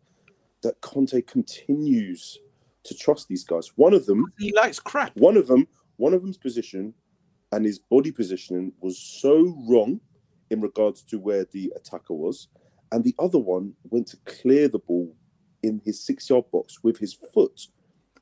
that 0.63 0.79
Conte 0.81 1.19
continues 1.23 2.37
to 2.83 2.93
trust 2.95 3.27
these 3.27 3.43
guys. 3.43 3.71
One 3.77 3.93
of 3.93 4.05
them, 4.05 4.25
he 4.37 4.53
likes 4.53 4.79
crap. 4.79 5.15
one 5.15 5.35
of 5.37 5.47
them, 5.47 5.67
one 5.97 6.13
of 6.13 6.21
them's 6.21 6.37
position 6.37 6.93
and 7.51 7.65
his 7.65 7.79
body 7.79 8.11
positioning 8.11 8.73
was 8.81 8.97
so 8.97 9.55
wrong 9.67 9.99
in 10.49 10.61
regards 10.61 11.01
to 11.03 11.19
where 11.19 11.45
the 11.51 11.71
attacker 11.75 12.13
was, 12.13 12.47
and 12.91 13.03
the 13.03 13.15
other 13.19 13.39
one 13.39 13.73
went 13.83 14.07
to 14.07 14.17
clear 14.25 14.67
the 14.67 14.79
ball 14.79 15.15
in 15.63 15.81
his 15.85 16.03
six-yard 16.05 16.45
box 16.51 16.83
with 16.83 16.97
his 16.97 17.17
foot, 17.33 17.67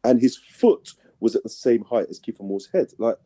and 0.04 0.22
his 0.22 0.38
foot 0.38 0.94
was 1.20 1.36
at 1.36 1.44
the 1.44 1.50
same 1.50 1.84
height 1.84 2.08
as 2.10 2.20
Kiefer 2.20 2.42
Moore's 2.42 2.70
head. 2.74 2.88
Like, 2.98 3.18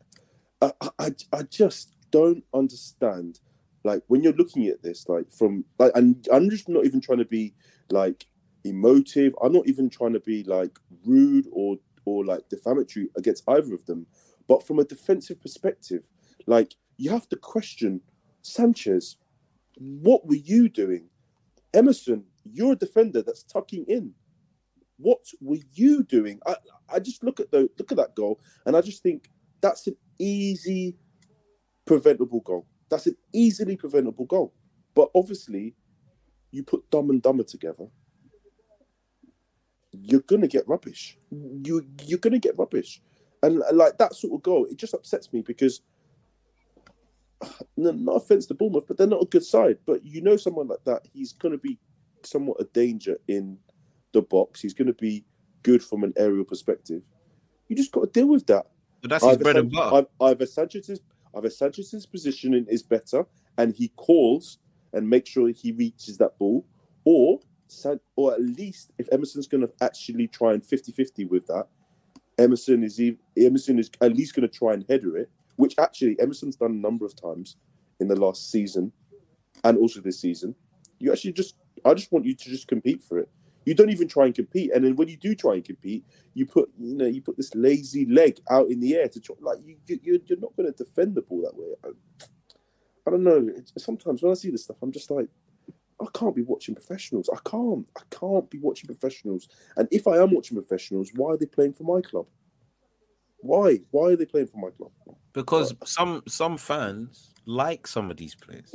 I, 0.61 0.71
I, 0.99 1.11
I 1.31 1.43
just 1.43 1.93
don't 2.11 2.43
understand. 2.53 3.39
Like 3.83 4.01
when 4.07 4.23
you're 4.23 4.33
looking 4.33 4.67
at 4.67 4.81
this, 4.81 5.09
like 5.09 5.29
from 5.31 5.65
like, 5.77 5.91
and 5.95 6.25
I'm 6.31 6.49
just 6.49 6.69
not 6.69 6.85
even 6.85 7.01
trying 7.01 7.17
to 7.17 7.25
be 7.25 7.53
like 7.89 8.25
emotive. 8.63 9.35
I'm 9.41 9.51
not 9.51 9.67
even 9.67 9.89
trying 9.89 10.13
to 10.13 10.21
be 10.21 10.43
like 10.43 10.79
rude 11.05 11.47
or 11.51 11.77
or 12.05 12.23
like 12.23 12.47
defamatory 12.49 13.09
against 13.17 13.43
either 13.47 13.73
of 13.73 13.85
them. 13.85 14.05
But 14.47 14.65
from 14.65 14.79
a 14.79 14.83
defensive 14.83 15.41
perspective, 15.41 16.09
like 16.47 16.75
you 16.97 17.09
have 17.11 17.27
to 17.29 17.35
question 17.35 18.01
Sanchez. 18.41 19.17
What 19.77 20.27
were 20.27 20.35
you 20.35 20.69
doing, 20.69 21.09
Emerson? 21.73 22.25
You're 22.43 22.73
a 22.73 22.77
defender 22.77 23.21
that's 23.21 23.43
tucking 23.43 23.85
in. 23.87 24.13
What 24.97 25.25
were 25.41 25.57
you 25.73 26.03
doing? 26.03 26.39
I 26.45 26.55
I 26.89 26.99
just 26.99 27.23
look 27.23 27.39
at 27.39 27.51
the 27.51 27.69
look 27.77 27.91
at 27.91 27.97
that 27.97 28.15
goal 28.15 28.39
and 28.65 28.75
I 28.75 28.81
just 28.81 29.01
think 29.01 29.29
that's 29.61 29.87
an 29.87 29.95
easy 30.19 30.97
preventable 31.85 32.41
goal. 32.41 32.67
That's 32.89 33.07
an 33.07 33.17
easily 33.33 33.75
preventable 33.75 34.25
goal. 34.25 34.53
But 34.93 35.09
obviously, 35.15 35.75
you 36.51 36.63
put 36.63 36.89
dumb 36.91 37.09
and 37.09 37.21
dumber 37.21 37.43
together, 37.43 37.87
you're 39.91 40.21
gonna 40.21 40.47
get 40.47 40.67
rubbish. 40.67 41.17
You 41.31 41.85
you're 42.05 42.19
gonna 42.19 42.39
get 42.39 42.57
rubbish, 42.57 43.01
and 43.43 43.61
like 43.73 43.97
that 43.99 44.15
sort 44.15 44.33
of 44.33 44.41
goal, 44.41 44.65
it 44.65 44.77
just 44.77 44.93
upsets 44.93 45.31
me 45.31 45.41
because. 45.41 45.81
No, 47.75 47.91
no 47.91 48.13
offense 48.13 48.45
to 48.45 48.53
Bournemouth, 48.53 48.85
but 48.87 48.97
they're 48.97 49.07
not 49.07 49.23
a 49.23 49.25
good 49.25 49.43
side. 49.43 49.77
But 49.85 50.05
you 50.05 50.21
know, 50.21 50.37
someone 50.37 50.67
like 50.67 50.83
that, 50.85 51.05
he's 51.11 51.33
going 51.33 51.51
to 51.51 51.57
be 51.57 51.77
somewhat 52.25 52.57
a 52.61 52.65
danger 52.65 53.17
in 53.27 53.57
the 54.13 54.21
box. 54.21 54.61
He's 54.61 54.73
going 54.73 54.87
to 54.87 54.93
be 54.93 55.25
good 55.63 55.83
from 55.83 56.03
an 56.03 56.13
aerial 56.15 56.45
perspective. 56.45 57.03
You 57.67 57.75
just 57.75 57.91
got 57.91 58.01
to 58.01 58.19
deal 58.19 58.27
with 58.27 58.45
that. 58.47 58.67
But 59.01 59.09
that's 59.09 59.23
his 59.23 59.33
Either 59.33 59.43
bread 59.43 59.57
and 59.57 59.71
San- 59.73 59.91
butter. 59.91 60.07
Either 60.21 60.45
Sanchez's 60.45 61.01
either 61.35 61.49
Sanchez's 61.49 62.05
positioning 62.05 62.65
is 62.69 62.83
better 62.83 63.25
and 63.57 63.73
he 63.73 63.89
calls 63.89 64.59
and 64.93 65.09
makes 65.09 65.29
sure 65.29 65.49
he 65.49 65.71
reaches 65.71 66.17
that 66.19 66.37
ball, 66.37 66.65
or 67.03 67.39
San, 67.67 67.99
or 68.15 68.33
at 68.33 68.41
least 68.41 68.91
if 68.99 69.07
Emerson's 69.11 69.47
going 69.47 69.65
to 69.65 69.73
actually 69.81 70.27
try 70.27 70.53
and 70.53 70.61
50-50 70.63 71.27
with 71.29 71.47
that, 71.47 71.67
Emerson 72.37 72.83
is 72.83 72.99
ev- 72.99 73.17
Emerson 73.37 73.79
is 73.79 73.89
at 74.01 74.15
least 74.15 74.35
going 74.35 74.47
to 74.47 74.57
try 74.57 74.73
and 74.73 74.85
header 74.89 75.17
it, 75.17 75.29
which 75.57 75.75
actually 75.79 76.19
Emerson's 76.19 76.55
done 76.55 76.71
a 76.71 76.75
number 76.75 77.05
of 77.05 77.15
times 77.15 77.57
in 77.99 78.07
the 78.07 78.15
last 78.19 78.51
season 78.51 78.91
and 79.63 79.77
also 79.77 80.01
this 80.01 80.19
season. 80.19 80.55
You 80.99 81.11
actually 81.11 81.33
just 81.33 81.55
I 81.85 81.93
just 81.93 82.11
want 82.11 82.25
you 82.25 82.35
to 82.35 82.49
just 82.49 82.67
compete 82.67 83.01
for 83.03 83.19
it. 83.19 83.29
You 83.65 83.73
don't 83.73 83.91
even 83.91 84.07
try 84.09 84.25
and 84.25 84.35
compete, 84.35 84.71
and 84.73 84.83
then 84.83 84.95
when 84.95 85.07
you 85.07 85.17
do 85.17 85.35
try 85.35 85.53
and 85.55 85.63
compete, 85.63 86.05
you 86.33 86.45
put 86.45 86.69
you 86.79 86.95
know 86.95 87.05
you 87.05 87.21
put 87.21 87.37
this 87.37 87.53
lazy 87.55 88.05
leg 88.05 88.39
out 88.49 88.69
in 88.69 88.79
the 88.79 88.95
air 88.95 89.07
to 89.09 89.19
try 89.19 89.35
like 89.41 89.59
you 89.65 89.77
you- 89.87 89.99
you're, 90.03 90.19
you're 90.25 90.39
not 90.39 90.55
going 90.57 90.71
to 90.71 90.83
defend 90.83 91.15
the 91.15 91.21
ball 91.21 91.41
that 91.43 91.55
way. 91.55 91.67
I, 91.85 91.89
I 93.07 93.11
don't 93.11 93.23
know. 93.23 93.49
It's, 93.55 93.73
sometimes 93.83 94.21
when 94.23 94.31
I 94.31 94.35
see 94.35 94.49
this 94.51 94.63
stuff, 94.65 94.77
I'm 94.81 94.91
just 94.91 95.11
like, 95.11 95.27
I 96.01 96.05
can't 96.13 96.35
be 96.35 96.43
watching 96.43 96.75
professionals. 96.75 97.29
I 97.33 97.37
can't. 97.49 97.87
I 97.97 98.01
can't 98.09 98.49
be 98.49 98.59
watching 98.59 98.87
professionals. 98.87 99.47
And 99.77 99.87
if 99.91 100.07
I 100.07 100.17
am 100.17 100.33
watching 100.33 100.57
professionals, 100.57 101.11
why 101.15 101.31
are 101.31 101.37
they 101.37 101.45
playing 101.45 101.73
for 101.73 101.83
my 101.83 102.01
club? 102.01 102.27
Why? 103.37 103.79
Why 103.91 104.09
are 104.09 104.15
they 104.15 104.25
playing 104.25 104.47
for 104.47 104.57
my 104.57 104.69
club? 104.71 104.91
because 105.33 105.75
some 105.83 106.23
some 106.27 106.57
fans 106.57 107.33
like 107.45 107.87
some 107.87 108.09
of 108.09 108.17
these 108.17 108.35
players. 108.35 108.73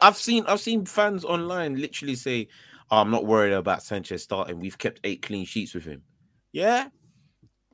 I've 0.00 0.16
seen 0.16 0.44
I've 0.46 0.60
seen 0.60 0.84
fans 0.84 1.24
online 1.24 1.80
literally 1.80 2.14
say, 2.14 2.48
"Oh, 2.90 2.98
"I'm 2.98 3.10
not 3.10 3.26
worried 3.26 3.52
about 3.52 3.82
Sanchez 3.82 4.22
starting. 4.22 4.58
We've 4.58 4.78
kept 4.78 5.00
eight 5.04 5.22
clean 5.22 5.44
sheets 5.44 5.74
with 5.74 5.84
him." 5.84 6.02
Yeah, 6.52 6.88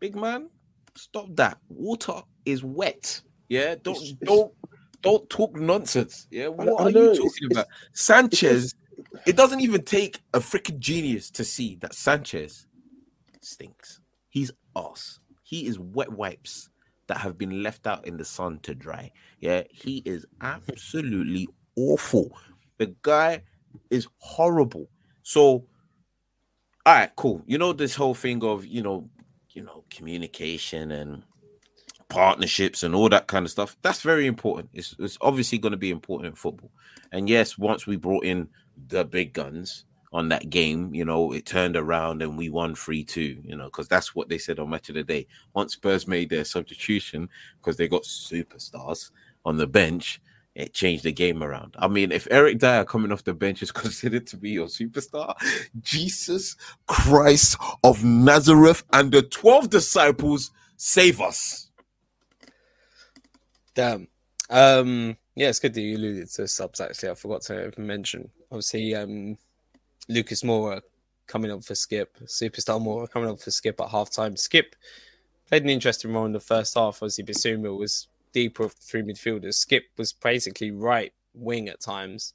big 0.01 0.17
man, 0.17 0.51
stop 0.97 1.29
that. 1.37 1.59
Water 1.69 2.23
is 2.45 2.63
wet. 2.63 3.21
Yeah, 3.49 3.77
don't 3.83 4.19
don't 4.21 4.53
don't 5.03 5.29
talk 5.31 5.57
nonsense. 5.57 6.27
Yeah, 6.31 6.49
what 6.49 6.69
are 6.81 6.91
know, 6.91 7.13
you 7.13 7.17
talking 7.17 7.51
it's- 7.51 7.53
about? 7.53 7.67
Sanchez. 7.93 8.75
It 9.27 9.37
doesn't 9.37 9.61
even 9.61 9.85
take 9.85 10.21
a 10.35 10.41
freaking 10.41 10.79
genius 10.81 11.31
to 11.33 11.45
see 11.45 11.77
that 11.77 11.95
Sanchez 11.95 12.67
stinks. 13.41 14.01
He's 14.29 14.51
ass. 14.77 15.21
He 15.45 15.67
is 15.67 15.79
wet 15.79 16.11
wipes 16.13 16.69
that 17.07 17.17
have 17.19 17.39
been 17.39 17.63
left 17.63 17.87
out 17.87 18.07
in 18.07 18.17
the 18.17 18.25
sun 18.25 18.59
to 18.61 18.75
dry. 18.75 19.11
Yeah, 19.41 19.63
he 19.71 20.03
is 20.05 20.27
absolutely 20.41 21.49
awful. 21.77 22.37
The 22.79 22.95
guy 23.03 23.43
is 23.91 24.07
horrible. 24.19 24.89
So, 25.23 25.65
all 26.85 26.95
right, 26.95 27.11
cool. 27.17 27.43
You 27.47 27.57
know 27.59 27.73
this 27.73 27.95
whole 27.95 28.15
thing 28.15 28.43
of 28.45 28.67
you 28.67 28.83
know, 28.83 29.09
you 29.51 29.63
know, 29.63 29.85
communication 29.91 30.91
and 30.91 31.23
partnerships 32.09 32.83
and 32.83 32.95
all 32.95 33.09
that 33.09 33.27
kind 33.27 33.45
of 33.45 33.51
stuff. 33.51 33.77
That's 33.83 34.01
very 34.01 34.27
important. 34.27 34.71
It's, 34.73 34.95
it's 34.99 35.19
obviously 35.21 35.59
going 35.59 35.73
to 35.73 35.79
be 35.79 35.91
important 35.91 36.29
in 36.29 36.35
football. 36.35 36.71
And 37.13 37.29
yes, 37.29 37.59
once 37.59 37.87
we 37.87 37.97
brought 37.97 38.25
in 38.25 38.49
the 38.89 39.05
big 39.05 39.33
guns 39.33 39.85
on 40.13 40.29
that 40.31 40.49
game, 40.49 40.95
you 40.95 41.05
know, 41.05 41.33
it 41.33 41.47
turned 41.47 41.77
around 41.77 42.23
and 42.23 42.37
we 42.37 42.49
won 42.49 42.75
3 42.75 43.05
2, 43.05 43.43
you 43.45 43.57
know, 43.57 43.67
because 43.67 43.89
that's 43.89 44.15
what 44.15 44.29
they 44.29 44.39
said 44.39 44.59
on 44.59 44.71
Match 44.71 44.89
of 44.89 44.95
the 44.95 45.05
Day. 45.05 45.27
Once 45.55 45.75
Spurs 45.75 46.07
made 46.07 46.31
their 46.31 46.45
substitution 46.45 47.29
because 47.59 47.77
they 47.77 47.89
got 47.89 48.03
superstars 48.03 49.11
on 49.45 49.57
the 49.57 49.67
bench, 49.67 50.21
it 50.55 50.75
changed 50.75 51.05
the 51.05 51.13
game 51.13 51.43
around. 51.43 51.77
I 51.79 51.89
mean, 51.89 52.11
if 52.11 52.27
Eric 52.31 52.59
Dier 52.59 52.85
coming 52.85 53.13
off 53.13 53.23
the 53.23 53.35
bench 53.35 53.63
is 53.63 53.71
considered 53.73 54.27
to 54.29 54.37
be 54.37 54.51
your 54.51 54.67
superstar, 54.67 55.35
Jesus 55.83 56.57
Christ 56.87 57.57
of 57.85 58.03
Nazareth 58.03 58.83
and 58.93 59.13
the 59.13 59.23
12 59.23 59.71
disciples 59.71 60.51
save 60.77 61.21
us. 61.21 61.68
Damn. 63.79 64.09
Um, 64.51 65.17
yeah, 65.37 65.51
it's 65.51 65.61
good 65.61 65.73
that 65.75 65.81
you 65.81 65.97
alluded 65.97 66.29
to 66.31 66.49
subs. 66.49 66.81
Actually, 66.81 67.11
I 67.11 67.15
forgot 67.15 67.43
to 67.43 67.73
mention. 67.79 68.29
Obviously, 68.51 68.93
um, 68.97 69.39
Lucas 70.09 70.43
Moura 70.43 70.81
coming 71.29 71.53
up 71.53 71.63
for 71.63 71.77
Skip, 71.77 72.19
superstar 72.25 72.83
Moura 72.83 73.09
coming 73.09 73.31
up 73.31 73.39
for 73.39 73.53
Skip 73.53 73.81
at 73.81 73.91
halftime. 73.91 74.37
Skip 74.37 74.75
played 75.47 75.63
an 75.63 75.71
interesting 75.71 76.13
role 76.13 76.27
in 76.27 76.33
the 76.33 76.41
first 76.41 76.75
half. 76.75 76.97
Obviously, 76.97 77.23
Bissouma 77.23 77.79
was 77.79 78.09
deeper 78.33 78.65
of 78.65 78.75
the 78.75 78.81
three 78.81 79.03
midfielders. 79.03 79.55
Skip 79.55 79.85
was 79.97 80.13
basically 80.13 80.73
right 80.73 81.13
wing 81.33 81.69
at 81.69 81.81
times, 81.81 82.35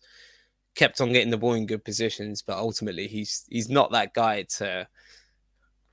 kept 0.75 1.01
on 1.01 1.11
getting 1.11 1.29
the 1.29 1.37
ball 1.37 1.55
in 1.55 1.65
good 1.65 1.83
positions, 1.83 2.41
but 2.41 2.57
ultimately 2.57 3.07
he's 3.07 3.43
he's 3.49 3.67
not 3.67 3.91
that 3.91 4.13
guy 4.13 4.43
to 4.43 4.87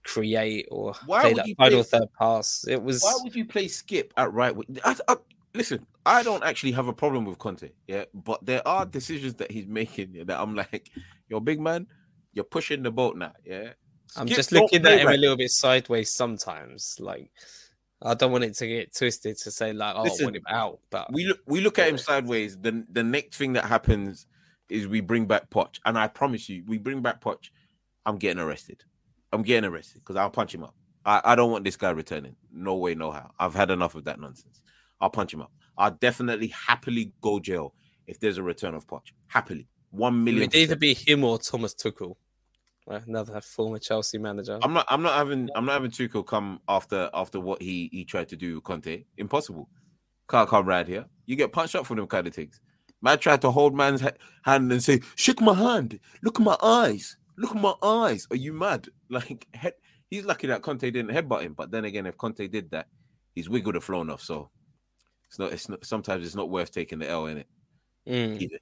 create 0.05 0.69
or 0.71 0.95
Why 1.07 1.23
play 1.23 1.33
that 1.35 1.55
final 1.59 1.83
third 1.83 2.09
pass. 2.17 2.65
It 2.69 2.81
was 2.81 3.03
Why 3.03 3.15
would 3.25 3.35
you 3.35 3.47
play 3.47 3.67
Skip 3.67 4.15
at 4.17 4.33
right 4.33 4.55
wing? 4.55 4.79
I, 4.85 4.95
I, 5.09 5.17
listen, 5.55 5.87
I 6.07 6.23
don't 6.23 6.45
actually 6.45 6.73
have 6.73 6.89
a 6.89 6.93
problem 6.93 7.25
with 7.25 7.39
Conte, 7.39 7.71
yeah, 7.87 8.05
but 8.15 8.45
there 8.45 8.67
are 8.67 8.87
decisions 8.87 9.35
that 9.35 9.51
he's 9.51 9.67
making 9.81 10.15
yeah, 10.15 10.25
that 10.25 10.41
I'm 10.41 10.55
like, 10.55 10.91
yo, 11.29 11.41
big 11.41 11.61
man, 11.61 11.87
you're 12.33 12.45
pushing 12.45 12.83
the 12.83 12.91
boat 12.91 13.17
now, 13.17 13.33
yeah. 13.45 13.71
I'm 14.17 14.27
Skip 14.27 14.37
just 14.37 14.53
looking 14.53 14.85
at 14.87 15.01
him 15.01 15.09
a 15.09 15.17
little 15.17 15.37
bit 15.37 15.51
sideways 15.51 16.11
sometimes. 16.11 16.97
Like 16.99 17.31
I 18.03 18.15
don't 18.15 18.33
want 18.33 18.45
it 18.45 18.55
to 18.57 18.67
get 18.67 18.95
twisted 18.95 19.37
to 19.39 19.51
say 19.51 19.73
like, 19.73 19.95
oh, 19.95 20.01
I 20.01 20.03
Listen, 20.05 20.25
want 20.25 20.37
him 20.37 20.47
out. 20.49 20.81
But 20.91 21.13
we 21.13 21.27
look 21.27 21.41
we 21.47 21.61
look 21.61 21.79
at 21.79 21.89
him 21.89 21.99
sideways. 21.99 22.57
The 22.59 22.85
the 22.91 23.05
next 23.05 23.37
thing 23.37 23.53
that 23.55 23.65
happens 23.65 24.27
is 24.69 24.89
we 24.89 25.01
bring 25.01 25.27
back 25.27 25.51
Poch, 25.51 25.79
and 25.85 25.99
I 25.99 26.09
promise 26.09 26.49
you, 26.49 26.65
we 26.67 26.79
bring 26.79 27.03
back 27.03 27.21
Poch. 27.21 27.51
I'm 28.07 28.17
getting 28.17 28.43
arrested. 28.43 28.83
I'm 29.33 29.43
getting 29.43 29.69
arrested 29.69 30.01
because 30.01 30.17
I'll 30.17 30.31
punch 30.31 30.55
him 30.55 30.65
up. 30.65 30.75
I, 31.05 31.21
I 31.25 31.35
don't 31.35 31.51
want 31.51 31.65
this 31.65 31.77
guy 31.77 31.91
returning. 31.91 32.37
No 32.53 32.77
way, 32.77 32.95
no 32.95 33.11
how. 33.11 33.31
I've 33.39 33.55
had 33.55 33.71
enough 33.71 33.95
of 33.95 34.05
that 34.05 34.21
nonsense. 34.21 34.61
I'll 35.01 35.11
punch 35.11 35.33
him 35.33 35.43
up. 35.43 35.53
I'll 35.79 35.93
definitely 35.93 36.49
happily 36.49 37.13
go 37.21 37.41
jail 37.41 37.75
if 38.07 38.21
there's 38.21 38.39
a 38.39 38.43
return 38.43 38.75
of 38.75 38.87
Poch. 38.87 39.13
Happily, 39.29 39.69
One 39.91 40.23
million. 40.25 40.45
It'd 40.45 40.55
either 40.55 40.77
be 40.77 40.95
him 40.95 41.25
or 41.25 41.39
Thomas 41.39 41.75
Tuchel, 41.75 42.17
another 42.87 43.41
former 43.41 43.79
Chelsea 43.79 44.19
manager. 44.19 44.59
I'm 44.63 44.73
not. 44.73 44.87
I'm 44.89 45.03
not 45.03 45.15
having. 45.15 45.49
I'm 45.55 45.65
not 45.65 45.73
having 45.75 45.91
Tuchel 45.91 46.27
come 46.27 46.61
after 46.69 47.09
after 47.15 47.41
what 47.41 47.63
he 47.63 47.89
he 47.93 48.05
tried 48.05 48.29
to 48.29 48.37
do 48.37 48.57
with 48.57 48.65
Conte. 48.65 49.05
Impossible. 49.17 49.69
Can't 50.29 50.49
come 50.49 50.67
right 50.67 50.87
here. 50.87 51.07
You 51.27 51.37
get 51.37 51.53
punched 51.53 51.75
up 51.75 51.87
for 51.87 51.95
them 51.97 52.07
kind 52.07 52.27
of 52.27 52.35
things. 52.35 52.61
Man 53.03 53.19
tried 53.19 53.41
to 53.43 53.51
hold 53.51 53.75
man's 53.75 54.01
ha- 54.03 54.11
hand 54.45 54.71
and 54.71 54.83
say, 54.83 55.01
"Shake 55.15 55.41
my 55.41 55.55
hand. 55.55 55.99
Look 56.23 56.39
at 56.41 56.45
my 56.45 56.57
eyes. 56.63 57.17
Look 57.39 57.55
at 57.57 57.61
my 57.61 57.75
eyes. 57.83 58.27
Are 58.31 58.37
you 58.37 58.53
mad?" 58.53 58.89
Like 59.09 59.47
head, 59.55 59.73
he's 60.11 60.25
lucky 60.25 60.47
that 60.49 60.63
Conte 60.63 60.89
didn't 60.89 61.11
headbutt 61.11 61.43
him. 61.43 61.55
But 61.55 61.71
then 61.71 61.85
again, 61.85 62.07
if 62.07 62.17
Conte 62.17 62.47
did 62.47 62.71
that, 62.71 62.87
his 63.35 63.49
wig 63.49 63.67
would 63.67 63.75
have 63.75 63.83
flown 63.85 64.09
off. 64.11 64.23
So 64.23 64.51
it's 65.31 65.39
not. 65.39 65.53
It's 65.53 65.69
not. 65.69 65.85
Sometimes 65.85 66.27
it's 66.27 66.35
not 66.35 66.51
worth 66.51 66.73
taking 66.73 66.99
the 66.99 67.09
L 67.09 67.27
in 67.27 67.39
it. 67.39 67.47
Mm. 68.07 68.41
Either. 68.43 68.59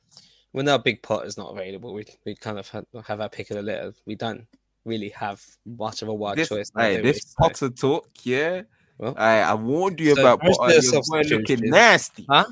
When 0.52 0.68
our 0.68 0.78
big 0.78 1.02
pot 1.02 1.26
is 1.26 1.36
not 1.36 1.50
available, 1.50 1.92
we 1.94 2.04
we 2.24 2.34
kind 2.36 2.58
of 2.58 2.68
have, 2.68 2.84
have 3.06 3.20
our 3.20 3.28
pick 3.28 3.50
of 3.50 3.56
the 3.56 3.62
litter. 3.62 3.92
We 4.06 4.14
don't 4.14 4.46
really 4.84 5.08
have 5.10 5.44
much 5.66 6.02
of 6.02 6.08
a 6.08 6.14
wide 6.14 6.38
This, 6.38 6.48
choice. 6.48 6.70
now, 6.74 6.82
hey, 6.82 7.00
this 7.00 7.22
So- 7.22 7.34
Potter 7.38 7.70
talk, 7.70 8.08
yeah. 8.22 8.62
Well. 8.98 9.14
Hey, 9.14 9.42
I 9.42 9.54
warned 9.54 10.00
you 10.00 10.14
So 10.14 10.20
about 10.22 10.40
Potter. 10.40 10.52
Your 10.52 10.56
boy 10.58 10.74
looking 10.74 10.82
substitution? 11.02 11.70
nasty. 11.70 12.26
Huh? 12.28 12.44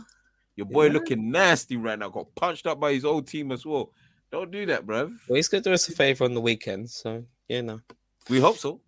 Your 0.55 0.67
boy 0.67 0.87
Yeah. 0.87 0.93
looking 0.93 1.31
nasty 1.31 1.77
right 1.77 1.99
now. 1.99 2.09
Got 2.11 2.35
punched 2.35 2.67
up 2.67 2.79
by 2.81 2.93
his 2.93 3.05
old 3.05 3.27
team 3.27 3.51
as 3.53 3.65
well. 3.67 3.93
Don't 4.31 4.51
do 4.51 4.65
that, 4.67 4.87
bruv. 4.87 5.13
Well, 5.29 5.37
he's 5.37 5.49
going 5.49 5.63
to 5.63 5.71
do 5.71 5.75
us 5.75 5.89
a 5.89 5.93
favor 5.93 6.25
on 6.25 6.35
the 6.35 6.41
weekend. 6.41 6.91
So 6.91 7.25
yeah, 7.49 7.63
no, 7.63 7.81
We 8.29 8.41
hope 8.41 8.59
so. 8.59 8.81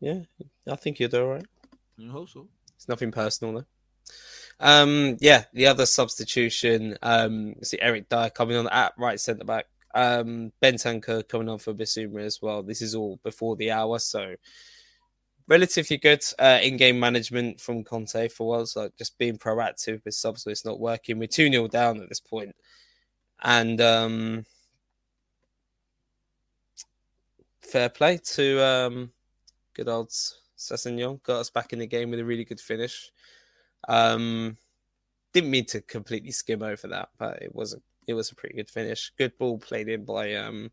yeah, 0.00 0.20
I 0.68 0.76
think 0.76 0.98
you'll 1.00 1.10
do 1.10 1.22
all 1.22 1.28
right. 1.34 1.46
We 1.96 2.08
hope 2.08 2.28
so. 2.28 2.48
It's 2.74 2.88
nothing 2.88 3.12
personal 3.12 3.54
though. 3.54 3.66
Um, 4.58 5.16
yeah, 5.20 5.44
the 5.52 5.66
other 5.66 5.86
substitution, 5.86 6.96
um, 7.02 7.54
see 7.62 7.78
Eric 7.80 8.08
Dier 8.08 8.30
coming 8.30 8.56
on 8.56 8.68
at 8.68 8.94
right 8.98 9.20
centre 9.20 9.44
back. 9.44 9.66
Um, 9.94 10.52
Bentancur 10.62 11.26
coming 11.28 11.48
on 11.48 11.58
for 11.58 11.74
Bissouma 11.74 12.20
as 12.22 12.40
well. 12.42 12.62
This 12.62 12.82
is 12.82 12.94
all 12.94 13.18
before 13.22 13.56
the 13.56 13.70
hour, 13.70 13.98
so 13.98 14.36
relatively 15.48 15.96
good 15.96 16.22
uh, 16.38 16.58
in-game 16.62 16.98
management 16.98 17.60
from 17.60 17.84
Conte 17.84 18.28
for 18.28 18.48
once. 18.48 18.76
Like 18.76 18.96
just 18.96 19.18
being 19.18 19.38
proactive 19.38 20.04
with 20.04 20.14
subs 20.14 20.44
when 20.44 20.52
it's 20.52 20.64
not 20.64 20.80
working. 20.80 21.18
We're 21.18 21.28
two 21.28 21.50
0 21.50 21.68
down 21.68 22.02
at 22.02 22.08
this 22.08 22.20
point, 22.20 22.54
and 23.42 23.80
um, 23.80 24.44
fair 27.60 27.88
play 27.88 28.18
to 28.34 28.62
um, 28.64 29.10
good 29.74 29.88
old 29.88 30.10
Sessegnon. 30.58 31.22
Got 31.22 31.40
us 31.40 31.50
back 31.50 31.72
in 31.72 31.78
the 31.78 31.86
game 31.86 32.10
with 32.10 32.20
a 32.20 32.24
really 32.24 32.44
good 32.44 32.60
finish. 32.60 33.10
Um, 33.88 34.56
didn't 35.32 35.50
mean 35.50 35.66
to 35.66 35.80
completely 35.82 36.30
skim 36.30 36.62
over 36.62 36.88
that, 36.88 37.10
but 37.18 37.42
it 37.42 37.54
was 37.54 37.74
a 37.74 37.78
it 38.06 38.14
was 38.14 38.30
a 38.30 38.34
pretty 38.34 38.56
good 38.56 38.70
finish. 38.70 39.12
Good 39.18 39.36
ball 39.38 39.58
played 39.58 39.88
in 39.88 40.04
by 40.04 40.34
um, 40.34 40.70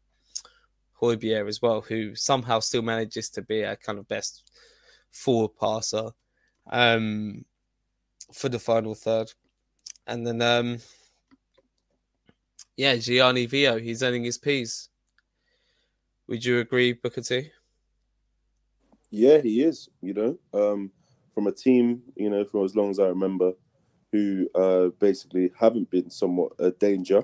Højbjerg 1.02 1.48
as 1.48 1.62
well, 1.62 1.82
who 1.82 2.16
somehow 2.16 2.60
still 2.60 2.82
manages 2.82 3.30
to 3.32 3.42
be 3.42 3.62
a 3.62 3.76
kind 3.76 4.00
of 4.00 4.08
best 4.08 4.50
forward 5.12 5.52
passer 5.60 6.12
um, 6.72 7.44
for 8.32 8.50
the 8.50 8.60
final 8.60 8.96
third. 8.96 9.32
And 10.08 10.26
then, 10.26 10.42
um, 10.42 10.80
yeah, 12.78 12.96
Gianni 12.96 13.46
Vio, 13.46 13.80
he's 13.80 14.04
earning 14.04 14.24
his 14.24 14.38
P's. 14.38 14.90
Would 16.28 16.46
you 16.46 16.60
agree, 16.60 16.94
Booker 16.94 17.22
T? 17.22 17.52
Yeah, 19.10 19.40
he 19.40 19.62
is. 19.64 19.90
You 20.02 20.14
know, 20.14 20.38
um, 20.54 20.92
from 21.34 21.48
a 21.48 21.52
team, 21.52 22.02
you 22.16 22.30
know, 22.30 22.46
for 22.46 22.64
as 22.64 22.76
long 22.76 22.90
as 22.90 23.00
I 23.00 23.08
remember, 23.08 23.54
who 24.12 24.48
uh, 24.54 24.90
basically 25.00 25.52
haven't 25.60 25.90
been 25.90 26.10
somewhat 26.10 26.52
a 26.60 26.72
danger 26.72 27.24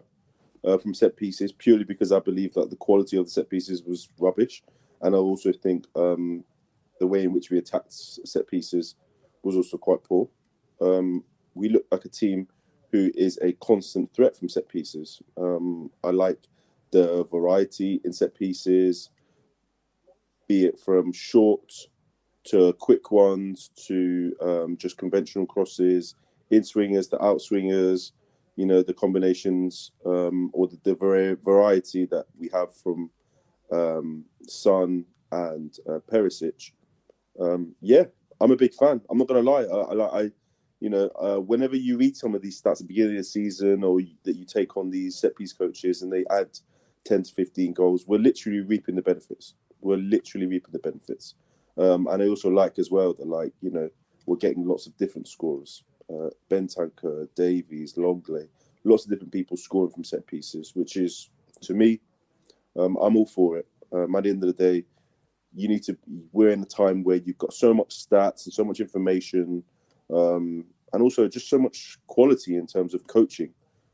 uh, 0.66 0.78
from 0.78 0.94
set 0.94 1.16
pieces 1.16 1.52
purely 1.52 1.84
because 1.84 2.12
I 2.12 2.20
believe 2.20 2.54
that 2.56 2.70
the 2.70 2.76
quality 2.76 3.18
of 3.18 3.26
the 3.26 3.32
set 3.32 3.50
pieces 3.50 3.84
was 3.84 4.10
rubbish, 4.20 4.64
and 5.02 5.16
I 5.16 5.20
also 5.20 5.52
think 5.52 5.86
um, 5.96 6.44
the 7.00 7.08
way 7.08 7.24
in 7.24 7.34
which 7.34 7.50
we 7.50 7.58
attacked 7.58 7.94
set 7.94 8.48
pieces 8.48 8.96
was 9.44 9.56
also 9.56 9.78
quite 9.78 10.04
poor. 10.04 10.28
Um, 10.82 11.24
we 11.54 11.70
look 11.70 11.86
like 11.92 12.06
a 12.06 12.10
team 12.10 12.48
who 12.92 13.12
is 13.16 13.38
a 13.42 13.54
constant 13.54 14.14
threat 14.14 14.36
from 14.36 14.50
set 14.50 14.68
pieces. 14.68 15.22
Um, 15.38 15.92
I 16.04 16.10
like 16.10 16.40
the 16.92 17.24
variety 17.26 18.02
in 18.04 18.12
set 18.12 18.34
pieces, 18.34 19.10
be 20.48 20.66
it 20.66 20.80
from 20.80 21.14
short 21.14 21.72
to 22.50 22.74
quick 22.74 23.12
ones 23.12 23.72
to 23.88 24.36
um, 24.42 24.78
just 24.78 24.98
conventional 24.98 25.46
crosses, 25.46 26.16
in 26.52 26.64
swingers 26.64 27.08
to 27.08 27.24
out 27.24 27.42
swingers, 27.42 28.14
you 28.56 28.66
know, 28.66 28.82
the 28.82 28.94
combinations 28.94 29.92
um, 30.06 30.50
or 30.54 30.68
the, 30.68 30.80
the 30.84 30.96
vari- 30.96 31.38
variety 31.44 32.06
that 32.06 32.26
we 32.38 32.50
have 32.54 32.76
from 32.76 33.10
um, 33.72 34.26
Son 34.48 35.06
and 35.32 35.78
uh, 35.88 36.00
Perisic. 36.12 36.72
Um, 37.40 37.76
yeah, 37.82 38.06
I'm 38.42 38.52
a 38.52 38.56
big 38.56 38.74
fan. 38.74 39.02
I'm 39.10 39.18
not 39.18 39.28
gonna 39.28 39.42
lie. 39.42 39.64
I, 39.64 39.94
I, 39.94 40.22
I 40.22 40.32
you 40.80 40.90
know, 40.90 41.10
uh, 41.22 41.40
whenever 41.40 41.76
you 41.76 41.98
read 41.98 42.16
some 42.16 42.34
of 42.34 42.42
these 42.42 42.62
stats 42.62 42.74
at 42.74 42.78
the 42.80 42.84
beginning 42.86 43.12
of 43.12 43.20
the 43.20 43.24
season, 43.24 43.84
or 43.84 44.00
you, 44.00 44.16
that 44.24 44.36
you 44.36 44.46
take 44.46 44.78
on 44.78 44.90
these 44.90 45.18
set 45.18 45.36
piece 45.36 45.54
coaches 45.54 46.02
and 46.02 46.12
they 46.12 46.26
add 46.32 46.48
10 47.06 47.24
to 47.24 47.34
15 47.34 47.74
goals, 47.74 48.06
we're 48.08 48.20
literally 48.20 48.62
reaping 48.62 48.96
the 48.96 49.02
benefits. 49.02 49.56
We're 49.82 49.98
literally 49.98 50.48
reaping 50.48 50.72
the 50.72 50.80
benefits. 50.80 51.36
Um, 51.80 52.08
and 52.08 52.22
I 52.22 52.28
also 52.28 52.50
like 52.50 52.78
as 52.78 52.92
well 52.92 53.14
that, 53.14 53.28
like, 53.28 53.54
you 53.62 53.72
know, 53.72 53.90
we're 54.26 54.36
getting 54.36 54.68
lots 54.68 54.86
of 54.86 54.96
different 54.98 55.28
scorers. 55.28 55.84
Uh, 56.10 56.30
Bentancur, 56.50 57.28
Davies, 57.36 57.94
Lenglet, 57.96 58.50
lots 58.84 59.06
of 59.06 59.12
different 59.12 59.32
people 59.32 59.56
scoring 59.56 59.92
from 59.92 60.04
set 60.04 60.28
pieces, 60.28 60.76
which 60.76 60.98
is, 60.98 61.30
to 61.62 61.74
me, 61.74 62.02
um, 62.78 62.98
I'm 63.02 63.16
all 63.16 63.26
for 63.26 63.58
it. 63.58 63.68
Um, 63.94 64.16
at 64.16 64.24
the 64.24 64.30
end 64.30 64.44
of 64.44 64.56
the 64.56 64.64
day, 64.64 64.86
you 65.56 65.68
need 65.68 65.84
to. 65.84 65.98
We're 66.32 66.52
in 66.52 66.62
a 66.62 66.66
time 66.66 67.04
where 67.04 67.18
you've 67.18 67.38
got 67.38 67.54
so 67.54 67.74
much 67.74 67.90
stats 67.90 68.46
and 68.46 68.54
so 68.54 68.64
much 68.64 68.80
information, 68.80 69.64
um, 70.14 70.66
and 70.94 71.02
also 71.02 71.28
just 71.28 71.50
so 71.50 71.58
much 71.58 71.98
quality 72.08 72.56
in 72.56 72.68
terms 72.68 72.94
of 72.94 73.08
coaching. 73.08 73.54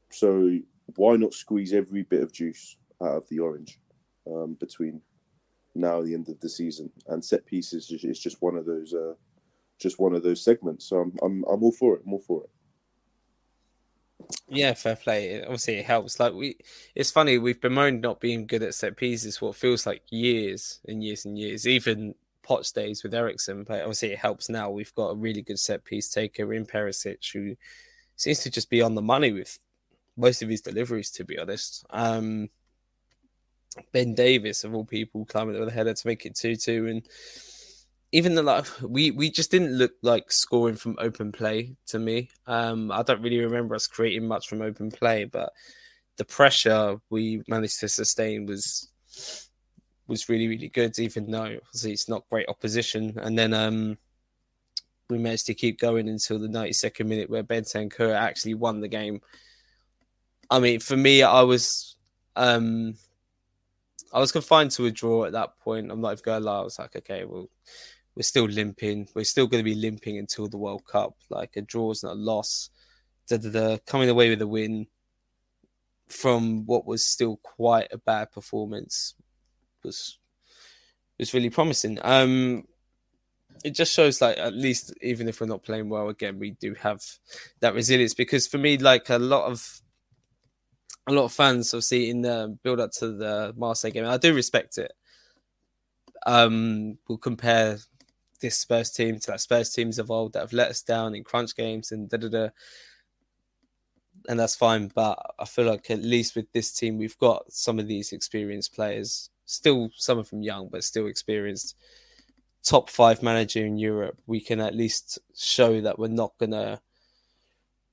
So 0.09 0.57
why 0.95 1.15
not 1.15 1.33
squeeze 1.33 1.73
every 1.73 2.03
bit 2.03 2.21
of 2.21 2.33
juice 2.33 2.77
out 3.01 3.17
of 3.17 3.29
the 3.29 3.39
orange 3.39 3.79
um, 4.27 4.55
between 4.59 5.01
now 5.76 6.01
the 6.01 6.13
end 6.13 6.30
of 6.30 6.39
the 6.39 6.49
season? 6.49 6.91
And 7.07 7.23
set 7.23 7.45
pieces 7.45 7.91
is 7.91 8.19
just 8.19 8.41
one 8.41 8.55
of 8.55 8.65
those, 8.65 8.93
uh, 8.93 9.13
just 9.80 9.99
one 9.99 10.15
of 10.15 10.23
those 10.23 10.43
segments. 10.43 10.86
So 10.86 10.97
I'm, 10.97 11.13
I'm, 11.21 11.45
I'm 11.51 11.63
all 11.63 11.71
for 11.71 11.95
it. 11.95 12.01
I'm 12.05 12.13
all 12.13 12.19
for 12.19 12.43
it. 12.43 12.49
Yeah, 14.47 14.73
fair 14.73 14.95
play. 14.95 15.41
Obviously, 15.41 15.76
it 15.76 15.86
helps. 15.86 16.19
Like 16.19 16.34
we, 16.34 16.57
it's 16.95 17.11
funny 17.11 17.38
we've 17.38 17.61
bemoaned 17.61 18.01
not 18.01 18.19
being 18.19 18.47
good 18.47 18.63
at 18.63 18.76
set 18.76 18.97
pieces. 18.97 19.41
What 19.41 19.55
feels 19.55 19.86
like 19.86 20.03
years 20.09 20.80
and 20.88 21.03
years 21.03 21.26
and 21.26 21.38
years. 21.38 21.67
Even 21.67 22.15
Potts 22.45 22.71
days 22.71 23.01
with 23.01 23.13
Eriksen, 23.13 23.63
but 23.63 23.82
obviously 23.82 24.11
it 24.11 24.19
helps 24.19 24.49
now. 24.49 24.69
We've 24.69 24.93
got 24.93 25.09
a 25.09 25.15
really 25.15 25.41
good 25.41 25.57
set 25.57 25.84
piece 25.84 26.09
taker 26.09 26.53
in 26.53 26.65
Perisic 26.67 27.34
who 27.34 27.55
seems 28.15 28.39
to 28.41 28.51
just 28.51 28.69
be 28.69 28.84
on 28.84 28.93
the 28.93 29.01
money 29.01 29.32
with 29.32 29.57
most 30.15 30.43
of 30.43 30.49
his 30.49 30.61
deliveries, 30.61 31.09
to 31.11 31.23
be 31.23 31.39
honest. 31.39 31.86
Um, 31.89 32.49
ben 33.91 34.13
Davies 34.13 34.63
of 34.63 34.73
all 34.73 34.86
people, 34.86 35.26
climbing 35.26 35.55
over 35.55 35.65
the 35.65 35.71
header 35.71 35.93
to 35.93 36.07
make 36.07 36.26
it 36.26 36.36
2 36.36 36.55
2. 36.55 36.88
And 36.88 37.07
even 38.11 38.36
the 38.36 38.43
like, 38.43 38.65
we, 38.82 39.11
we 39.11 39.30
just 39.30 39.51
didn't 39.51 39.78
look 39.78 39.93
like 40.01 40.32
scoring 40.32 40.76
from 40.76 40.95
open 40.99 41.32
play 41.32 41.76
to 41.88 41.99
me. 41.99 42.30
Um, 42.47 42.91
I 42.91 43.03
don't 43.03 43.21
really 43.21 43.39
remember 43.39 43.76
us 43.76 43.88
creating 43.88 44.28
much 44.28 44.47
from 44.47 44.61
open 44.61 44.91
play, 44.91 45.26
but 45.26 45.51
the 46.17 46.26
pressure 46.26 46.97
we 47.09 47.43
managed 47.47 47.80
to 47.82 47.89
sustain 47.89 48.45
was 48.45 48.89
was 50.07 50.30
really 50.30 50.47
really 50.47 50.69
good 50.69 50.97
even 50.99 51.32
though 51.32 51.57
obviously 51.65 51.91
it's 51.91 52.07
not 52.07 52.30
great 52.30 52.47
opposition 52.47 53.17
and 53.23 53.38
then 53.38 53.55
um 53.55 53.97
we 55.09 55.17
managed 55.17 55.47
to 55.47 55.53
keep 55.53 55.80
going 55.80 56.07
until 56.07 56.38
the 56.38 56.47
92nd 56.47 57.07
minute 57.07 57.30
where 57.30 57.43
Bentancur 57.43 58.15
actually 58.15 58.53
won 58.53 58.82
the 58.82 58.88
game 58.88 59.19
I 60.49 60.59
mean, 60.59 60.80
for 60.80 60.97
me, 60.97 61.23
I 61.23 61.41
was 61.41 61.95
um 62.36 62.95
I 64.14 64.20
was 64.20 64.32
confined 64.32 64.72
to 64.72 64.86
a 64.86 64.91
draw 64.91 65.26
at 65.26 65.34
that 65.34 65.60
point. 65.60 65.91
I'm 65.91 66.02
not 66.02 66.14
even 66.14 66.22
going 66.24 66.41
to 66.41 66.46
lie. 66.46 66.60
I 66.60 66.64
was 66.64 66.80
like, 66.80 66.96
okay, 66.96 67.26
well, 67.26 67.50
we're 68.16 68.24
still 68.24 68.46
limping. 68.46 69.10
We're 69.14 69.26
still 69.26 69.48
going 69.48 69.64
to 69.64 69.70
be 69.70 69.76
limping 69.76 70.18
until 70.18 70.48
the 70.48 70.58
World 70.58 70.86
Cup. 70.86 71.16
Like 71.30 71.58
a 71.58 71.62
draw 71.62 71.91
is 71.91 72.04
not 72.04 72.14
a 72.14 72.16
loss. 72.16 72.70
Da, 73.28 73.38
da, 73.38 73.50
da. 73.50 73.78
Coming 73.86 74.10
away 74.10 74.30
with 74.30 74.41
a 74.41 74.48
win 74.48 74.88
from 76.08 76.66
what 76.66 76.86
was 76.86 77.04
still 77.04 77.38
quite 77.38 77.88
a 77.91 77.98
bad 77.98 78.32
performance 78.32 79.16
was 79.84 80.20
was 81.18 81.34
really 81.34 81.50
promising. 81.50 81.98
Um, 82.02 82.66
it 83.64 83.72
just 83.72 83.93
shows 83.93 84.22
like 84.22 84.38
at 84.38 84.54
least 84.54 84.93
even 85.02 85.28
if 85.28 85.39
we're 85.39 85.48
not 85.48 85.64
playing 85.64 85.89
well 85.89 86.10
again, 86.10 86.39
we 86.39 86.52
do 86.52 86.74
have 86.76 87.02
that 87.62 87.74
resilience. 87.74 88.14
Because 88.14 88.48
for 88.48 88.58
me, 88.58 88.78
like 88.78 89.10
a 89.10 89.18
lot 89.18 89.50
of 89.50 89.82
a 91.08 91.14
lot 91.14 91.26
of 91.26 91.34
fans 91.34 91.74
obviously 91.74 92.10
in 92.10 92.22
the 92.22 92.58
build 92.64 92.80
up 92.80 92.91
to 92.91 93.12
the 93.12 93.53
Marseille 93.56 93.91
game. 93.91 94.06
I 94.06 94.18
do 94.18 94.34
respect 94.34 94.78
it. 94.78 94.93
Um, 96.26 96.97
we'll 97.08 97.20
compare 97.20 97.78
this 98.41 98.58
Spurs 98.58 98.91
team 98.91 99.20
to 99.20 99.32
that 99.32 99.41
Spurs 99.41 99.72
teams 99.72 99.99
of 99.99 100.10
old 100.12 100.34
that 100.34 100.39
have 100.39 100.53
let 100.53 100.70
us 100.70 100.82
down 100.82 101.16
in 101.16 101.24
crunch 101.24 101.56
games 101.56 101.91
and 101.91 102.10
da 102.10 102.18
da 102.18 102.30
da. 102.30 102.47
And 104.28 104.39
that's 104.39 104.56
fine, 104.56 104.91
but 104.95 105.20
I 105.38 105.45
feel 105.45 105.66
like 105.66 105.91
at 105.91 106.01
least 106.01 106.36
with 106.36 106.51
this 106.51 106.72
team, 106.72 106.97
we've 106.97 107.18
got 107.20 107.51
some 107.51 107.78
of 107.78 107.88
these 107.88 108.12
experienced 108.12 108.74
players. 108.74 109.30
Still, 109.45 109.91
some 109.95 110.18
of 110.18 110.30
them 110.32 110.41
young, 110.41 110.68
but 110.72 110.84
still 110.84 111.06
experienced. 111.06 111.76
Top 112.64 112.89
five 112.89 113.22
manager 113.22 113.64
in 113.64 113.78
Europe. 113.78 114.18
We 114.26 114.41
can 114.41 114.60
at 114.60 114.74
least 114.74 115.20
show 115.36 115.80
that 115.82 115.99
we're 115.99 116.08
not 116.08 116.34
gonna 116.39 116.82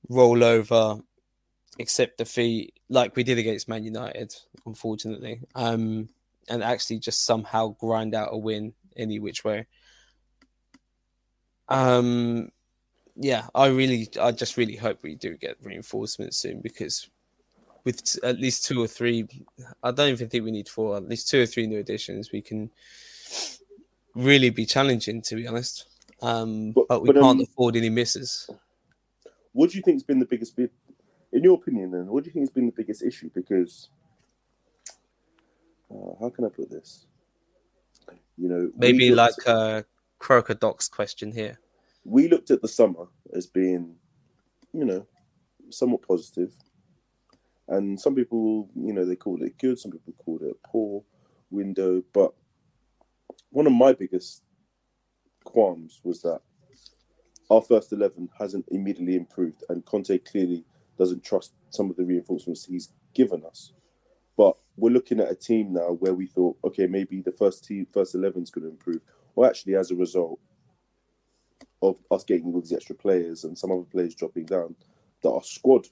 roll 0.09 0.43
over 0.43 0.99
accept 1.79 2.17
defeat 2.17 2.73
like 2.89 3.15
we 3.15 3.23
did 3.23 3.37
against 3.37 3.67
Man 3.67 3.83
United, 3.83 4.35
unfortunately, 4.65 5.41
um, 5.55 6.09
and 6.49 6.63
actually 6.63 6.99
just 6.99 7.25
somehow 7.25 7.75
grind 7.79 8.13
out 8.15 8.29
a 8.31 8.37
win 8.37 8.73
any 8.95 9.19
which 9.19 9.43
way. 9.43 9.65
Um, 11.69 12.51
yeah, 13.15 13.47
I 13.55 13.67
really, 13.67 14.09
I 14.21 14.31
just 14.31 14.57
really 14.57 14.75
hope 14.75 14.99
we 15.01 15.15
do 15.15 15.37
get 15.37 15.57
reinforcements 15.61 16.37
soon 16.37 16.61
because 16.61 17.09
with 17.83 18.17
at 18.23 18.39
least 18.39 18.65
two 18.65 18.81
or 18.81 18.87
three, 18.87 19.27
I 19.81 19.91
don't 19.91 20.09
even 20.09 20.29
think 20.29 20.43
we 20.43 20.51
need 20.51 20.69
four. 20.69 20.97
At 20.97 21.09
least 21.09 21.29
two 21.29 21.41
or 21.41 21.45
three 21.45 21.67
new 21.67 21.79
additions, 21.79 22.31
we 22.31 22.41
can 22.41 22.69
really 24.15 24.49
be 24.49 24.65
challenging, 24.65 25.21
to 25.23 25.35
be 25.35 25.47
honest. 25.47 25.85
Um, 26.21 26.71
but, 26.71 26.87
but, 26.87 27.01
we 27.01 27.07
but, 27.07 27.15
can't 27.15 27.39
um, 27.39 27.41
afford 27.41 27.75
any 27.75 27.89
misses. 27.89 28.49
What 29.51 29.69
do 29.69 29.77
you 29.77 29.83
think 29.83 29.95
has 29.95 30.03
been 30.03 30.19
the 30.19 30.25
biggest 30.25 30.55
in 31.33 31.43
your 31.43 31.55
opinion, 31.55 31.91
then, 31.91 32.07
what 32.07 32.23
do 32.23 32.29
you 32.29 32.33
think 32.33 32.43
has 32.43 32.51
been 32.51 32.67
the 32.67 32.71
biggest 32.71 33.03
issue? 33.03 33.29
Because 33.33 33.89
uh, 35.91 36.13
how 36.19 36.29
can 36.29 36.45
I 36.45 36.49
put 36.49 36.69
this? 36.69 37.07
You 38.37 38.49
know, 38.49 38.71
maybe 38.77 39.13
like 39.13 39.33
a 39.45 39.83
Croker 40.19 40.53
Docs 40.53 40.87
question 40.87 41.31
here. 41.31 41.59
We 42.05 42.27
looked 42.27 42.51
at 42.51 42.61
the 42.61 42.67
summer 42.67 43.07
as 43.33 43.47
being, 43.47 43.95
you 44.73 44.85
know, 44.85 45.07
somewhat 45.69 46.07
positive, 46.07 46.53
and 47.67 47.99
some 47.99 48.15
people, 48.15 48.69
you 48.75 48.93
know, 48.93 49.05
they 49.05 49.15
called 49.15 49.41
it 49.41 49.57
good. 49.57 49.79
Some 49.79 49.91
people 49.91 50.13
called 50.23 50.43
it 50.43 50.51
a 50.51 50.67
poor 50.67 51.03
window. 51.49 52.03
But 52.13 52.33
one 53.49 53.67
of 53.67 53.73
my 53.73 53.93
biggest 53.93 54.43
qualms 55.43 55.99
was 56.03 56.21
that 56.21 56.41
our 57.49 57.61
first 57.61 57.91
eleven 57.91 58.29
hasn't 58.37 58.65
immediately 58.69 59.15
improved, 59.15 59.63
and 59.69 59.85
Conte 59.85 60.17
clearly 60.19 60.65
doesn't 60.97 61.23
trust 61.23 61.53
some 61.69 61.89
of 61.89 61.95
the 61.95 62.03
reinforcements 62.03 62.65
he's 62.65 62.89
given 63.13 63.43
us. 63.45 63.73
But 64.37 64.57
we're 64.77 64.93
looking 64.93 65.19
at 65.19 65.31
a 65.31 65.35
team 65.35 65.73
now 65.73 65.93
where 65.99 66.13
we 66.13 66.27
thought, 66.27 66.57
okay, 66.63 66.87
maybe 66.87 67.21
the 67.21 67.31
first 67.31 67.65
team, 67.65 67.85
first 67.91 68.15
eleven 68.15 68.43
is 68.43 68.49
going 68.49 68.65
to 68.65 68.71
improve. 68.71 69.01
Well, 69.35 69.49
actually, 69.49 69.75
as 69.75 69.91
a 69.91 69.95
result 69.95 70.39
of 71.81 71.99
us 72.09 72.23
getting 72.23 72.45
all 72.45 72.61
these 72.61 72.73
extra 72.73 72.95
players 72.95 73.43
and 73.43 73.57
some 73.57 73.71
other 73.71 73.83
players 73.83 74.15
dropping 74.15 74.45
down, 74.45 74.75
that 75.21 75.29
our 75.29 75.43
squad 75.43 75.87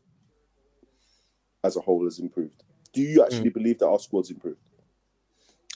as 1.63 1.75
a 1.77 1.81
whole 1.81 2.03
has 2.05 2.19
improved. 2.19 2.63
Do 2.93 3.01
you 3.01 3.23
actually 3.23 3.51
mm. 3.51 3.53
believe 3.53 3.79
that 3.79 3.87
our 3.87 3.99
squad's 3.99 4.31
improved? 4.31 4.59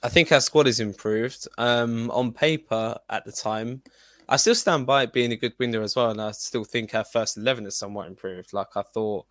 I 0.03 0.09
think 0.09 0.31
our 0.31 0.41
squad 0.41 0.67
is 0.67 0.79
improved. 0.79 1.47
Um, 1.57 2.11
on 2.11 2.31
paper, 2.31 2.97
at 3.09 3.25
the 3.25 3.31
time, 3.31 3.81
I 4.27 4.37
still 4.37 4.55
stand 4.55 4.87
by 4.87 5.03
it 5.03 5.13
being 5.13 5.31
a 5.31 5.37
good 5.37 5.53
window 5.59 5.83
as 5.83 5.95
well, 5.95 6.09
and 6.11 6.21
I 6.21 6.31
still 6.31 6.63
think 6.63 6.93
our 6.95 7.03
first 7.03 7.37
eleven 7.37 7.65
is 7.65 7.77
somewhat 7.77 8.07
improved. 8.07 8.53
Like 8.53 8.75
I 8.75 8.81
thought, 8.81 9.25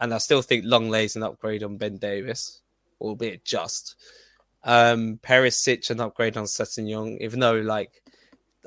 and 0.00 0.12
I 0.12 0.18
still 0.18 0.42
think 0.42 0.64
Lenglet's 0.64 1.16
an 1.16 1.22
upgrade 1.22 1.62
on 1.62 1.76
Ben 1.76 1.98
Davies, 1.98 2.60
albeit 3.00 3.44
just. 3.44 3.94
Um, 4.64 5.20
Perisic 5.22 5.90
an 5.90 6.00
upgrade 6.00 6.36
on 6.36 6.44
Sessegnon, 6.44 7.20
even 7.20 7.38
though 7.38 7.54
like 7.54 8.02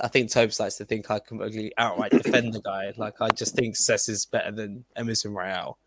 I 0.02 0.08
think 0.08 0.32
Tobes 0.32 0.60
likes 0.60 0.78
to 0.78 0.86
think 0.86 1.12
I 1.12 1.20
can 1.20 1.40
really 1.40 1.74
outright 1.78 2.12
defend 2.12 2.54
the 2.54 2.62
guy. 2.62 2.94
Like 2.96 3.22
I 3.22 3.30
just 3.30 3.56
think 3.56 3.76
Sess 3.76 4.08
is 4.08 4.26
better 4.26 4.52
than 4.52 4.86
Emerson 4.96 5.34
Royal, 5.34 5.78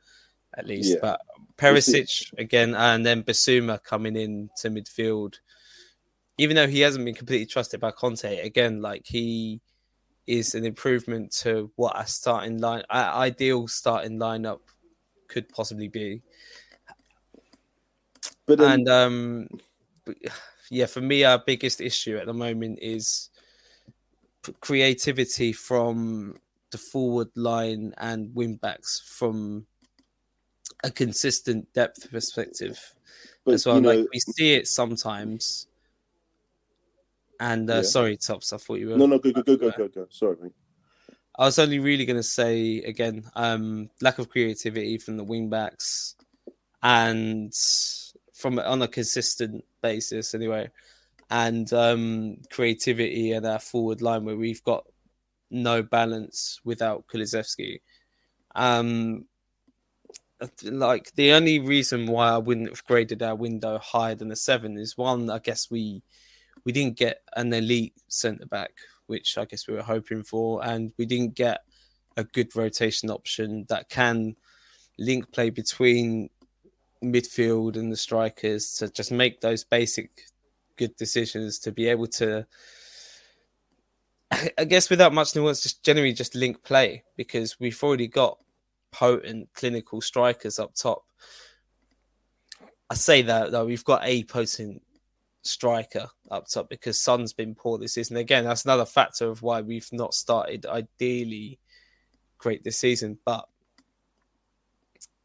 at 0.54 0.66
least. 0.66 0.94
Yeah. 0.94 0.98
But 1.00 1.20
Perisic 1.56 2.32
again, 2.38 2.74
and 2.74 3.06
then 3.06 3.22
Basuma 3.22 3.82
coming 3.82 4.16
in 4.16 4.50
to 4.58 4.68
midfield 4.68 5.36
even 6.39 6.57
though 6.57 6.66
he 6.66 6.80
hasn't 6.80 7.05
been 7.05 7.14
completely 7.14 7.47
trusted 7.47 7.80
by 7.80 7.91
Conte, 7.91 8.39
again, 8.41 8.80
like 8.80 9.03
he 9.05 9.61
is 10.26 10.55
an 10.55 10.64
improvement 10.64 11.33
to 11.33 11.70
what 11.76 11.99
a 11.99 12.07
starting 12.07 12.59
line, 12.59 12.83
ideal 12.91 13.68
starting 13.68 14.18
lineup 14.18 14.61
could 15.28 15.49
possibly 15.49 15.89
be. 15.89 16.22
But 18.47 18.61
um, 18.61 18.70
and 18.70 18.89
um, 18.89 19.49
yeah, 20.70 20.87
for 20.87 21.01
me, 21.01 21.24
our 21.24 21.39
biggest 21.45 21.80
issue 21.80 22.16
at 22.16 22.26
the 22.26 22.35
moment 22.35 22.78
is 22.80 23.30
creativity 24.61 25.53
from 25.53 26.37
the 26.70 26.78
forward 26.78 27.28
line 27.37 27.95
and 27.99 28.35
wing 28.35 28.57
backs 28.57 29.01
from 29.07 29.66
a 30.83 30.91
consistent 30.91 31.72
depth 31.74 32.11
perspective 32.11 32.95
but, 33.45 33.55
as 33.55 33.66
well. 33.66 33.80
Know, 33.80 33.91
like 33.91 34.09
we 34.12 34.18
see 34.18 34.55
it 34.55 34.66
sometimes 34.66 35.66
and 37.41 37.70
uh, 37.70 37.76
yeah. 37.76 37.83
sorry, 37.83 38.16
Tops, 38.16 38.53
I 38.53 38.57
thought 38.57 38.78
you 38.78 38.91
were. 38.91 38.97
No, 38.97 39.07
no, 39.07 39.18
go, 39.18 39.33
go, 39.33 39.43
go, 39.43 39.57
go, 39.57 39.70
go, 39.70 39.89
go. 39.89 40.07
Sorry, 40.11 40.37
mate. 40.41 40.53
I 41.39 41.47
was 41.47 41.59
only 41.59 41.78
really 41.78 42.05
going 42.05 42.18
to 42.18 42.22
say 42.22 42.78
again, 42.78 43.24
um, 43.35 43.89
lack 44.01 44.18
of 44.18 44.28
creativity 44.28 44.99
from 44.99 45.16
the 45.16 45.24
wingbacks, 45.24 46.14
and 46.83 47.53
from 48.35 48.59
on 48.59 48.83
a 48.83 48.89
consistent 48.89 49.64
basis, 49.80 50.35
anyway, 50.35 50.70
and 51.30 51.72
um, 51.72 52.37
creativity 52.51 53.33
at 53.33 53.47
our 53.47 53.59
forward 53.59 54.03
line 54.03 54.24
where 54.24 54.37
we've 54.37 54.62
got 54.64 54.87
no 55.51 55.83
balance 55.83 56.61
without 56.64 57.07
Kulusevski. 57.07 57.80
Um, 58.55 59.26
like 60.64 61.14
the 61.14 61.33
only 61.33 61.59
reason 61.59 62.07
why 62.07 62.30
I 62.30 62.39
wouldn't 62.39 62.68
have 62.68 62.85
graded 62.85 63.22
our 63.22 63.35
window 63.35 63.78
higher 63.78 64.14
than 64.14 64.33
a 64.33 64.37
seven 64.37 64.76
is 64.76 64.99
one, 64.99 65.30
I 65.30 65.39
guess 65.39 65.70
we 65.70 66.03
we 66.64 66.72
didn't 66.72 66.96
get 66.96 67.22
an 67.34 67.53
elite 67.53 67.94
centre 68.09 68.46
back, 68.46 68.72
which 69.07 69.36
I 69.38 69.44
guess 69.44 69.66
we 69.66 69.74
were 69.74 69.82
hoping 69.82 70.22
for, 70.22 70.64
and 70.64 70.92
we 70.98 71.07
didn't 71.07 71.34
get 71.34 71.62
a 72.16 72.24
good 72.24 72.55
rotation 72.55 73.11
option 73.11 73.66
that 73.68 73.88
can 73.88 74.36
link 74.98 75.32
play 75.32 75.50
between 75.50 76.28
midfield 77.03 77.76
and 77.76 77.90
the 77.90 77.96
strikers 77.96 78.74
to 78.74 78.88
just 78.88 79.11
make 79.11 79.40
those 79.40 79.64
basic 79.64 80.11
good 80.76 80.94
decisions 80.96 81.59
to 81.59 81.72
be 81.72 81.88
able 81.88 82.07
to 82.07 82.46
I 84.59 84.64
guess 84.64 84.88
without 84.88 85.12
much 85.12 85.34
nuance, 85.34 85.62
just 85.62 85.82
generally 85.82 86.12
just 86.12 86.34
link 86.34 86.62
play 86.62 87.05
because 87.16 87.59
we've 87.61 87.82
already 87.82 88.09
got 88.09 88.38
potent 88.90 89.48
clinical 89.55 90.00
strikers 90.00 90.59
up 90.59 90.74
top. 90.74 91.05
I 92.88 92.94
say 92.94 93.22
that 93.22 93.50
though 93.50 93.64
we've 93.64 93.84
got 93.84 94.03
a 94.05 94.24
potent 94.24 94.82
striker 95.43 96.09
up 96.30 96.47
top 96.49 96.68
because 96.70 97.01
Son's 97.01 97.32
been 97.32 97.55
poor 97.55 97.78
this 97.78 97.95
season. 97.95 98.16
Again, 98.16 98.45
that's 98.45 98.64
another 98.64 98.86
factor 98.86 99.28
of 99.28 99.43
why 99.43 99.61
we've 99.61 99.88
not 99.93 100.14
started 100.14 100.66
ideally 100.66 101.59
great 102.38 102.64
this 102.64 102.78
season. 102.78 103.18
But 103.24 103.47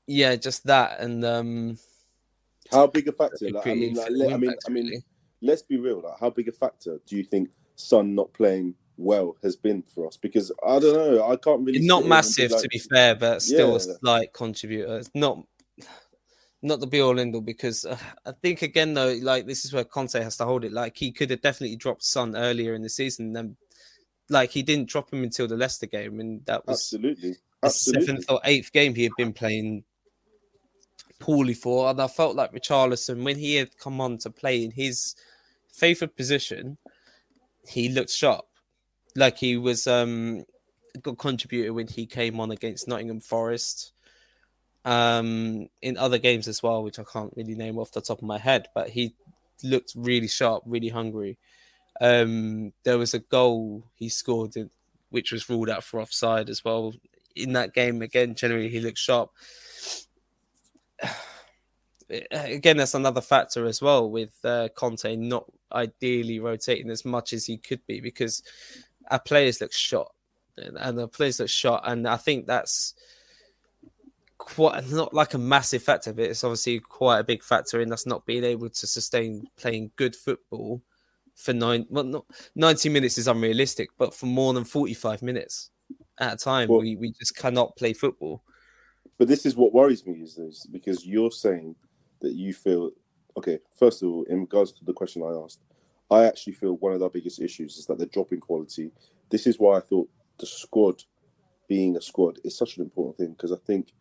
yeah, 0.08 0.36
just 0.36 0.66
that 0.66 1.00
and 1.00 1.24
um 1.24 1.78
how 2.72 2.88
big 2.88 3.08
a 3.08 3.12
factor? 3.12 3.50
Like, 3.50 3.68
I 3.68 3.74
mean, 3.74 3.94
like, 3.94 4.10
let, 4.12 4.34
I 4.34 4.38
mean, 4.38 4.54
I 4.68 4.70
mean, 4.70 5.02
let's 5.42 5.62
be 5.62 5.78
real. 5.78 6.02
Like, 6.02 6.20
how 6.20 6.30
big 6.30 6.48
a 6.48 6.52
factor 6.52 7.00
do 7.06 7.16
you 7.16 7.24
think 7.24 7.50
Son 7.76 8.14
not 8.14 8.34
playing 8.34 8.76
well 8.98 9.38
has 9.44 9.56
been 9.56 9.84
for 9.84 10.08
us? 10.08 10.18
Because 10.18 10.52
I 10.66 10.80
don't 10.80 10.94
know, 10.94 11.30
I 11.32 11.36
can't 11.38 11.62
really. 11.62 11.80
Not 11.80 12.06
massive, 12.06 12.52
like, 12.52 12.62
to 12.62 12.68
be 12.68 12.80
fair, 12.80 13.16
but 13.16 13.42
still 13.42 13.70
yeah. 13.70 13.76
a 13.76 13.80
slight 13.80 14.34
contributor. 14.34 14.98
It's 14.98 15.12
not 15.14 15.46
not 16.62 16.80
the 16.80 16.88
be 16.88 17.02
all 17.02 17.20
end 17.20 17.36
all 17.36 17.42
because 17.42 17.86
uh, 17.86 17.98
I 18.26 18.32
think 18.32 18.62
again 18.62 18.94
though, 18.94 19.18
like 19.22 19.46
this 19.46 19.66
is 19.66 19.74
where 19.74 19.84
Conte 19.84 20.22
has 20.22 20.38
to 20.38 20.46
hold 20.46 20.64
it. 20.64 20.74
Like 20.74 20.98
he 20.98 21.12
could 21.12 21.30
have 21.30 21.42
definitely 21.42 21.76
dropped 21.76 22.04
Son 22.04 22.36
earlier 22.36 22.74
in 22.74 22.82
the 22.82 22.90
season, 22.90 23.34
then 23.34 23.58
like 24.30 24.52
he 24.52 24.64
didn't 24.64 24.90
drop 24.90 25.12
him 25.12 25.24
until 25.24 25.48
the 25.48 25.56
Leicester 25.56 25.86
game, 25.86 26.20
and 26.20 26.46
that 26.46 26.66
was 26.66 26.94
absolutely 26.94 27.36
the 27.62 27.70
seventh 27.70 28.26
or 28.30 28.42
eighth 28.44 28.72
game 28.72 28.96
he 28.96 29.04
had 29.04 29.14
been 29.18 29.34
playing 29.34 29.84
poorly 31.20 31.54
for. 31.54 31.90
And 31.90 32.02
I 32.02 32.08
felt 32.08 32.36
like 32.36 32.54
Richarlison, 32.54 33.24
when 33.24 33.38
he 33.38 33.56
had 33.56 33.78
come 33.78 34.02
on 34.02 34.18
to 34.20 34.30
play 34.30 34.64
in 34.64 34.72
his 34.72 35.16
favoured 35.72 36.16
position, 36.16 36.78
he 37.68 37.90
looked 37.90 38.12
sharp. 38.12 38.46
Like 39.16 39.38
he 39.38 39.58
was 39.58 39.88
um 39.88 40.44
a 40.96 41.00
good 41.00 41.18
contributor 41.18 41.74
when 41.74 41.88
he 41.88 42.06
came 42.06 42.40
on 42.40 42.52
against 42.52 42.88
Nottingham 42.88 43.22
Forest. 43.22 43.94
Um, 44.88 45.68
in 45.82 45.98
other 45.98 46.18
games 46.18 46.48
as 46.48 46.64
well, 46.64 46.82
which 46.82 46.98
I 46.98 47.04
can't 47.04 47.34
really 47.36 47.56
name 47.56 47.78
off 47.78 47.92
the 47.92 48.00
top 48.00 48.20
of 48.20 48.24
my 48.24 48.38
head, 48.38 48.70
but 48.74 48.88
he 48.88 49.14
looked 49.62 49.92
really 49.98 50.30
sharp, 50.30 50.64
really 50.66 50.88
hungry. 50.88 51.38
Um, 52.00 52.72
there 52.84 52.98
was 52.98 53.14
a 53.14 53.20
goal 53.20 53.84
he 53.96 54.08
scored, 54.08 54.56
in, 54.56 54.70
which 55.10 55.34
was 55.34 55.50
ruled 55.50 55.70
out 55.70 55.84
for 55.84 56.00
offside 56.00 56.50
as 56.50 56.64
well. 56.64 56.94
In 57.36 57.52
that 57.52 57.74
game, 57.74 58.02
again, 58.02 58.34
generally 58.34 58.70
he 58.70 58.80
looked 58.80 58.98
sharp. 58.98 59.32
Again, 62.32 62.78
that's 62.78 62.94
another 62.94 63.20
factor 63.20 63.66
as 63.66 63.82
well 63.82 64.10
with 64.10 64.34
uh, 64.46 64.70
Conte 64.74 65.18
not 65.18 65.44
ideally 65.74 66.40
rotating 66.40 66.90
as 66.90 67.04
much 67.04 67.34
as 67.34 67.46
he 67.46 67.58
could 67.58 67.86
be 67.86 68.00
because 68.00 68.42
our 69.12 69.20
players 69.20 69.60
look 69.60 69.74
shot 69.74 70.14
and 70.56 70.98
the 70.98 71.10
players 71.10 71.42
look 71.42 71.50
shot, 71.50 71.84
and 71.86 72.08
I 72.08 72.16
think 72.16 72.48
that's 72.48 72.94
quite 74.48 74.90
not 74.90 75.14
like 75.14 75.34
a 75.34 75.38
massive 75.38 75.84
factor, 75.84 76.14
but 76.14 76.26
it's 76.26 76.44
obviously 76.44 76.80
quite 76.80 77.20
a 77.20 77.24
big 77.24 77.44
factor 77.44 77.82
in 77.82 77.92
us 77.92 78.06
not 78.06 78.26
being 78.26 78.46
able 78.46 78.70
to 78.70 78.88
sustain 78.88 79.46
playing 79.58 79.92
good 79.98 80.16
football 80.16 80.82
for 81.36 81.52
nine. 81.52 81.86
Well, 81.90 82.06
not 82.06 82.26
ninety 82.56 82.88
minutes 82.88 83.18
is 83.18 83.28
unrealistic, 83.28 83.90
but 83.98 84.14
for 84.14 84.28
more 84.28 84.54
than 84.54 84.64
forty-five 84.64 85.22
minutes 85.22 85.72
at 86.20 86.34
a 86.34 86.38
time, 86.38 86.70
well, 86.70 86.80
we 86.80 86.96
we 86.96 87.12
just 87.12 87.36
cannot 87.36 87.76
play 87.76 87.92
football. 87.92 88.42
But 89.18 89.28
this 89.28 89.46
is 89.46 89.58
what 89.58 89.74
worries 89.74 90.06
me 90.06 90.14
is 90.14 90.36
this 90.36 90.66
because 90.66 91.06
you're 91.06 91.32
saying 91.32 91.76
that 92.22 92.34
you 92.34 92.54
feel 92.54 92.92
okay. 93.36 93.60
First 93.78 94.02
of 94.02 94.10
all, 94.10 94.24
in 94.24 94.40
regards 94.40 94.72
to 94.74 94.86
the 94.86 94.94
question 94.94 95.24
I 95.24 95.44
asked, 95.44 95.60
I 96.10 96.24
actually 96.24 96.54
feel 96.54 96.78
one 96.78 96.94
of 96.94 97.04
our 97.04 97.10
biggest 97.10 97.42
issues 97.42 97.78
is 97.78 97.86
that 97.88 97.98
the 97.98 98.06
dropping 98.06 98.40
quality. 98.40 98.92
This 99.30 99.46
is 99.46 99.60
why 99.60 99.76
I 99.76 99.82
thought 99.82 100.10
the 100.40 100.46
squad 100.46 101.04
being 101.68 101.98
a 101.98 102.02
squad 102.02 102.40
is 102.46 102.58
such 102.58 102.78
an 102.78 102.84
important 102.84 103.18
thing 103.18 103.32
because 103.32 103.52
I 103.52 103.58
think 103.68 103.92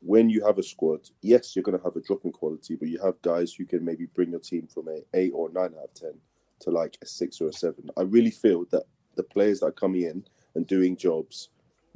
when 0.00 0.30
you 0.30 0.44
have 0.44 0.58
a 0.58 0.62
squad, 0.62 1.00
yes, 1.22 1.54
you're 1.54 1.62
going 1.62 1.76
to 1.76 1.84
have 1.84 1.96
a 1.96 2.00
drop 2.00 2.24
in 2.24 2.32
quality, 2.32 2.76
but 2.76 2.88
you 2.88 3.00
have 3.02 3.20
guys 3.22 3.52
who 3.52 3.64
can 3.64 3.84
maybe 3.84 4.06
bring 4.06 4.30
your 4.30 4.40
team 4.40 4.66
from 4.66 4.88
a 4.88 5.00
eight 5.14 5.32
or 5.34 5.50
nine 5.50 5.74
out 5.76 5.84
of 5.84 5.94
ten 5.94 6.14
to 6.60 6.70
like 6.70 6.96
a 7.02 7.06
six 7.06 7.40
or 7.40 7.48
a 7.48 7.52
seven. 7.52 7.90
I 7.96 8.02
really 8.02 8.30
feel 8.30 8.64
that 8.70 8.84
the 9.16 9.22
players 9.22 9.60
that 9.60 9.66
are 9.66 9.72
coming 9.72 10.02
in 10.02 10.24
and 10.54 10.66
doing 10.66 10.96
jobs 10.96 11.50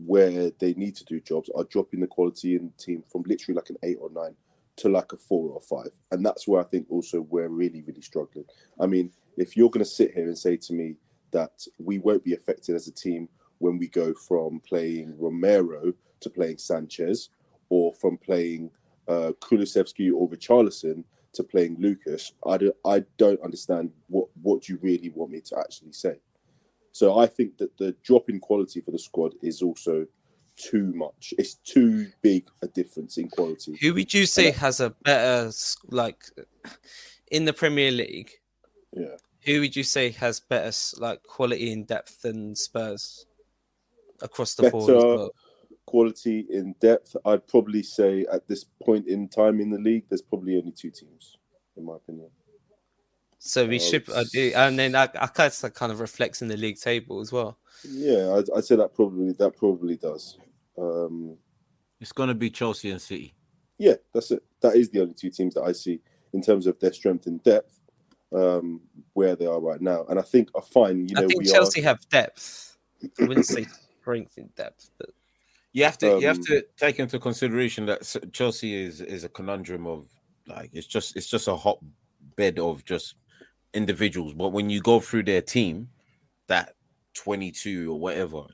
where 0.04 0.50
they 0.58 0.74
need 0.74 0.96
to 0.96 1.04
do 1.04 1.20
jobs 1.20 1.50
are 1.54 1.64
dropping 1.64 2.00
the 2.00 2.06
quality 2.06 2.56
in 2.56 2.66
the 2.66 2.82
team 2.82 3.04
from 3.10 3.22
literally 3.26 3.54
like 3.54 3.70
an 3.70 3.76
eight 3.82 3.98
or 4.00 4.10
nine 4.10 4.34
to 4.76 4.88
like 4.88 5.12
a 5.12 5.16
four 5.16 5.50
or 5.50 5.60
five. 5.60 5.92
And 6.10 6.24
that's 6.24 6.48
where 6.48 6.60
I 6.60 6.64
think 6.64 6.86
also 6.90 7.20
we're 7.20 7.48
really, 7.48 7.82
really 7.82 8.00
struggling. 8.00 8.46
I 8.80 8.86
mean, 8.86 9.12
if 9.36 9.56
you're 9.56 9.70
going 9.70 9.84
to 9.84 9.90
sit 9.90 10.14
here 10.14 10.26
and 10.26 10.36
say 10.36 10.56
to 10.56 10.72
me 10.72 10.96
that 11.30 11.64
we 11.78 11.98
won't 11.98 12.24
be 12.24 12.34
affected 12.34 12.74
as 12.74 12.88
a 12.88 12.92
team 12.92 13.28
when 13.58 13.78
we 13.78 13.86
go 13.86 14.12
from 14.14 14.60
playing 14.60 15.14
Romero 15.18 15.92
to 16.20 16.30
playing 16.30 16.58
Sanchez 16.58 17.30
or 17.72 17.90
from 17.94 18.18
playing 18.18 18.70
uh, 19.08 19.32
Kulusevski 19.40 20.12
or 20.14 20.28
Richarlison 20.28 21.04
to 21.32 21.42
playing 21.42 21.78
Lucas, 21.80 22.32
I 22.46 22.58
don't, 22.58 22.76
I 22.84 23.02
don't 23.16 23.40
understand 23.40 23.90
what, 24.08 24.28
what 24.42 24.68
you 24.68 24.78
really 24.82 25.08
want 25.08 25.32
me 25.32 25.40
to 25.40 25.58
actually 25.58 25.92
say. 25.92 26.16
So 26.92 27.18
I 27.18 27.26
think 27.26 27.56
that 27.56 27.74
the 27.78 27.96
drop 28.02 28.28
in 28.28 28.40
quality 28.40 28.82
for 28.82 28.90
the 28.90 28.98
squad 28.98 29.32
is 29.40 29.62
also 29.62 30.06
too 30.56 30.92
much. 30.92 31.32
It's 31.38 31.54
too 31.54 32.08
big 32.20 32.46
a 32.60 32.66
difference 32.66 33.16
in 33.16 33.30
quality. 33.30 33.78
Who 33.80 33.94
would 33.94 34.12
you 34.12 34.26
say 34.26 34.50
has 34.50 34.80
a 34.80 34.90
better 34.90 35.50
like 35.88 36.22
in 37.30 37.46
the 37.46 37.54
Premier 37.54 37.90
League? 37.90 38.32
Yeah. 38.94 39.16
Who 39.46 39.60
would 39.60 39.74
you 39.74 39.82
say 39.82 40.10
has 40.10 40.40
better 40.40 40.72
like 40.98 41.22
quality 41.22 41.72
and 41.72 41.86
depth 41.86 42.20
than 42.20 42.54
Spurs 42.54 43.24
across 44.20 44.56
the 44.56 44.64
better 44.64 44.72
board? 44.72 44.94
Well? 44.94 45.30
Quality 45.92 46.46
in 46.48 46.74
depth, 46.80 47.14
I'd 47.26 47.46
probably 47.46 47.82
say 47.82 48.24
at 48.32 48.48
this 48.48 48.64
point 48.82 49.08
in 49.08 49.28
time 49.28 49.60
in 49.60 49.68
the 49.68 49.78
league, 49.78 50.04
there's 50.08 50.22
probably 50.22 50.56
only 50.56 50.72
two 50.72 50.90
teams, 50.90 51.36
in 51.76 51.84
my 51.84 51.96
opinion. 51.96 52.30
So 53.38 53.66
we 53.66 53.76
uh, 53.76 53.78
should, 53.78 54.08
uh, 54.08 54.24
and 54.56 54.78
then 54.78 54.94
I, 54.96 55.10
I 55.20 55.28
guess 55.34 55.60
that 55.60 55.74
kind 55.74 55.92
of 55.92 56.00
reflects 56.00 56.40
in 56.40 56.48
the 56.48 56.56
league 56.56 56.80
table 56.80 57.20
as 57.20 57.30
well. 57.30 57.58
Yeah, 57.86 58.36
I'd, 58.36 58.48
I'd 58.56 58.64
say 58.64 58.76
that 58.76 58.94
probably 58.94 59.32
that 59.34 59.54
probably 59.54 59.98
does. 59.98 60.38
Um, 60.78 61.36
it's 62.00 62.12
going 62.12 62.30
to 62.30 62.34
be 62.34 62.48
Chelsea 62.48 62.90
and 62.90 63.02
City. 63.02 63.34
Yeah, 63.76 63.96
that's 64.14 64.30
it. 64.30 64.42
That 64.62 64.76
is 64.76 64.88
the 64.88 65.02
only 65.02 65.12
two 65.12 65.28
teams 65.28 65.52
that 65.56 65.64
I 65.64 65.72
see 65.72 66.00
in 66.32 66.40
terms 66.40 66.66
of 66.66 66.80
their 66.80 66.94
strength 66.94 67.26
and 67.26 67.42
depth, 67.42 67.82
um, 68.34 68.80
where 69.12 69.36
they 69.36 69.44
are 69.44 69.60
right 69.60 69.82
now. 69.82 70.06
And 70.08 70.18
I 70.18 70.22
think 70.22 70.48
I 70.56 70.62
find 70.62 71.10
you 71.10 71.16
know 71.16 71.24
I 71.24 71.26
think 71.26 71.46
Chelsea 71.46 71.82
are... 71.82 71.88
have 71.88 72.08
depth. 72.08 72.78
I 73.20 73.24
wouldn't 73.24 73.44
say 73.44 73.66
strength 74.00 74.38
in 74.38 74.48
depth, 74.56 74.88
but 74.96 75.10
you 75.72 75.84
have 75.84 75.98
to 75.98 76.14
um, 76.14 76.20
you 76.20 76.26
have 76.26 76.38
um, 76.38 76.44
to 76.44 76.64
take 76.76 76.98
into 76.98 77.18
consideration 77.18 77.86
that 77.86 78.30
Chelsea 78.32 78.74
is 78.74 79.00
is 79.00 79.24
a 79.24 79.28
conundrum 79.28 79.86
of 79.86 80.06
like 80.46 80.70
it's 80.72 80.86
just 80.86 81.16
it's 81.16 81.28
just 81.28 81.48
a 81.48 81.56
hot 81.56 81.78
bed 82.36 82.58
of 82.58 82.84
just 82.84 83.16
individuals, 83.74 84.34
but 84.34 84.50
when 84.50 84.70
you 84.70 84.80
go 84.80 85.00
through 85.00 85.24
their 85.24 85.40
team, 85.42 85.88
that 86.46 86.74
22 87.14 87.92
or 87.92 87.98
whatever, 87.98 88.44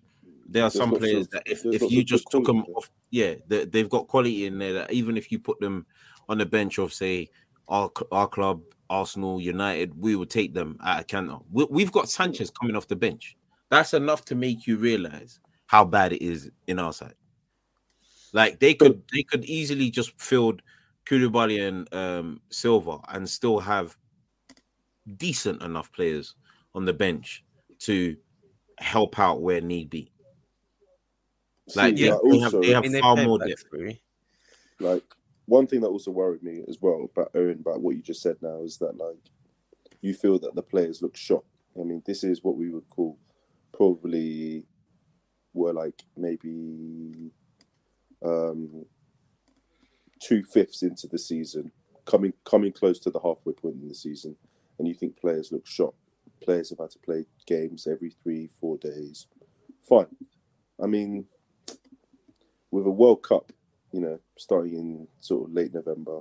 there 0.48 0.64
are 0.64 0.70
some 0.70 0.92
players 0.92 1.28
that 1.28 1.42
if, 1.46 1.64
if 1.64 1.90
you 1.90 2.04
just 2.04 2.30
took 2.30 2.44
them 2.44 2.64
off, 2.74 2.90
yeah, 3.10 3.34
they, 3.46 3.64
they've 3.64 3.90
got 3.90 4.08
quality 4.08 4.46
in 4.46 4.58
there 4.58 4.72
that 4.74 4.92
even 4.92 5.16
if 5.16 5.30
you 5.30 5.38
put 5.38 5.60
them 5.60 5.86
on 6.28 6.38
the 6.38 6.46
bench 6.46 6.78
of 6.78 6.92
say 6.92 7.28
our 7.68 7.90
our 8.12 8.28
club, 8.28 8.62
Arsenal, 8.88 9.40
United, 9.40 10.00
we 10.00 10.16
would 10.16 10.30
take 10.30 10.54
them 10.54 10.78
at 10.84 11.00
a 11.00 11.04
canter. 11.04 11.36
We, 11.50 11.82
have 11.82 11.92
got 11.92 12.08
Sanchez 12.08 12.50
coming 12.50 12.76
off 12.76 12.88
the 12.88 12.96
bench. 12.96 13.36
That's 13.70 13.92
enough 13.92 14.24
to 14.26 14.34
make 14.34 14.66
you 14.66 14.78
realize 14.78 15.40
how 15.68 15.84
bad 15.84 16.12
it 16.12 16.22
is 16.24 16.50
in 16.66 16.80
our 16.80 16.92
side. 16.92 17.14
Like 18.32 18.58
they 18.58 18.74
could 18.74 19.02
they 19.12 19.22
could 19.22 19.44
easily 19.44 19.90
just 19.90 20.20
field 20.20 20.60
Koulibaly 21.06 21.66
and 21.66 21.94
um, 21.94 22.40
Silva 22.50 22.98
and 23.08 23.28
still 23.28 23.60
have 23.60 23.96
decent 25.16 25.62
enough 25.62 25.92
players 25.92 26.34
on 26.74 26.84
the 26.84 26.92
bench 26.92 27.44
to 27.80 28.16
help 28.78 29.18
out 29.18 29.40
where 29.40 29.60
need 29.60 29.88
be. 29.88 30.10
Like, 31.74 31.96
See, 31.96 32.04
yeah, 32.04 32.10
they, 32.10 32.30
also, 32.30 32.62
have, 32.62 32.82
they 32.82 32.90
have 32.90 33.02
far 33.02 33.16
more 33.16 33.38
depth. 33.38 33.64
Like, 34.80 35.04
one 35.46 35.66
thing 35.66 35.80
that 35.80 35.88
also 35.88 36.10
worried 36.10 36.42
me 36.42 36.62
as 36.68 36.78
well 36.80 37.08
about 37.10 37.30
Owen, 37.34 37.58
about 37.60 37.80
what 37.80 37.96
you 37.96 38.02
just 38.02 38.22
said 38.22 38.36
now, 38.40 38.62
is 38.62 38.78
that, 38.78 38.96
like, 38.96 39.18
you 40.00 40.14
feel 40.14 40.38
that 40.38 40.54
the 40.54 40.62
players 40.62 41.02
look 41.02 41.16
shot. 41.16 41.44
I 41.78 41.84
mean, 41.84 42.02
this 42.06 42.24
is 42.24 42.42
what 42.42 42.56
we 42.56 42.70
would 42.70 42.88
call 42.88 43.18
probably 43.72 44.64
were 45.54 45.72
like 45.72 46.02
maybe 46.16 47.30
um, 48.24 48.84
two 50.20 50.42
fifths 50.42 50.82
into 50.82 51.06
the 51.06 51.18
season, 51.18 51.70
coming 52.04 52.32
coming 52.44 52.72
close 52.72 52.98
to 53.00 53.10
the 53.10 53.20
halfway 53.20 53.52
point 53.52 53.76
in 53.80 53.88
the 53.88 53.94
season, 53.94 54.36
and 54.78 54.88
you 54.88 54.94
think 54.94 55.20
players 55.20 55.52
look 55.52 55.66
shot. 55.66 55.94
players 56.42 56.70
have 56.70 56.78
had 56.78 56.90
to 56.90 56.98
play 57.00 57.24
games 57.46 57.86
every 57.86 58.10
three, 58.22 58.48
four 58.60 58.78
days. 58.78 59.26
Fine. 59.88 60.06
I 60.82 60.86
mean, 60.86 61.26
with 62.70 62.86
a 62.86 62.90
World 62.90 63.22
Cup, 63.22 63.52
you 63.92 64.00
know, 64.00 64.18
starting 64.36 64.74
in 64.74 65.08
sort 65.20 65.48
of 65.48 65.54
late 65.54 65.74
November, 65.74 66.20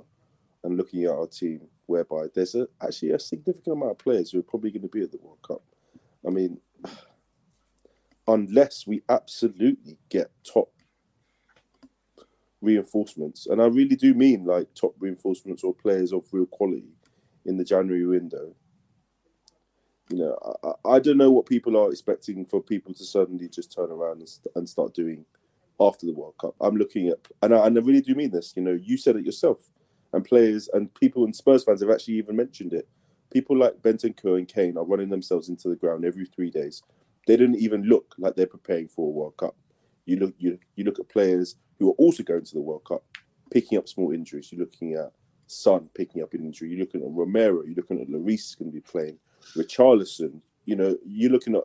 and 0.64 0.76
looking 0.76 1.04
at 1.04 1.10
our 1.10 1.26
team, 1.26 1.60
whereby 1.86 2.26
there's 2.34 2.54
a, 2.54 2.66
actually 2.82 3.12
a 3.12 3.18
significant 3.18 3.76
amount 3.76 3.92
of 3.92 3.98
players 3.98 4.30
who 4.30 4.40
are 4.40 4.42
probably 4.42 4.70
going 4.70 4.82
to 4.82 4.88
be 4.88 5.02
at 5.02 5.12
the 5.12 5.18
World 5.22 5.38
Cup. 5.46 5.62
I 6.26 6.30
mean, 6.30 6.60
unless 8.28 8.86
we 8.86 9.02
absolutely 9.08 9.98
get 10.10 10.30
top 10.44 10.70
reinforcements, 12.60 13.46
and 13.46 13.60
I 13.60 13.66
really 13.66 13.96
do 13.96 14.14
mean 14.14 14.44
like 14.44 14.68
top 14.74 14.94
reinforcements 15.00 15.64
or 15.64 15.74
players 15.74 16.12
of 16.12 16.24
real 16.32 16.46
quality 16.46 16.92
in 17.46 17.56
the 17.56 17.64
January 17.64 18.06
window. 18.06 18.54
You 20.10 20.18
know, 20.18 20.38
I, 20.62 20.96
I 20.96 20.98
don't 21.00 21.18
know 21.18 21.30
what 21.30 21.46
people 21.46 21.76
are 21.76 21.90
expecting 21.90 22.44
for 22.46 22.62
people 22.62 22.94
to 22.94 23.04
suddenly 23.04 23.48
just 23.48 23.72
turn 23.74 23.90
around 23.90 24.18
and, 24.18 24.28
st- 24.28 24.52
and 24.54 24.68
start 24.68 24.94
doing 24.94 25.24
after 25.80 26.06
the 26.06 26.14
World 26.14 26.34
Cup. 26.40 26.54
I'm 26.60 26.76
looking 26.76 27.08
at, 27.08 27.18
and 27.42 27.54
I, 27.54 27.66
and 27.66 27.76
I 27.76 27.80
really 27.80 28.00
do 28.00 28.14
mean 28.14 28.30
this. 28.30 28.54
You 28.56 28.62
know, 28.62 28.78
you 28.80 28.96
said 28.96 29.16
it 29.16 29.24
yourself, 29.24 29.68
and 30.12 30.24
players 30.24 30.68
and 30.72 30.92
people 30.94 31.24
and 31.24 31.34
Spurs 31.36 31.64
fans 31.64 31.82
have 31.82 31.90
actually 31.90 32.14
even 32.14 32.36
mentioned 32.36 32.72
it. 32.72 32.88
People 33.30 33.58
like 33.58 33.82
Bentancur 33.82 34.38
and 34.38 34.48
Kane 34.48 34.78
are 34.78 34.84
running 34.84 35.10
themselves 35.10 35.50
into 35.50 35.68
the 35.68 35.76
ground 35.76 36.04
every 36.04 36.24
three 36.24 36.50
days. 36.50 36.82
They 37.28 37.36
didn't 37.36 37.56
even 37.56 37.82
look 37.82 38.14
like 38.16 38.36
they're 38.36 38.46
preparing 38.46 38.88
for 38.88 39.06
a 39.06 39.10
World 39.10 39.36
Cup. 39.36 39.54
You 40.06 40.16
look, 40.16 40.34
you 40.38 40.58
you 40.76 40.84
look 40.84 40.98
at 40.98 41.10
players 41.10 41.56
who 41.78 41.90
are 41.90 41.94
also 41.98 42.22
going 42.22 42.42
to 42.42 42.54
the 42.54 42.62
World 42.62 42.84
Cup, 42.84 43.04
picking 43.50 43.76
up 43.76 43.86
small 43.86 44.12
injuries. 44.12 44.50
You're 44.50 44.60
looking 44.60 44.94
at 44.94 45.12
Son 45.46 45.90
picking 45.94 46.22
up 46.22 46.32
an 46.32 46.40
injury. 46.40 46.70
You're 46.70 46.80
looking 46.80 47.02
at 47.02 47.08
Romero. 47.10 47.62
You're 47.64 47.74
looking 47.74 48.00
at 48.00 48.08
Lloris 48.08 48.34
is 48.34 48.56
going 48.58 48.70
to 48.70 48.74
be 48.74 48.80
playing. 48.80 49.18
Richarlison. 49.54 50.40
You 50.64 50.76
know, 50.76 50.96
you're 51.04 51.30
looking 51.30 51.54
at 51.54 51.64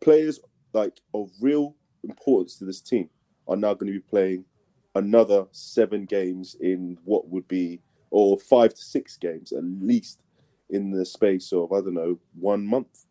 players 0.00 0.40
like 0.72 1.00
of 1.12 1.30
real 1.38 1.76
importance 2.02 2.56
to 2.56 2.64
this 2.64 2.80
team 2.80 3.10
are 3.46 3.56
now 3.56 3.74
going 3.74 3.92
to 3.92 3.98
be 3.98 4.04
playing 4.10 4.46
another 4.94 5.44
seven 5.52 6.06
games 6.06 6.56
in 6.60 6.96
what 7.04 7.28
would 7.28 7.46
be, 7.46 7.80
or 8.10 8.38
five 8.38 8.72
to 8.72 8.82
six 8.82 9.18
games 9.18 9.52
at 9.52 9.64
least 9.64 10.20
in 10.70 10.90
the 10.90 11.04
space 11.04 11.52
of 11.52 11.72
I 11.72 11.82
don't 11.82 11.92
know 11.92 12.18
one 12.40 12.66
month. 12.66 13.04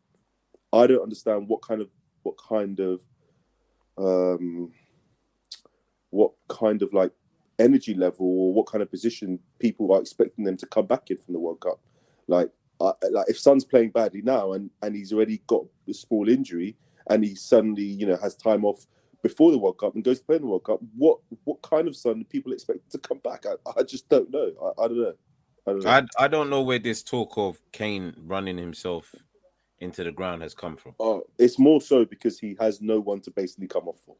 I 0.73 0.87
don't 0.87 1.03
understand 1.03 1.47
what 1.47 1.61
kind 1.61 1.81
of 1.81 1.89
what 2.23 2.35
kind 2.37 2.79
of 2.79 3.01
um 3.97 4.71
what 6.09 6.31
kind 6.49 6.81
of 6.81 6.93
like 6.93 7.11
energy 7.59 7.93
level 7.93 8.25
or 8.25 8.53
what 8.53 8.67
kind 8.67 8.81
of 8.81 8.91
position 8.91 9.39
people 9.59 9.93
are 9.93 10.01
expecting 10.01 10.45
them 10.45 10.57
to 10.57 10.65
come 10.67 10.85
back 10.85 11.09
in 11.09 11.17
from 11.17 11.33
the 11.33 11.39
World 11.39 11.59
Cup. 11.59 11.79
Like, 12.27 12.51
uh, 12.79 12.93
like 13.11 13.25
if 13.27 13.39
Son's 13.39 13.65
playing 13.65 13.91
badly 13.91 14.21
now 14.21 14.53
and 14.53 14.69
and 14.81 14.95
he's 14.95 15.13
already 15.13 15.41
got 15.47 15.65
a 15.87 15.93
small 15.93 16.29
injury 16.29 16.75
and 17.09 17.23
he 17.23 17.35
suddenly 17.35 17.83
you 17.83 18.05
know 18.05 18.17
has 18.17 18.35
time 18.35 18.65
off 18.65 18.85
before 19.23 19.51
the 19.51 19.57
World 19.57 19.77
Cup 19.79 19.95
and 19.95 20.03
goes 20.03 20.19
to 20.19 20.25
play 20.25 20.35
in 20.35 20.43
the 20.43 20.47
World 20.47 20.63
Cup, 20.63 20.79
what 20.95 21.19
what 21.43 21.61
kind 21.61 21.87
of 21.87 21.95
Son 21.95 22.19
do 22.19 22.23
people 22.25 22.53
expect 22.53 22.89
to 22.91 22.97
come 22.97 23.19
back? 23.19 23.45
I, 23.45 23.79
I 23.79 23.83
just 23.83 24.07
don't 24.09 24.29
know. 24.31 24.51
I, 24.61 24.83
I 24.83 24.87
don't 24.87 25.01
know. 25.01 25.13
I 25.65 25.71
don't 25.71 25.83
know. 25.83 25.89
I, 25.89 26.25
I 26.25 26.27
don't 26.27 26.49
know 26.49 26.61
where 26.61 26.79
this 26.79 27.03
talk 27.03 27.37
of 27.37 27.59
Kane 27.71 28.15
running 28.25 28.57
himself 28.57 29.13
into 29.79 30.03
the 30.03 30.11
ground 30.11 30.41
has 30.41 30.53
come 30.53 30.75
from. 30.75 30.95
Oh, 30.99 31.23
it's 31.37 31.59
more 31.59 31.81
so 31.81 32.05
because 32.05 32.39
he 32.39 32.55
has 32.59 32.81
no 32.81 32.99
one 32.99 33.21
to 33.21 33.31
basically 33.31 33.67
come 33.67 33.87
off 33.87 33.99
for. 34.05 34.15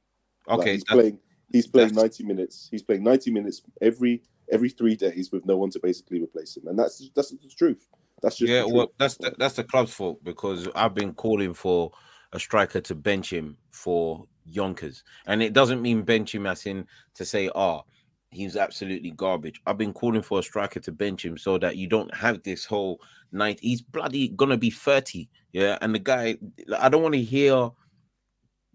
Like, 0.48 0.60
Okay, 0.60 0.74
he's 0.74 0.84
playing. 0.84 1.20
He's 1.52 1.68
playing 1.68 1.94
ninety 1.94 2.24
minutes. 2.24 2.68
He's 2.70 2.84
playing 2.84 3.04
ninety 3.04 3.32
minutes 3.32 3.62
every 3.82 4.24
every 4.52 4.70
three 4.70 4.96
days 4.96 5.32
with 5.32 5.46
no 5.46 5.58
one 5.58 5.70
to 5.72 5.80
basically 5.80 6.22
replace 6.22 6.58
him, 6.58 6.68
and 6.68 6.78
that's 6.78 7.10
that's 7.16 7.32
the 7.32 7.38
truth. 7.58 7.88
That's 8.22 8.38
just 8.38 8.52
yeah, 8.52 8.64
well, 8.66 8.92
that's 8.98 9.16
the, 9.18 9.36
that's 9.38 9.56
the 9.56 9.64
club's 9.64 9.94
fault 9.94 10.24
because 10.24 10.68
I've 10.76 10.96
been 10.96 11.14
calling 11.14 11.54
for 11.54 11.92
a 12.34 12.40
striker 12.40 12.82
to 12.82 12.96
bench 12.96 13.32
him 13.32 13.58
for 13.72 14.26
Yonkers, 14.46 15.04
and 15.26 15.42
it 15.44 15.54
doesn't 15.54 15.82
mean 15.82 16.02
bench 16.02 16.34
him 16.34 16.46
as 16.48 16.66
in 16.66 16.88
to 17.16 17.26
say, 17.26 17.50
"Ah, 17.56 17.84
he's 18.32 18.56
absolutely 18.56 19.12
garbage." 19.12 19.62
I've 19.66 19.78
been 19.78 19.94
calling 19.94 20.22
for 20.22 20.40
a 20.40 20.44
striker 20.44 20.80
to 20.80 20.92
bench 20.92 21.26
him 21.26 21.38
so 21.38 21.58
that 21.60 21.78
you 21.78 21.88
don't 21.88 22.14
have 22.16 22.44
this 22.44 22.66
whole 22.66 23.02
night. 23.32 23.60
He's 23.62 23.82
bloody 23.82 24.30
gonna 24.30 24.58
be 24.58 24.70
thirty, 24.70 25.30
yeah, 25.54 25.78
and 25.82 25.94
the 25.94 26.00
guy, 26.00 26.38
I 26.78 26.90
don't 26.90 27.04
want 27.04 27.16
to 27.16 27.22
hear 27.22 27.72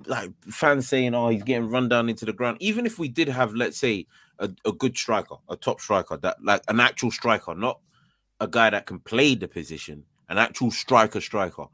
like 0.07 0.33
fans 0.51 0.89
saying, 0.89 1.15
"Oh, 1.15 1.29
he's 1.29 1.43
getting 1.43 1.69
run 1.69 1.89
down 1.89 2.09
into 2.09 2.25
the 2.25 2.33
ground." 2.33 2.59
Even 2.61 2.87
if 2.87 2.99
we 2.99 3.09
did 3.09 3.29
have, 3.29 3.55
let's 3.55 3.79
say, 3.79 4.07
a, 4.39 4.51
a 4.65 4.73
good 4.73 4.97
striker, 4.97 5.37
a 5.49 5.57
top 5.57 5.81
striker, 5.81 6.17
that 6.19 6.43
like 6.43 6.63
an 6.69 6.81
actual 6.81 7.11
striker, 7.11 7.55
not 7.55 7.81
a 8.41 8.49
guy 8.49 8.69
that 8.71 8.87
can 8.87 8.99
play 8.99 9.35
the 9.35 9.47
position, 9.47 10.05
an 10.29 10.37
actual 10.37 10.71
striker, 10.71 11.21
striker. 11.21 11.67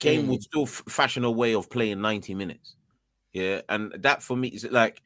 Kane 0.00 0.24
mm. 0.24 0.28
would 0.28 0.42
still 0.42 0.64
f- 0.64 0.82
fashion 0.88 1.24
a 1.24 1.30
way 1.30 1.54
of 1.54 1.70
playing 1.70 2.00
90 2.00 2.34
minutes. 2.34 2.74
Yeah. 3.32 3.60
And 3.68 3.92
that 4.00 4.22
for 4.22 4.36
me 4.36 4.48
is 4.48 4.64
like, 4.64 5.00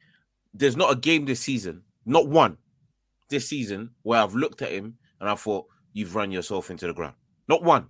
there's 0.53 0.75
not 0.77 0.91
a 0.91 0.95
game 0.95 1.25
this 1.25 1.39
season, 1.39 1.83
not 2.05 2.27
one 2.27 2.57
this 3.29 3.47
season, 3.47 3.91
where 4.03 4.21
I've 4.21 4.35
looked 4.35 4.61
at 4.61 4.71
him 4.71 4.97
and 5.19 5.29
I 5.29 5.35
thought, 5.35 5.65
you've 5.93 6.15
run 6.15 6.31
yourself 6.31 6.71
into 6.71 6.87
the 6.87 6.93
ground. 6.93 7.15
Not 7.47 7.63
one. 7.63 7.87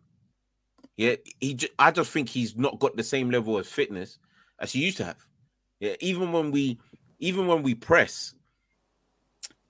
Yeah. 0.97 1.15
He, 1.39 1.53
ju- 1.55 1.67
I 1.79 1.91
just 1.91 2.11
think 2.11 2.29
he's 2.29 2.55
not 2.55 2.79
got 2.79 2.95
the 2.95 3.03
same 3.03 3.29
level 3.29 3.57
of 3.57 3.67
fitness 3.67 4.19
as 4.59 4.73
he 4.73 4.79
used 4.83 4.97
to 4.97 5.05
have. 5.05 5.25
Yeah. 5.79 5.95
Even 5.99 6.31
when 6.31 6.51
we, 6.51 6.79
even 7.19 7.47
when 7.47 7.63
we 7.63 7.75
press, 7.75 8.33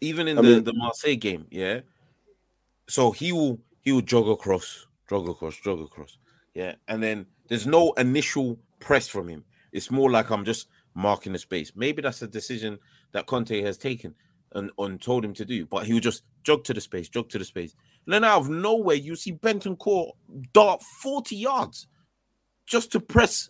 even 0.02 0.28
in 0.28 0.38
I 0.38 0.42
the, 0.42 0.48
mean- 0.48 0.64
the 0.64 0.74
Marseille 0.74 1.16
game, 1.16 1.46
yeah. 1.52 1.82
So 2.88 3.12
he 3.12 3.32
will 3.32 3.60
he 3.82 3.92
will 3.94 4.02
jog 4.02 4.28
across, 4.28 4.86
jog 5.10 5.30
across, 5.30 5.58
jog 5.58 5.80
across. 5.82 6.18
Yeah. 6.54 6.76
And 6.88 7.02
then 7.02 7.26
there's 7.48 7.68
no 7.68 7.94
initial 7.94 8.60
press 8.80 9.08
from 9.08 9.30
him. 9.30 9.46
It's 9.72 9.92
more 9.92 10.12
like 10.12 10.30
I'm 10.30 10.44
just 10.44 10.68
marking 10.94 11.34
the 11.34 11.40
space. 11.40 11.72
Maybe 11.76 12.02
that's 12.02 12.22
a 12.22 12.28
decision 12.28 12.80
that 13.12 13.26
Conte 13.26 13.62
has 13.62 13.78
taken 13.78 14.16
and, 14.54 14.72
and 14.78 15.02
told 15.02 15.24
him 15.24 15.34
to 15.36 15.46
do. 15.46 15.66
But 15.66 15.86
he 15.86 15.94
would 15.94 16.04
just 16.04 16.24
jog 16.44 16.64
to 16.66 16.74
the 16.74 16.82
space, 16.82 17.10
jog 17.10 17.30
to 17.30 17.40
the 17.40 17.46
space. 17.46 17.76
And 18.06 18.14
then 18.14 18.24
out 18.24 18.42
of 18.42 18.50
nowhere, 18.50 18.96
you 18.96 19.16
see 19.16 19.34
Bentancur 19.34 20.12
dart 20.54 20.82
40 20.82 21.36
yards 21.36 21.88
just 22.66 22.92
to 22.94 23.00
press 23.00 23.50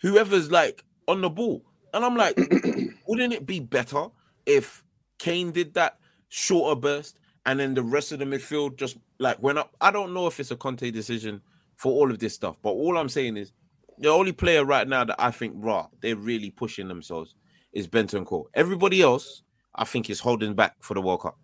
whoever's 0.00 0.50
like 0.50 0.84
on 1.08 1.20
the 1.20 1.30
ball. 1.30 1.64
And 1.92 2.04
I'm 2.04 2.16
like, 2.16 2.36
wouldn't 3.08 3.32
it 3.32 3.46
be 3.46 3.60
better 3.60 4.08
if 4.46 4.82
Kane 5.18 5.52
did 5.52 5.74
that 5.74 5.98
shorter 6.28 6.78
burst 6.78 7.18
and 7.46 7.60
then 7.60 7.74
the 7.74 7.82
rest 7.82 8.12
of 8.12 8.18
the 8.18 8.24
midfield 8.24 8.76
just 8.76 8.98
like 9.18 9.42
went 9.42 9.58
up? 9.58 9.74
I 9.80 9.90
don't 9.90 10.12
know 10.12 10.26
if 10.26 10.40
it's 10.40 10.50
a 10.50 10.56
Conte 10.56 10.90
decision 10.90 11.40
for 11.76 11.92
all 11.92 12.10
of 12.10 12.18
this 12.18 12.34
stuff, 12.34 12.58
but 12.62 12.70
all 12.70 12.98
I'm 12.98 13.08
saying 13.08 13.36
is 13.36 13.52
the 13.98 14.08
only 14.08 14.32
player 14.32 14.64
right 14.64 14.86
now 14.86 15.04
that 15.04 15.16
I 15.18 15.30
think 15.30 15.54
raw 15.56 15.88
they're 16.00 16.16
really 16.16 16.50
pushing 16.50 16.88
themselves 16.88 17.34
is 17.72 17.88
Bentancur. 17.88 18.44
Everybody 18.54 19.02
else, 19.02 19.42
I 19.74 19.84
think, 19.84 20.08
is 20.10 20.20
holding 20.20 20.54
back 20.54 20.76
for 20.80 20.94
the 20.94 21.00
World 21.02 21.22
Cup. 21.22 21.36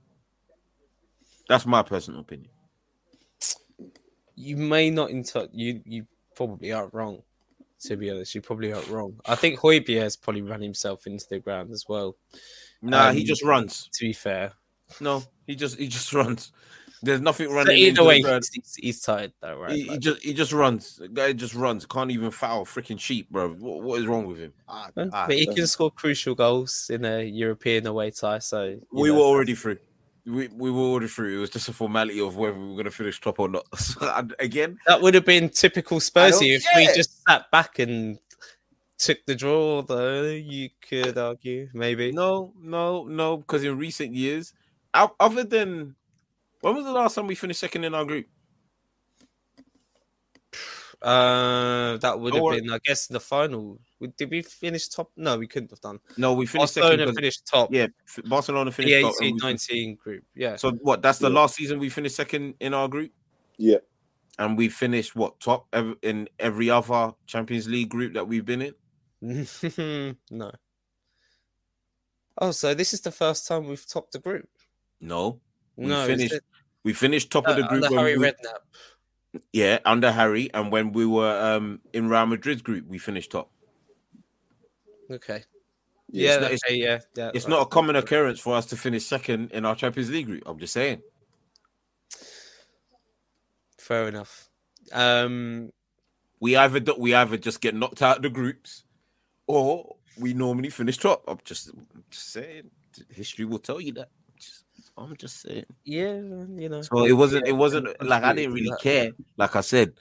That's 1.48 1.66
my 1.66 1.82
personal 1.82 2.20
opinion. 2.20 2.50
you 4.36 4.56
may 4.56 4.88
not 4.90 5.10
inter 5.10 5.48
you 5.52 5.82
you 5.84 6.06
probably 6.34 6.72
aren't 6.72 6.94
wrong 6.94 7.22
to 7.80 7.96
be 7.96 8.10
honest 8.10 8.34
you 8.34 8.40
probably 8.40 8.72
are 8.72 8.82
wrong 8.88 9.12
i 9.26 9.34
think 9.34 9.58
has 9.60 10.16
probably 10.16 10.42
run 10.42 10.60
himself 10.62 11.06
into 11.06 11.26
the 11.28 11.38
ground 11.38 11.70
as 11.70 11.84
well 11.88 12.16
Nah, 12.82 13.12
he 13.12 13.20
Um, 13.20 13.26
just 13.26 13.42
runs. 13.44 13.90
to 13.92 14.04
be 14.06 14.12
fair 14.12 14.52
No, 15.00 15.22
he 15.46 15.54
just 15.54 15.78
he 15.78 15.86
just 15.88 16.12
runs. 16.20 16.52
There's 17.02 17.20
nothing 17.20 17.50
running. 17.50 17.78
into 17.78 18.02
either 18.02 18.04
way 18.04 18.20
ground. 18.20 18.44
he's, 18.52 18.74
he's, 18.74 18.76
he's 18.76 19.00
tired 19.00 19.32
though 19.40 19.56
right 19.56 19.72
He, 19.72 19.84
he 19.84 19.98
just 19.98 20.22
he 20.22 20.34
just 20.34 20.52
runs. 20.52 20.96
The 20.96 21.08
guy 21.08 21.32
just 21.32 21.54
runs. 21.54 21.86
Can't 21.86 22.10
even 22.10 22.30
foul 22.30 22.64
freaking 22.64 23.00
sheep, 23.00 23.30
bro. 23.30 23.50
What, 23.50 23.82
what 23.82 24.00
is 24.00 24.06
wrong 24.06 24.26
with 24.26 24.38
him? 24.38 24.52
Ah, 24.68 24.90
uh, 24.96 25.06
ah. 25.12 25.26
but 25.26 25.36
he 25.36 25.46
can 25.46 25.66
score 25.66 25.90
crucial 25.90 26.34
goals 26.34 26.90
in 26.92 27.04
a 27.04 27.22
european 27.22 27.86
away 27.86 28.10
tie 28.10 28.38
so 28.38 28.78
we 28.92 29.08
know. 29.08 29.14
were 29.14 29.20
already 29.22 29.54
through. 29.54 29.78
We, 30.26 30.48
we 30.48 30.70
were 30.70 30.80
already 30.80 31.08
through. 31.08 31.38
It 31.38 31.40
was 31.40 31.50
just 31.50 31.68
a 31.70 31.72
formality 31.72 32.20
of 32.20 32.36
whether 32.36 32.58
we 32.58 32.66
were 32.66 32.74
going 32.74 32.84
to 32.84 32.90
finish 32.90 33.20
top 33.20 33.40
or 33.40 33.48
not. 33.48 33.64
So, 33.78 34.12
and 34.14 34.34
again, 34.38 34.78
that 34.86 35.00
would 35.00 35.14
have 35.14 35.24
been 35.24 35.48
typical 35.48 35.98
don't- 35.98 36.02
spursy 36.02 36.54
if 36.54 36.64
we 36.76 36.86
just 36.94 37.22
sat 37.26 37.50
back 37.50 37.78
and 37.78 38.18
took 38.98 39.24
the 39.24 39.34
draw 39.34 39.80
though 39.80 40.24
you 40.24 40.68
could 40.86 41.16
argue 41.16 41.70
maybe 41.72 42.12
no, 42.12 42.52
no, 42.60 43.04
no, 43.04 43.38
because 43.38 43.64
in 43.64 43.78
recent 43.78 44.14
years, 44.14 44.52
other 44.92 45.42
than 45.42 45.96
when 46.60 46.74
was 46.76 46.84
the 46.84 46.92
last 46.92 47.14
time 47.14 47.26
we 47.26 47.34
finished 47.34 47.60
second 47.60 47.84
in 47.84 47.94
our 47.94 48.04
group? 48.04 48.26
Uh, 51.02 51.96
that 51.98 52.18
would 52.20 52.30
Don't 52.32 52.36
have 52.38 52.42
worry. 52.44 52.60
been, 52.60 52.70
I 52.72 52.78
guess, 52.84 53.06
the 53.06 53.20
final. 53.20 53.80
Did 54.18 54.30
we 54.30 54.42
finish 54.42 54.88
top? 54.88 55.10
No, 55.16 55.38
we 55.38 55.46
couldn't 55.46 55.70
have 55.70 55.80
done. 55.80 55.98
No, 56.18 56.34
we 56.34 56.44
finished 56.44 56.74
Barcelona 56.76 56.92
second. 56.92 57.06
'cause- 57.06 57.16
finished 57.16 57.46
top. 57.46 57.72
Yeah, 57.72 57.86
f- 58.06 58.24
Barcelona 58.28 58.70
the 58.70 58.74
finished 58.76 59.00
top. 59.02 59.14
and 59.16 59.24
18, 59.24 59.34
we- 59.34 59.40
19 59.40 59.94
group. 59.96 60.24
Yeah. 60.34 60.56
So 60.56 60.72
what? 60.72 61.00
That's 61.00 61.18
the 61.18 61.30
Yeah. 61.30 61.36
last 61.36 61.54
season 61.56 61.78
we 61.78 61.88
finished 61.88 62.16
second 62.16 62.54
in 62.60 62.74
our 62.74 62.86
group, 62.86 63.12
Yeah, 63.56 63.78
and 64.38 64.58
we 64.58 64.68
finished 64.68 65.16
what 65.16 65.40
top 65.40 65.74
in 66.02 66.28
every 66.38 66.68
other 66.68 67.14
Champions 67.26 67.66
League 67.66 67.88
group 67.88 68.12
that 68.14 68.28
we've 68.28 68.44
been 68.44 68.60
in. 68.60 68.74
no. 70.30 70.52
Oh, 72.42 72.50
so 72.50 72.74
this 72.74 72.92
is 72.92 73.00
the 73.00 73.12
first 73.12 73.46
time 73.46 73.66
we've 73.68 73.86
topped 73.86 74.12
the 74.12 74.18
group. 74.18 74.48
No, 75.00 75.40
We 75.76 75.86
no, 75.86 76.06
finished 76.06 76.34
it? 76.34 76.44
We 76.84 76.92
finished 76.92 77.30
top 77.30 77.46
of 77.46 77.56
the 77.56 77.64
Uh, 77.64 77.68
group. 77.68 77.84
under 77.84 77.96
Harry 77.98 78.16
we- 78.18 78.26
Redknapp. 78.26 78.60
Yeah, 79.52 79.78
under 79.84 80.10
Harry, 80.10 80.50
and 80.54 80.72
when 80.72 80.92
we 80.92 81.06
were 81.06 81.40
um 81.40 81.80
in 81.92 82.08
Real 82.08 82.26
Madrid's 82.26 82.62
group, 82.62 82.86
we 82.86 82.98
finished 82.98 83.30
top. 83.30 83.50
Okay. 85.10 85.44
Yeah, 86.12 86.34
Yeah, 86.34 86.36
not- 86.40 86.52
okay, 86.52 86.74
yeah, 86.74 87.00
yeah. 87.14 87.30
It's 87.34 87.46
not 87.46 87.62
a 87.62 87.66
common 87.66 87.94
occurrence 87.96 88.40
for 88.40 88.56
us 88.56 88.66
to 88.66 88.76
finish 88.76 89.04
second 89.06 89.52
in 89.52 89.64
our 89.64 89.76
Champions 89.76 90.10
League 90.10 90.26
group. 90.26 90.42
I'm 90.46 90.58
just 90.58 90.72
saying. 90.72 91.02
Fair 93.78 94.08
enough. 94.08 94.48
Um, 94.92 95.72
We 96.40 96.56
either 96.56 96.80
do- 96.80 96.94
we 96.98 97.12
either 97.12 97.36
just 97.36 97.60
get 97.60 97.74
knocked 97.74 98.00
out 98.00 98.16
of 98.16 98.22
the 98.22 98.30
groups, 98.30 98.84
or 99.46 99.96
we 100.16 100.32
normally 100.32 100.70
finish 100.70 100.96
top. 100.96 101.22
I'm 101.28 101.38
just, 101.44 101.68
I'm 101.68 102.04
just 102.10 102.30
saying. 102.32 102.70
History 103.10 103.44
will 103.44 103.58
tell 103.58 103.78
you 103.80 103.92
that. 103.92 104.08
I'm 105.00 105.16
just 105.16 105.40
saying. 105.40 105.64
yeah, 105.84 106.14
you 106.14 106.68
know. 106.68 106.82
So 106.82 107.04
it 107.04 107.12
wasn't. 107.12 107.48
It 107.48 107.52
wasn't 107.52 107.88
like 108.04 108.22
I 108.22 108.34
didn't 108.34 108.52
really 108.52 108.72
care. 108.80 109.12
Like 109.36 109.56
I 109.56 109.62
said, 109.62 109.94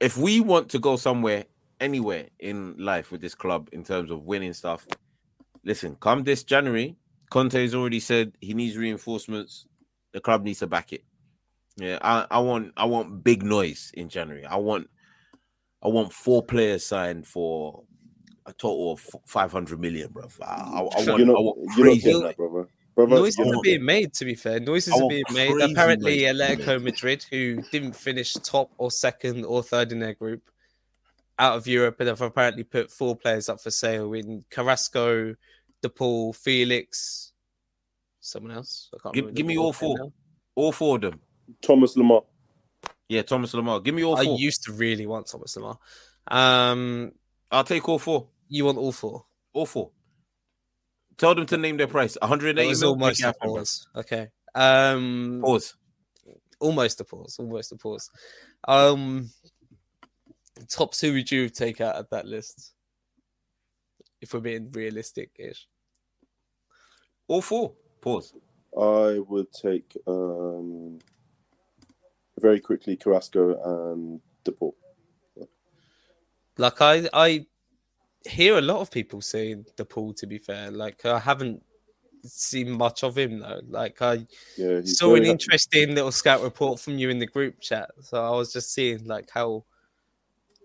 if 0.00 0.16
we 0.16 0.40
want 0.40 0.70
to 0.70 0.78
go 0.78 0.96
somewhere, 0.96 1.44
anywhere 1.78 2.26
in 2.38 2.74
life 2.78 3.12
with 3.12 3.20
this 3.20 3.34
club 3.34 3.68
in 3.72 3.84
terms 3.84 4.10
of 4.10 4.24
winning 4.24 4.54
stuff, 4.54 4.86
listen. 5.64 5.96
Come 6.00 6.24
this 6.24 6.42
January, 6.42 6.96
Conte 7.30 7.60
has 7.60 7.74
already 7.74 8.00
said 8.00 8.32
he 8.40 8.54
needs 8.54 8.76
reinforcements. 8.76 9.66
The 10.12 10.20
club 10.20 10.42
needs 10.44 10.60
to 10.60 10.66
back 10.66 10.92
it. 10.92 11.04
Yeah, 11.76 11.98
I, 12.02 12.26
I 12.30 12.38
want. 12.40 12.72
I 12.76 12.86
want 12.86 13.22
big 13.22 13.42
noise 13.42 13.90
in 13.94 14.08
January. 14.08 14.44
I 14.46 14.56
want. 14.56 14.88
I 15.82 15.88
want 15.88 16.12
four 16.12 16.42
players 16.42 16.84
signed 16.84 17.26
for 17.26 17.84
a 18.46 18.52
total 18.52 18.92
of 18.92 19.06
five 19.26 19.52
hundred 19.52 19.80
million, 19.80 20.10
bro. 20.10 20.28
I, 20.42 20.44
I, 20.44 20.78
I 20.78 20.80
want. 20.80 21.06
You're 21.06 21.36
I 21.36 21.40
want 21.40 21.70
crazy. 21.72 22.10
brother. 22.10 22.34
Brother, 22.36 22.49
Noises 23.08 23.38
you're 23.38 23.48
are 23.48 23.52
not 23.52 23.62
being 23.62 23.84
made, 23.84 24.12
to 24.14 24.24
be 24.24 24.34
fair. 24.34 24.60
Noises 24.60 24.94
are 24.94 25.08
being 25.08 25.24
made. 25.32 25.60
Apparently, 25.70 26.24
noises. 26.24 26.40
Atletico 26.40 26.82
Madrid, 26.82 27.24
who 27.30 27.62
didn't 27.70 27.94
finish 27.96 28.34
top 28.34 28.70
or 28.78 28.90
second 28.90 29.44
or 29.44 29.62
third 29.62 29.92
in 29.92 30.00
their 30.00 30.14
group 30.14 30.50
out 31.38 31.56
of 31.56 31.66
Europe, 31.66 31.96
and 32.00 32.08
have 32.08 32.20
apparently 32.20 32.64
put 32.64 32.90
four 32.90 33.16
players 33.16 33.48
up 33.48 33.60
for 33.60 33.70
sale 33.70 34.12
in 34.12 34.44
Carrasco, 34.50 35.34
DePaul, 35.82 36.36
Felix, 36.36 37.32
someone 38.20 38.52
else. 38.52 38.90
I 38.94 38.98
can't 39.02 39.14
Give- 39.14 39.24
remember 39.24 39.36
give 39.36 39.46
me 39.46 39.56
all 39.58 39.72
four. 39.72 39.98
now. 39.98 40.12
All 40.54 40.72
four 40.72 40.96
of 40.96 41.02
them. 41.02 41.20
Thomas 41.62 41.96
Lemar. 41.96 42.24
Yeah, 43.08 43.22
Thomas 43.22 43.52
Lemar. 43.54 43.82
Give 43.82 43.94
me 43.94 44.04
all 44.04 44.16
four. 44.16 44.22
I 44.22 44.26
four. 44.26 44.38
used 44.38 44.64
to 44.64 44.72
really 44.72 45.06
want 45.06 45.26
Thomas 45.26 45.56
Lemar. 45.56 45.78
Um, 46.28 47.12
I'll 47.50 47.64
take 47.64 47.88
all 47.88 47.98
four. 47.98 48.28
you 48.48 48.64
want 48.66 48.78
all 48.78 48.92
four? 48.92 49.24
All 49.52 49.66
four. 49.66 49.90
Tell 51.20 51.34
them 51.34 51.44
to 51.44 51.58
name 51.58 51.76
their 51.76 51.86
price. 51.86 52.14
That 52.14 52.22
180 52.22 52.66
was 52.66 52.82
almost 52.82 53.22
a 53.22 53.34
pause. 53.34 53.86
Okay. 53.94 54.28
Um, 54.54 55.42
Pause. 55.44 55.74
almost 56.58 56.98
a 57.02 57.04
pause. 57.04 57.36
Almost 57.38 57.72
a 57.72 57.76
pause. 57.76 58.10
Um, 58.66 59.28
top 60.70 60.94
two 60.94 61.12
would 61.12 61.30
you 61.30 61.50
take 61.50 61.82
out 61.82 61.96
of 61.96 62.08
that 62.08 62.24
list? 62.24 62.72
If 64.22 64.32
we're 64.32 64.40
being 64.40 64.70
realistic-ish. 64.70 65.66
All 67.28 67.42
four. 67.42 67.74
Pause. 68.00 68.32
I 68.74 69.18
would 69.18 69.52
take 69.52 69.94
um, 70.06 71.00
very 72.38 72.60
quickly 72.60 72.96
Carrasco 72.96 73.92
and 73.94 74.22
DePaul. 74.46 74.72
Like 76.56 76.80
I, 76.80 77.10
I 77.12 77.46
hear 78.26 78.58
a 78.58 78.60
lot 78.60 78.80
of 78.80 78.90
people 78.90 79.20
saying 79.20 79.66
DePaul. 79.76 80.16
To 80.16 80.26
be 80.26 80.38
fair, 80.38 80.70
like 80.70 81.04
I 81.06 81.18
haven't 81.18 81.62
seen 82.22 82.70
much 82.70 83.02
of 83.02 83.16
him 83.16 83.38
though. 83.40 83.60
Like 83.68 84.02
I 84.02 84.26
Yeah, 84.56 84.80
saw 84.84 85.06
an 85.06 85.12
very 85.14 85.18
happy. 85.20 85.30
interesting 85.30 85.94
little 85.94 86.12
scout 86.12 86.42
report 86.42 86.78
from 86.80 86.98
you 86.98 87.08
in 87.10 87.18
the 87.18 87.26
group 87.26 87.60
chat, 87.60 87.90
so 88.02 88.22
I 88.22 88.30
was 88.36 88.52
just 88.52 88.72
seeing 88.74 89.04
like 89.06 89.30
how 89.30 89.64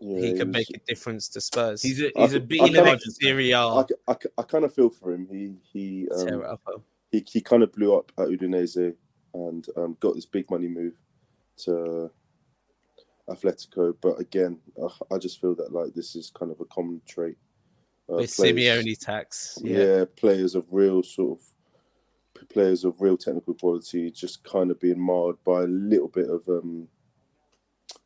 Yeah, 0.02 0.20
he 0.20 0.34
can 0.38 0.50
was- 0.50 0.58
make 0.58 0.70
a 0.76 0.80
difference 0.86 1.30
to 1.30 1.40
Spurs. 1.42 1.82
He's 1.82 2.02
a 2.02 2.08
I 2.18 2.24
he's 2.24 2.34
a 2.34 2.40
could- 2.40 2.48
big 2.50 2.62
I 2.62 2.66
in 2.68 2.74
the 2.74 2.80
kinda- 2.80 2.92
next 2.92 3.22
Serie 3.22 3.52
A. 3.52 3.60
I, 3.60 3.86
I, 4.10 4.16
I 4.38 4.42
kind 4.44 4.66
of 4.66 4.74
feel 4.74 4.90
for 4.90 5.14
him. 5.14 5.28
He 5.32 5.54
he 5.72 6.08
tear 6.20 6.36
um, 6.36 6.42
it 6.42 6.48
up. 6.68 6.82
he, 7.12 7.24
he 7.32 7.40
kind 7.42 7.64
of 7.64 7.72
blew 7.72 7.96
up 7.96 8.12
at 8.18 8.28
Udinese 8.28 8.94
and 9.34 9.66
um, 9.78 9.96
got 10.02 10.16
this 10.16 10.26
big 10.26 10.50
money 10.52 10.68
move 10.68 10.94
to 11.58 12.12
Atletico. 13.30 13.96
But 14.02 14.20
again, 14.20 14.60
I 15.12 15.18
just 15.18 15.40
feel 15.40 15.56
that 15.56 15.72
like 15.72 15.94
this 15.94 16.16
is 16.16 16.30
kind 16.38 16.52
of 16.52 16.60
a 16.60 16.66
common 16.66 17.02
trait. 17.08 17.38
Uh, 18.10 18.18
With 18.18 18.36
players- 18.36 18.56
Simeone 18.86 19.00
tax. 19.00 19.58
yeah. 19.64 19.78
Yeah. 19.78 20.06
players 20.16 20.56
of 20.56 20.66
real 20.72 21.02
sort 21.04 21.40
of 21.40 21.46
players 22.50 22.84
of 22.86 23.02
real 23.02 23.18
technical 23.18 23.54
quality 23.56 24.12
just 24.12 24.44
kind 24.44 24.70
of 24.70 24.80
being 24.80 25.00
marred 25.00 25.36
by 25.44 25.64
a 25.64 25.68
little 25.68 26.08
bit 26.10 26.30
of 26.30 26.48
um 26.48 26.88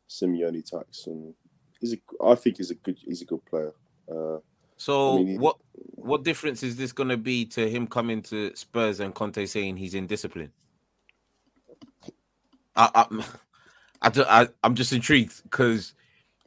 Simeone 0.08 0.64
tax, 0.64 1.06
and 1.06 1.34
he's 1.80 1.92
a. 1.92 1.98
I 2.24 2.34
think 2.34 2.56
he's 2.56 2.70
a 2.70 2.74
good. 2.74 2.98
He's 2.98 3.22
a 3.22 3.24
good 3.26 3.44
player. 3.44 3.72
Uh, 4.10 4.38
So 4.76 5.14
I 5.14 5.16
mean, 5.18 5.26
he- 5.28 5.38
what 5.38 5.56
what 5.94 6.24
difference 6.24 6.62
is 6.62 6.76
this 6.76 6.90
going 6.92 7.10
to 7.10 7.16
be 7.16 7.44
to 7.46 7.68
him 7.70 7.86
coming 7.86 8.22
to 8.22 8.54
Spurs 8.56 8.98
and 9.00 9.14
Conte 9.14 9.44
saying 9.46 9.76
he's 9.76 9.94
in 9.94 10.06
discipline? 10.08 10.50
I, 12.74 12.90
I, 12.94 13.24
I, 14.02 14.40
I 14.42 14.48
I'm 14.64 14.74
just 14.74 14.92
intrigued 14.92 15.42
because 15.44 15.94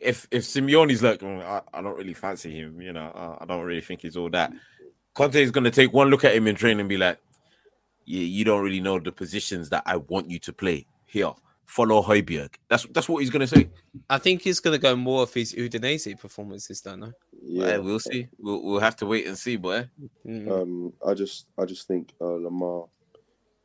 if 0.04 0.28
if 0.32 0.44
Simeone's 0.44 1.04
like 1.04 1.20
"Mm, 1.20 1.42
I, 1.44 1.62
I 1.74 1.82
don't 1.82 1.98
really 1.98 2.14
fancy 2.14 2.52
him, 2.52 2.82
you 2.82 2.94
know, 2.94 3.12
I, 3.16 3.44
I 3.44 3.46
don't 3.46 3.64
really 3.64 3.82
think 3.82 4.02
he's 4.02 4.18
all 4.18 4.30
that. 4.32 4.54
Conte 5.14 5.42
is 5.42 5.52
going 5.52 5.64
to 5.64 5.72
take 5.72 5.94
one 5.94 6.10
look 6.10 6.24
at 6.24 6.36
him 6.36 6.48
in 6.48 6.56
training 6.56 6.82
and 6.82 6.90
be 6.90 6.98
like, 6.98 7.20
"Yeah, 8.06 8.22
you 8.22 8.46
don't 8.46 8.64
really 8.64 8.82
know 8.82 9.00
the 9.00 9.12
positions 9.12 9.70
that 9.70 9.84
I 9.86 9.98
want 9.98 10.30
you 10.30 10.40
to 10.40 10.54
play 10.54 10.88
here. 11.06 11.32
Follow 11.66 12.02
Højbjerg." 12.02 12.56
That's 12.70 12.86
that's 12.92 13.10
what 13.10 13.20
he's 13.20 13.30
going 13.30 13.48
to 13.48 13.56
say. 13.56 13.70
I 14.10 14.18
think 14.18 14.42
he's 14.42 14.60
going 14.60 14.76
to 14.76 14.82
go 14.82 14.96
more 14.96 15.24
of 15.24 15.34
his 15.34 15.54
Udinese 15.54 16.20
performances, 16.20 16.82
don't 16.82 17.04
I? 17.04 17.12
yeah, 17.44 17.68
Yeah, 17.68 17.78
we'll 17.78 18.00
see. 18.00 18.28
We'll 18.40 18.64
we'll 18.64 18.80
have 18.80 18.96
to 18.98 19.06
wait 19.06 19.28
and 19.28 19.38
see, 19.38 19.58
boy. 19.58 19.90
Mm. 20.26 20.52
Um, 20.52 20.94
I 21.06 21.14
just, 21.14 21.48
I 21.58 21.66
just 21.66 21.88
think 21.88 22.14
uh, 22.20 22.26
Lemar 22.26 22.90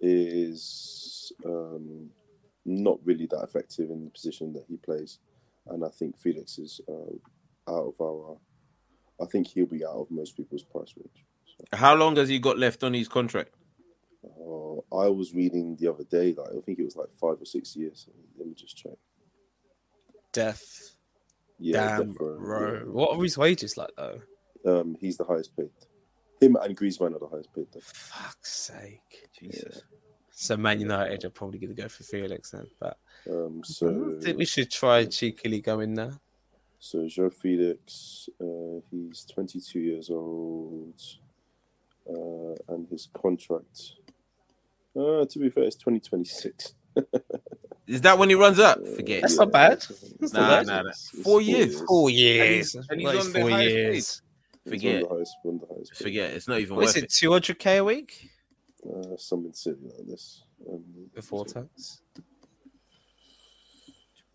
is 0.01 1.33
um, 1.45 2.11
not 2.65 2.99
really 3.05 3.27
that 3.27 3.43
effective 3.43 3.91
in 3.91 4.05
the 4.05 4.11
position 4.11 4.53
that 4.53 4.65
he 4.69 4.77
plays, 4.77 5.19
and 5.71 5.85
I 5.85 5.89
think 5.89 6.19
Felix 6.19 6.59
is 6.59 6.81
uh, 6.89 7.71
out 7.73 7.95
of 7.95 8.01
our. 8.01 8.37
I 9.21 9.27
think 9.27 9.49
he'll 9.49 9.67
be 9.67 9.85
out 9.85 9.97
of 9.97 10.11
most 10.11 10.37
people's 10.37 10.63
price 10.63 10.95
range. 10.97 11.25
So, 11.47 11.77
How 11.77 11.95
long 11.95 12.17
has 12.17 12.29
he 12.29 12.39
got 12.39 12.57
left 12.59 12.85
on 12.85 12.95
his 12.95 13.09
contract? 13.09 13.55
uh, 14.25 14.77
I 14.97 15.09
was 15.09 15.35
reading 15.35 15.77
the 15.79 15.89
other 15.89 16.05
day, 16.05 16.35
like 16.37 16.49
I 16.57 16.61
think 16.61 16.79
it 16.79 16.85
was 16.85 16.97
like 16.97 17.13
five 17.13 17.41
or 17.41 17.45
six 17.45 17.75
years. 17.77 18.07
Let 18.39 18.47
me 18.49 18.55
just 18.55 18.77
check. 18.77 18.93
Death. 20.33 20.95
Yeah, 21.59 21.97
Damn, 21.99 22.13
definitely, 22.13 22.37
bro. 22.39 22.73
yeah. 22.75 22.79
What 22.85 23.17
are 23.19 23.23
his 23.23 23.37
wages 23.37 23.77
like, 23.77 23.91
though? 23.97 24.21
Um, 24.67 24.97
he's 25.01 25.17
the 25.17 25.25
highest 25.25 25.57
paid. 25.57 25.71
Him 26.41 26.57
and 26.61 26.77
Griezmann 26.77 27.17
are 27.17 27.19
the 27.19 27.27
highest 27.29 27.53
paid. 27.53 27.67
Though. 27.73 27.81
Fuck's 27.83 28.53
sake. 28.53 29.29
Jesus. 29.39 29.83
So 30.41 30.57
Man 30.57 30.79
United 30.79 31.25
are 31.25 31.31
probably 31.31 31.59
going 31.59 31.75
to 31.75 31.83
go 31.83 31.89
for 31.89 32.05
Felix 32.05 32.53
then. 32.53 32.67
But 32.79 32.97
Um, 33.29 33.61
I 33.65 34.23
think 34.23 34.39
we 34.39 34.45
should 34.45 34.71
try 34.71 35.05
cheekily 35.05 35.61
going 35.61 35.95
there. 35.95 36.13
So 36.79 36.99
João 37.07 37.33
Felix, 37.35 38.29
uh, 38.41 38.81
he's 38.89 39.25
22 39.35 39.81
years 39.81 40.11
old, 40.11 40.95
uh, 42.09 42.55
and 42.73 42.87
his 42.89 43.09
contract, 43.13 43.95
uh, 44.97 45.25
to 45.27 45.39
be 45.41 45.51
fair, 45.51 45.65
it's 45.65 45.75
2026. 45.75 46.75
Is 47.89 48.01
that 48.03 48.17
when 48.17 48.29
he 48.29 48.37
runs 48.37 48.61
up? 48.61 48.79
Forget. 48.95 49.23
That's 49.23 49.35
it. 49.35 49.39
not 49.41 49.51
bad. 49.51 49.79
That's 50.21 50.33
Nah, 50.33 50.41
not 50.41 50.49
bad. 50.51 50.67
nah, 50.69 50.73
nah. 50.75 50.81
It's- 50.91 51.11
it's 51.15 51.23
Four 51.25 51.41
years. 51.41 51.81
Four 51.81 52.11
years. 52.11 52.77
and 52.77 53.01
he's 53.01 53.05
What 53.07 53.15
is 53.17 53.27
on 53.27 53.33
the 53.33 53.41
four 53.41 53.51
highest 53.51 53.75
years. 53.75 54.23
Forget. 54.69 55.03
One 55.03 55.03
the 55.03 55.15
highest, 55.17 55.37
the 55.43 55.67
highest. 55.75 55.95
Forget. 55.97 56.31
It's 56.35 56.47
not 56.49 56.61
even 56.61 56.77
What 56.77 56.85
is 56.85 56.89
worth 56.95 56.97
it, 56.99 57.05
it. 57.05 57.11
200k 57.11 57.79
a 57.79 57.85
week 57.85 58.31
Uh, 58.87 59.17
something 59.17 59.53
silly 59.53 59.79
like 59.97 60.07
this. 60.07 60.45
Um, 60.69 60.85
before 61.15 61.47
so- 61.49 61.63
tax? 61.63 62.01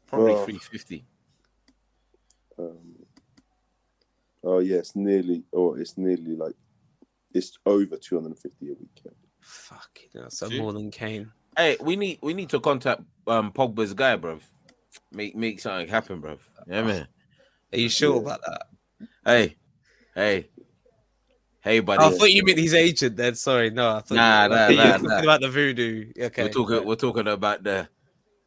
Probably 0.08 0.34
Well. 0.34 0.46
three 0.46 0.58
fifty. 0.60 1.06
Um, 2.60 2.96
oh 4.44 4.60
yeah, 4.60 4.78
it's 4.78 4.96
nearly, 4.96 5.44
or 5.52 5.80
it's 5.80 5.98
nearly 5.98 6.36
like, 6.36 6.54
it's 7.34 7.58
over 7.66 7.98
250 7.98 8.68
a 8.68 8.74
week. 8.74 9.02
Yeah. 9.04 9.12
Fucking 9.40 10.10
hell. 10.14 10.30
So 10.30 10.50
See? 10.50 10.60
more 10.60 10.72
than 10.72 10.92
Kane. 10.92 11.32
Hey, 11.58 11.78
we 11.82 11.96
need 11.96 12.20
we 12.22 12.34
need 12.34 12.50
to 12.50 12.60
contact 12.60 13.02
um 13.28 13.52
Pogba's 13.52 13.94
guy, 13.94 14.18
bruv. 14.18 14.42
Make 15.12 15.36
make 15.36 15.60
something 15.60 15.88
happen, 15.88 16.22
bruv. 16.22 16.40
Yeah, 16.68 16.84
man. 16.84 17.08
Are 17.74 17.80
you 17.80 17.90
sure 17.90 18.16
Yeah. 18.16 18.22
about 18.22 18.42
that? 18.42 18.68
Hey, 19.26 19.56
hey, 20.14 20.50
hey, 21.64 21.80
buddy. 21.80 22.04
Oh, 22.04 22.08
I 22.08 22.12
thought 22.18 22.32
you 22.32 22.44
meant 22.44 22.60
his 22.60 22.74
agent 22.74 23.16
then. 23.16 23.36
Sorry, 23.36 23.70
no. 23.70 23.96
I 23.98 24.02
thought 24.02 24.16
Nah, 24.16 24.44
you, 24.44 24.50
nah, 24.50 24.68
you 24.70 24.78
were 24.78 24.84
nah, 24.84 24.92
talking 24.98 25.08
nah. 25.10 25.20
about 25.24 25.42
the 25.42 25.50
voodoo. 25.50 26.12
Okay. 26.20 26.44
we're 26.44 26.50
talking 26.50 26.86
we're 26.86 26.96
talking 26.96 27.28
about 27.28 27.64
the, 27.64 27.88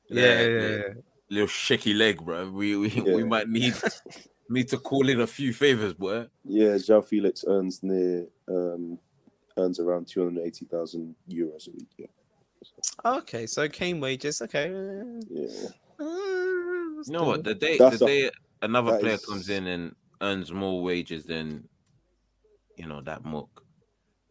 the- 0.08 0.20
Yeah, 0.20 0.26
yeah, 0.40 0.44
the 0.60 0.84
yeah. 0.88 0.94
little 1.30 1.48
shaky 1.48 1.94
leg, 1.94 2.24
bro. 2.24 2.50
We 2.50 2.76
we, 2.76 2.88
we 3.00 3.24
might 3.24 3.48
need 3.48 3.74
need 4.50 4.68
to 4.68 4.78
call 4.78 5.08
in 5.08 5.20
a 5.20 5.26
few 5.26 5.52
favors, 5.52 5.94
boy. 5.94 6.26
Yeah, 6.44 6.74
João 6.76 7.04
Felix 7.04 7.44
earns 7.48 7.82
near, 7.82 8.26
um, 8.48 8.98
earns 9.58 9.80
around 9.80 10.06
280,000 10.06 11.14
euros 11.28 11.66
a 11.68 11.70
week. 11.72 11.88
Yeah. 11.98 12.06
Okay, 13.04 13.46
so 13.46 13.68
Kane 13.68 14.00
wages. 14.00 14.40
Okay. 14.42 14.70
Yeah. 15.30 15.48
Uh, 15.98 16.04
You 16.04 17.12
know 17.12 17.24
what? 17.24 17.44
The 17.44 17.54
day 17.54 17.76
That's 17.78 17.98
the 17.98 18.04
a- 18.04 18.08
day 18.08 18.30
another 18.62 18.98
player 18.98 19.14
is- 19.14 19.24
comes 19.26 19.48
in 19.48 19.66
and 19.66 19.94
earns 20.20 20.52
more 20.52 20.82
wages 20.82 21.24
than 21.24 21.68
you 22.76 22.86
know 22.86 23.00
that 23.02 23.24
Mook. 23.24 23.62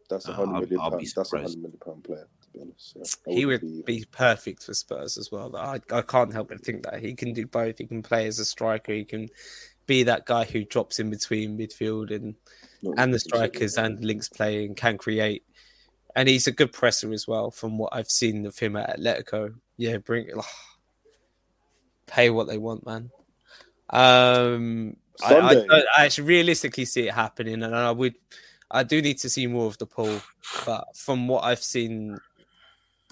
That's 0.08 0.28
a 0.28 0.30
Uh, 0.32 0.34
hundred 0.34 0.72
I'll- 0.74 0.80
I'll 0.82 0.90
pound. 0.92 1.06
That's 1.16 1.32
a 1.32 1.36
hundred 1.38 1.58
million 1.58 1.78
pound 1.84 2.04
player. 2.04 2.28
To 2.42 2.50
be 2.52 2.60
honest, 2.60 2.96
yeah. 3.26 3.34
He 3.34 3.44
wouldn't 3.46 3.76
would 3.76 3.84
be 3.84 4.04
perfect 4.10 4.62
for 4.62 4.72
Spurs 4.74 5.18
as 5.18 5.32
well. 5.32 5.54
I, 5.56 5.80
I 5.90 6.02
can't 6.02 6.32
help 6.32 6.48
but 6.48 6.60
think 6.60 6.84
that 6.84 7.00
he 7.00 7.14
can 7.14 7.32
do 7.32 7.46
both. 7.46 7.78
He 7.78 7.86
can 7.86 8.02
play 8.02 8.26
as 8.26 8.38
a 8.38 8.44
striker. 8.44 8.92
He 8.92 9.04
can 9.04 9.28
be 9.86 10.04
that 10.04 10.26
guy 10.26 10.44
who 10.44 10.64
drops 10.64 10.98
in 10.98 11.10
between 11.10 11.58
midfield 11.58 12.14
and 12.14 12.34
not 12.82 12.94
and 12.98 13.12
the 13.14 13.18
strikers 13.18 13.76
and 13.78 14.04
links 14.04 14.28
play 14.28 14.64
and 14.64 14.76
can 14.76 14.96
create. 14.98 15.44
And 16.14 16.28
he's 16.28 16.46
a 16.46 16.52
good 16.52 16.72
presser 16.72 17.12
as 17.12 17.26
well, 17.28 17.50
from 17.50 17.76
what 17.78 17.92
I've 17.94 18.10
seen 18.10 18.46
of 18.46 18.58
him 18.58 18.74
at 18.76 18.98
Atletico. 18.98 19.54
Yeah, 19.76 19.98
bring 19.98 20.28
ugh, 20.36 20.44
pay 22.06 22.30
what 22.30 22.46
they 22.46 22.58
want, 22.58 22.86
man. 22.86 23.10
Um, 23.90 24.96
I, 25.24 25.34
I, 25.70 25.82
I 25.96 26.04
actually 26.04 26.28
realistically 26.28 26.84
see 26.84 27.08
it 27.08 27.14
happening, 27.14 27.62
and 27.62 27.74
I 27.74 27.90
would, 27.90 28.14
I 28.70 28.82
do 28.82 29.00
need 29.00 29.18
to 29.18 29.28
see 29.28 29.46
more 29.46 29.66
of 29.66 29.78
DePaul. 29.78 30.20
But 30.64 30.96
from 30.96 31.28
what 31.28 31.44
I've 31.44 31.62
seen 31.62 32.18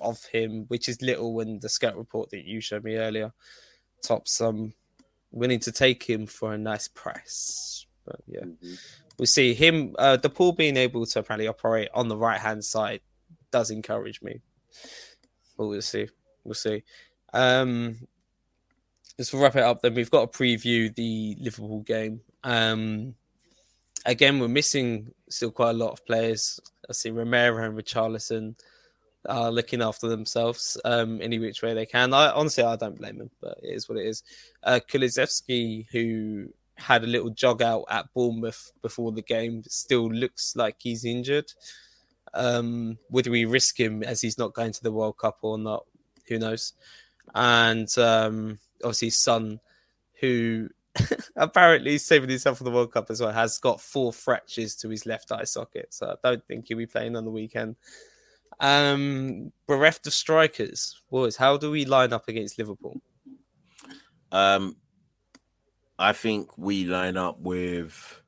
of 0.01 0.25
him, 0.27 0.65
which 0.69 0.89
is 0.89 1.01
little, 1.03 1.41
in 1.41 1.61
the 1.61 1.69
scout 1.69 1.97
report 1.97 2.31
that 2.31 2.45
you 2.45 2.61
showed 2.61 2.85
me 2.85 2.97
earlier, 2.97 3.33
tops 4.03 4.41
um 4.41 4.75
willing 5.31 5.61
to 5.61 5.73
take 5.73 6.03
him 6.03 6.27
for 6.27 6.53
a 6.55 6.59
nice 6.59 6.89
price. 6.89 7.87
But 8.05 8.21
yeah 8.27 8.45
Mhm. 8.45 8.79
we 9.19 9.27
see 9.27 9.55
him 9.55 9.95
uh, 9.99 10.19
DePaul 10.21 10.57
being 10.57 10.77
able 10.77 11.07
to 11.07 11.19
apparently 11.21 11.49
operate 11.49 11.89
on 11.95 12.09
the 12.09 12.17
right 12.17 12.41
hand 12.41 12.65
side 12.65 13.01
does 13.51 13.71
encourage 13.71 14.21
me 14.21 14.41
but 15.57 15.67
we'll 15.69 15.81
see 15.81 16.09
we'll 16.43 16.55
see 16.55 16.83
um 17.33 17.97
let's 19.19 19.33
wrap 19.33 19.57
it 19.57 19.63
up 19.63 19.81
then 19.83 19.95
we've 19.95 20.11
got 20.11 20.33
to 20.33 20.39
preview 20.39 20.95
the 20.95 21.37
liverpool 21.41 21.81
game 21.81 22.21
um 22.43 23.15
again 24.07 24.39
we're 24.41 24.49
missing 24.49 25.13
still 25.29 25.51
quite 25.51 25.71
a 25.71 25.75
lot 25.75 25.93
of 25.93 26.05
players 26.07 26.61
i 26.89 26.93
see 26.93 27.11
romero 27.11 27.65
and 27.65 27.79
richarlison 27.79 28.55
are 29.27 29.51
looking 29.51 29.81
after 29.81 30.09
themselves 30.09 30.79
um 30.85 31.21
any 31.23 31.39
which 31.39 31.63
way 31.63 31.73
they 31.73 31.87
can 31.87 32.13
i 32.13 32.31
honestly 32.31 32.63
i 32.63 32.77
don't 32.77 32.99
blame 32.99 33.19
them 33.19 33.31
but 33.41 33.59
it 33.63 33.75
is 33.75 33.89
what 33.89 33.99
it 33.99 34.07
is 34.07 34.23
uh 34.65 34.81
Kulusevski, 34.89 35.87
who 35.91 36.49
had 36.77 37.05
a 37.05 37.09
little 37.09 37.31
jog 37.31 37.63
out 37.63 37.85
at 37.89 38.13
Bournemouth 38.15 38.73
before 38.83 39.13
the 39.13 39.23
game, 39.23 39.63
still 39.69 40.11
looks 40.11 40.57
like 40.57 40.77
he's 40.79 41.05
injured. 41.05 41.53
Um, 42.33 42.99
whether 43.11 43.31
we 43.31 43.45
risk 43.45 43.79
him 43.79 44.03
as 44.03 44.21
he's 44.21 44.39
not 44.39 44.55
going 44.55 44.73
to 44.73 44.83
the 44.83 44.93
World 44.93 45.19
Cup 45.19 45.39
or 45.43 45.57
not, 45.57 45.85
who 46.27 46.39
knows? 46.39 46.73
And 47.35 47.89
um, 47.99 48.59
obviously, 48.83 49.11
Son, 49.11 49.61
who 50.21 50.69
apparently 51.37 51.99
saving 51.99 52.31
himself 52.31 52.59
for 52.59 52.65
the 52.65 52.71
World 52.71 52.93
Cup 52.93 53.11
as 53.11 53.21
well, 53.21 53.33
has 53.33 53.59
got 53.59 53.81
four 53.81 54.13
fractures 54.13 54.75
to 54.77 54.89
his 54.89 55.07
left 55.07 55.33
eye 55.33 55.45
socket. 55.45 55.93
So 55.93 56.09
I 56.09 56.15
don't 56.23 56.45
think 56.47 56.67
he'll 56.67 56.79
be 56.79 56.87
playing 56.87 57.17
on 57.17 57.25
the 57.25 57.31
weekend. 57.31 57.77
Um, 58.61 59.53
bereft 59.67 60.07
of 60.07 60.13
strikers, 60.13 61.01
boys, 61.11 61.37
how 61.37 61.57
do 61.57 61.71
we 61.71 61.85
line 61.85 62.13
up 62.13 62.29
against 62.29 62.59
Liverpool? 62.59 63.01
Um, 64.31 64.77
I 65.99 66.13
think 66.13 66.57
we 66.57 66.85
line 66.85 67.17
up 67.17 67.41
with 67.41 68.21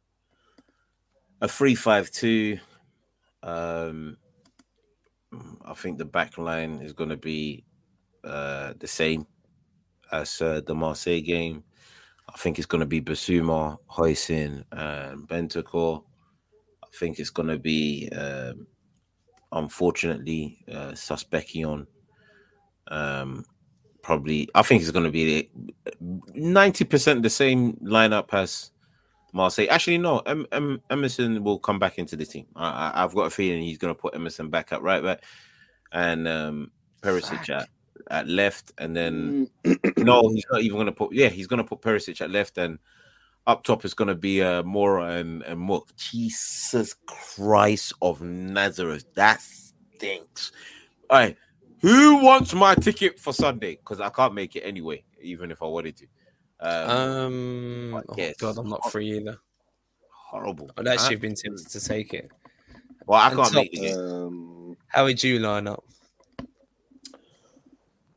a 1.40 1.48
three-five-two. 1.48 2.58
Um, 3.42 4.16
I 5.64 5.74
think 5.74 5.98
the 5.98 6.04
back 6.04 6.38
line 6.38 6.80
is 6.82 6.92
going 6.92 7.10
to 7.10 7.16
be 7.16 7.64
uh, 8.24 8.74
the 8.78 8.88
same 8.88 9.26
as 10.12 10.40
uh, 10.40 10.60
the 10.66 10.74
Marseille 10.74 11.20
game. 11.20 11.64
I 12.28 12.38
think 12.38 12.58
it's 12.58 12.66
going 12.66 12.80
to 12.80 12.86
be 12.86 13.00
Bissouma, 13.00 13.78
Hojsin, 13.90 14.64
and 14.72 15.28
Bentancur. 15.28 16.02
I 16.82 16.86
think 16.98 17.18
it's 17.18 17.30
going 17.30 17.48
to 17.48 17.58
be, 17.58 18.08
um, 18.10 18.66
unfortunately, 19.52 20.58
uh, 20.68 20.92
Suspeccion. 20.92 21.86
Um, 22.88 23.44
probably, 24.02 24.48
I 24.54 24.62
think 24.62 24.82
it's 24.82 24.90
going 24.90 25.04
to 25.04 25.10
be 25.10 25.50
ninety 26.34 26.84
percent 26.84 27.22
the 27.22 27.30
same 27.30 27.74
lineup 27.74 28.32
as 28.32 28.70
Marseille. 29.32 29.68
Actually, 29.70 29.98
no, 29.98 30.18
em- 30.20 30.46
em- 30.52 30.82
Emerson 30.90 31.42
will 31.42 31.58
come 31.58 31.78
back 31.78 31.98
into 31.98 32.16
the 32.16 32.26
team. 32.26 32.46
I- 32.54 32.92
I've 33.02 33.14
got 33.14 33.26
a 33.26 33.30
feeling 33.30 33.62
he's 33.62 33.78
going 33.78 33.94
to 33.94 34.00
put 34.00 34.14
Emerson 34.14 34.50
back 34.50 34.72
up 34.72 34.82
right 34.82 35.02
back, 35.02 35.22
and 35.92 36.26
um, 36.28 36.70
Perisic 37.02 37.48
at, 37.50 37.68
at 38.10 38.28
left, 38.28 38.72
and 38.78 38.96
then 38.96 39.50
no, 39.96 40.28
he's 40.28 40.46
not 40.50 40.62
even 40.62 40.76
going 40.76 40.86
to 40.86 40.92
put. 40.92 41.12
Yeah, 41.12 41.28
he's 41.28 41.46
going 41.46 41.58
to 41.62 41.64
put 41.64 41.80
Perisic 41.80 42.20
at 42.20 42.30
left, 42.30 42.58
and 42.58 42.78
up 43.46 43.62
top 43.62 43.84
is 43.84 43.94
going 43.94 44.08
to 44.08 44.14
be 44.14 44.42
uh, 44.42 44.62
Moura 44.62 45.20
and 45.20 45.42
and 45.44 45.60
Mook. 45.60 45.94
Jesus 45.96 46.94
Christ 47.06 47.92
of 48.02 48.20
Nazareth, 48.22 49.04
that 49.14 49.40
stinks. 49.40 50.52
All 51.10 51.18
right, 51.18 51.36
who 51.80 52.22
wants 52.24 52.54
my 52.54 52.74
ticket 52.74 53.18
for 53.18 53.32
Sunday? 53.32 53.76
Because 53.76 54.00
I 54.00 54.08
can't 54.10 54.34
make 54.34 54.56
it 54.56 54.62
anyway, 54.62 55.04
even 55.20 55.50
if 55.50 55.62
I 55.62 55.66
wanted 55.66 55.96
to. 55.98 56.06
Um, 56.60 56.90
Um, 56.90 57.94
oh 58.08 58.14
yes. 58.16 58.36
God, 58.38 58.58
I'm 58.58 58.68
not 58.68 58.90
free 58.90 59.16
either. 59.18 59.38
horrible. 60.10 60.70
I'd 60.76 60.88
actually 60.88 61.14
have 61.14 61.20
been 61.20 61.34
tempted 61.34 61.68
to 61.68 61.80
take 61.80 62.14
it. 62.14 62.30
Well, 63.06 63.20
I 63.20 63.28
and 63.28 63.36
can't 63.36 63.52
top- 63.52 63.54
make 63.62 63.72
the 63.72 63.80
game. 63.80 63.96
Um, 63.98 64.76
How 64.88 65.04
would 65.04 65.22
you 65.22 65.38
line 65.38 65.68
up? 65.68 65.84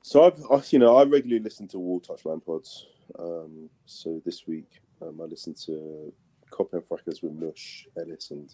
So 0.09 0.23
I've, 0.23 0.41
I, 0.49 0.63
you 0.71 0.79
know, 0.79 0.97
I 0.97 1.03
regularly 1.03 1.43
listen 1.43 1.67
to 1.67 1.77
Wall 1.77 2.01
Touchline 2.01 2.43
pods. 2.43 2.87
Um, 3.19 3.69
so 3.85 4.19
this 4.25 4.47
week, 4.47 4.81
um, 5.03 5.21
I 5.21 5.25
listened 5.25 5.57
to 5.67 6.11
Cop 6.49 6.73
and 6.73 6.81
Frackers 6.81 7.21
with 7.21 7.33
Mush, 7.33 7.85
Ellis, 7.95 8.31
and 8.31 8.51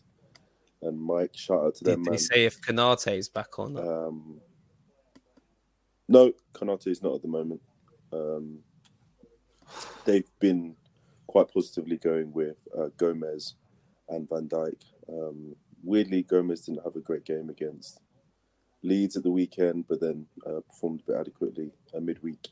and 0.81 0.99
Mike. 0.99 1.31
Shout 1.33 1.63
out 1.63 1.75
to 1.75 1.85
them. 1.85 2.03
Did 2.03 2.09
man. 2.09 2.19
say 2.19 2.43
if 2.43 2.59
Konate 2.59 3.17
is 3.17 3.29
back 3.29 3.57
on? 3.57 3.77
Um, 3.77 4.41
no, 6.09 6.33
Konate 6.51 6.87
is 6.87 7.01
not 7.01 7.15
at 7.15 7.21
the 7.21 7.29
moment. 7.29 7.61
Um, 8.11 8.59
they've 10.03 10.29
been 10.41 10.75
quite 11.25 11.53
positively 11.53 11.95
going 11.95 12.33
with 12.33 12.57
uh, 12.77 12.89
Gomez 12.97 13.53
and 14.09 14.27
Van 14.27 14.49
Dijk. 14.49 14.81
Um, 15.07 15.55
weirdly, 15.81 16.23
Gomez 16.23 16.65
didn't 16.65 16.83
have 16.83 16.97
a 16.97 16.99
great 16.99 17.23
game 17.23 17.49
against 17.49 18.01
Leeds 18.85 19.17
at 19.17 19.23
the 19.23 19.31
weekend, 19.31 19.85
but 19.87 19.99
then 19.99 20.25
uh, 20.45 20.61
performed 20.67 21.01
a 21.01 21.11
bit 21.11 21.19
adequately 21.19 21.71
uh, 21.95 21.99
midweek. 21.99 22.47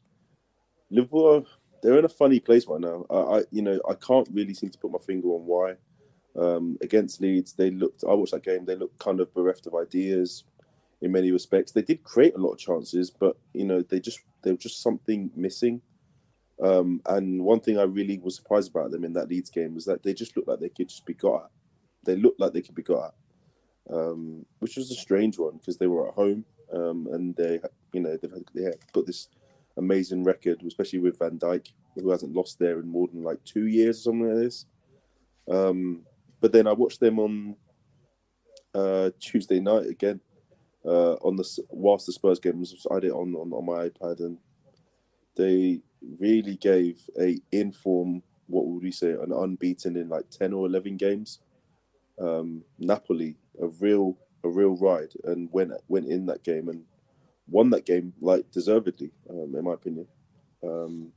Liverpool, 0.89 1.45
they're 1.81 1.99
in 1.99 2.05
a 2.05 2.09
funny 2.09 2.39
place 2.39 2.65
right 2.67 2.81
now. 2.81 3.05
I, 3.09 3.15
I, 3.15 3.43
you 3.51 3.61
know, 3.61 3.79
I 3.89 3.93
can't 3.95 4.27
really 4.31 4.53
seem 4.53 4.69
to 4.69 4.77
put 4.77 4.91
my 4.91 4.99
finger 4.99 5.27
on 5.29 5.45
why. 5.45 5.75
Um, 6.35 6.77
against 6.81 7.21
Leeds, 7.21 7.53
they 7.53 7.69
looked. 7.69 8.03
I 8.03 8.13
watched 8.13 8.31
that 8.31 8.43
game. 8.43 8.65
They 8.65 8.75
looked 8.75 8.97
kind 8.99 9.19
of 9.19 9.33
bereft 9.33 9.67
of 9.67 9.75
ideas 9.75 10.43
in 11.01 11.11
many 11.11 11.31
respects. 11.31 11.71
They 11.71 11.83
did 11.83 12.03
create 12.03 12.35
a 12.35 12.39
lot 12.39 12.53
of 12.53 12.59
chances, 12.59 13.11
but 13.11 13.37
you 13.53 13.65
know, 13.65 13.81
they 13.81 13.99
just 13.99 14.19
there 14.41 14.53
was 14.53 14.63
just 14.63 14.81
something 14.81 15.29
missing. 15.35 15.81
Um, 16.61 17.01
and 17.07 17.43
one 17.43 17.59
thing 17.59 17.77
I 17.77 17.83
really 17.83 18.19
was 18.19 18.35
surprised 18.35 18.71
about 18.71 18.91
them 18.91 19.03
in 19.03 19.13
that 19.13 19.29
Leeds 19.29 19.49
game 19.49 19.75
was 19.75 19.85
that 19.85 20.01
they 20.03 20.13
just 20.13 20.35
looked 20.35 20.47
like 20.47 20.59
they 20.59 20.69
could 20.69 20.89
just 20.89 21.05
be 21.05 21.13
got 21.13 21.45
at. 21.45 21.51
They 22.05 22.15
looked 22.15 22.39
like 22.39 22.53
they 22.53 22.61
could 22.61 22.75
be 22.75 22.83
got 22.83 23.05
at, 23.05 23.13
um, 23.89 24.45
which 24.59 24.77
was 24.77 24.91
a 24.91 24.95
strange 24.95 25.37
one 25.37 25.57
because 25.57 25.77
they 25.77 25.87
were 25.87 26.07
at 26.07 26.13
home 26.13 26.45
um, 26.73 27.07
and 27.11 27.35
they, 27.35 27.59
you 27.93 28.01
know, 28.01 28.17
they've 28.17 28.31
had, 28.31 28.43
they 28.53 28.71
got 28.93 29.05
this 29.05 29.29
amazing 29.77 30.23
record, 30.23 30.61
especially 30.65 30.99
with 30.99 31.19
Van 31.19 31.37
Dijk, 31.37 31.71
who 31.95 32.09
hasn't 32.09 32.35
lost 32.35 32.59
there 32.59 32.79
in 32.79 32.87
more 32.87 33.07
than 33.07 33.23
like 33.23 33.43
two 33.43 33.67
years 33.67 33.99
or 33.99 34.01
something 34.03 34.29
like 34.29 34.43
this. 34.43 34.65
Um, 35.49 36.03
but 36.41 36.51
then 36.51 36.67
I 36.67 36.73
watched 36.73 36.99
them 36.99 37.19
on 37.19 37.55
uh, 38.73 39.11
Tuesday 39.19 39.59
night 39.59 39.87
again 39.87 40.19
uh, 40.85 41.13
on 41.15 41.35
the 41.35 41.47
whilst 41.69 42.05
the 42.05 42.13
Spurs 42.13 42.39
game 42.39 42.59
was. 42.59 42.85
I 42.91 42.95
did 42.95 43.09
it 43.09 43.13
on, 43.13 43.33
on 43.35 43.53
on 43.53 43.65
my 43.65 43.89
iPad, 43.89 44.19
and 44.19 44.37
they 45.35 45.81
really 46.19 46.57
gave 46.57 47.01
a 47.19 47.39
inform. 47.51 48.23
What 48.47 48.67
would 48.67 48.83
we 48.83 48.91
say? 48.91 49.11
An 49.11 49.31
unbeaten 49.31 49.95
in 49.95 50.09
like 50.09 50.29
ten 50.29 50.53
or 50.53 50.65
eleven 50.65 50.97
games. 50.97 51.39
Um, 52.19 52.63
Napoli, 52.77 53.37
a 53.61 53.67
real 53.67 54.17
a 54.43 54.49
real 54.49 54.75
ride, 54.75 55.13
and 55.23 55.49
went 55.51 55.71
went 55.87 56.07
in 56.07 56.25
that 56.27 56.43
game 56.43 56.69
and 56.69 56.83
won 57.47 57.69
that 57.71 57.85
game 57.85 58.13
like 58.21 58.49
deservedly, 58.51 59.11
um, 59.29 59.53
in 59.55 59.63
my 59.63 59.73
opinion. 59.73 60.07
Um, 60.63 61.11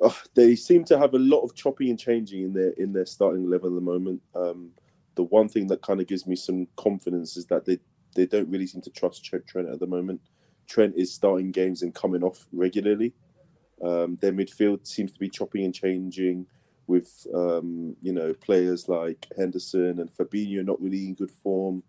oh, 0.00 0.18
they 0.34 0.56
seem 0.56 0.84
to 0.84 0.98
have 0.98 1.14
a 1.14 1.18
lot 1.18 1.42
of 1.42 1.54
chopping 1.54 1.90
and 1.90 1.98
changing 1.98 2.42
in 2.42 2.52
their 2.52 2.70
in 2.70 2.92
their 2.92 3.06
starting 3.06 3.44
eleven 3.44 3.70
at 3.70 3.74
the 3.74 3.80
moment. 3.80 4.22
Um, 4.34 4.70
the 5.14 5.24
one 5.24 5.48
thing 5.48 5.66
that 5.68 5.82
kind 5.82 6.00
of 6.00 6.06
gives 6.06 6.26
me 6.26 6.36
some 6.36 6.66
confidence 6.76 7.36
is 7.36 7.46
that 7.46 7.64
they 7.64 7.78
they 8.14 8.26
don't 8.26 8.50
really 8.50 8.66
seem 8.66 8.82
to 8.82 8.90
trust 8.90 9.24
Trent 9.24 9.68
at 9.68 9.80
the 9.80 9.86
moment. 9.86 10.20
Trent 10.66 10.94
is 10.96 11.12
starting 11.12 11.50
games 11.50 11.82
and 11.82 11.94
coming 11.94 12.22
off 12.22 12.46
regularly. 12.52 13.12
Um, 13.82 14.16
their 14.20 14.32
midfield 14.32 14.86
seems 14.86 15.12
to 15.12 15.18
be 15.18 15.28
chopping 15.28 15.64
and 15.64 15.74
changing 15.74 16.46
with 16.86 17.26
um, 17.34 17.96
you 18.02 18.12
know 18.12 18.32
players 18.34 18.88
like 18.88 19.26
Henderson 19.36 20.00
and 20.00 20.10
Fabinho 20.10 20.64
not 20.64 20.80
really 20.80 21.06
in 21.06 21.14
good 21.14 21.30
form. 21.30 21.82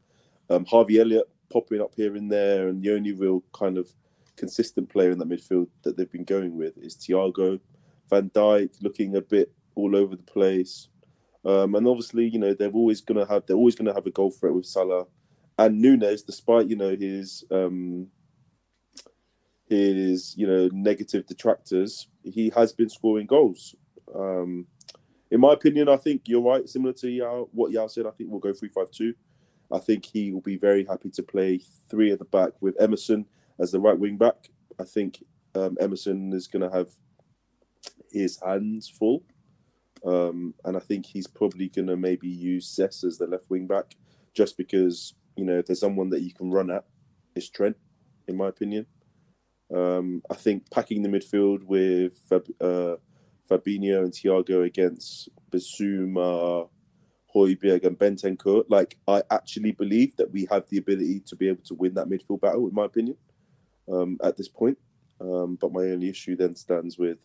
Um, 0.49 0.65
Harvey 0.65 0.99
Elliott 0.99 1.29
popping 1.51 1.81
up 1.81 1.93
here 1.95 2.15
and 2.15 2.31
there, 2.31 2.67
and 2.67 2.81
the 2.81 2.93
only 2.93 3.11
real 3.11 3.43
kind 3.53 3.77
of 3.77 3.89
consistent 4.35 4.89
player 4.89 5.11
in 5.11 5.19
that 5.19 5.29
midfield 5.29 5.67
that 5.83 5.95
they've 5.95 6.11
been 6.11 6.23
going 6.23 6.57
with 6.57 6.77
is 6.77 6.95
Thiago. 6.95 7.59
Van 8.09 8.29
Dijk 8.29 8.81
looking 8.81 9.15
a 9.15 9.21
bit 9.21 9.51
all 9.75 9.95
over 9.95 10.15
the 10.15 10.23
place. 10.23 10.87
Um, 11.45 11.75
and 11.75 11.87
obviously, 11.87 12.27
you 12.27 12.39
know, 12.39 12.53
they're 12.53 12.69
always 12.71 13.01
gonna 13.01 13.25
have 13.25 13.45
they're 13.45 13.57
always 13.57 13.75
gonna 13.75 13.93
have 13.93 14.05
a 14.05 14.11
goal 14.11 14.31
threat 14.31 14.53
with 14.53 14.65
Salah 14.65 15.05
and 15.57 15.81
Nunez, 15.81 16.23
despite 16.23 16.67
you 16.67 16.75
know 16.75 16.95
his 16.95 17.43
um, 17.51 18.07
his 19.67 20.35
you 20.37 20.47
know 20.47 20.69
negative 20.71 21.25
detractors, 21.25 22.07
he 22.23 22.51
has 22.55 22.73
been 22.73 22.89
scoring 22.89 23.27
goals. 23.27 23.75
Um, 24.13 24.67
in 25.33 25.41
my 25.41 25.53
opinion, 25.53 25.89
I 25.89 25.97
think 25.97 26.21
you're 26.27 26.41
right. 26.41 26.69
Similar 26.69 26.93
to 26.93 27.09
Yaw, 27.09 27.45
what 27.51 27.71
Yaw 27.71 27.87
said, 27.87 28.05
I 28.05 28.11
think 28.11 28.29
we'll 28.29 28.39
go 28.39 28.53
three 28.53 28.69
five 28.69 28.91
two. 28.91 29.15
I 29.71 29.79
think 29.79 30.05
he 30.05 30.31
will 30.31 30.41
be 30.41 30.57
very 30.57 30.85
happy 30.85 31.09
to 31.09 31.23
play 31.23 31.59
three 31.89 32.11
at 32.11 32.19
the 32.19 32.25
back 32.25 32.51
with 32.61 32.79
Emerson 32.79 33.25
as 33.59 33.71
the 33.71 33.79
right 33.79 33.97
wing 33.97 34.17
back. 34.17 34.51
I 34.79 34.83
think 34.83 35.23
um, 35.55 35.75
Emerson 35.81 36.31
is 36.33 36.45
going 36.45 36.61
to 36.61 36.77
have 36.77 36.89
his 38.11 38.39
hands 38.45 38.87
full. 38.87 39.23
Um, 40.05 40.53
and 40.65 40.77
I 40.77 40.79
think 40.79 41.07
he's 41.07 41.25
probably 41.25 41.67
going 41.69 41.87
to 41.87 41.97
maybe 41.97 42.27
use 42.27 42.67
Cess 42.67 43.03
as 43.03 43.17
the 43.17 43.25
left 43.25 43.49
wing 43.49 43.65
back 43.65 43.95
just 44.35 44.55
because, 44.55 45.15
you 45.35 45.45
know, 45.45 45.57
if 45.57 45.65
there's 45.65 45.79
someone 45.79 46.11
that 46.11 46.21
you 46.21 46.33
can 46.33 46.51
run 46.51 46.69
at, 46.69 46.85
it's 47.35 47.49
Trent, 47.49 47.77
in 48.27 48.37
my 48.37 48.49
opinion. 48.49 48.85
Um, 49.75 50.21
I 50.29 50.35
think 50.35 50.69
packing 50.69 51.01
the 51.01 51.09
midfield 51.09 51.63
with 51.63 52.31
uh, 52.61 52.97
Fabinho 53.49 54.03
and 54.03 54.11
Thiago 54.11 54.65
against 54.65 55.29
Bissouma, 55.51 56.69
Højbjerg 57.35 57.85
and 57.85 57.97
Bentancur, 57.97 58.63
like 58.69 58.97
I 59.07 59.23
actually 59.31 59.71
believe 59.71 60.15
that 60.17 60.31
we 60.31 60.47
have 60.51 60.67
the 60.69 60.77
ability 60.77 61.21
to 61.21 61.35
be 61.35 61.47
able 61.47 61.63
to 61.63 61.73
win 61.73 61.93
that 61.95 62.07
midfield 62.07 62.41
battle, 62.41 62.67
in 62.67 62.73
my 62.73 62.85
opinion, 62.85 63.17
um, 63.91 64.17
at 64.23 64.37
this 64.37 64.47
point. 64.47 64.77
Um, 65.19 65.55
but 65.59 65.71
my 65.71 65.81
only 65.81 66.09
issue 66.09 66.35
then 66.35 66.55
stands 66.55 66.97
with 66.97 67.19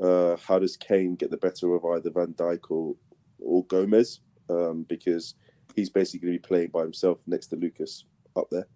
uh, 0.00 0.36
how 0.36 0.58
does 0.58 0.76
Kane 0.76 1.14
get 1.14 1.30
the 1.30 1.36
better 1.36 1.74
of 1.74 1.84
either 1.84 2.10
Van 2.10 2.34
Dijk 2.34 2.70
or, 2.70 2.96
or 3.38 3.64
Gomez? 3.66 4.20
Um, 4.48 4.84
because 4.88 5.34
he's 5.76 5.90
basically 5.90 6.26
going 6.26 6.32
to 6.34 6.40
be 6.40 6.48
playing 6.48 6.70
by 6.70 6.82
himself 6.82 7.20
next 7.26 7.48
to 7.48 7.56
Lucas 7.56 8.04
up 8.36 8.48
there. 8.50 8.66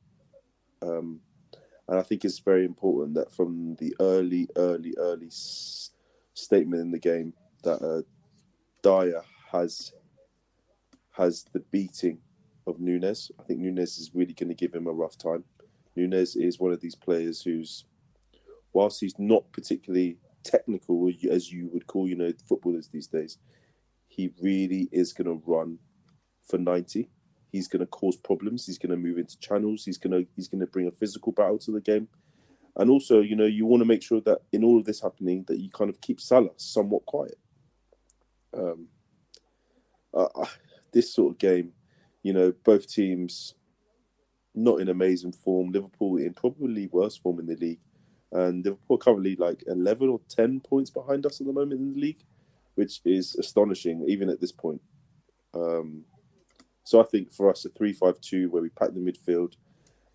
Um, 0.83 1.21
and 1.89 1.99
I 1.99 2.03
think 2.03 2.25
it's 2.25 2.39
very 2.39 2.65
important 2.65 3.15
that 3.15 3.33
from 3.33 3.77
the 3.81 3.95
early, 4.01 4.49
early, 4.57 4.95
early 4.99 5.31
statement 6.35 6.83
in 6.83 6.91
the 6.91 6.99
game 6.99 7.33
that 7.63 7.81
uh, 7.83 8.03
Dier 8.83 9.23
has 9.53 9.93
has 11.13 11.45
the 11.53 11.61
beating 11.61 12.19
of 12.67 12.81
Nunez. 12.81 13.31
I 13.39 13.45
think 13.45 13.61
Nunez 13.61 13.99
is 13.99 14.11
really 14.15 14.35
going 14.35 14.49
to 14.49 14.55
give 14.55 14.75
him 14.75 14.87
a 14.87 14.93
rough 14.93 15.17
time. 15.17 15.45
Nunez 15.97 16.35
is 16.37 16.59
one 16.59 16.73
of 16.73 16.81
these 16.81 16.97
players 16.97 17.43
who's, 17.43 17.85
whilst 18.73 19.01
he's 19.01 19.19
not 19.19 19.53
particularly 19.53 20.19
technical 20.43 21.11
as 21.31 21.53
you 21.53 21.71
would 21.73 21.87
call, 21.87 22.09
you 22.09 22.17
know, 22.17 22.33
footballers 22.49 22.89
these 22.89 23.07
days, 23.07 23.39
he 24.09 24.33
really 24.41 24.89
is 24.93 25.13
going 25.13 25.27
to 25.27 25.43
run 25.47 25.79
for 26.47 26.59
90. 26.59 27.09
He's 27.53 27.69
going 27.69 27.81
to 27.81 27.87
cause 27.87 28.17
problems. 28.17 28.67
He's 28.67 28.79
going 28.79 28.91
to 28.91 28.97
move 28.97 29.19
into 29.19 29.39
channels. 29.39 29.85
He's 29.85 29.99
going 29.99 30.13
to 30.13 30.29
he's 30.35 30.49
going 30.49 30.61
to 30.61 30.67
bring 30.67 30.89
a 30.89 30.93
physical 30.93 31.31
battle 31.31 31.59
to 31.59 31.71
the 31.71 31.81
game. 31.81 32.09
And 32.77 32.91
also, 32.91 33.21
you 33.21 33.37
know, 33.37 33.47
you 33.47 33.67
want 33.67 33.83
to 33.83 33.87
make 33.87 34.03
sure 34.03 34.21
that 34.23 34.43
in 34.53 34.65
all 34.65 34.79
of 34.79 34.85
this 34.85 35.01
happening, 35.01 35.45
that 35.47 35.61
you 35.61 35.71
kind 35.71 35.91
of 35.91 36.01
keep 36.01 36.21
Salah 36.21 36.51
somewhat 36.57 37.07
quiet. 37.07 37.39
Um, 38.53 38.89
uh, 40.13 40.27
this 40.93 41.13
sort 41.13 41.33
of 41.33 41.39
game, 41.39 41.73
you 42.23 42.33
know, 42.33 42.53
both 42.65 42.89
teams 42.89 43.55
not 44.55 44.81
in 44.81 44.89
amazing 44.89 45.33
form. 45.33 45.71
Liverpool 45.71 46.17
in 46.17 46.35
probably 46.35 46.87
worse 46.89 47.17
form 47.17 47.41
in 47.41 47.47
the 47.47 47.57
league 47.57 47.81
and 48.35 48.65
Liverpool 48.65 48.99
currently 48.99 49.37
like 49.37 49.63
11 49.67 50.09
or 50.09 50.21
10 50.29 50.61
points 50.61 50.91
behind 50.91 51.25
us 51.25 51.41
at 51.41 51.47
the 51.47 51.53
moment 51.53 51.81
in 51.81 51.95
the 51.95 52.01
league, 52.01 52.25
which 52.75 53.01
is 53.05 53.37
astonishing 53.37 54.05
even 54.09 54.29
at 54.29 54.41
this 54.41 54.53
point. 54.53 54.83
Um, 55.55 56.05
so 56.83 57.01
I 57.01 57.05
think 57.05 57.33
for 57.33 57.49
us 57.49 57.65
a 57.65 57.71
3-5-2 57.71 58.51
where 58.51 58.61
we 58.61 58.71
pack 58.71 58.91
the 58.93 59.01
midfield 59.01 59.55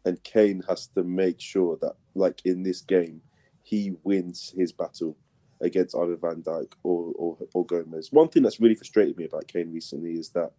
and 0.10 0.24
Kane 0.24 0.64
has 0.68 0.88
to 0.96 1.04
make 1.04 1.40
sure 1.40 1.78
that 1.82 1.94
like 2.16 2.42
in 2.44 2.64
this 2.64 2.82
game 2.82 3.22
he 3.62 3.96
wins 4.04 4.52
his 4.58 4.72
battle 4.72 5.16
against 5.62 5.96
either 5.96 6.16
Van 6.16 6.42
Dijk 6.42 6.74
or, 6.82 7.14
or, 7.16 7.38
or 7.54 7.64
Gomez. 7.64 8.12
One 8.12 8.28
thing 8.28 8.42
that's 8.42 8.60
really 8.60 8.74
frustrated 8.74 9.18
me 9.18 9.26
about 9.26 9.48
Kane 9.48 9.72
recently 9.72 10.14
is 10.14 10.30
that 10.32 10.52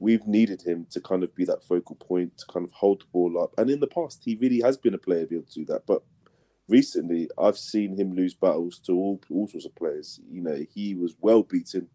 we've 0.00 0.26
needed 0.26 0.62
him 0.62 0.88
to 0.90 1.00
kind 1.00 1.22
of 1.22 1.32
be 1.36 1.44
that 1.44 1.62
focal 1.62 1.94
point 1.94 2.38
to 2.38 2.46
kind 2.46 2.66
of 2.66 2.72
hold 2.72 3.02
the 3.02 3.06
ball 3.12 3.40
up. 3.40 3.52
And 3.56 3.70
in 3.70 3.78
the 3.78 3.86
past, 3.86 4.22
he 4.24 4.34
really 4.34 4.60
has 4.62 4.76
been 4.76 4.94
a 4.94 4.98
player 4.98 5.24
be 5.24 5.36
able 5.36 5.46
to 5.46 5.60
do 5.60 5.64
that. 5.66 5.86
But 5.86 6.02
recently, 6.68 7.30
I've 7.38 7.58
seen 7.58 7.96
him 7.96 8.16
lose 8.16 8.34
battles 8.34 8.80
to 8.86 8.92
all, 8.92 9.20
all 9.30 9.46
sorts 9.46 9.66
of 9.66 9.76
players. 9.76 10.18
You 10.28 10.42
know, 10.42 10.66
he 10.74 10.96
was 10.96 11.14
well 11.20 11.44
beaten 11.44 11.88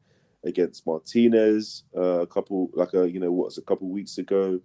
against 0.46 0.88
Martinez 0.88 1.84
uh, 1.98 2.22
a 2.22 2.28
couple, 2.28 2.70
like 2.74 2.94
a 2.94 3.12
you 3.12 3.20
know, 3.20 3.32
what 3.34 3.48
was 3.48 3.58
a 3.58 3.64
couple 3.64 3.90
weeks 3.90 4.18
ago. 4.18 4.62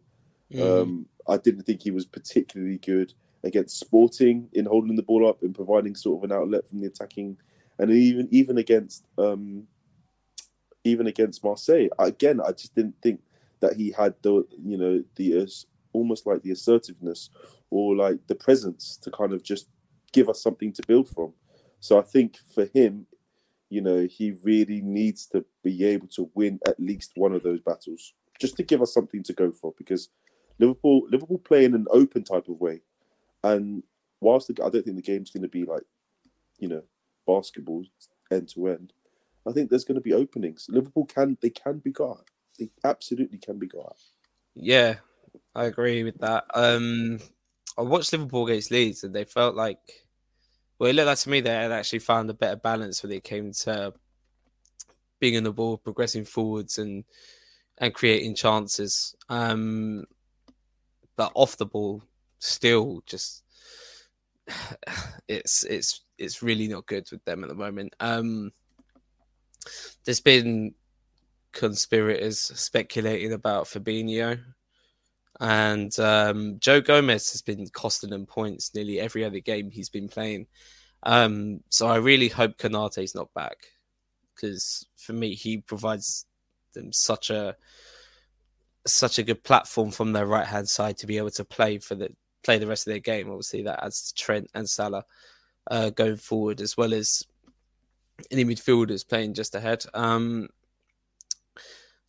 Mm. 0.53 0.83
Um, 0.83 1.07
I 1.29 1.37
didn't 1.37 1.65
think 1.65 1.83
he 1.83 1.91
was 1.91 2.07
particularly 2.07 2.79
good 2.79 3.13
against 3.45 3.79
Sporting 3.79 4.49
in 4.53 4.67
holding 4.67 4.97
the 4.97 5.03
ball 5.03 5.29
up 5.29 5.43
and 5.43 5.55
providing 5.55 5.95
sort 5.95 6.19
of 6.19 6.31
an 6.31 6.37
outlet 6.37 6.67
from 6.67 6.81
the 6.81 6.87
attacking, 6.87 7.37
and 7.79 7.91
even 7.91 8.29
even 8.31 8.59
against 8.59 9.05
um, 9.19 9.67
even 10.85 11.07
against 11.07 11.45
Marseille. 11.45 11.89
Again, 11.99 12.41
I 12.41 12.53
just 12.53 12.75
didn't 12.75 12.97
think 13.03 13.21
that 13.61 13.75
he 13.75 13.91
had 13.91 14.15
the 14.23 14.47
you 14.63 14.77
know 14.77 15.03
the 15.17 15.43
uh, 15.43 15.47
almost 15.93 16.27
like 16.27 16.43
the 16.43 16.53
assertiveness 16.53 17.31
or 17.71 17.97
like 17.97 18.19
the 18.29 18.35
presence 18.35 18.97
to 19.03 19.11
kind 19.11 19.33
of 19.33 19.43
just 19.43 19.69
give 20.13 20.29
us 20.29 20.43
something 20.43 20.73
to 20.73 20.83
build 20.87 21.09
from. 21.09 21.33
So 21.81 21.99
I 21.99 22.03
think 22.03 22.39
for 22.55 22.67
him, 22.67 23.07
you 23.69 23.81
know, 23.81 24.07
he 24.09 24.35
really 24.45 24.81
needs 24.81 25.27
to 25.29 25.45
be 25.63 25.85
able 25.85 26.07
to 26.09 26.31
win 26.35 26.61
at 26.67 26.79
least 26.79 27.13
one 27.17 27.33
of 27.33 27.43
those 27.43 27.61
battles 27.61 28.13
just 28.39 28.57
to 28.57 28.63
give 28.63 28.83
us 28.83 28.93
something 28.93 29.23
to 29.25 29.33
go 29.33 29.51
for 29.51 29.75
because 29.79 30.11
Liverpool 30.59 31.07
Liverpool 31.11 31.39
play 31.39 31.65
in 31.65 31.75
an 31.75 31.87
open 31.91 32.25
type 32.25 32.49
of 32.49 32.61
way, 32.61 32.81
and 33.45 33.83
whilst 34.21 34.49
the, 34.49 34.55
I 34.65 34.71
don't 34.71 34.85
think 34.85 34.97
the 34.97 35.03
game's 35.03 35.31
going 35.31 35.43
to 35.43 35.49
be 35.49 35.65
like, 35.65 35.85
you 36.59 36.69
know, 36.69 36.83
basketball 37.27 37.85
end 38.31 38.49
to 38.51 38.69
end, 38.69 38.93
I 39.47 39.53
think 39.53 39.71
there's 39.71 39.85
going 39.85 39.97
to 39.97 40.01
be 40.01 40.13
openings. 40.13 40.67
Liverpool 40.69 41.07
can 41.07 41.37
they 41.41 41.51
can 41.51 41.79
be 41.79 41.93
got 41.93 42.25
they 42.59 42.71
absolutely 42.85 43.39
can 43.39 43.59
be 43.59 43.67
got 43.67 43.97
Yeah, 44.55 44.97
I 45.55 45.65
agree 45.65 46.03
with 46.05 46.19
that. 46.19 46.45
Um, 46.55 47.21
I 47.79 47.83
watched 47.83 48.13
Liverpool 48.13 48.47
against 48.47 48.71
Leeds, 48.71 49.05
and 49.05 49.15
they 49.15 49.25
felt 49.25 49.55
like, 49.55 49.79
well, 50.79 50.91
it 50.91 50.95
looked 50.95 51.07
like 51.07 51.19
to 51.19 51.29
me 51.29 51.41
they 51.41 51.51
had 51.51 51.73
actually 51.73 51.99
found 52.01 52.31
a 52.31 52.35
better 52.35 52.57
balance 52.57 53.03
when 53.03 53.13
it 53.13 53.25
came 53.25 53.53
to 53.53 53.93
being 55.21 55.35
in 55.35 55.45
the 55.45 55.53
ball, 55.53 55.77
progressing 55.77 56.25
forwards, 56.25 56.79
and 56.79 57.05
and 57.79 57.95
creating 57.95 58.35
chances. 58.35 59.15
Um, 59.29 60.05
but 61.17 61.33
off 61.35 61.57
the 61.57 61.67
ball, 61.67 62.03
still 62.39 63.03
just 63.07 63.43
it's 65.29 65.65
it's 65.65 66.03
it's 66.19 66.43
really 66.43 66.69
not 66.69 66.87
good 66.87 67.07
with 67.11 67.25
them 67.25 67.43
at 67.43 67.49
the 67.49 67.55
moment. 67.55 67.95
Um, 68.01 68.53
there's 70.05 70.21
been 70.21 70.75
conspirators 71.57 72.39
speculating 72.39 73.33
about 73.33 73.65
Fabinho. 73.65 74.39
And 75.41 75.99
um, 75.99 76.59
Joe 76.61 76.81
Gomez 76.81 77.33
has 77.33 77.43
been 77.43 77.67
costing 77.69 78.11
them 78.11 78.27
points 78.27 78.75
nearly 78.75 79.01
every 79.01 79.25
other 79.25 79.41
game 79.41 79.71
he's 79.71 79.89
been 79.89 80.09
playing. 80.09 80.47
Um, 81.03 81.61
so 81.69 81.89
I 81.89 81.97
really 81.97 82.29
hope 82.29 82.57
Konate's 82.57 83.15
not 83.15 83.33
back 83.35 83.57
because 84.35 84.87
for 84.97 85.13
me 85.13 85.35
he 85.35 85.59
provides 85.59 86.27
them 86.75 86.93
such 86.93 87.31
a 87.31 87.57
such 88.87 89.19
a 89.19 89.23
good 89.23 89.43
platform 89.43 89.91
from 89.91 90.13
their 90.13 90.27
right 90.27 90.47
hand 90.47 90.69
side 90.69 90.97
to 90.99 91.07
be 91.07 91.19
able 91.19 91.31
to 91.31 91.45
play 91.45 91.79
for 91.79 91.95
the 91.95 92.11
play 92.43 92.59
the 92.59 92.67
rest 92.67 92.87
of 92.87 92.93
their 92.93 93.01
game. 93.01 93.29
Obviously, 93.29 93.63
that 93.63 93.85
adds 93.85 94.13
to 94.13 94.15
Trent 94.15 94.51
and 94.55 94.69
Salah 94.69 95.05
uh, 95.71 95.91
going 95.91 96.17
forward 96.17 96.61
as 96.61 96.77
well 96.77 96.95
as 96.95 97.27
any 98.31 98.45
midfielders 98.45 99.07
playing 99.07 99.35
just 99.35 99.55
ahead. 99.55 99.85
Um, 99.93 100.49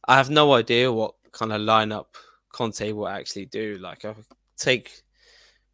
I 0.08 0.16
have 0.16 0.30
no 0.30 0.54
idea 0.54 0.91
what 0.91 1.16
kind 1.32 1.52
of 1.52 1.62
lineup 1.62 2.06
Conte 2.54 2.91
will 2.91 3.08
actually 3.08 3.45
do. 3.48 3.78
Like, 3.82 4.06
I 4.06 4.16
take 4.58 5.02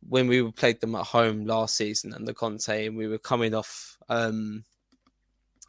when 0.09 0.27
we 0.27 0.51
played 0.51 0.81
them 0.81 0.95
at 0.95 1.05
home 1.05 1.45
last 1.45 1.75
season 1.75 2.13
under 2.13 2.33
Conte, 2.33 2.87
and 2.87 2.97
we 2.97 3.07
were 3.07 3.19
coming 3.19 3.53
off 3.53 3.97
um, 4.09 4.63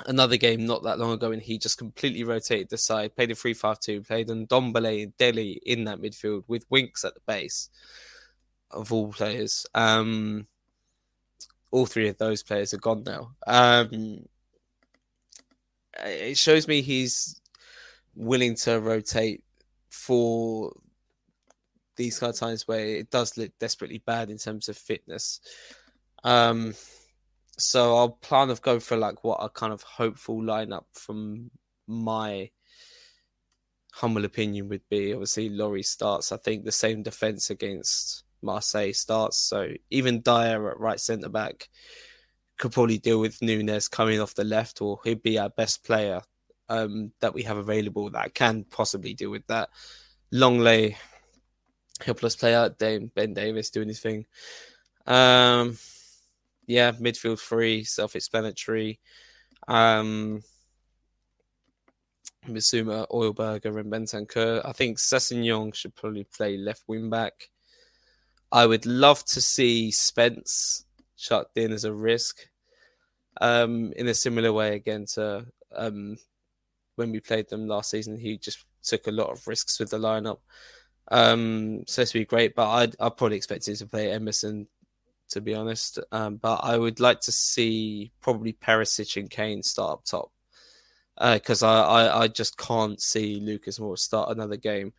another 0.06 0.36
game 0.36 0.66
not 0.66 0.82
that 0.84 0.98
long 0.98 1.12
ago, 1.12 1.32
and 1.32 1.42
he 1.42 1.58
just 1.58 1.78
completely 1.78 2.24
rotated 2.24 2.68
the 2.68 2.78
side, 2.78 3.14
played 3.14 3.30
a 3.30 3.34
3 3.34 3.54
5 3.54 3.80
2, 3.80 4.02
played 4.02 4.30
on 4.30 4.46
Ndombele 4.46 5.04
and 5.04 5.16
Dele 5.16 5.60
in 5.64 5.84
that 5.84 6.00
midfield 6.00 6.44
with 6.48 6.66
Winks 6.70 7.04
at 7.04 7.14
the 7.14 7.20
base 7.26 7.68
of 8.70 8.92
all 8.92 9.12
players. 9.12 9.66
Um, 9.74 10.46
all 11.70 11.86
three 11.86 12.08
of 12.08 12.18
those 12.18 12.42
players 12.42 12.72
are 12.72 12.78
gone 12.78 13.02
now. 13.04 13.32
Um, 13.46 14.26
it 16.04 16.38
shows 16.38 16.68
me 16.68 16.82
he's 16.82 17.40
willing 18.14 18.54
to 18.56 18.80
rotate 18.80 19.42
for 19.90 20.72
these 21.96 22.18
kind 22.18 22.32
of 22.32 22.38
times 22.38 22.66
where 22.66 22.84
it 22.86 23.10
does 23.10 23.36
look 23.36 23.52
desperately 23.58 23.98
bad 23.98 24.30
in 24.30 24.38
terms 24.38 24.68
of 24.68 24.76
fitness. 24.76 25.40
Um, 26.22 26.74
so 27.58 27.96
I'll 27.96 28.10
plan 28.10 28.50
of 28.50 28.62
go 28.62 28.80
for 28.80 28.96
like 28.96 29.24
what 29.24 29.38
a 29.40 29.48
kind 29.48 29.72
of 29.72 29.82
hopeful 29.82 30.40
lineup 30.40 30.84
from 30.92 31.50
my 31.86 32.50
humble 33.92 34.24
opinion 34.24 34.68
would 34.68 34.88
be. 34.88 35.12
Obviously, 35.12 35.50
Lloris 35.50 35.86
starts. 35.86 36.32
I 36.32 36.36
think 36.36 36.64
the 36.64 36.72
same 36.72 37.02
defense 37.02 37.50
against 37.50 38.24
Marseille 38.42 38.92
starts. 38.92 39.38
So 39.38 39.70
even 39.90 40.20
Dier 40.20 40.70
at 40.70 40.80
right 40.80 41.00
centre 41.00 41.28
back 41.28 41.68
could 42.58 42.72
probably 42.72 42.98
deal 42.98 43.20
with 43.20 43.42
Nunez 43.42 43.88
coming 43.88 44.20
off 44.20 44.34
the 44.34 44.44
left, 44.44 44.80
or 44.80 45.00
he'd 45.04 45.22
be 45.22 45.38
our 45.38 45.50
best 45.50 45.84
player 45.84 46.22
um, 46.68 47.12
that 47.20 47.34
we 47.34 47.42
have 47.42 47.56
available 47.56 48.10
that 48.10 48.34
can 48.34 48.64
possibly 48.64 49.14
deal 49.14 49.30
with 49.30 49.46
that. 49.48 49.70
Lenglet, 50.32 50.96
helpless 52.04 52.36
player. 52.36 52.70
Ben 52.78 53.34
Davies 53.34 53.70
doing 53.70 53.88
his 53.88 54.00
thing. 54.00 54.26
Um, 55.06 55.76
yeah, 56.66 56.92
midfield 56.92 57.40
three, 57.40 57.84
self-explanatory. 57.84 59.00
Um, 59.68 60.42
Bissouma, 62.46 63.06
Højbjerg, 63.08 63.64
and 63.64 63.92
Bentancur. 63.92 64.62
I 64.64 64.72
think 64.72 64.98
Sessegnon 64.98 65.74
should 65.74 65.94
probably 65.94 66.24
play 66.24 66.56
left 66.56 66.84
wing 66.86 67.08
back. 67.10 67.50
I 68.52 68.66
would 68.66 68.86
love 68.86 69.24
to 69.26 69.40
see 69.40 69.90
Spence 69.90 70.84
chucked 71.16 71.56
in 71.56 71.72
as 71.72 71.84
a 71.84 71.92
risk. 71.92 72.48
Um, 73.40 73.92
in 73.96 74.06
a 74.06 74.14
similar 74.14 74.52
way 74.52 74.76
again 74.76 75.06
to 75.14 75.46
um, 75.74 76.16
when 76.96 77.10
we 77.10 77.20
played 77.20 77.48
them 77.48 77.66
last 77.66 77.90
season, 77.90 78.16
he 78.16 78.38
just 78.38 78.64
took 78.82 79.06
a 79.06 79.12
lot 79.12 79.30
of 79.30 79.48
risks 79.48 79.80
with 79.80 79.90
the 79.90 79.98
lineup. 79.98 80.38
Um, 81.10 81.84
so 81.86 82.04
to 82.04 82.12
be 82.12 82.24
great, 82.24 82.54
but 82.54 82.68
I'd, 82.68 82.96
I'd 83.00 83.16
probably 83.16 83.36
expect 83.36 83.66
him 83.66 83.74
to 83.76 83.86
play 83.86 84.12
Emerson, 84.12 84.68
to 85.34 85.40
be 85.40 85.54
honest. 85.54 85.98
Um, 86.10 86.36
but 86.36 86.60
I 86.62 86.78
would 86.78 87.00
like 87.00 87.20
to 87.22 87.32
see 87.32 88.12
probably 88.20 88.54
Perisic 88.54 89.16
and 89.16 89.28
Kane 89.28 89.62
start 89.62 89.92
up 89.92 90.04
top 90.04 90.30
because 91.20 91.62
uh, 91.62 91.68
I, 91.68 92.04
I, 92.04 92.20
I 92.22 92.28
just 92.28 92.56
can't 92.56 93.00
see 93.00 93.40
Lucas 93.40 93.78
Moura 93.78 93.98
start 93.98 94.30
another 94.30 94.56
game. 94.56 94.92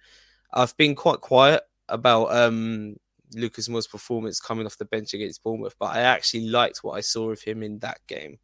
I've 0.54 0.76
been 0.78 0.96
quite 0.96 1.22
quiet 1.22 1.64
about 1.90 2.34
um, 2.34 2.96
Lucas 3.34 3.68
Moura's 3.68 3.88
performance 3.88 4.40
coming 4.40 4.66
off 4.66 4.78
the 4.78 4.86
bench 4.86 5.14
against 5.14 5.44
Bournemouth, 5.44 5.76
but 5.80 5.96
I 5.96 6.02
actually 6.02 6.48
liked 6.48 6.84
what 6.84 6.94
I 6.94 7.02
saw 7.02 7.32
of 7.32 7.42
him 7.42 7.64
in 7.64 7.80
that 7.80 8.00
game. 8.08 8.40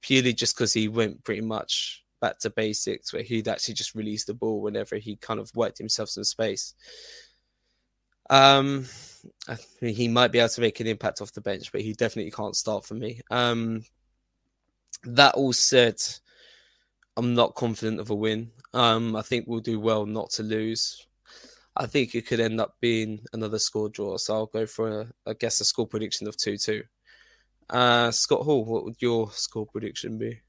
Purely 0.00 0.32
just 0.32 0.56
because 0.56 0.72
he 0.72 0.88
went 0.88 1.24
pretty 1.24 1.40
much 1.40 2.04
back 2.20 2.38
to 2.40 2.50
basics, 2.50 3.12
where 3.12 3.22
he'd 3.22 3.48
actually 3.48 3.74
just 3.74 3.94
release 3.94 4.24
the 4.24 4.34
ball 4.34 4.60
whenever 4.60 4.96
he 4.96 5.16
kind 5.16 5.40
of 5.40 5.54
worked 5.54 5.78
himself 5.78 6.08
some 6.08 6.24
space. 6.24 6.74
Um, 8.30 8.86
I 9.48 9.56
he 9.80 10.08
might 10.08 10.32
be 10.32 10.38
able 10.38 10.48
to 10.50 10.60
make 10.60 10.80
an 10.80 10.86
impact 10.86 11.20
off 11.20 11.32
the 11.32 11.40
bench, 11.40 11.72
but 11.72 11.80
he 11.80 11.92
definitely 11.92 12.30
can't 12.30 12.56
start 12.56 12.84
for 12.84 12.94
me. 12.94 13.20
Um, 13.30 13.84
that 15.04 15.34
all 15.34 15.52
said, 15.52 16.00
I'm 17.16 17.34
not 17.34 17.54
confident 17.54 18.00
of 18.00 18.10
a 18.10 18.14
win. 18.14 18.50
Um, 18.74 19.16
I 19.16 19.22
think 19.22 19.46
we'll 19.46 19.60
do 19.60 19.80
well 19.80 20.06
not 20.06 20.30
to 20.30 20.42
lose. 20.42 21.06
I 21.76 21.86
think 21.86 22.14
it 22.14 22.26
could 22.26 22.40
end 22.40 22.60
up 22.60 22.76
being 22.80 23.20
another 23.32 23.58
score 23.58 23.88
draw. 23.88 24.16
So 24.16 24.34
I'll 24.34 24.46
go 24.46 24.66
for, 24.66 25.00
a, 25.00 25.06
I 25.26 25.34
guess, 25.34 25.60
a 25.60 25.64
score 25.64 25.86
prediction 25.86 26.26
of 26.26 26.36
2 26.36 26.58
2. 26.58 26.82
Uh, 27.70 28.10
Scott 28.10 28.42
Hall, 28.42 28.64
what 28.64 28.84
would 28.84 29.00
your 29.00 29.30
score 29.30 29.66
prediction 29.66 30.18
be? 30.18 30.40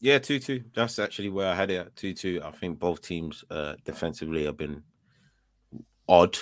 Yeah, 0.00 0.18
2 0.18 0.40
2. 0.40 0.64
That's 0.74 0.98
actually 0.98 1.28
where 1.28 1.50
I 1.50 1.54
had 1.54 1.70
it 1.70 1.76
at 1.76 1.96
2 1.96 2.12
2. 2.14 2.40
I 2.44 2.50
think 2.50 2.78
both 2.78 3.02
teams 3.02 3.44
uh, 3.50 3.74
defensively 3.84 4.44
have 4.44 4.56
been 4.56 4.82
odd. 6.08 6.36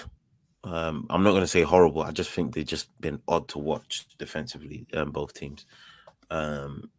Um, 0.65 1.07
I'm 1.11 1.23
not 1.23 1.31
going 1.31 1.43
to 1.43 1.49
say 1.49 1.63
horrible. 1.63 2.03
I 2.03 2.13
just 2.13 2.31
think 2.31 2.55
they've 2.55 2.65
just 2.65 2.89
been 3.01 3.21
odd 3.27 3.49
to 3.49 3.59
watch 3.59 4.07
defensively, 4.19 4.87
um, 4.95 5.11
both 5.11 5.35
teams. 5.35 5.67
Um, 6.31 6.91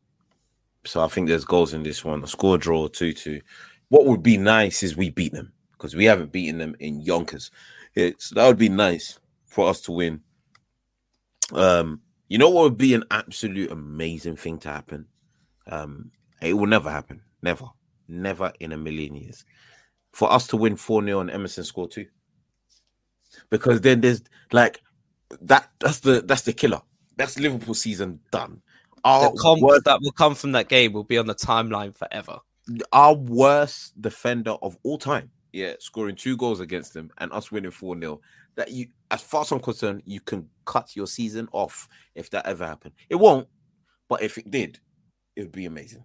so 0.86 1.02
I 1.04 1.08
think 1.08 1.28
there's 1.28 1.46
goals 1.46 1.74
in 1.74 1.84
this 1.84 2.04
one. 2.04 2.24
A 2.24 2.28
score 2.28 2.58
draw 2.58 2.88
2 2.88 3.14
2. 3.14 3.42
What 3.90 4.06
would 4.06 4.24
be 4.24 4.38
nice 4.38 4.84
is 4.84 4.98
we 4.98 5.10
beat 5.10 5.34
them 5.34 5.54
because 5.72 5.96
we 5.96 6.06
haven't 6.06 6.32
beaten 6.32 6.58
them 6.58 6.76
in 6.80 7.02
Yonkers. 7.02 7.52
It's 7.96 8.32
that 8.32 8.48
would 8.48 8.58
be 8.58 8.70
nice 8.70 9.20
for 9.46 9.70
us 9.70 9.82
to 9.82 9.92
win. 9.92 10.22
Um, 11.54 12.02
you 12.28 12.38
know 12.38 12.50
what 12.50 12.64
would 12.64 12.78
be 12.78 12.94
an 12.94 13.04
absolute 13.12 13.72
amazing 13.72 14.36
thing 14.36 14.58
to 14.60 14.70
happen? 14.70 15.06
Um, 15.68 16.12
it 16.42 16.54
will 16.54 16.68
never 16.68 16.90
happen. 16.90 17.22
Never. 17.42 17.66
Never 18.08 18.52
in 18.60 18.72
a 18.72 18.78
million 18.78 19.16
years. 19.16 19.46
For 20.12 20.32
us 20.32 20.48
to 20.48 20.58
win 20.58 20.76
4 20.76 21.06
0 21.06 21.20
and 21.22 21.32
Emerson 21.32 21.64
score 21.64 21.88
two. 21.88 22.08
Because 23.50 23.82
then 23.82 24.02
there's 24.02 24.24
like 24.52 24.82
that 25.42 25.70
that's 25.80 26.00
the 26.00 26.22
that's 26.22 26.44
the 26.44 26.54
killer. 26.54 26.82
That's 27.16 27.40
Liverpool 27.40 27.74
season 27.74 28.20
done. 28.32 28.62
Our 29.04 29.32
the 29.32 29.38
comp 29.38 29.62
worst, 29.62 29.86
that 29.86 30.00
will 30.02 30.12
come 30.12 30.36
from 30.36 30.54
that 30.54 30.70
game 30.70 30.94
will 30.94 31.04
be 31.04 31.18
on 31.18 31.28
the 31.28 31.36
timeline 31.36 31.96
forever. 31.96 32.40
Our 32.92 33.14
worst 33.14 34.00
defender 34.02 34.52
of 34.62 34.78
all 34.84 34.98
time 34.98 35.32
yeah, 35.54 35.74
scoring 35.80 36.16
two 36.16 36.36
goals 36.36 36.60
against 36.60 36.94
them 36.94 37.12
and 37.20 37.32
us 37.32 37.52
winning 37.52 37.72
4 37.72 37.98
0. 37.98 38.20
That 38.56 38.72
you, 38.72 38.88
as 39.10 39.22
far 39.22 39.42
as 39.42 39.52
I'm 39.52 39.60
concerned, 39.60 40.02
you 40.06 40.20
can 40.20 40.50
cut 40.66 40.96
your 40.96 41.08
season 41.08 41.48
off 41.54 41.88
if 42.16 42.30
that 42.32 42.46
ever 42.46 42.66
happened. 42.66 42.96
It 43.10 43.16
won't, 43.16 43.48
but 44.10 44.22
if 44.22 44.38
it 44.38 44.52
did, 44.52 44.80
it 45.36 45.42
would 45.42 45.52
be 45.52 45.66
amazing. 45.66 46.04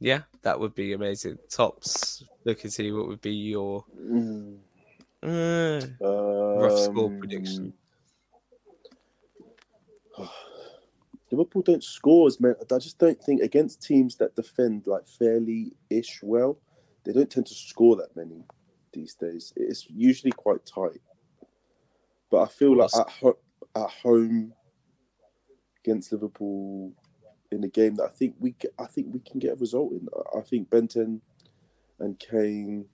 Yeah, 0.00 0.22
that 0.42 0.58
would 0.58 0.74
be 0.74 0.94
amazing. 0.94 1.38
Tops, 1.50 2.24
look 2.44 2.64
and 2.64 2.72
see 2.72 2.90
what 2.90 3.06
would 3.06 3.20
be 3.20 3.34
your 3.34 3.84
mm. 3.94 4.56
uh, 5.22 5.86
rough 6.02 6.78
score 6.78 7.10
um, 7.10 7.18
prediction. 7.18 7.74
Liverpool 11.30 11.62
don't 11.62 11.84
score 11.84 12.26
as 12.26 12.40
many. 12.40 12.54
I 12.72 12.78
just 12.78 12.98
don't 12.98 13.20
think 13.22 13.42
against 13.42 13.82
teams 13.82 14.16
that 14.16 14.34
defend 14.34 14.86
like 14.86 15.06
fairly 15.06 15.74
ish 15.90 16.20
well, 16.22 16.58
they 17.04 17.12
don't 17.12 17.30
tend 17.30 17.46
to 17.46 17.54
score 17.54 17.94
that 17.96 18.16
many 18.16 18.42
these 18.92 19.14
days. 19.14 19.52
It's 19.54 19.88
usually 19.90 20.32
quite 20.32 20.64
tight. 20.66 21.00
But 22.30 22.42
I 22.42 22.48
feel 22.48 22.76
like 22.76 22.90
at, 22.96 23.10
ho- 23.10 23.38
at 23.76 23.90
home 23.90 24.54
against 25.84 26.12
Liverpool 26.12 26.92
in 27.52 27.64
a 27.64 27.68
game 27.68 27.96
that 27.96 28.04
I 28.04 28.08
think 28.08 28.34
we 28.38 28.54
I 28.78 28.86
think 28.86 29.08
we 29.12 29.20
can 29.20 29.38
get 29.38 29.52
a 29.52 29.56
result 29.56 29.92
in. 29.92 30.08
I 30.36 30.40
think 30.42 30.70
Benton 30.70 31.20
and 31.98 32.18
Kane 32.18 32.86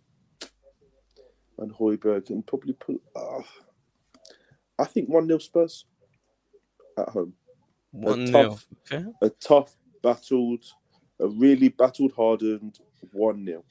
and 1.58 1.72
Højbjerg 1.72 2.26
can 2.26 2.42
probably 2.42 2.74
put. 2.74 3.00
Uh, 3.14 3.42
I 4.78 4.84
think 4.84 5.08
one 5.08 5.26
0 5.26 5.38
Spurs 5.38 5.86
at 6.98 7.08
home. 7.08 7.32
One 7.92 8.22
a 8.22 8.32
tough, 8.32 8.66
okay. 8.92 9.04
a 9.22 9.30
tough, 9.30 9.76
battled, 10.02 10.64
a 11.18 11.26
really 11.26 11.68
battled, 11.68 12.12
hardened 12.12 12.78
one 13.12 13.44
0 13.44 13.64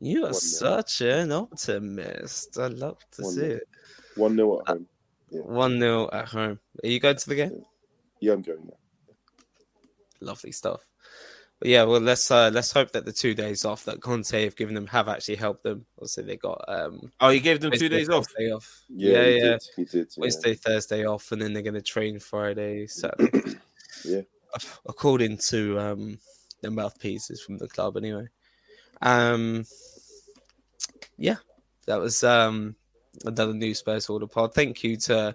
You 0.00 0.26
are 0.26 0.32
such 0.32 1.02
an 1.02 1.32
optimist. 1.32 2.58
I 2.58 2.68
love 2.68 2.98
to 3.12 3.22
one 3.22 3.32
see 3.32 3.40
nil. 3.40 3.56
it. 3.56 3.68
One 4.16 4.36
0 4.36 4.60
at 4.60 4.68
home. 4.68 4.86
One 5.30 5.78
0 5.78 6.08
at 6.12 6.28
home. 6.28 6.58
Are 6.82 6.88
you 6.88 7.00
going 7.00 7.16
to 7.16 7.28
the 7.28 7.34
game? 7.34 7.62
Yeah, 8.20 8.32
I'm 8.32 8.42
going. 8.42 8.66
Yeah. 8.66 8.85
Lovely 10.20 10.52
stuff. 10.52 10.86
But 11.58 11.68
yeah, 11.68 11.84
well, 11.84 12.00
let's 12.00 12.30
uh, 12.30 12.50
let's 12.52 12.70
hope 12.70 12.92
that 12.92 13.06
the 13.06 13.12
two 13.12 13.34
days 13.34 13.64
off 13.64 13.84
that 13.86 14.02
Conte 14.02 14.44
have 14.44 14.56
given 14.56 14.74
them 14.74 14.86
have 14.88 15.08
actually 15.08 15.36
helped 15.36 15.62
them. 15.62 15.86
Also, 15.96 16.22
they 16.22 16.36
got 16.36 16.62
um. 16.68 17.10
Oh, 17.18 17.30
he 17.30 17.40
gave 17.40 17.60
them 17.60 17.70
Wednesday, 17.70 17.88
two 17.88 17.94
days 17.94 18.10
off. 18.10 18.26
off. 18.52 18.82
Yeah, 18.90 19.12
yeah, 19.12 19.24
he 19.24 19.36
yeah. 19.36 19.42
Did. 19.42 19.62
He 19.76 19.84
did. 19.84 20.08
Yeah. 20.16 20.20
Wednesday, 20.20 20.54
Thursday 20.54 21.06
off, 21.06 21.32
and 21.32 21.40
then 21.40 21.54
they're 21.54 21.62
going 21.62 21.74
to 21.74 21.82
train 21.82 22.18
Friday, 22.18 22.86
Saturday. 22.86 23.54
yeah. 24.04 24.20
According 24.86 25.38
to 25.48 25.78
um 25.80 26.18
the 26.60 26.70
mouthpieces 26.70 27.40
from 27.40 27.56
the 27.56 27.68
club, 27.68 27.96
anyway. 27.96 28.28
Um. 29.00 29.64
Yeah, 31.16 31.36
that 31.86 32.00
was 32.00 32.22
um 32.22 32.76
another 33.24 33.54
new 33.54 33.74
Spurs 33.74 34.10
order 34.10 34.26
pod. 34.26 34.52
Thank 34.52 34.84
you 34.84 34.96
to 34.98 35.34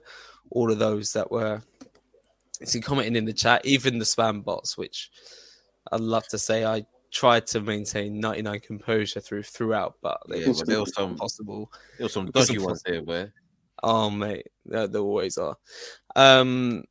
all 0.52 0.72
of 0.72 0.78
those 0.78 1.14
that 1.14 1.32
were 1.32 1.64
see 2.64 2.82
commenting 2.82 3.16
in 3.16 3.26
the 3.26 3.34
chat, 3.34 3.66
even 3.66 4.00
the 4.00 4.06
spam 4.06 4.44
bots, 4.44 4.78
which 4.78 5.10
I'd 5.92 6.02
love 6.02 6.28
to 6.30 6.38
say 6.38 6.66
I 6.66 6.86
tried 7.12 7.46
to 7.48 7.62
maintain 7.62 8.20
99 8.20 8.60
composure 8.62 9.20
through 9.20 9.44
throughout, 9.44 9.96
but 10.02 10.22
yeah, 10.30 10.48
was, 10.48 10.62
there 10.62 10.80
was 10.80 10.94
some 10.94 11.16
possible. 11.16 11.72
There 11.98 12.06
was 12.06 12.14
some 12.14 12.32
dodgy 12.32 12.58
ones 12.58 12.82
there, 12.84 13.04
where. 13.04 13.34
Oh 13.84 14.10
mate, 14.10 14.48
there, 14.66 14.88
there 14.88 15.02
always 15.02 15.38
are. 15.38 15.58
Um, 16.16 16.84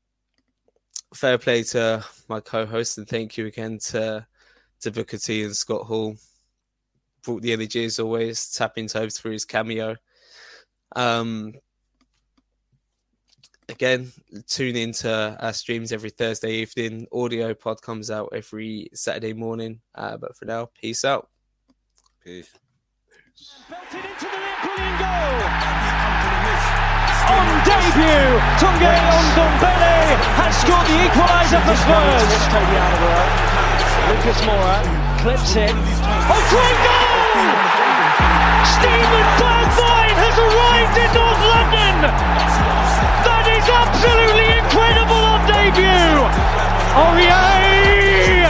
fair 1.15 1.39
play 1.39 1.63
to 1.65 2.05
my 2.29 2.41
co-host, 2.41 2.99
and 2.99 3.09
thank 3.09 3.37
you 3.37 3.47
again 3.47 3.79
to 3.87 4.27
to 4.81 4.91
Booker 4.91 5.19
T 5.19 5.45
and 5.45 5.57
Scott 5.57 5.87
Hall. 5.87 6.17
Brought 7.23 7.43
the 7.43 7.53
energy 7.53 7.85
as 7.85 7.99
always, 7.99 8.51
tapping 8.53 8.89
toes 8.89 9.19
through 9.19 9.33
his 9.33 9.45
cameo. 9.45 9.97
Um, 10.97 11.55
again, 13.71 14.13
tune 14.47 14.77
into 14.77 15.37
our 15.41 15.53
streams 15.53 15.93
every 15.93 16.11
Thursday 16.11 16.55
evening. 16.57 17.07
Audio 17.13 17.55
pod 17.55 17.81
comes 17.81 18.11
out 18.11 18.31
every 18.35 18.89
Saturday 18.95 19.33
morning. 19.33 19.81
Uh, 19.95 20.17
but 20.17 20.37
for 20.37 20.45
now, 20.45 20.69
peace 20.81 21.05
out. 21.05 21.29
Peace. 22.25 22.51
Belted 23.71 24.05
into 24.05 24.27
the 24.27 24.37
net, 24.37 24.59
brilliant 24.61 24.99
goal. 25.01 25.41
On 27.31 27.47
debut, 27.63 28.31
Tanguy 28.59 28.99
Ndombele 29.31 30.19
has 30.35 30.53
scored 30.61 30.87
the 30.91 30.99
equaliser 31.07 31.63
for 31.63 31.77
Spurs. 31.79 32.31
Lucas 34.11 34.41
Moura 34.43 34.83
clips 35.23 35.55
it. 35.57 35.73
Oh, 36.27 36.43
great 36.51 36.79
goal! 36.85 37.11
Steven 38.77 39.27
Bergwijn 39.39 40.17
has 40.19 40.37
arrived 40.37 40.97
in 40.99 41.11
North 41.15 41.43
London. 41.49 43.00
Is 43.61 43.69
absolutely 43.69 44.49
incredible 44.57 45.23
on 45.33 45.47
debut. 45.47 46.25
Oh, 46.97 47.13
Aurier! 47.13 48.49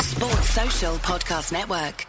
Sports 0.00 0.50
Social 0.50 0.94
Podcast 0.98 1.50
Network. 1.50 2.06